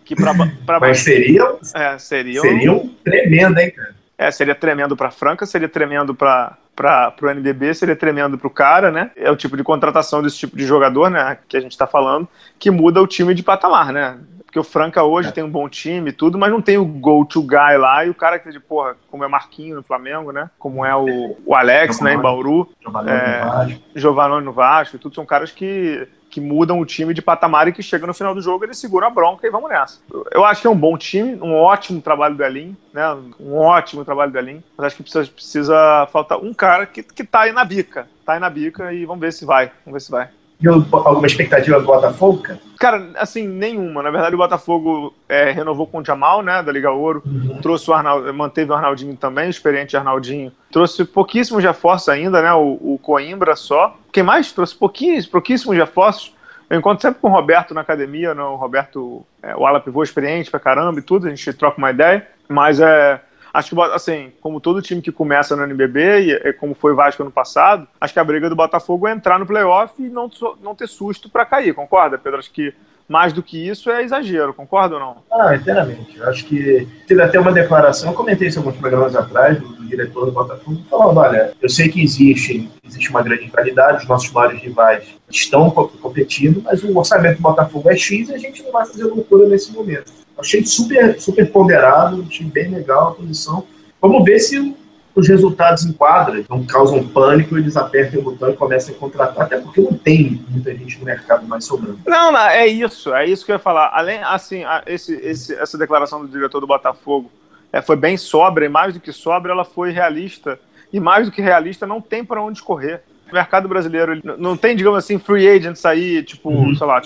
Que 0.05 0.17
pra, 0.17 0.35
pra 0.67 0.81
Mas 0.81 1.01
seriam, 1.01 1.59
é, 1.75 1.99
seriam, 1.99 2.43
seriam 2.43 2.91
tremendo, 3.05 3.59
hein, 3.59 3.71
cara? 3.71 3.95
É, 4.19 4.31
seria 4.31 4.55
tremendo 4.55 4.97
para 4.97 5.11
Franca, 5.11 5.47
seria 5.47 5.69
tremendo 5.69 6.15
para 6.15 6.57
para 6.75 7.15
o 7.23 7.29
NBB, 7.29 7.75
seria 7.75 7.95
tremendo 7.95 8.39
para 8.39 8.47
o 8.47 8.51
cara, 8.51 8.91
né? 8.91 9.11
É 9.15 9.31
o 9.31 9.37
tipo 9.37 9.55
de 9.55 9.63
contratação 9.63 10.23
desse 10.23 10.39
tipo 10.39 10.57
de 10.57 10.65
jogador, 10.65 11.11
né? 11.11 11.37
Que 11.47 11.57
a 11.57 11.61
gente 11.61 11.73
está 11.73 11.87
falando, 11.87 12.27
que 12.59 12.71
muda 12.71 13.03
o 13.03 13.07
time 13.07 13.35
de 13.35 13.43
patamar, 13.43 13.93
né? 13.93 14.19
Porque 14.51 14.59
o 14.59 14.65
Franca 14.65 15.05
hoje 15.05 15.29
é. 15.29 15.33
tem 15.33 15.45
um 15.45 15.51
bom 15.51 15.69
time 15.69 16.11
e 16.11 16.13
tudo, 16.13 16.37
mas 16.37 16.51
não 16.51 16.61
tem 16.61 16.77
o 16.77 16.85
go-to 16.85 17.41
guy 17.41 17.77
lá. 17.79 18.05
E 18.05 18.11
o 18.11 18.15
cara 18.15 18.39
que, 18.39 18.51
de 18.51 18.59
porra, 18.59 18.97
como 19.09 19.23
é 19.23 19.29
Marquinho 19.29 19.77
no 19.77 19.83
Flamengo, 19.83 20.33
né? 20.33 20.51
Como 20.59 20.85
é 20.85 20.97
o, 20.97 21.37
o 21.47 21.55
Alex, 21.55 22.01
né? 22.01 22.15
Em 22.15 22.19
Bauru. 22.19 22.69
Giovanni 22.83 23.11
é, 23.11 23.45
no 23.45 23.51
Vasco. 23.51 23.81
Giovanni 23.95 24.45
no 24.45 24.53
Vasco. 24.53 24.97
E 24.97 24.99
tudo 24.99 25.15
são 25.15 25.25
caras 25.25 25.53
que 25.53 26.09
que 26.31 26.41
mudam 26.41 26.79
o 26.79 26.87
time 26.87 27.13
de 27.13 27.21
patamar 27.21 27.69
e 27.69 27.73
que 27.73 27.83
chega 27.83 28.07
no 28.07 28.15
final 28.15 28.35
do 28.35 28.41
jogo 28.41 28.65
eles 28.65 28.79
seguram 28.79 29.09
a 29.09 29.11
bronca 29.11 29.47
e 29.47 29.51
vamos 29.51 29.69
nessa. 29.69 29.99
Eu 30.31 30.45
acho 30.45 30.63
que 30.63 30.67
é 30.67 30.71
um 30.71 30.77
bom 30.77 30.97
time, 30.97 31.35
um 31.43 31.55
ótimo 31.55 32.01
trabalho 32.01 32.37
do 32.37 32.45
Elin, 32.45 32.77
né? 32.93 33.05
Um 33.39 33.57
ótimo 33.57 34.05
trabalho 34.05 34.31
do 34.31 34.39
Elin. 34.39 34.63
Mas 34.77 34.87
acho 34.87 34.97
que 34.97 35.03
precisa, 35.03 35.31
precisa 35.31 36.09
faltar 36.13 36.39
um 36.39 36.55
cara 36.55 36.87
que, 36.87 37.03
que 37.03 37.25
tá 37.25 37.41
aí 37.41 37.53
na 37.53 37.65
bica. 37.65 38.09
Tá 38.25 38.35
aí 38.35 38.41
na 38.41 38.49
bica 38.49 38.93
e 38.93 39.05
vamos 39.05 39.21
ver 39.21 39.33
se 39.33 39.45
vai. 39.45 39.73
Vamos 39.85 40.01
ver 40.01 40.01
se 40.01 40.11
vai. 40.11 40.29
E 40.63 40.69
alguma 40.69 41.27
expectativa 41.27 41.81
do 41.81 41.87
Botafogo, 41.87 42.43
cara? 42.43 42.61
Cara, 42.79 43.11
assim, 43.17 43.47
nenhuma. 43.47 44.03
Na 44.03 44.11
verdade, 44.11 44.35
o 44.35 44.39
Botafogo 44.39 45.15
é, 45.29 45.51
renovou 45.51 45.87
com 45.87 45.99
o 45.99 46.05
Jamal, 46.05 46.43
né, 46.43 46.63
da 46.63 46.71
Liga 46.71 46.91
Ouro. 46.91 47.23
Uhum. 47.25 47.59
Trouxe 47.63 47.91
o 47.91 47.95
Arnaldo, 47.95 48.33
manteve 48.35 48.71
o 48.71 48.75
Arnaldinho 48.75 49.17
também, 49.17 49.49
experiente 49.49 49.97
Arnaldinho. 49.97 50.53
Trouxe 50.71 51.05
pouquíssimos 51.05 51.65
reforços 51.65 52.09
ainda, 52.11 52.43
né, 52.43 52.53
o, 52.53 52.79
o 52.81 52.99
Coimbra 53.03 53.57
só. 53.57 53.97
Quem 54.13 54.23
mais? 54.23 54.53
Trouxe 54.53 54.75
pouquíssimos, 54.75 55.27
pouquíssimos 55.27 55.77
reforços. 55.77 56.35
Eu 56.69 56.79
encontro 56.79 57.03
sempre 57.03 57.21
com 57.21 57.29
o 57.29 57.33
Roberto 57.33 57.75
na 57.75 57.81
academia, 57.81 58.35
né, 58.35 58.43
o 58.43 58.57
Roberto, 58.57 59.27
é, 59.43 59.57
o 59.57 59.67
ala 59.67 59.81
pivô 59.81 60.03
experiente 60.03 60.51
pra 60.51 60.61
caramba 60.61 61.01
e 61.01 61.03
tudo, 61.03 61.27
a 61.27 61.31
gente 61.31 61.53
troca 61.55 61.79
uma 61.79 61.91
ideia. 61.91 62.27
Mas 62.49 62.81
é, 62.81 63.21
Acho 63.53 63.75
que, 63.75 63.83
assim, 63.83 64.33
como 64.41 64.61
todo 64.61 64.83
time 64.83 65.03
que 65.03 65.13
começa 65.13 65.57
no 65.57 65.65
NBB, 65.65 66.21
e 66.21 66.33
é 66.33 66.53
como 66.53 66.75
foi 66.75 66.93
o 66.93 66.97
Vasco 66.97 67.23
ano 67.23 67.33
passado, 67.33 67.87
acho 68.01 68.13
que 68.13 68.21
a 68.21 68.25
briga 68.25 68.49
do 68.49 68.57
Botafogo 68.57 69.09
é 69.09 69.13
entrar 69.13 69.39
no 69.39 69.47
playoff 69.47 69.95
e 69.99 70.09
não, 70.09 70.31
não 70.63 70.75
ter 70.75 70.89
susto 70.89 71.29
para 71.29 71.45
cair, 71.45 71.75
concorda, 71.75 72.19
Pedro? 72.19 72.39
Acho 72.39 72.51
que 72.53 72.73
mais 73.11 73.33
do 73.33 73.43
que 73.43 73.69
isso 73.69 73.91
é 73.91 74.05
exagero, 74.05 74.55
concorda 74.55 74.95
ou 74.95 75.01
não? 75.01 75.17
Ah, 75.33 75.57
inteiramente. 75.57 76.23
Acho 76.23 76.45
que 76.45 76.87
teve 77.09 77.21
até 77.21 77.41
uma 77.41 77.53
declaração, 77.53 78.11
eu 78.11 78.17
comentei 78.17 78.47
isso 78.47 78.61
alguns 78.61 78.77
programas 78.77 79.17
atrás, 79.17 79.59
do, 79.59 79.67
do 79.67 79.85
diretor 79.85 80.27
do 80.27 80.31
Botafogo, 80.31 80.81
falando, 80.89 81.19
olha, 81.19 81.53
eu 81.61 81.69
sei 81.69 81.89
que 81.89 82.01
existe, 82.01 82.71
existe 82.87 83.11
uma 83.11 83.21
grande 83.21 83.43
rivalidade, 83.43 84.03
os 84.03 84.09
nossos 84.09 84.31
maiores 84.31 84.63
rivais 84.63 85.09
estão 85.29 85.69
competindo, 85.71 86.63
mas 86.63 86.85
o 86.85 86.97
orçamento 86.97 87.39
do 87.39 87.43
Botafogo 87.43 87.91
é 87.91 87.97
X 87.97 88.29
e 88.29 88.35
a 88.35 88.39
gente 88.39 88.63
não 88.63 88.71
vai 88.71 88.87
fazer 88.87 89.03
loucura 89.03 89.49
nesse 89.49 89.73
momento. 89.73 90.20
Achei 90.41 90.65
super, 90.65 91.21
super 91.21 91.51
ponderado, 91.51 92.25
achei 92.29 92.47
bem 92.47 92.71
legal 92.71 93.09
a 93.09 93.13
posição. 93.13 93.67
Vamos 94.01 94.25
ver 94.25 94.39
se 94.39 94.75
os 95.15 95.29
resultados 95.29 95.85
enquadram, 95.85 96.45
não 96.49 96.65
causam 96.65 97.07
pânico, 97.07 97.57
eles 97.59 97.77
apertem 97.77 98.21
o 98.21 98.23
botão 98.23 98.51
e 98.51 98.57
começam 98.57 98.95
a 98.95 98.99
contratar, 98.99 99.45
até 99.45 99.59
porque 99.59 99.81
não 99.81 99.93
tem 99.93 100.43
muita 100.49 100.75
gente 100.75 100.99
no 100.99 101.05
mercado 101.05 101.47
mais 101.47 101.65
sobrando. 101.65 101.99
Não, 102.07 102.33
não 102.33 102.41
é 102.41 102.67
isso, 102.67 103.15
é 103.15 103.27
isso 103.27 103.45
que 103.45 103.53
eu 103.53 103.57
ia 103.57 103.61
falar. 103.61 103.91
Além, 103.93 104.23
assim, 104.23 104.63
esse, 104.87 105.15
esse, 105.17 105.55
essa 105.55 105.77
declaração 105.77 106.23
do 106.23 106.29
diretor 106.29 106.61
do 106.61 106.67
Botafogo 106.67 107.31
é, 107.73 107.83
foi 107.83 107.97
bem 107.97 108.17
sobra, 108.17 108.65
e 108.65 108.69
mais 108.69 108.95
do 108.95 109.01
que 109.01 109.13
sobra, 109.13 109.53
ela 109.53 109.65
foi 109.65 109.91
realista. 109.91 110.59
E 110.93 110.99
mais 110.99 111.27
do 111.27 111.33
que 111.33 111.43
realista, 111.43 111.87
não 111.87 112.01
tem 112.01 112.25
para 112.25 112.43
onde 112.43 112.63
correr. 112.63 113.03
O 113.31 113.35
mercado 113.35 113.69
brasileiro 113.69 114.21
não 114.39 114.57
tem, 114.57 114.75
digamos 114.75 114.99
assim, 114.99 115.19
free 115.19 115.49
agents 115.49 115.85
aí, 115.85 116.23
tipo, 116.23 116.51
uhum. 116.51 116.75
sei 116.75 116.87
lá, 116.87 117.01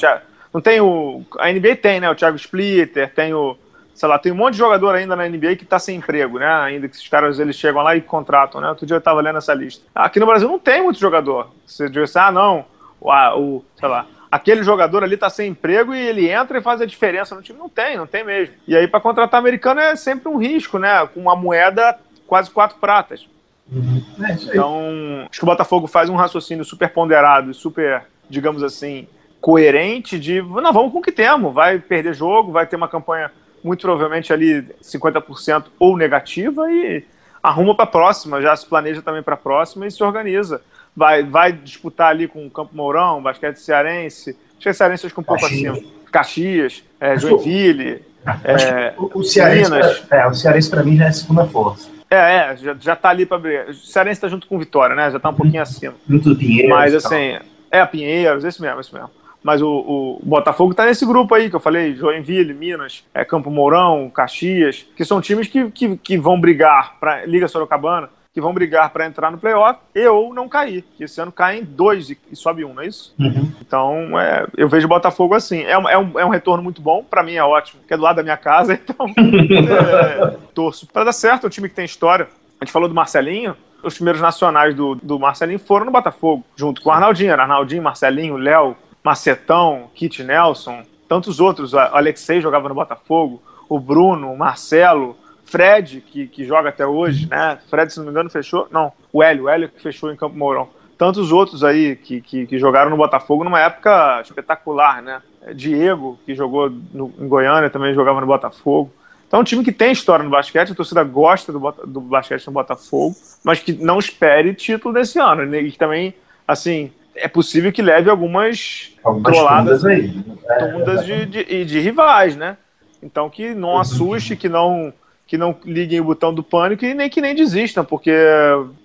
não 0.54 0.60
tem 0.60 0.80
o. 0.80 1.24
A 1.40 1.52
NBA 1.52 1.74
tem, 1.76 1.98
né? 1.98 2.08
O 2.08 2.14
Thiago 2.14 2.36
Splitter, 2.36 3.12
tem 3.12 3.34
o. 3.34 3.56
Sei 3.92 4.08
lá, 4.08 4.18
tem 4.18 4.30
um 4.30 4.36
monte 4.36 4.52
de 4.52 4.58
jogador 4.58 4.94
ainda 4.94 5.16
na 5.16 5.28
NBA 5.28 5.56
que 5.56 5.64
está 5.64 5.78
sem 5.78 5.96
emprego, 5.96 6.38
né? 6.38 6.46
Ainda 6.46 6.88
que 6.88 6.94
esses 6.94 7.08
caras 7.08 7.38
eles 7.40 7.56
chegam 7.56 7.82
lá 7.82 7.96
e 7.96 8.00
contratam, 8.00 8.60
né? 8.60 8.68
Outro 8.68 8.86
dia 8.86 8.94
eu 8.94 8.98
estava 8.98 9.20
lendo 9.20 9.38
essa 9.38 9.52
lista. 9.52 9.84
Aqui 9.92 10.20
no 10.20 10.26
Brasil 10.26 10.48
não 10.48 10.58
tem 10.58 10.82
muito 10.82 10.98
jogador. 10.98 11.52
Você 11.66 11.88
diz, 11.88 12.16
ah, 12.16 12.30
não, 12.32 12.64
o, 13.00 13.10
o 13.10 13.64
sei 13.78 13.88
lá, 13.88 14.06
aquele 14.30 14.64
jogador 14.64 15.04
ali 15.04 15.14
está 15.14 15.30
sem 15.30 15.50
emprego 15.50 15.94
e 15.94 15.98
ele 15.98 16.28
entra 16.28 16.58
e 16.58 16.62
faz 16.62 16.80
a 16.80 16.86
diferença 16.86 17.34
no 17.34 17.42
time. 17.42 17.58
Não 17.58 17.68
tem, 17.68 17.96
não 17.96 18.06
tem 18.06 18.24
mesmo. 18.24 18.54
E 18.66 18.76
aí, 18.76 18.88
para 18.88 19.00
contratar 19.00 19.38
americano 19.38 19.80
é 19.80 19.94
sempre 19.94 20.28
um 20.28 20.36
risco, 20.36 20.78
né? 20.78 21.06
Com 21.06 21.20
uma 21.20 21.36
moeda 21.36 21.98
quase 22.26 22.50
quatro 22.50 22.78
pratas. 22.78 23.26
Uhum. 23.70 24.02
É 24.24 24.32
então, 24.32 25.26
acho 25.28 25.38
que 25.38 25.44
o 25.44 25.46
Botafogo 25.46 25.86
faz 25.86 26.08
um 26.08 26.16
raciocínio 26.16 26.64
super 26.64 26.92
ponderado 26.92 27.50
e 27.50 27.54
super, 27.54 28.06
digamos 28.28 28.62
assim, 28.62 29.06
coerente 29.44 30.18
de, 30.18 30.40
não, 30.40 30.72
vamos 30.72 30.90
com 30.90 31.00
o 31.00 31.02
que 31.02 31.12
temos, 31.12 31.52
vai 31.52 31.78
perder 31.78 32.14
jogo, 32.14 32.50
vai 32.50 32.66
ter 32.66 32.76
uma 32.76 32.88
campanha 32.88 33.30
muito 33.62 33.82
provavelmente 33.82 34.32
ali 34.32 34.62
50% 34.82 35.66
ou 35.78 35.98
negativa 35.98 36.62
e 36.72 37.04
arruma 37.42 37.74
para 37.74 37.84
a 37.84 37.88
próxima, 37.88 38.40
já 38.40 38.56
se 38.56 38.64
planeja 38.64 39.02
também 39.02 39.22
para 39.22 39.34
a 39.34 39.36
próxima 39.36 39.86
e 39.86 39.90
se 39.90 40.02
organiza. 40.02 40.62
Vai, 40.96 41.24
vai 41.24 41.52
disputar 41.52 42.08
ali 42.08 42.26
com 42.26 42.46
o 42.46 42.50
Campo 42.50 42.74
Mourão, 42.74 43.22
Basquete 43.22 43.58
Cearense, 43.58 44.30
acho 44.30 44.60
que 44.60 44.68
é 44.70 44.72
Cearense 44.72 45.10
que 45.10 45.20
um 45.20 45.22
pouco 45.22 45.44
acima, 45.44 45.78
Caxias, 46.10 46.82
é, 46.98 47.18
Joinville, 47.18 48.02
é, 48.44 48.94
o, 48.96 49.18
o 49.18 49.22
Cearense, 49.22 49.70
pra, 50.08 50.20
é, 50.22 50.26
o 50.26 50.32
Cearense 50.32 50.70
para 50.70 50.82
mim 50.82 50.96
já 50.96 51.04
é 51.04 51.08
a 51.08 51.12
segunda 51.12 51.44
força. 51.44 51.90
É, 52.10 52.16
é, 52.16 52.56
já, 52.56 52.74
já 52.80 52.96
tá 52.96 53.10
ali 53.10 53.26
para 53.26 53.36
abrir. 53.36 53.68
O 53.68 53.74
Cearense 53.74 54.16
está 54.16 54.28
junto 54.28 54.46
com 54.46 54.56
o 54.56 54.58
Vitória, 54.58 54.96
né? 54.96 55.10
Já 55.10 55.18
está 55.18 55.28
um 55.28 55.34
pouquinho 55.34 55.60
acima. 55.60 55.94
Junto 56.08 56.30
do 56.30 56.36
Pinheiros. 56.36 56.70
Mas 56.70 56.94
assim, 56.94 57.36
é, 57.70 57.84
Pinheiros, 57.84 58.42
esse 58.42 58.62
mesmo, 58.62 58.80
esse 58.80 58.94
mesmo. 58.94 59.10
Mas 59.44 59.60
o, 59.60 59.68
o 59.68 60.20
Botafogo 60.22 60.70
está 60.70 60.86
nesse 60.86 61.04
grupo 61.04 61.34
aí 61.34 61.50
que 61.50 61.54
eu 61.54 61.60
falei, 61.60 61.94
Joinville, 61.94 62.54
Minas, 62.54 63.04
é, 63.12 63.26
Campo 63.26 63.50
Mourão, 63.50 64.08
Caxias, 64.08 64.86
que 64.96 65.04
são 65.04 65.20
times 65.20 65.46
que, 65.48 65.70
que, 65.70 65.98
que 65.98 66.16
vão 66.16 66.40
brigar 66.40 66.98
para 66.98 67.26
Liga 67.26 67.46
Sorocabana, 67.46 68.08
que 68.32 68.40
vão 68.40 68.54
brigar 68.54 68.88
para 68.90 69.06
entrar 69.06 69.30
no 69.30 69.36
playoff 69.36 69.78
e 69.94 70.06
ou 70.08 70.32
não 70.32 70.48
cair. 70.48 70.82
Que 70.96 71.04
esse 71.04 71.20
ano 71.20 71.30
caem 71.30 71.62
dois 71.62 72.08
e, 72.08 72.18
e 72.32 72.34
sobe 72.34 72.64
um, 72.64 72.72
não 72.72 72.82
é 72.82 72.86
isso? 72.86 73.14
Uhum. 73.18 73.52
Então, 73.60 74.18
é, 74.18 74.46
eu 74.56 74.66
vejo 74.66 74.86
o 74.86 74.88
Botafogo 74.88 75.34
assim. 75.34 75.60
É, 75.60 75.72
é, 75.72 75.98
um, 75.98 76.18
é 76.18 76.24
um 76.24 76.30
retorno 76.30 76.62
muito 76.62 76.80
bom, 76.80 77.04
para 77.04 77.22
mim 77.22 77.34
é 77.34 77.44
ótimo, 77.44 77.82
que 77.86 77.92
é 77.92 77.96
do 77.98 78.02
lado 78.02 78.16
da 78.16 78.22
minha 78.22 78.38
casa, 78.38 78.72
então 78.74 79.06
é, 79.06 80.36
torço 80.54 80.86
para 80.86 81.04
dar 81.04 81.12
certo. 81.12 81.44
É 81.44 81.46
um 81.48 81.50
time 81.50 81.68
que 81.68 81.74
tem 81.74 81.84
história. 81.84 82.26
A 82.58 82.64
gente 82.64 82.72
falou 82.72 82.88
do 82.88 82.94
Marcelinho, 82.94 83.54
os 83.82 83.94
primeiros 83.94 84.20
nacionais 84.22 84.74
do, 84.74 84.94
do 84.94 85.18
Marcelinho 85.18 85.58
foram 85.58 85.84
no 85.84 85.92
Botafogo, 85.92 86.44
junto 86.56 86.80
com 86.80 86.88
o 86.88 86.92
Arnaldinho. 86.92 87.30
Era 87.30 87.42
Arnaldinho, 87.42 87.82
Marcelinho, 87.82 88.36
Léo, 88.36 88.76
Macetão, 89.04 89.90
Kit 89.94 90.24
Nelson, 90.24 90.82
tantos 91.06 91.38
outros. 91.38 91.74
O 91.74 91.78
Alexei 91.78 92.40
jogava 92.40 92.68
no 92.68 92.74
Botafogo, 92.74 93.42
o 93.68 93.78
Bruno, 93.78 94.32
o 94.32 94.38
Marcelo, 94.38 95.16
Fred, 95.44 96.00
que, 96.00 96.26
que 96.26 96.44
joga 96.44 96.70
até 96.70 96.86
hoje, 96.86 97.28
né? 97.28 97.58
Fred, 97.68 97.92
se 97.92 97.98
não 97.98 98.06
me 98.06 98.10
engano, 98.10 98.30
fechou. 98.30 98.66
Não, 98.70 98.90
o 99.12 99.22
Hélio, 99.22 99.44
o 99.44 99.48
Hélio 99.48 99.68
que 99.68 99.82
fechou 99.82 100.10
em 100.10 100.16
Campo 100.16 100.36
Mourão. 100.36 100.68
Tantos 100.96 101.30
outros 101.30 101.62
aí 101.62 101.96
que, 101.96 102.20
que, 102.20 102.46
que 102.46 102.58
jogaram 102.58 102.90
no 102.90 102.96
Botafogo 102.96 103.44
numa 103.44 103.60
época 103.60 104.22
espetacular, 104.22 105.02
né? 105.02 105.20
Diego, 105.54 106.18
que 106.24 106.34
jogou 106.34 106.70
no, 106.70 107.12
em 107.18 107.28
Goiânia, 107.28 107.68
também 107.68 107.92
jogava 107.92 108.20
no 108.20 108.26
Botafogo. 108.26 108.90
Então, 109.26 109.40
é 109.40 109.42
um 109.42 109.44
time 109.44 109.64
que 109.64 109.72
tem 109.72 109.92
história 109.92 110.24
no 110.24 110.30
basquete, 110.30 110.72
a 110.72 110.74
torcida 110.74 111.02
gosta 111.02 111.52
do, 111.52 111.58
do 111.86 112.00
basquete 112.00 112.46
no 112.46 112.52
Botafogo, 112.52 113.14
mas 113.42 113.58
que 113.58 113.72
não 113.72 113.98
espere 113.98 114.54
título 114.54 114.94
desse 114.94 115.18
ano. 115.18 115.54
E 115.54 115.72
que 115.72 115.78
também, 115.78 116.14
assim, 116.46 116.90
é 117.16 117.28
possível 117.28 117.72
que 117.72 117.82
leve 117.82 118.10
algumas, 118.10 118.92
algumas 119.02 119.32
trolladas 119.32 119.84
aí. 119.84 120.10
Tundas 120.58 121.02
é, 121.02 121.24
de, 121.24 121.26
de, 121.26 121.64
de, 121.64 121.80
rivais, 121.80 122.36
né? 122.36 122.56
Então 123.02 123.30
que 123.30 123.54
não 123.54 123.78
assuste, 123.78 124.36
que 124.36 124.48
não 124.48 124.92
que 125.26 125.38
não 125.38 125.56
liguem 125.64 126.00
o 126.00 126.04
botão 126.04 126.34
do 126.34 126.42
pânico 126.42 126.84
e 126.84 126.92
nem 126.92 127.08
que 127.08 127.20
nem 127.20 127.34
desistam, 127.34 127.84
porque 127.84 128.12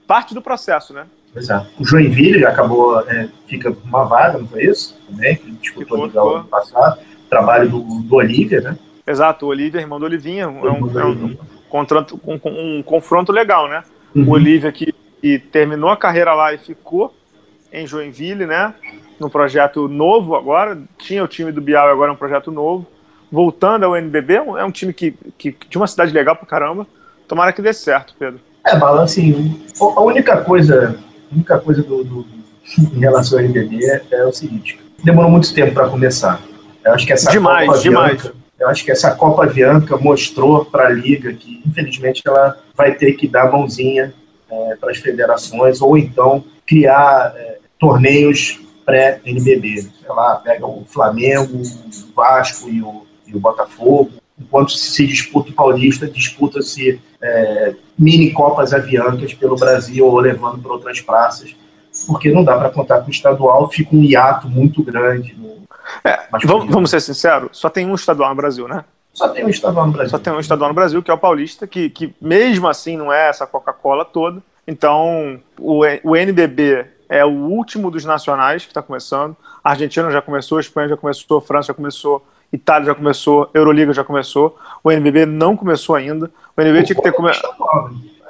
parte 0.08 0.34
do 0.34 0.42
processo, 0.42 0.94
né? 0.94 1.06
Exato. 1.36 1.70
O 1.80 1.86
Joinville 1.86 2.46
acabou, 2.46 3.00
é, 3.02 3.30
fica 3.46 3.76
uma 3.84 4.06
vaga, 4.06 4.38
não 4.38 4.48
foi 4.48 4.64
isso? 4.64 4.98
Também, 5.08 5.36
que 5.36 5.52
disputou 5.52 6.08
ficou, 6.08 6.38
ano 6.38 6.46
passado. 6.46 7.00
Trabalho 7.30 7.70
do, 7.70 7.82
do 7.82 8.16
Olivia, 8.16 8.62
né? 8.62 8.78
Exato, 9.06 9.46
o 9.46 9.50
Olivia, 9.50 9.82
irmão 9.82 10.00
do 10.00 10.06
Olivinha, 10.06 10.44
é 10.44 10.48
um, 10.48 10.66
é 10.66 11.06
um, 11.06 11.38
um, 11.74 12.18
um, 12.26 12.78
um 12.78 12.84
confronto 12.84 13.32
legal, 13.32 13.68
né? 13.68 13.84
Uhum. 14.16 14.28
O 14.28 14.32
Olivia 14.32 14.72
que, 14.72 14.94
que 15.22 15.38
terminou 15.38 15.90
a 15.90 15.98
carreira 15.98 16.34
lá 16.34 16.54
e 16.54 16.58
ficou 16.58 17.14
em 17.72 17.86
Joinville, 17.86 18.46
né? 18.46 18.74
No 19.20 19.30
projeto 19.30 19.88
novo 19.88 20.36
agora. 20.36 20.78
Tinha 20.98 21.24
o 21.24 21.28
time 21.28 21.52
do 21.52 21.62
Bial 21.62 21.90
agora 21.90 22.12
é 22.12 22.14
um 22.14 22.18
projeto 22.18 22.52
novo. 22.52 22.86
Voltando 23.32 23.86
ao 23.86 23.96
NBB, 23.96 24.36
é 24.36 24.64
um 24.64 24.72
time 24.72 24.92
que, 24.92 25.12
que, 25.38 25.56
de 25.70 25.78
uma 25.78 25.88
cidade 25.88 26.12
legal 26.12 26.36
pra 26.36 26.48
caramba. 26.48 26.88
Tomara 27.28 27.54
que 27.54 27.62
dê 27.62 27.72
certo, 27.74 28.16
Pedro. 28.18 28.40
É, 28.66 28.76
Bala, 28.76 29.04
assim, 29.04 29.62
a 29.80 30.02
única 30.02 30.42
coisa, 30.42 31.00
a 31.32 31.36
única 31.36 31.60
coisa 31.60 31.84
do, 31.84 32.04
do, 32.04 32.26
em 32.78 33.00
relação 33.00 33.38
ao 33.38 33.46
NBB 33.46 33.86
é, 33.86 34.02
é 34.12 34.26
o 34.26 34.32
seguinte: 34.32 34.80
demorou 35.04 35.30
muito 35.30 35.54
tempo 35.54 35.74
para 35.74 35.90
começar. 35.90 36.42
Eu 36.84 36.94
acho 36.94 37.06
que 37.06 37.14
essa 37.14 37.30
demais, 37.30 37.68
Copa 37.68 37.80
demais. 37.80 38.22
Bianca, 38.22 38.36
eu 38.60 38.68
acho 38.68 38.84
que 38.84 38.92
essa 38.92 39.12
Copa 39.12 39.46
Bianca 39.46 39.98
mostrou 39.98 40.66
para 40.66 40.88
a 40.88 40.90
liga 40.90 41.32
que, 41.34 41.62
infelizmente, 41.66 42.22
ela 42.26 42.58
vai 42.76 42.96
ter 42.96 43.14
que 43.14 43.28
dar 43.28 43.52
mãozinha 43.52 44.14
é, 44.50 44.76
para 44.76 44.92
as 44.92 44.98
federações 44.98 45.82
ou 45.82 45.98
então 45.98 46.44
criar 46.66 47.34
é, 47.36 47.59
torneios 47.80 48.60
pré-NBB. 48.86 49.82
Sei 49.82 50.10
lá, 50.10 50.36
pega 50.36 50.66
o 50.66 50.84
Flamengo, 50.86 51.62
o 51.62 52.14
Vasco 52.14 52.70
e 52.70 52.82
o, 52.82 53.06
e 53.26 53.36
o 53.36 53.40
Botafogo. 53.40 54.12
Enquanto 54.40 54.72
se 54.72 55.06
disputa 55.06 55.52
o 55.52 55.54
Paulista, 55.54 56.08
disputa-se 56.08 57.02
é, 57.22 57.76
mini 57.98 58.32
Copas 58.32 58.74
Aviancas 58.74 59.34
pelo 59.34 59.56
Brasil 59.56 60.06
ou 60.06 60.20
levando 60.20 60.62
para 60.62 60.72
outras 60.72 61.02
praças, 61.02 61.56
porque 62.08 62.32
não 62.32 62.44
dá 62.44 62.58
para 62.58 62.70
contar 62.70 63.02
com 63.02 63.08
o 63.08 63.12
estadual, 63.12 63.70
fica 63.70 63.96
um 63.96 64.04
hiato 64.04 64.48
muito 64.48 64.82
grande. 64.82 65.36
No, 65.38 65.64
é, 66.04 66.20
vamos, 66.46 66.70
vamos 66.70 66.90
ser 66.90 67.02
sinceros, 67.02 67.50
só 67.58 67.70
tem 67.70 67.86
um 67.86 67.96
estadual 67.96 68.30
no 68.30 68.36
Brasil, 68.36 68.68
né? 68.68 68.86
Só 69.12 69.28
tem 69.28 69.44
um 69.44 69.50
estadual 69.50 69.88
no 69.88 69.92
Brasil. 69.92 70.12
Só 70.12 70.20
tem 70.20 70.32
um 70.32 70.40
estadual 70.40 70.70
no 70.70 70.76
Brasil, 70.76 71.04
que 71.04 71.12
é 71.12 71.14
o 71.14 71.18
Paulista, 71.18 71.68
que, 71.68 71.90
que 71.90 72.14
mesmo 72.22 72.68
assim 72.68 72.96
não 72.96 73.12
é 73.12 73.28
essa 73.28 73.46
Coca-Cola 73.46 74.06
toda. 74.06 74.42
Então, 74.66 75.42
o, 75.60 75.82
o 76.04 76.16
NBB 76.16 76.86
é 77.10 77.26
o 77.26 77.30
último 77.30 77.89
dos 77.89 78.05
nacionais 78.05 78.64
que 78.64 78.70
está 78.70 78.82
começando. 78.82 79.36
A 79.64 79.72
Argentina 79.72 80.10
já 80.12 80.22
começou, 80.22 80.60
a 80.60 80.62
Espanha 80.62 80.89
já 80.89 80.95
começou, 80.95 81.39
a 81.39 81.41
França 81.41 81.68
já 81.68 81.74
começou, 81.74 82.26
Itália 82.53 82.86
já 82.86 82.95
começou, 82.95 83.49
Euroliga 83.53 83.91
já 83.91 84.03
começou. 84.03 84.57
O 84.84 84.91
NBB 84.91 85.26
não 85.26 85.57
começou 85.57 85.95
ainda. 85.95 86.32
O 86.55 86.62
NBB 86.62 86.86
tinha 86.86 86.95
que 86.95 87.01
ter 87.01 87.12
começado. 87.12 87.55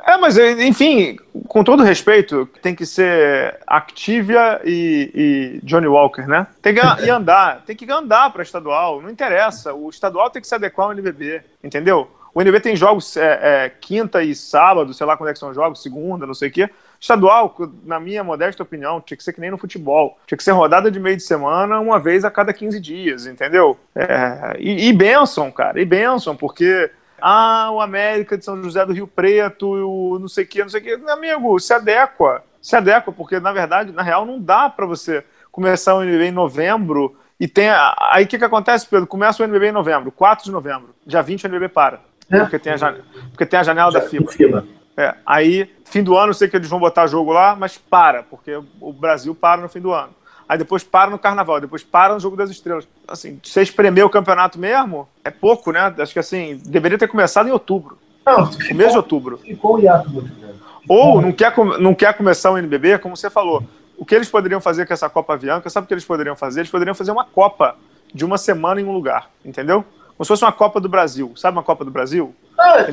É, 0.05 0.17
mas 0.17 0.38
enfim, 0.38 1.17
com 1.47 1.63
todo 1.63 1.84
respeito, 1.84 2.47
tem 2.63 2.73
que 2.73 2.86
ser 2.86 3.59
Activia 3.67 4.59
e, 4.63 5.59
e 5.61 5.65
Johnny 5.65 5.88
Walker, 5.88 6.23
né? 6.23 6.47
Tem 6.61 6.73
que 6.73 6.80
ir 6.80 7.09
andar, 7.11 7.61
tem 7.65 7.75
que 7.75 7.91
andar 7.91 8.32
para 8.32 8.41
estadual, 8.41 9.01
não 9.01 9.09
interessa. 9.09 9.73
O 9.73 9.89
estadual 9.89 10.30
tem 10.30 10.41
que 10.41 10.47
se 10.47 10.55
adequar 10.55 10.88
ao 10.88 10.93
NBB, 10.93 11.43
entendeu? 11.63 12.09
O 12.34 12.41
NB 12.41 12.59
tem 12.59 12.75
jogos 12.75 13.17
é, 13.17 13.39
é, 13.41 13.69
quinta 13.69 14.23
e 14.23 14.34
sábado, 14.34 14.93
sei 14.93 15.05
lá 15.05 15.17
quando 15.17 15.30
é 15.30 15.34
que 15.34 15.39
são 15.39 15.53
jogos, 15.53 15.84
segunda, 15.84 16.25
não 16.25 16.34
sei 16.34 16.49
o 16.49 16.51
quê. 16.51 16.69
Estadual, 17.00 17.56
na 17.86 18.00
minha 18.00 18.24
modesta 18.24 18.62
opinião, 18.62 19.00
tinha 19.00 19.18
que 19.18 19.24
ser 19.24 19.32
que 19.32 19.39
nem 19.39 19.50
no 19.50 19.58
futebol. 19.58 20.18
Tinha 20.28 20.38
que 20.38 20.43
ser 20.43 20.52
rodada 20.52 20.91
de 20.91 21.00
meio 21.00 21.16
de 21.16 21.24
semana 21.24 21.80
uma 21.80 21.97
vez 22.00 22.26
a 22.26 22.32
cada 22.32 22.52
15 22.52 22.80
dias, 22.80 23.26
entendeu? 23.26 23.78
É, 23.95 24.58
e, 24.60 24.89
e 24.89 24.93
benção, 24.93 25.50
cara, 25.50 25.82
e 25.82 25.86
benção, 25.86 26.36
porque 26.36 26.91
ah, 27.22 27.70
o 27.72 27.80
América 27.80 28.38
de 28.38 28.43
São 28.43 28.62
José 28.62 28.86
do 28.86 28.93
Rio 28.93 29.08
Preto, 29.08 29.68
o 29.68 30.20
não 30.20 30.28
sei 30.28 30.43
o 30.43 30.47
que, 30.47 30.62
não 30.62 30.70
sei 30.70 30.82
o 30.82 30.84
que. 30.84 30.97
Meu 30.97 31.14
amigo, 31.14 31.60
se 31.60 31.74
adequa. 31.74 32.43
Se 32.62 32.76
adequa, 32.76 33.12
porque 33.12 33.39
na 33.39 33.54
verdade, 33.54 33.91
na 33.91 34.02
real, 34.02 34.26
não 34.26 34.39
dá 34.39 34.70
para 34.70 34.86
você 34.86 35.24
começar 35.52 35.95
o 35.95 36.04
NB 36.04 36.26
em 36.26 36.32
novembro 36.32 37.18
e 37.39 37.47
tem. 37.47 37.70
Aí 38.12 38.26
o 38.26 38.28
que, 38.28 38.38
que 38.38 38.43
acontece, 38.43 38.86
Pedro? 38.88 39.08
Começa 39.08 39.41
o 39.41 39.45
NBB 39.45 39.68
em 39.68 39.72
novembro, 39.72 40.12
4 40.12 40.45
de 40.45 40.52
novembro. 40.52 40.93
Dia 41.06 41.22
20 41.22 41.45
o 41.45 41.47
NBB 41.47 41.70
para. 41.70 42.02
É. 42.30 42.39
Porque, 42.39 42.60
tem 42.60 42.74
a 42.74 42.78
janela, 42.78 43.04
porque 43.30 43.45
tem 43.45 43.60
a 43.60 43.64
janela 43.64 43.91
Já 43.91 44.00
da 44.00 44.06
FIBA. 44.08 44.32
FIBA. 44.32 44.78
É, 45.00 45.16
aí, 45.26 45.72
fim 45.86 46.04
do 46.04 46.18
ano, 46.18 46.32
eu 46.32 46.34
sei 46.34 46.50
que 46.50 46.58
eles 46.58 46.68
vão 46.68 46.78
botar 46.78 47.08
jogo 47.08 47.32
lá, 47.32 47.56
mas 47.56 47.78
para, 47.78 48.22
porque 48.22 48.60
o 48.82 48.91
Brasil 48.91 49.34
para 49.34 49.62
no 49.62 49.70
fim 49.70 49.80
do 49.80 49.93
ano. 49.93 50.10
Aí 50.47 50.58
depois 50.58 50.84
para 50.84 51.10
no 51.10 51.18
Carnaval, 51.18 51.62
depois 51.62 51.84
para 51.84 52.14
no 52.14 52.20
Jogo 52.20 52.36
das 52.36 52.50
Estrelas. 52.50 52.86
Assim, 53.08 53.39
você 53.41 53.62
espremer 53.62 54.06
o 54.06 54.10
campeonato 54.10 54.60
mesmo, 54.60 55.08
é 55.24 55.32
pouco, 55.32 55.72
né? 55.72 55.95
Acho 55.97 56.12
que 56.12 56.20
assim, 56.20 56.60
deveria 56.66 56.97
ter 56.97 57.08
começado 57.08 57.47
em 57.47 57.52
outubro. 57.52 57.97
Não, 58.26 58.52
ficou, 58.52 58.76
mês 58.76 58.91
de 58.91 58.97
outubro. 58.97 59.38
Ficou 59.38 59.76
o 59.76 59.80
hiato 59.80 60.10
muito 60.10 60.36
grande. 60.36 60.60
Ou 60.86 61.22
não 61.22 61.32
quer, 61.32 61.54
não 61.80 61.95
quer 61.95 62.14
começar 62.18 62.52
o 62.52 62.58
NBB, 62.58 63.00
como 63.00 63.16
você 63.16 63.30
falou. 63.30 63.64
O 63.97 64.04
que 64.04 64.14
eles 64.14 64.28
poderiam 64.28 64.60
fazer 64.60 64.86
com 64.86 64.93
essa 64.93 65.10
Copa 65.10 65.34
Avianca, 65.34 65.70
sabe 65.70 65.86
o 65.86 65.88
que 65.88 65.93
eles 65.93 66.04
poderiam 66.04 66.36
fazer? 66.36 66.60
Eles 66.60 66.72
poderiam 66.72 66.93
fazer 66.93 67.12
uma 67.12 67.24
Copa 67.24 67.78
de 68.14 68.26
uma 68.26 68.38
semana 68.38 68.82
em 68.82 68.84
um 68.84 68.91
lugar, 68.91 69.30
entendeu? 69.45 69.86
Como 70.18 70.26
se 70.26 70.28
fosse 70.28 70.43
uma 70.43 70.52
Copa 70.52 70.82
do 70.82 70.89
Brasil. 70.89 71.32
Sabe 71.38 71.56
uma 71.56 71.64
Copa 71.64 71.86
do 71.86 71.91
Brasil? 71.91 72.36
Ah, 72.60 72.86
é, 72.88 72.91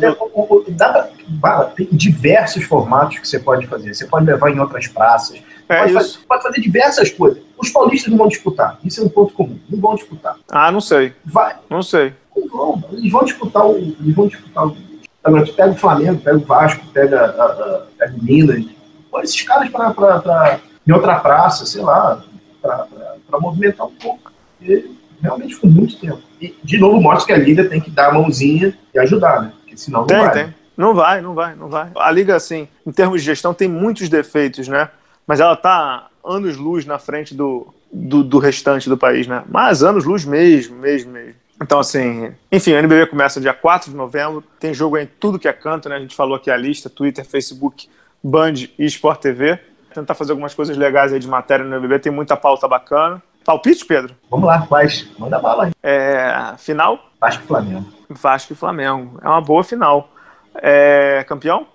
dá 0.71 1.09
pra, 1.41 1.65
tem 1.65 1.89
diversos 1.91 2.63
formatos 2.65 3.19
que 3.19 3.27
você 3.27 3.41
pode 3.41 3.67
fazer. 3.67 3.93
Você 3.93 4.07
pode 4.07 4.25
levar 4.25 4.51
em 4.51 4.61
outras 4.61 4.87
praças. 4.87 5.43
É 5.69 5.81
pode, 5.81 5.93
fazer, 5.93 6.19
pode, 6.29 6.43
fazer, 6.45 6.61
diversas 6.61 7.11
coisas. 7.11 7.43
Os 7.59 7.71
paulistas 7.71 8.11
não 8.11 8.19
vão 8.19 8.29
disputar. 8.29 8.79
Isso 8.85 9.01
é 9.01 9.05
um 9.05 9.09
ponto 9.09 9.35
comum. 9.35 9.59
Não 9.69 9.81
vão 9.81 9.97
disputar. 9.97 10.37
Ah, 10.49 10.71
não 10.71 10.81
sei. 10.81 11.13
Vai. 11.25 11.57
Não 11.69 11.83
sei. 11.83 12.15
Não 12.37 12.49
vão. 12.49 12.85
Eles 12.93 13.11
vão 13.11 13.25
disputar 13.25 13.67
o. 13.67 13.77
Eles 13.77 14.15
vão 14.15 14.29
disputar 14.29 14.69
o. 14.69 14.77
Agora, 15.25 15.45
tu 15.45 15.53
pega 15.55 15.73
o 15.73 15.77
Flamengo, 15.77 16.21
pega 16.21 16.37
o 16.37 16.45
Vasco, 16.45 16.87
pega, 16.93 17.21
a, 17.21 17.45
a, 17.45 17.87
pega 17.99 18.15
o 18.15 18.23
Minas. 18.23 18.65
Põe 19.11 19.25
esses 19.25 19.43
caras 19.43 19.69
pra, 19.71 19.93
pra, 19.93 20.21
pra, 20.21 20.61
em 20.87 20.93
outra 20.93 21.17
praça, 21.19 21.67
sei 21.67 21.83
lá, 21.83 22.23
pra, 22.63 22.77
pra, 22.85 23.15
pra 23.29 23.41
movimentar 23.41 23.89
um 23.89 23.95
pouco. 23.97 24.31
E 24.63 24.97
realmente 25.21 25.57
ficou 25.57 25.69
muito 25.69 25.99
tempo. 25.99 26.23
E, 26.41 26.55
de 26.63 26.79
novo, 26.79 27.01
mostra 27.01 27.27
que 27.27 27.33
a 27.33 27.45
Liga 27.45 27.69
tem 27.69 27.81
que 27.81 27.91
dar 27.91 28.11
a 28.11 28.13
mãozinha 28.13 28.77
e 28.95 28.99
ajudar, 29.01 29.43
né? 29.43 29.53
Senão 29.77 30.01
não 30.01 30.07
tem, 30.07 30.19
vai. 30.19 30.33
Tem. 30.33 30.55
Não 30.77 30.95
vai, 30.95 31.21
não 31.21 31.35
vai, 31.35 31.55
não 31.55 31.69
vai. 31.69 31.91
A 31.97 32.11
Liga, 32.11 32.37
assim, 32.37 32.69
em 32.87 32.93
termos 32.93 33.21
de 33.21 33.27
gestão, 33.27 33.55
tem 33.55 33.69
muitos 33.69 34.09
defeitos, 34.09 34.69
né? 34.69 34.91
Mas 35.27 35.41
ela 35.41 35.57
tá 35.57 36.09
anos-luz 36.25 36.85
na 36.85 36.99
frente 36.99 37.35
do, 37.35 37.69
do, 37.93 38.23
do, 38.23 38.39
restante 38.39 38.89
do 38.89 38.97
país, 38.97 39.27
né? 39.27 39.43
Mas 39.49 39.83
anos-luz 39.83 40.25
mesmo, 40.25 40.77
mesmo, 40.77 41.13
mesmo. 41.13 41.35
Então, 41.61 41.79
assim, 41.79 42.33
enfim, 42.53 42.73
o 42.73 42.77
NBB 42.77 43.07
começa 43.07 43.41
dia 43.41 43.55
4 43.55 43.91
de 43.91 43.97
novembro, 43.97 44.45
tem 44.61 44.75
jogo 44.75 44.99
em 44.99 45.07
tudo 45.07 45.39
que 45.39 45.49
é 45.49 45.53
canto, 45.53 45.89
né? 45.89 45.97
A 45.97 46.01
gente 46.01 46.15
falou 46.15 46.37
aqui 46.37 46.51
a 46.51 46.57
lista, 46.57 46.91
Twitter, 46.91 47.25
Facebook, 47.25 47.89
Band 48.23 48.55
e 48.79 48.85
Sport 48.85 49.21
TV. 49.21 49.59
Tentar 49.95 50.15
fazer 50.15 50.33
algumas 50.33 50.53
coisas 50.53 50.77
legais 50.77 51.13
aí 51.13 51.19
de 51.19 51.27
matéria 51.27 51.65
no 51.65 51.75
NBB, 51.75 52.01
tem 52.01 52.13
muita 52.13 52.37
pauta 52.37 52.69
bacana. 52.69 53.23
Palpite, 53.47 53.87
Pedro? 53.87 54.15
Vamos 54.29 54.47
lá, 54.47 54.67
quais? 54.67 55.09
Manda 55.19 55.39
bala 55.39 55.67
aí. 55.67 55.73
É, 55.83 56.55
final? 56.59 57.11
Vasco 57.21 57.45
e 57.45 57.47
Flamengo. 57.47 57.87
Vasco 58.11 58.53
e 58.53 58.57
Flamengo. 58.57 59.21
É 59.23 59.29
uma 59.29 59.41
boa 59.41 59.63
final. 59.63 60.11
É, 60.57 61.25
campeão? 61.29 61.67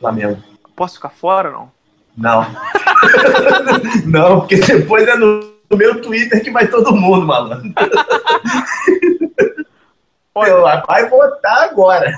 Flamengo. 0.00 0.42
Posso 0.74 0.94
ficar 0.94 1.10
fora 1.10 1.50
não? 1.50 1.70
Não. 2.16 2.46
não, 4.06 4.40
porque 4.40 4.56
depois 4.56 5.06
é 5.06 5.16
no 5.16 5.56
no 5.70 5.76
meu 5.76 6.00
Twitter 6.00 6.42
que 6.42 6.50
vai 6.50 6.66
todo 6.66 6.94
mundo, 6.94 7.26
malandro. 7.26 7.72
Olha, 10.34 10.82
vai 10.86 11.08
votar 11.08 11.64
agora. 11.64 12.12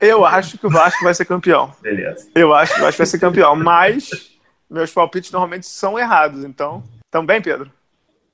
Eu 0.00 0.24
acho 0.24 0.58
que 0.58 0.66
o 0.66 0.70
Vasco 0.70 1.04
vai 1.04 1.14
ser 1.14 1.26
campeão. 1.26 1.72
Beleza. 1.82 2.28
Eu 2.34 2.54
acho 2.54 2.74
que 2.74 2.80
o 2.80 2.84
Vasco 2.84 2.98
vai 2.98 3.06
ser 3.06 3.18
campeão, 3.18 3.54
mas 3.54 4.29
meus 4.70 4.92
palpites 4.92 5.32
normalmente 5.32 5.66
são 5.66 5.98
errados, 5.98 6.44
então. 6.44 6.82
Também, 7.10 7.42
Pedro? 7.42 7.70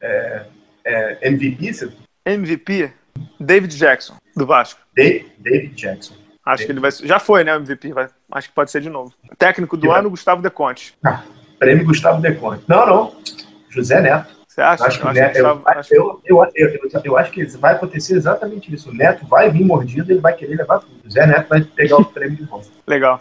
É, 0.01 0.45
é, 0.85 1.29
MVP, 1.29 1.73
você... 1.73 1.93
MVP? 2.25 2.93
David 3.41 3.77
Jackson, 3.77 4.17
do 4.37 4.47
Vasco. 4.47 4.81
David 4.95 5.71
Jackson. 5.75 6.15
Acho 6.45 6.59
David. 6.59 6.67
que 6.67 6.73
ele 6.73 6.81
vai. 6.81 6.91
Já 6.91 7.19
foi, 7.19 7.43
né, 7.43 7.57
MVP? 7.57 7.93
Vai, 7.93 8.09
acho 8.33 8.49
que 8.49 8.55
pode 8.55 8.71
ser 8.71 8.81
de 8.81 8.91
novo. 8.91 9.13
Técnico 9.39 9.77
do 9.77 9.91
ano, 9.91 10.11
Gustavo 10.11 10.43
Deconte. 10.43 10.95
Ah, 11.05 11.25
prêmio 11.59 11.87
Gustavo 11.87 12.21
Deconte. 12.21 12.65
Não, 12.69 12.87
não. 12.87 13.17
José 13.71 14.01
Neto. 14.01 14.37
Você 14.47 14.61
acha? 14.61 14.83
Eu 14.83 14.87
acho 14.87 15.01
que, 15.01 15.13
Neto, 15.13 15.37
eu, 15.37 15.63
acho... 15.67 15.95
Eu, 15.95 16.23
eu, 16.25 16.45
eu, 17.05 17.17
acho 17.19 17.31
que 17.31 17.45
vai 17.59 17.75
acontecer 17.75 18.15
exatamente 18.15 18.73
isso. 18.73 18.91
O 18.91 18.95
Neto 18.95 19.27
vai 19.27 19.51
vir 19.51 19.65
mordido, 19.65 20.11
ele 20.11 20.21
vai 20.21 20.35
querer 20.35 20.57
levar 20.57 20.79
tudo. 20.79 20.95
O 21.05 21.11
Zé 21.11 21.27
Neto 21.27 21.49
vai 21.49 21.63
pegar 21.63 21.97
o 21.97 22.05
prêmio 22.05 22.37
de 22.37 22.45
volta. 22.45 22.69
Legal. 22.87 23.19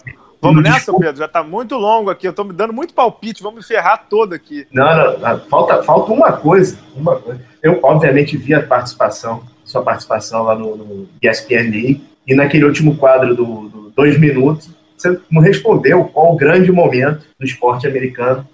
Vamos 0.47 0.63
nessa. 0.63 0.93
Pedro? 0.93 1.17
Já 1.17 1.25
está 1.25 1.43
muito 1.43 1.75
longo 1.75 2.09
aqui. 2.09 2.27
Eu 2.27 2.31
estou 2.31 2.45
me 2.45 2.53
dando 2.53 2.73
muito 2.73 2.93
palpite. 2.93 3.41
Vamos 3.41 3.59
me 3.59 3.65
ferrar 3.65 4.05
todo 4.09 4.33
aqui. 4.33 4.67
Não, 4.71 4.85
não, 4.85 5.19
não. 5.19 5.39
Falta, 5.41 5.83
falta 5.83 6.11
uma 6.11 6.33
coisa. 6.33 6.77
Uma 6.95 7.15
coisa. 7.15 7.41
Eu, 7.61 7.79
obviamente, 7.83 8.37
vi 8.37 8.53
a 8.53 8.61
participação, 8.61 9.43
sua 9.63 9.81
participação 9.81 10.43
lá 10.43 10.55
no, 10.55 10.75
no 10.75 11.09
ESPN 11.21 12.01
e 12.27 12.33
naquele 12.35 12.65
último 12.65 12.95
quadro 12.97 13.35
do, 13.35 13.69
do 13.69 13.93
Dois 13.95 14.19
Minutos, 14.19 14.69
você 14.97 15.19
não 15.29 15.41
respondeu 15.41 16.05
qual 16.05 16.33
o 16.33 16.37
grande 16.37 16.71
momento 16.71 17.25
do 17.39 17.45
esporte 17.45 17.87
americano, 17.87 18.47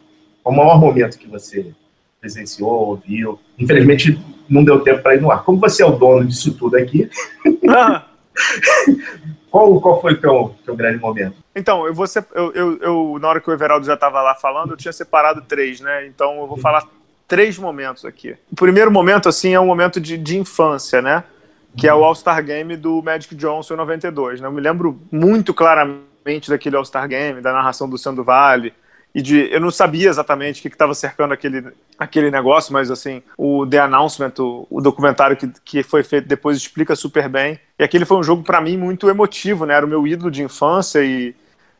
qual 0.44 0.54
o 0.54 0.58
maior 0.58 0.80
momento 0.80 1.18
que 1.18 1.28
você 1.28 1.72
presenciou, 2.20 2.90
ouviu. 2.90 3.40
Infelizmente, 3.58 4.20
não 4.50 4.64
deu 4.64 4.82
tempo 4.82 5.02
para 5.02 5.16
ir 5.16 5.22
no 5.22 5.32
ar. 5.32 5.44
Como 5.44 5.60
você 5.60 5.82
é 5.82 5.86
o 5.86 5.92
dono 5.92 6.26
disso 6.26 6.54
tudo 6.54 6.76
aqui, 6.76 7.10
ah. 7.70 8.06
qual, 9.50 9.82
qual 9.82 10.02
foi 10.02 10.14
o 10.14 10.22
teu, 10.22 10.56
teu 10.66 10.76
grande 10.76 11.00
momento? 11.00 11.36
Então, 11.56 11.86
eu 11.86 11.94
vou 11.94 12.08
ser, 12.08 12.26
eu, 12.34 12.52
eu, 12.54 12.78
eu, 12.80 13.20
na 13.20 13.28
hora 13.28 13.42
que 13.42 13.50
o 13.50 13.54
Everaldo 13.54 13.86
já 13.86 13.96
estava 13.96 14.22
lá 14.22 14.36
falando, 14.36 14.72
eu 14.72 14.78
tinha 14.78 14.94
separado 14.94 15.42
três, 15.42 15.82
né? 15.82 16.08
Então, 16.08 16.40
eu 16.42 16.48
vou 16.48 16.58
falar 16.58 16.84
três 17.28 17.58
momentos 17.58 18.06
aqui. 18.06 18.36
O 18.52 18.56
primeiro 18.56 18.92
momento, 18.92 19.30
assim, 19.30 19.54
é 19.54 19.60
um 19.60 19.66
momento 19.66 20.00
de, 20.00 20.18
de 20.18 20.38
infância, 20.38 21.02
né? 21.02 21.24
Que 21.78 21.88
é 21.88 21.94
o 21.94 22.04
All-Star 22.04 22.44
Game 22.44 22.76
do 22.76 23.02
Magic 23.02 23.34
Johnson 23.36 23.74
em 23.74 23.78
92, 23.78 24.42
né? 24.42 24.48
Eu 24.48 24.52
me 24.52 24.62
lembro 24.62 25.00
muito 25.12 25.54
claramente 25.54 26.50
daquele 26.50 26.76
All-Star 26.76 27.08
Game, 27.08 27.42
da 27.42 27.54
narração 27.54 27.90
do 27.90 27.98
Sando 27.98 28.24
Vale, 28.24 28.74
e 29.14 29.22
de 29.22 29.52
eu 29.52 29.60
não 29.60 29.72
sabia 29.72 30.10
exatamente 30.10 30.60
o 30.60 30.62
que 30.62 30.70
estava 30.70 30.94
cercando 30.94 31.34
aquele, 31.34 31.66
aquele 32.00 32.32
negócio, 32.32 32.72
mas 32.72 32.90
assim, 32.90 33.22
o 33.38 33.66
The 33.68 33.80
Announcement, 33.80 34.34
o, 34.40 34.66
o, 34.70 34.82
documentário 34.82 35.36
que, 35.36 35.52
que 35.66 35.84
foi 35.84 36.04
feito 36.04 36.28
depois 36.28 36.58
explica 36.58 36.96
super 36.96 37.28
bem. 37.28 37.60
E 37.78 37.84
aquele 37.84 38.06
foi 38.06 38.18
um 38.18 38.24
jogo 38.24 38.44
para 38.44 38.62
mim 38.62 38.78
muito 38.78 39.10
emotivo, 39.10 39.66
né? 39.66 39.74
Era 39.74 39.86
o 39.86 39.90
meu 39.90 40.08
ídolo 40.08 40.32
de 40.32 40.44
infância 40.44 41.04
e, 41.04 41.36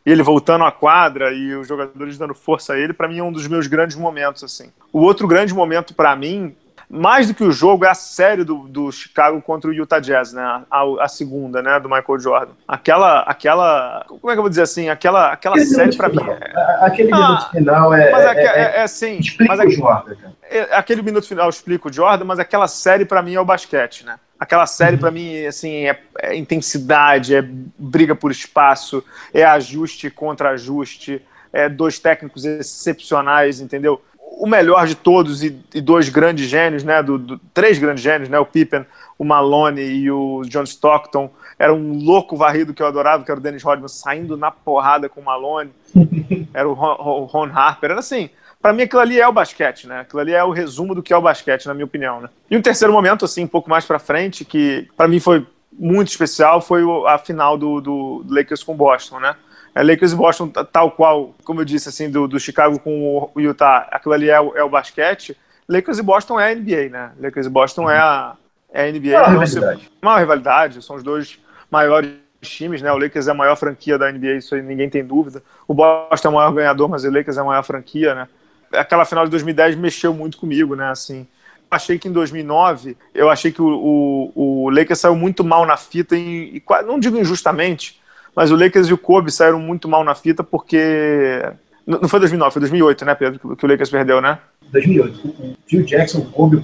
ele 0.06 0.24
voltando 0.24 0.64
à 0.64 0.72
quadra 0.72 1.32
e 1.32 1.54
os 1.56 1.68
jogadores 1.68 2.18
dando 2.18 2.34
força 2.34 2.74
a 2.74 2.80
ele, 2.80 2.92
para 2.94 3.08
mim 3.08 3.20
é 3.20 3.24
um 3.24 3.32
dos 3.32 3.48
meus 3.48 3.68
grandes 3.68 3.96
momentos 3.96 4.44
assim. 4.44 4.72
O 4.92 5.00
outro 5.02 5.28
grande 5.28 5.54
momento 5.54 5.94
para 5.94 6.16
mim 6.16 6.56
mais 6.94 7.28
do 7.28 7.34
que 7.34 7.44
o 7.44 7.52
jogo, 7.54 7.86
é 7.86 7.90
a 7.90 7.94
série 7.94 8.44
do, 8.44 8.68
do 8.68 8.92
Chicago 8.92 9.42
contra 9.42 9.70
o 9.70 9.74
Utah 9.74 10.00
Jazz, 10.00 10.34
né? 10.34 10.44
A, 10.70 10.84
a, 11.00 11.08
segunda, 11.08 11.62
né? 11.62 11.80
Do 11.80 11.88
Michael 11.88 12.20
Jordan. 12.20 12.52
Aquela, 12.68 13.22
aquela, 13.22 14.04
como 14.08 14.30
é 14.30 14.34
que 14.34 14.40
eu 14.40 14.44
vou 14.44 14.50
dizer 14.50 14.64
assim? 14.64 14.90
Aquela, 14.90 15.32
aquela 15.32 15.58
série 15.64 15.96
para 15.96 16.10
mim. 16.10 16.18
É... 16.20 16.86
Aquele 16.86 17.14
ah, 17.14 17.18
minuto 17.18 17.50
final 17.52 17.94
é. 17.94 18.12
Mas 18.12 18.26
é, 18.26 18.44
é, 18.44 18.80
é 18.80 18.82
assim. 18.82 19.20
Explica 19.20 19.56
mas 19.56 19.66
o 19.66 19.72
Jordan. 19.72 20.16
É, 20.50 20.76
aquele 20.76 21.02
minuto 21.02 21.26
final 21.26 21.50
explica 21.50 21.88
o 21.88 21.94
Jordan, 21.94 22.26
mas 22.26 22.40
aquela 22.40 22.68
série 22.68 23.06
para 23.06 23.22
mim 23.22 23.36
é 23.36 23.40
o 23.40 23.46
basquete, 23.46 24.06
né? 24.06 24.20
Aquela 24.38 24.66
série, 24.66 24.96
uhum. 24.96 25.00
para 25.02 25.12
mim, 25.12 25.46
assim, 25.46 25.88
é, 25.88 25.98
é, 26.20 26.36
intensidade, 26.36 27.34
é 27.34 27.42
briga 27.42 28.16
por 28.16 28.32
espaço, 28.32 29.02
é 29.34 29.46
ajuste 29.46 30.10
contra 30.10 30.50
ajuste, 30.50 31.26
é 31.54 31.70
dois 31.70 32.00
técnicos 32.00 32.44
excepcionais, 32.44 33.62
entendeu? 33.62 34.02
O 34.32 34.48
melhor 34.48 34.88
de 34.88 34.96
todos 34.96 35.44
e, 35.44 35.60
e 35.74 35.82
dois 35.82 36.10
grandes 36.10 36.48
gênios, 36.48 36.84
né? 36.84 37.04
Do, 37.04 37.18
do, 37.18 37.38
três 37.54 37.78
grandes 37.78 38.04
gênios, 38.04 38.30
né? 38.30 38.40
O 38.40 38.46
Pippen, 38.46 38.86
o 39.20 39.24
Malone 39.24 39.82
e 39.82 40.10
o 40.10 40.42
John 40.46 40.64
Stockton. 40.64 41.30
Era 41.60 41.74
um 41.74 42.04
louco 42.04 42.36
varrido 42.36 42.74
que 42.74 42.82
eu 42.82 42.88
adorava, 42.88 43.24
que 43.24 43.30
era 43.30 43.40
o 43.40 43.44
Dennis 43.44 43.62
Rodman 43.62 43.88
saindo 43.88 44.36
na 44.36 44.50
porrada 44.50 45.08
com 45.10 45.22
o 45.22 45.26
Malone. 45.26 45.72
Era 46.54 46.68
o 46.68 46.74
Ron, 46.74 46.96
o 47.22 47.26
Ron 47.26 47.50
Harper. 47.54 47.92
Era 47.92 48.00
assim, 48.00 48.30
para 48.62 48.74
mim 48.74 48.84
aquilo 48.84 49.02
ali 49.02 49.20
é 49.20 49.28
o 49.28 49.32
basquete, 49.32 49.88
né? 49.88 50.02
Aquilo 50.02 50.22
ali 50.22 50.34
é 50.34 50.44
o 50.44 50.52
resumo 50.52 50.96
do 50.96 51.04
que 51.04 51.14
é 51.14 51.18
o 51.18 51.22
basquete, 51.22 51.68
na 51.68 51.74
minha 51.74 51.86
opinião, 51.86 52.22
né? 52.22 52.30
E 52.50 52.58
um 52.58 52.62
terceiro 52.62 52.92
momento, 52.92 53.26
assim, 53.26 53.44
um 53.44 53.48
pouco 53.48 53.70
mais 53.70 53.86
para 53.86 54.00
frente, 54.00 54.44
que 54.44 54.88
para 54.98 55.08
mim 55.08 55.20
foi 55.20 55.46
muito 55.72 56.10
especial, 56.10 56.62
foi 56.62 56.84
a 57.08 57.18
final 57.18 57.58
do, 57.58 57.82
do 57.82 58.26
Lakers 58.30 58.64
com 58.64 58.76
Boston, 58.76 59.20
né? 59.20 59.36
É, 59.74 59.82
Lakers 59.82 60.12
e 60.12 60.16
Boston, 60.16 60.50
tal 60.50 60.92
qual, 60.92 61.34
como 61.44 61.62
eu 61.62 61.66
disse, 61.66 61.88
assim, 61.90 62.10
do, 62.10 62.28
do 62.28 62.40
Chicago 62.40 62.80
com 62.80 63.30
o 63.34 63.40
Utah, 63.40 63.88
aquilo 63.92 64.14
ali 64.14 64.30
é 64.30 64.40
o, 64.40 64.56
é 64.56 64.64
o 64.64 64.70
basquete. 64.70 65.38
Lakers 65.68 66.00
e 66.00 66.04
Boston 66.04 66.40
é 66.40 66.52
a 66.52 66.56
NBA, 66.56 66.90
né? 66.90 67.12
Lakers 67.20 67.46
e 67.46 67.50
Boston 67.50 67.90
é 67.90 67.98
a, 67.98 68.36
é 68.74 68.90
a 68.90 68.92
NBA. 68.92 69.10
Uma 69.10 69.22
então, 69.22 69.40
rivalidade. 69.40 69.92
Uma 70.02 70.20
rivalidade, 70.20 70.84
são 70.84 70.98
os 70.98 71.04
dois 71.04 71.40
maiores 71.70 72.12
times, 72.42 72.82
né? 72.82 72.92
O 72.92 72.98
Lakers 72.98 73.28
é 73.28 73.32
a 73.32 73.36
maior 73.36 73.56
franquia 73.56 73.98
da 73.98 74.12
NBA, 74.12 74.34
isso 74.34 74.56
aí 74.56 74.62
ninguém 74.62 74.90
tem 74.90 75.06
dúvida. 75.06 75.42
O 75.68 75.74
Boston 75.74 76.28
é 76.28 76.32
o 76.32 76.36
maior 76.36 76.52
ganhador, 76.52 76.90
mas 76.90 77.06
o 77.06 77.12
Lakers 77.12 77.38
é 77.38 77.42
a 77.42 77.46
maior 77.46 77.64
franquia, 77.64 78.14
né? 78.14 78.28
Aquela 78.74 79.06
final 79.06 79.24
de 79.24 79.32
2010 79.32 79.76
mexeu 79.76 80.14
muito 80.14 80.38
comigo, 80.38 80.76
né? 80.76 80.90
Assim, 80.90 81.28
achei 81.72 81.98
que 81.98 82.10
em 82.10 82.12
2009, 82.12 82.98
eu 83.16 83.30
achei 83.30 83.52
que 83.52 83.62
o, 83.62 84.32
o, 84.36 84.66
o 84.66 84.70
Lakers 84.70 85.00
saiu 85.00 85.16
muito 85.16 85.42
mal 85.42 85.66
na 85.66 85.78
fita, 85.78 86.18
e, 86.18 86.58
e 86.58 86.64
não 86.86 87.00
digo 87.00 87.18
injustamente, 87.18 88.00
mas 88.36 88.52
o 88.52 88.56
Lakers 88.56 88.90
e 88.90 88.94
o 88.94 88.98
Kobe 88.98 89.32
saíram 89.32 89.60
muito 89.60 89.88
mal 89.88 90.04
na 90.04 90.14
fita 90.14 90.44
porque. 90.44 91.42
Não 91.88 92.08
foi 92.08 92.20
2009, 92.20 92.54
foi 92.54 92.60
2008, 92.60 93.06
né, 93.06 93.16
Pedro, 93.16 93.56
que 93.56 93.66
o 93.66 93.68
Lakers 93.68 93.90
perdeu, 93.90 94.22
né? 94.22 94.38
2008. 94.72 95.28
O 95.28 95.58
Phil 95.68 95.84
Jackson, 95.84 96.20
o 96.20 96.26
Kobe 96.26 96.64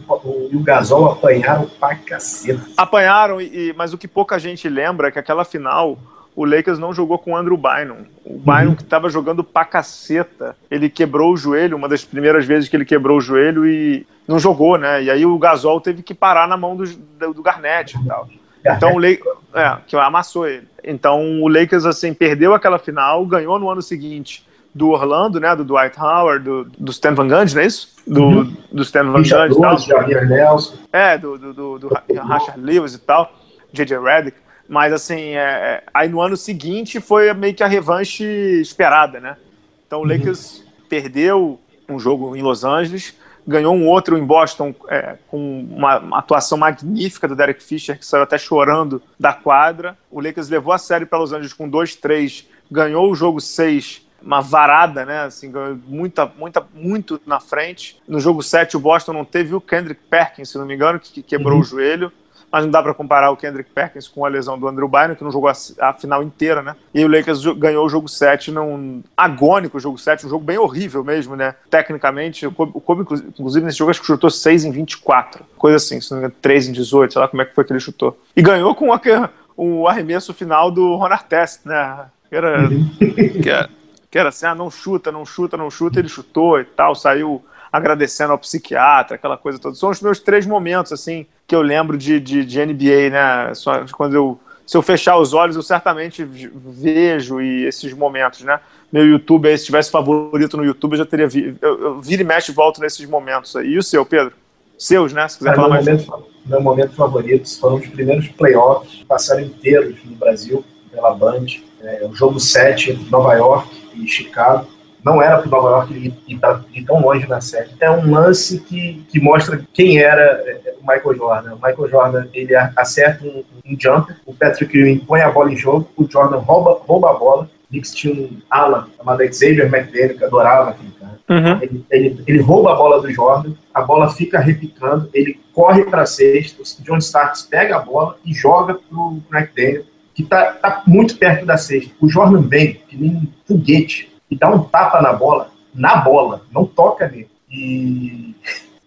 e 0.52 0.56
o 0.56 0.60
Gasol 0.60 1.12
apanharam 1.12 1.68
pra 1.80 1.96
caceta. 1.96 2.62
Apanharam, 2.78 3.42
e, 3.42 3.74
mas 3.76 3.94
o 3.94 3.98
que 3.98 4.08
pouca 4.08 4.38
gente 4.38 4.70
lembra 4.70 5.08
é 5.08 5.12
que 5.12 5.20
aquela 5.20 5.44
final 5.44 5.98
o 6.38 6.46
Lakers 6.46 6.78
não 6.78 6.94
jogou 6.94 7.18
com 7.18 7.32
o 7.32 7.36
Andrew 7.36 7.58
Bynum. 7.58 8.06
O 8.24 8.38
Bynum 8.38 8.70
uhum. 8.70 8.76
que 8.76 8.84
estava 8.84 9.10
jogando 9.10 9.44
pra 9.44 9.66
caceta. 9.66 10.56
Ele 10.70 10.88
quebrou 10.88 11.34
o 11.34 11.38
joelho, 11.38 11.76
uma 11.76 11.90
das 11.90 12.06
primeiras 12.06 12.46
vezes 12.46 12.70
que 12.70 12.78
ele 12.78 12.86
quebrou 12.86 13.18
o 13.18 13.22
joelho 13.22 13.66
e 13.66 14.06
não 14.28 14.38
jogou, 14.38 14.78
né? 14.78 15.02
E 15.02 15.10
aí 15.10 15.26
o 15.26 15.36
Gasol 15.40 15.82
teve 15.82 16.04
que 16.04 16.14
parar 16.14 16.48
na 16.48 16.56
mão 16.56 16.76
do, 16.76 16.86
do 17.34 17.42
Garnett 17.42 17.98
e 17.98 18.06
tal. 18.06 18.30
Então 18.64 18.94
o 18.94 19.00
Lakers, 19.00 19.36
é, 19.56 19.78
que 19.88 19.96
amassou 19.96 20.48
ele. 20.48 20.68
Então 20.84 21.42
o 21.42 21.48
Lakers 21.48 21.86
assim 21.86 22.14
perdeu 22.14 22.54
aquela 22.54 22.78
final, 22.78 23.26
ganhou 23.26 23.58
no 23.58 23.68
ano 23.68 23.82
seguinte 23.82 24.46
do 24.76 24.90
Orlando, 24.90 25.40
né, 25.40 25.56
do 25.56 25.66
Dwight 25.66 26.00
Howard, 26.00 26.46
do, 26.46 26.66
do 26.66 26.92
Stan 26.92 27.16
Van 27.16 27.28
Gundy, 27.28 27.56
não 27.56 27.64
é 27.64 27.66
isso? 27.66 27.96
Do, 28.06 28.24
uhum. 28.24 28.58
do 28.72 28.84
Stan 28.84 29.06
Van 29.06 29.24
Gundy 29.24 29.54
e 29.54 29.60
tal. 29.60 30.08
Nelson. 30.28 30.76
É, 30.94 31.18
do, 31.18 31.36
do, 31.36 31.54
do, 31.54 31.80
do 31.80 31.90
Rashard 32.22 32.62
Lewis 32.62 32.94
e 32.94 33.00
tal, 33.00 33.34
J.J. 33.74 33.98
Redick. 33.98 34.38
Mas 34.68 34.92
assim, 34.92 35.32
é, 35.32 35.38
é, 35.38 35.84
aí 35.94 36.10
no 36.10 36.22
ano 36.22 36.36
seguinte 36.36 37.00
foi 37.00 37.34
meio 37.34 37.54
que 37.54 37.64
a 37.64 37.68
revanche 37.68 38.24
esperada, 38.62 39.20
né? 39.20 39.38
Então 39.86 40.00
o 40.00 40.02
uhum. 40.02 40.10
Lakers 40.10 40.64
perdeu 40.90 41.60
um 41.88 41.98
jogo 41.98 42.36
em 42.36 42.42
Los 42.42 42.66
Angeles, 42.66 43.16
ganhou 43.48 43.74
um 43.74 43.88
outro 43.88 44.18
em 44.18 44.26
Boston 44.26 44.76
é, 44.90 45.16
com 45.30 45.66
uma, 45.72 46.00
uma, 46.00 46.20
atuação 46.20 46.58
magnífica 46.58 47.28
do 47.28 47.36
Derek 47.36 47.64
Fisher, 47.64 47.98
que 47.98 48.06
saiu 48.06 48.24
até 48.24 48.38
chorando 48.38 49.02
da 49.18 49.32
quadra. 49.32 49.98
O 50.12 50.20
Lakers 50.20 50.50
levou 50.50 50.74
a 50.74 50.78
série 50.78 51.06
para 51.06 51.18
Los 51.18 51.32
Angeles 51.32 51.54
com 51.54 51.70
2-3, 51.70 52.46
ganhou 52.70 53.10
o 53.10 53.16
jogo 53.16 53.40
6, 53.40 54.06
uma 54.22 54.42
varada, 54.42 55.06
né? 55.06 55.22
Assim, 55.22 55.50
ganhou 55.50 55.80
muita, 55.88 56.26
muita, 56.26 56.68
muito 56.74 57.22
na 57.26 57.40
frente. 57.40 58.02
No 58.06 58.20
jogo 58.20 58.44
7, 58.44 58.76
o 58.76 58.82
Boston 58.82 59.14
não 59.14 59.24
teve 59.24 59.56
o 59.56 59.62
Kendrick 59.62 60.02
Perkins, 60.10 60.50
se 60.50 60.58
não 60.58 60.66
me 60.66 60.76
engano, 60.76 61.00
que, 61.00 61.14
que 61.14 61.24
quebrou 61.24 61.56
uhum. 61.56 61.62
o 61.62 61.64
joelho 61.64 62.12
mas 62.52 62.64
não 62.64 62.72
dá 62.72 62.82
para 62.82 62.94
comparar 62.94 63.30
o 63.32 63.38
Kendrick 63.38 63.70
Perkins 63.72 64.08
com 64.08 64.26
a 64.26 64.30
lesão 64.30 64.58
do 64.58 64.68
Andrew 64.68 64.88
Bynum, 64.88 65.16
que 65.16 65.24
não 65.24 65.32
jogou 65.32 65.50
a, 65.50 65.94
final 65.94 66.24
inteira, 66.24 66.62
né? 66.62 66.76
E 66.94 67.04
o 67.04 67.08
Lakers 67.08 67.44
ganhou 67.58 67.86
o 67.86 67.90
jogo 67.90 68.08
7 68.08 68.52
num 68.52 69.04
agônico 69.16 69.80
jogo 69.80 69.98
7, 69.98 70.26
um 70.26 70.30
jogo 70.30 70.44
bem 70.44 70.58
horrível 70.58 71.04
mesmo, 71.04 71.36
né? 71.36 71.56
Tecnicamente, 71.70 72.48
o 72.48 72.52
Kobe, 72.52 73.02
inclusive, 73.02 73.66
nesse 73.66 73.78
jogo, 73.78 73.92
acho 73.92 74.00
que 74.00 74.08
chutou 74.08 74.30
6 74.30 74.66
em 74.66 74.72
24, 74.72 75.44
coisa 75.58 75.78
assim, 75.78 76.00
se 76.00 76.12
não 76.12 76.18
me 76.18 76.26
engano, 76.26 76.36
3 76.42 76.70
em 76.70 76.72
18, 76.72 77.14
sei 77.14 77.22
lá 77.22 77.28
como 77.28 77.42
é 77.42 77.46
que 77.46 77.54
foi 77.54 77.64
que 77.64 77.74
ele 77.74 77.80
chutou. 77.80 78.18
E 78.36 78.42
ganhou 78.42 78.74
com 78.74 78.88
o 79.58 79.88
arremesso 79.88 80.34
final 80.34 80.72
do 80.72 80.96
Ron 80.96 81.06
Artest, 81.06 81.66
né? 81.66 82.06
Que 82.30 82.36
era, 82.36 82.70
que 83.00 83.50
era, 83.50 83.70
que 84.10 84.20
era 84.20 84.30
assim, 84.30 84.46
ah, 84.46 84.56
não 84.56 84.72
chuta, 84.72 85.12
não 85.12 85.26
chuta, 85.26 85.58
não 85.58 85.70
chuta, 85.70 86.00
ele 86.00 86.10
chutou 86.10 86.60
e 86.60 86.64
tal, 86.64 86.96
saiu 86.96 87.44
agradecendo 87.72 88.32
ao 88.32 88.38
psiquiatra, 88.38 89.16
aquela 89.16 89.38
coisa 89.38 89.60
toda. 89.60 89.76
São 89.76 89.90
os 89.90 90.02
meus 90.02 90.20
três 90.20 90.46
momentos, 90.46 90.92
assim, 90.92 91.26
que 91.46 91.56
eu 91.56 91.62
lembro 91.62 91.98
de, 91.98 92.20
de, 92.20 92.46
de 92.46 92.66
NBA, 92.66 93.10
né? 93.12 93.54
Só 93.54 93.86
quando 93.94 94.16
eu 94.16 94.40
se 94.68 94.76
eu 94.76 94.82
fechar 94.82 95.18
os 95.18 95.34
olhos, 95.34 95.56
eu 95.56 95.64
certamente 95.64 96.26
vejo 96.26 97.40
e 97.40 97.64
esses 97.64 97.94
momentos, 97.94 98.42
né? 98.42 98.60
Meu 98.92 99.06
YouTube, 99.08 99.48
aí, 99.48 99.58
se 99.58 99.66
tivesse 99.66 99.90
favorito 99.90 100.58
no 100.58 100.66
YouTube, 100.66 100.92
eu 100.92 100.98
já 100.98 101.06
teria 101.06 101.26
vi, 101.26 101.56
eu, 101.62 101.82
eu 101.82 102.02
vira 102.02 102.22
e 102.22 102.26
mexe 102.26 102.52
e 102.52 102.54
volto 102.54 102.82
nesses 102.82 103.08
momentos 103.08 103.56
aí. 103.56 103.70
E 103.70 103.78
o 103.78 103.84
seu, 103.84 104.06
Pedro? 104.06 104.34
Seus, 104.78 105.14
né? 105.14 105.26
Se 105.30 105.38
quiser 105.38 105.54
É, 105.54 105.56
falar 105.56 105.82
meu, 105.82 105.84
mais. 105.84 106.06
momento, 106.06 106.28
meu 106.46 106.62
momento 106.62 106.94
favorito 106.96 107.60
foram 107.60 107.78
os 107.78 107.88
primeiros 107.88 108.28
playoffs, 108.28 109.06
passaram 109.08 109.42
inteiros 109.42 109.96
no 110.04 110.18
Brasil, 110.18 110.66
pela 110.92 111.14
Band. 111.14 111.46
É, 111.82 112.06
o 112.06 112.14
jogo 112.14 112.38
7 112.38 112.92
entre 112.92 113.10
Nova 113.10 113.34
York 113.36 113.70
e 113.96 114.06
Chicago. 114.06 114.68
Não 115.08 115.22
era 115.22 115.38
para 115.38 115.50
Nova 115.50 115.70
York 115.70 116.14
ir 116.28 116.84
tão 116.86 117.00
longe 117.02 117.26
na 117.28 117.40
série. 117.40 117.70
É 117.80 117.90
um 117.90 118.12
lance 118.12 118.60
que, 118.60 119.06
que 119.10 119.22
mostra 119.22 119.62
quem 119.74 120.00
era 120.00 120.22
é, 120.22 120.74
o 120.82 120.86
Michael 120.86 121.16
Jordan. 121.16 121.54
O 121.54 121.56
Michael 121.56 121.90
Jordan 121.90 122.28
ele 122.34 122.54
acerta 122.76 123.24
um, 123.26 123.44
um 123.66 123.78
jumper, 123.80 124.18
o 124.26 124.34
Patrick 124.34 124.78
Ewing 124.78 125.00
põe 125.00 125.22
a 125.22 125.32
bola 125.32 125.52
em 125.52 125.56
jogo, 125.56 125.88
o 125.96 126.06
Jordan 126.12 126.40
rouba, 126.40 126.82
rouba 126.86 127.12
a 127.12 127.14
bola. 127.14 127.44
O 127.44 127.70
Knicks 127.70 127.94
tinha 127.96 128.14
um 128.14 128.38
ala 128.50 128.88
chamado 128.98 129.20
Xavier 129.34 129.68
McDaniel, 129.74 130.18
que 130.18 130.24
adorava 130.26 130.70
aquele 130.72 130.92
cara. 131.00 131.18
Uhum. 131.30 131.62
Ele, 131.62 131.86
ele- 131.92 132.24
ele 132.28 132.42
rouba 132.42 132.74
a 132.74 132.76
bola 132.76 133.02
do 133.02 133.12
Jordan, 133.12 133.52
a 133.74 133.82
bola 133.82 134.10
fica 134.10 134.40
repicando, 134.40 135.10
ele 135.14 135.40
corre 135.54 135.84
para 135.86 136.02
a 136.04 136.06
cesta, 136.06 136.62
o 136.62 136.84
John 136.84 136.98
Starks 136.98 137.44
pega 137.44 137.76
a 137.78 137.80
bola 137.80 138.18
e 138.26 138.34
joga 138.34 138.76
pro 138.76 139.22
McDaniel, 139.34 139.84
que 140.16 140.24
tá, 140.24 140.46
tá 140.54 140.82
muito 140.88 141.18
perto 141.18 141.46
da 141.46 141.58
cesta. 141.58 141.92
O 142.02 142.10
Jordan 142.10 142.42
vem, 142.48 142.76
que 142.88 142.96
nem 142.98 143.12
um 143.12 143.28
foguete, 143.48 144.10
e 144.30 144.36
dá 144.36 144.50
um 144.50 144.64
tapa 144.64 145.02
na 145.02 145.14
bola, 145.14 145.50
na 145.74 145.98
bola, 145.98 146.42
não 146.52 146.66
toca 146.66 147.08
nele. 147.08 147.30
E. 147.50 148.36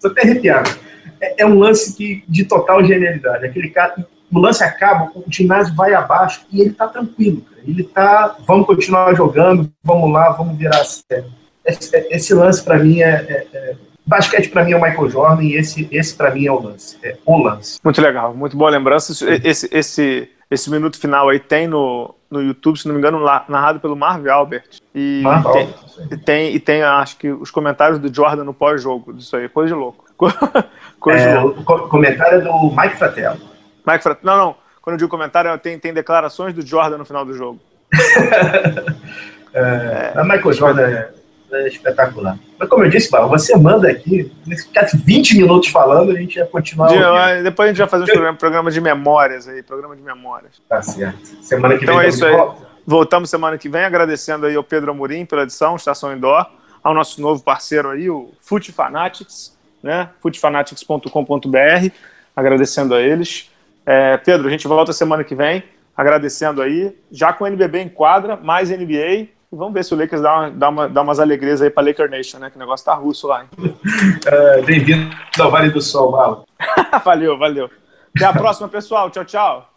Tô 0.00 0.08
até 0.08 0.22
arrepiado. 0.22 0.70
É, 1.20 1.42
é 1.42 1.46
um 1.46 1.58
lance 1.58 1.94
que, 1.96 2.24
de 2.28 2.44
total 2.44 2.84
genialidade. 2.84 3.46
Aquele 3.46 3.70
cara. 3.70 3.94
O 4.32 4.38
lance 4.38 4.62
acaba, 4.62 5.10
o 5.14 5.24
ginásio 5.28 5.74
vai 5.74 5.92
abaixo 5.92 6.42
e 6.52 6.60
ele 6.60 6.70
tá 6.70 6.86
tranquilo. 6.86 7.40
Cara. 7.42 7.62
Ele 7.66 7.82
tá. 7.82 8.36
Vamos 8.46 8.66
continuar 8.66 9.12
jogando, 9.14 9.70
vamos 9.82 10.12
lá, 10.12 10.30
vamos 10.30 10.56
virar 10.56 10.80
a 10.80 10.84
série 10.84 11.40
esse, 11.64 11.96
esse 12.10 12.34
lance 12.34 12.62
para 12.62 12.78
mim 12.78 13.00
é, 13.00 13.08
é, 13.08 13.46
é- 13.52 13.76
basquete 14.06 14.48
para 14.48 14.64
mim 14.64 14.72
é 14.72 14.76
o 14.76 14.82
Michael 14.82 15.10
Jordan 15.10 15.42
e 15.42 15.54
esse 15.54 15.86
esse 15.92 16.14
para 16.16 16.30
mim 16.32 16.46
é 16.46 16.50
o 16.52 16.60
lance 16.60 16.96
é 17.02 17.16
o 17.24 17.38
lance 17.38 17.78
Muito 17.84 18.00
legal, 18.00 18.34
muito 18.34 18.56
boa 18.56 18.70
lembrança. 18.70 19.12
Isso- 19.12 19.28
Esse, 19.28 19.68
esse, 19.70 20.28
esse 20.50 20.70
minuto 20.70 20.98
final 20.98 21.28
aí 21.28 21.38
tem 21.38 21.68
no, 21.68 22.14
no 22.30 22.40
YouTube, 22.42 22.78
se 22.78 22.86
não 22.86 22.94
me 22.94 23.00
engano, 23.00 23.18
lá- 23.18 23.44
narrado 23.48 23.80
pelo 23.80 23.96
Marv 23.96 24.26
Albert. 24.28 24.80
E 24.94 25.20
Mas, 25.24 25.44
ó, 25.44 25.52
tem, 25.52 25.74
e 26.10 26.16
tem, 26.16 26.54
e 26.54 26.60
tem, 26.60 26.82
acho 26.82 27.16
que, 27.16 27.30
os 27.30 27.50
comentários 27.50 27.98
do 27.98 28.14
Jordan 28.14 28.44
no 28.44 28.54
pós-jogo 28.54 29.12
disso 29.12 29.36
aí. 29.36 29.48
Coisa 29.48 29.74
de 29.74 29.80
louco. 29.80 30.04
Coisa 31.00 31.18
de 31.18 31.26
é, 31.36 31.40
louco. 31.40 31.60
o 31.60 31.64
co- 31.64 31.88
comentário 31.88 32.38
é 32.38 32.40
do 32.42 32.70
Mike 32.70 32.96
Fratello 32.96 33.40
Mike 33.86 34.02
Frat... 34.02 34.18
Não, 34.22 34.36
não. 34.36 34.54
Quando 34.82 34.94
eu 34.94 34.98
digo 34.98 35.10
comentário, 35.10 35.56
tem, 35.58 35.78
tem 35.78 35.92
declarações 35.92 36.54
do 36.54 36.64
Jordan 36.64 36.98
no 36.98 37.04
final 37.04 37.24
do 37.24 37.34
jogo. 37.34 37.58
é, 39.52 40.12
a 40.14 40.22
Michael 40.22 40.52
Jordan 40.52 41.04
é, 41.52 41.62
é 41.62 41.68
espetacular 41.68 42.38
mas 42.58 42.68
como 42.68 42.84
eu 42.84 42.90
disse 42.90 43.10
Barro, 43.10 43.28
você 43.28 43.56
manda 43.56 43.88
aqui 43.90 44.30
ficasse 44.48 44.96
20 44.96 45.38
minutos 45.38 45.68
falando 45.68 46.12
a 46.12 46.14
gente 46.14 46.36
ia 46.36 46.46
continuar 46.46 46.90
ah, 46.92 47.42
depois 47.42 47.68
a 47.68 47.72
gente 47.72 47.78
vai 47.78 47.88
fazer 47.88 48.04
um 48.04 48.06
programa, 48.06 48.36
programa 48.36 48.70
de 48.70 48.80
memórias 48.80 49.48
aí, 49.48 49.62
programa 49.62 49.96
de 49.96 50.02
memórias. 50.02 50.60
tá 50.68 50.82
certo 50.82 51.20
semana 51.42 51.76
que 51.76 51.84
Então 51.84 51.96
vem 51.96 52.06
é 52.06 52.10
tamo 52.10 52.14
isso 52.14 52.24
aí. 52.24 52.36
volta. 52.36 52.70
Voltamos 52.86 53.30
semana 53.30 53.56
que 53.58 53.68
vem, 53.68 53.84
agradecendo 53.84 54.46
aí 54.46 54.56
ao 54.56 54.64
Pedro 54.64 54.90
Amorim 54.90 55.24
pela 55.24 55.42
edição, 55.42 55.76
Estação 55.76 56.12
Indoor, 56.12 56.46
ao 56.82 56.94
nosso 56.94 57.20
novo 57.20 57.42
parceiro 57.42 57.90
aí, 57.90 58.08
o 58.10 58.32
Foot 58.40 58.72
Fanatics, 58.72 59.56
né? 59.82 60.10
footfanatics.com.br, 60.20 61.92
agradecendo 62.34 62.94
a 62.94 63.00
eles. 63.00 63.50
É, 63.84 64.16
Pedro, 64.16 64.48
a 64.48 64.50
gente 64.50 64.66
volta 64.66 64.92
semana 64.92 65.22
que 65.22 65.34
vem, 65.34 65.62
agradecendo 65.96 66.62
aí, 66.62 66.96
já 67.12 67.32
com 67.32 67.44
o 67.44 67.46
NBB 67.46 67.80
em 67.80 67.88
quadra, 67.88 68.36
mais 68.36 68.70
NBA, 68.70 69.28
vamos 69.52 69.74
ver 69.74 69.84
se 69.84 69.92
o 69.92 69.96
Lakers 69.96 70.22
dá, 70.22 70.34
uma, 70.34 70.50
dá, 70.50 70.68
uma, 70.68 70.88
dá 70.88 71.02
umas 71.02 71.20
alegrias 71.20 71.60
aí 71.60 71.70
pra 71.70 71.82
Laker 71.82 72.08
Nation, 72.08 72.38
né? 72.38 72.50
Que 72.50 72.56
o 72.56 72.58
negócio 72.58 72.84
tá 72.84 72.94
russo 72.94 73.26
lá? 73.26 73.46
É, 74.26 74.62
bem-vindo 74.62 75.14
ao 75.38 75.50
Vale 75.50 75.70
do 75.70 75.80
Sol 75.80 76.12
Barro. 76.12 76.44
valeu, 77.04 77.38
valeu. 77.38 77.70
Até 78.14 78.24
a 78.24 78.32
próxima, 78.32 78.68
pessoal. 78.68 79.10
Tchau, 79.10 79.24
tchau. 79.24 79.69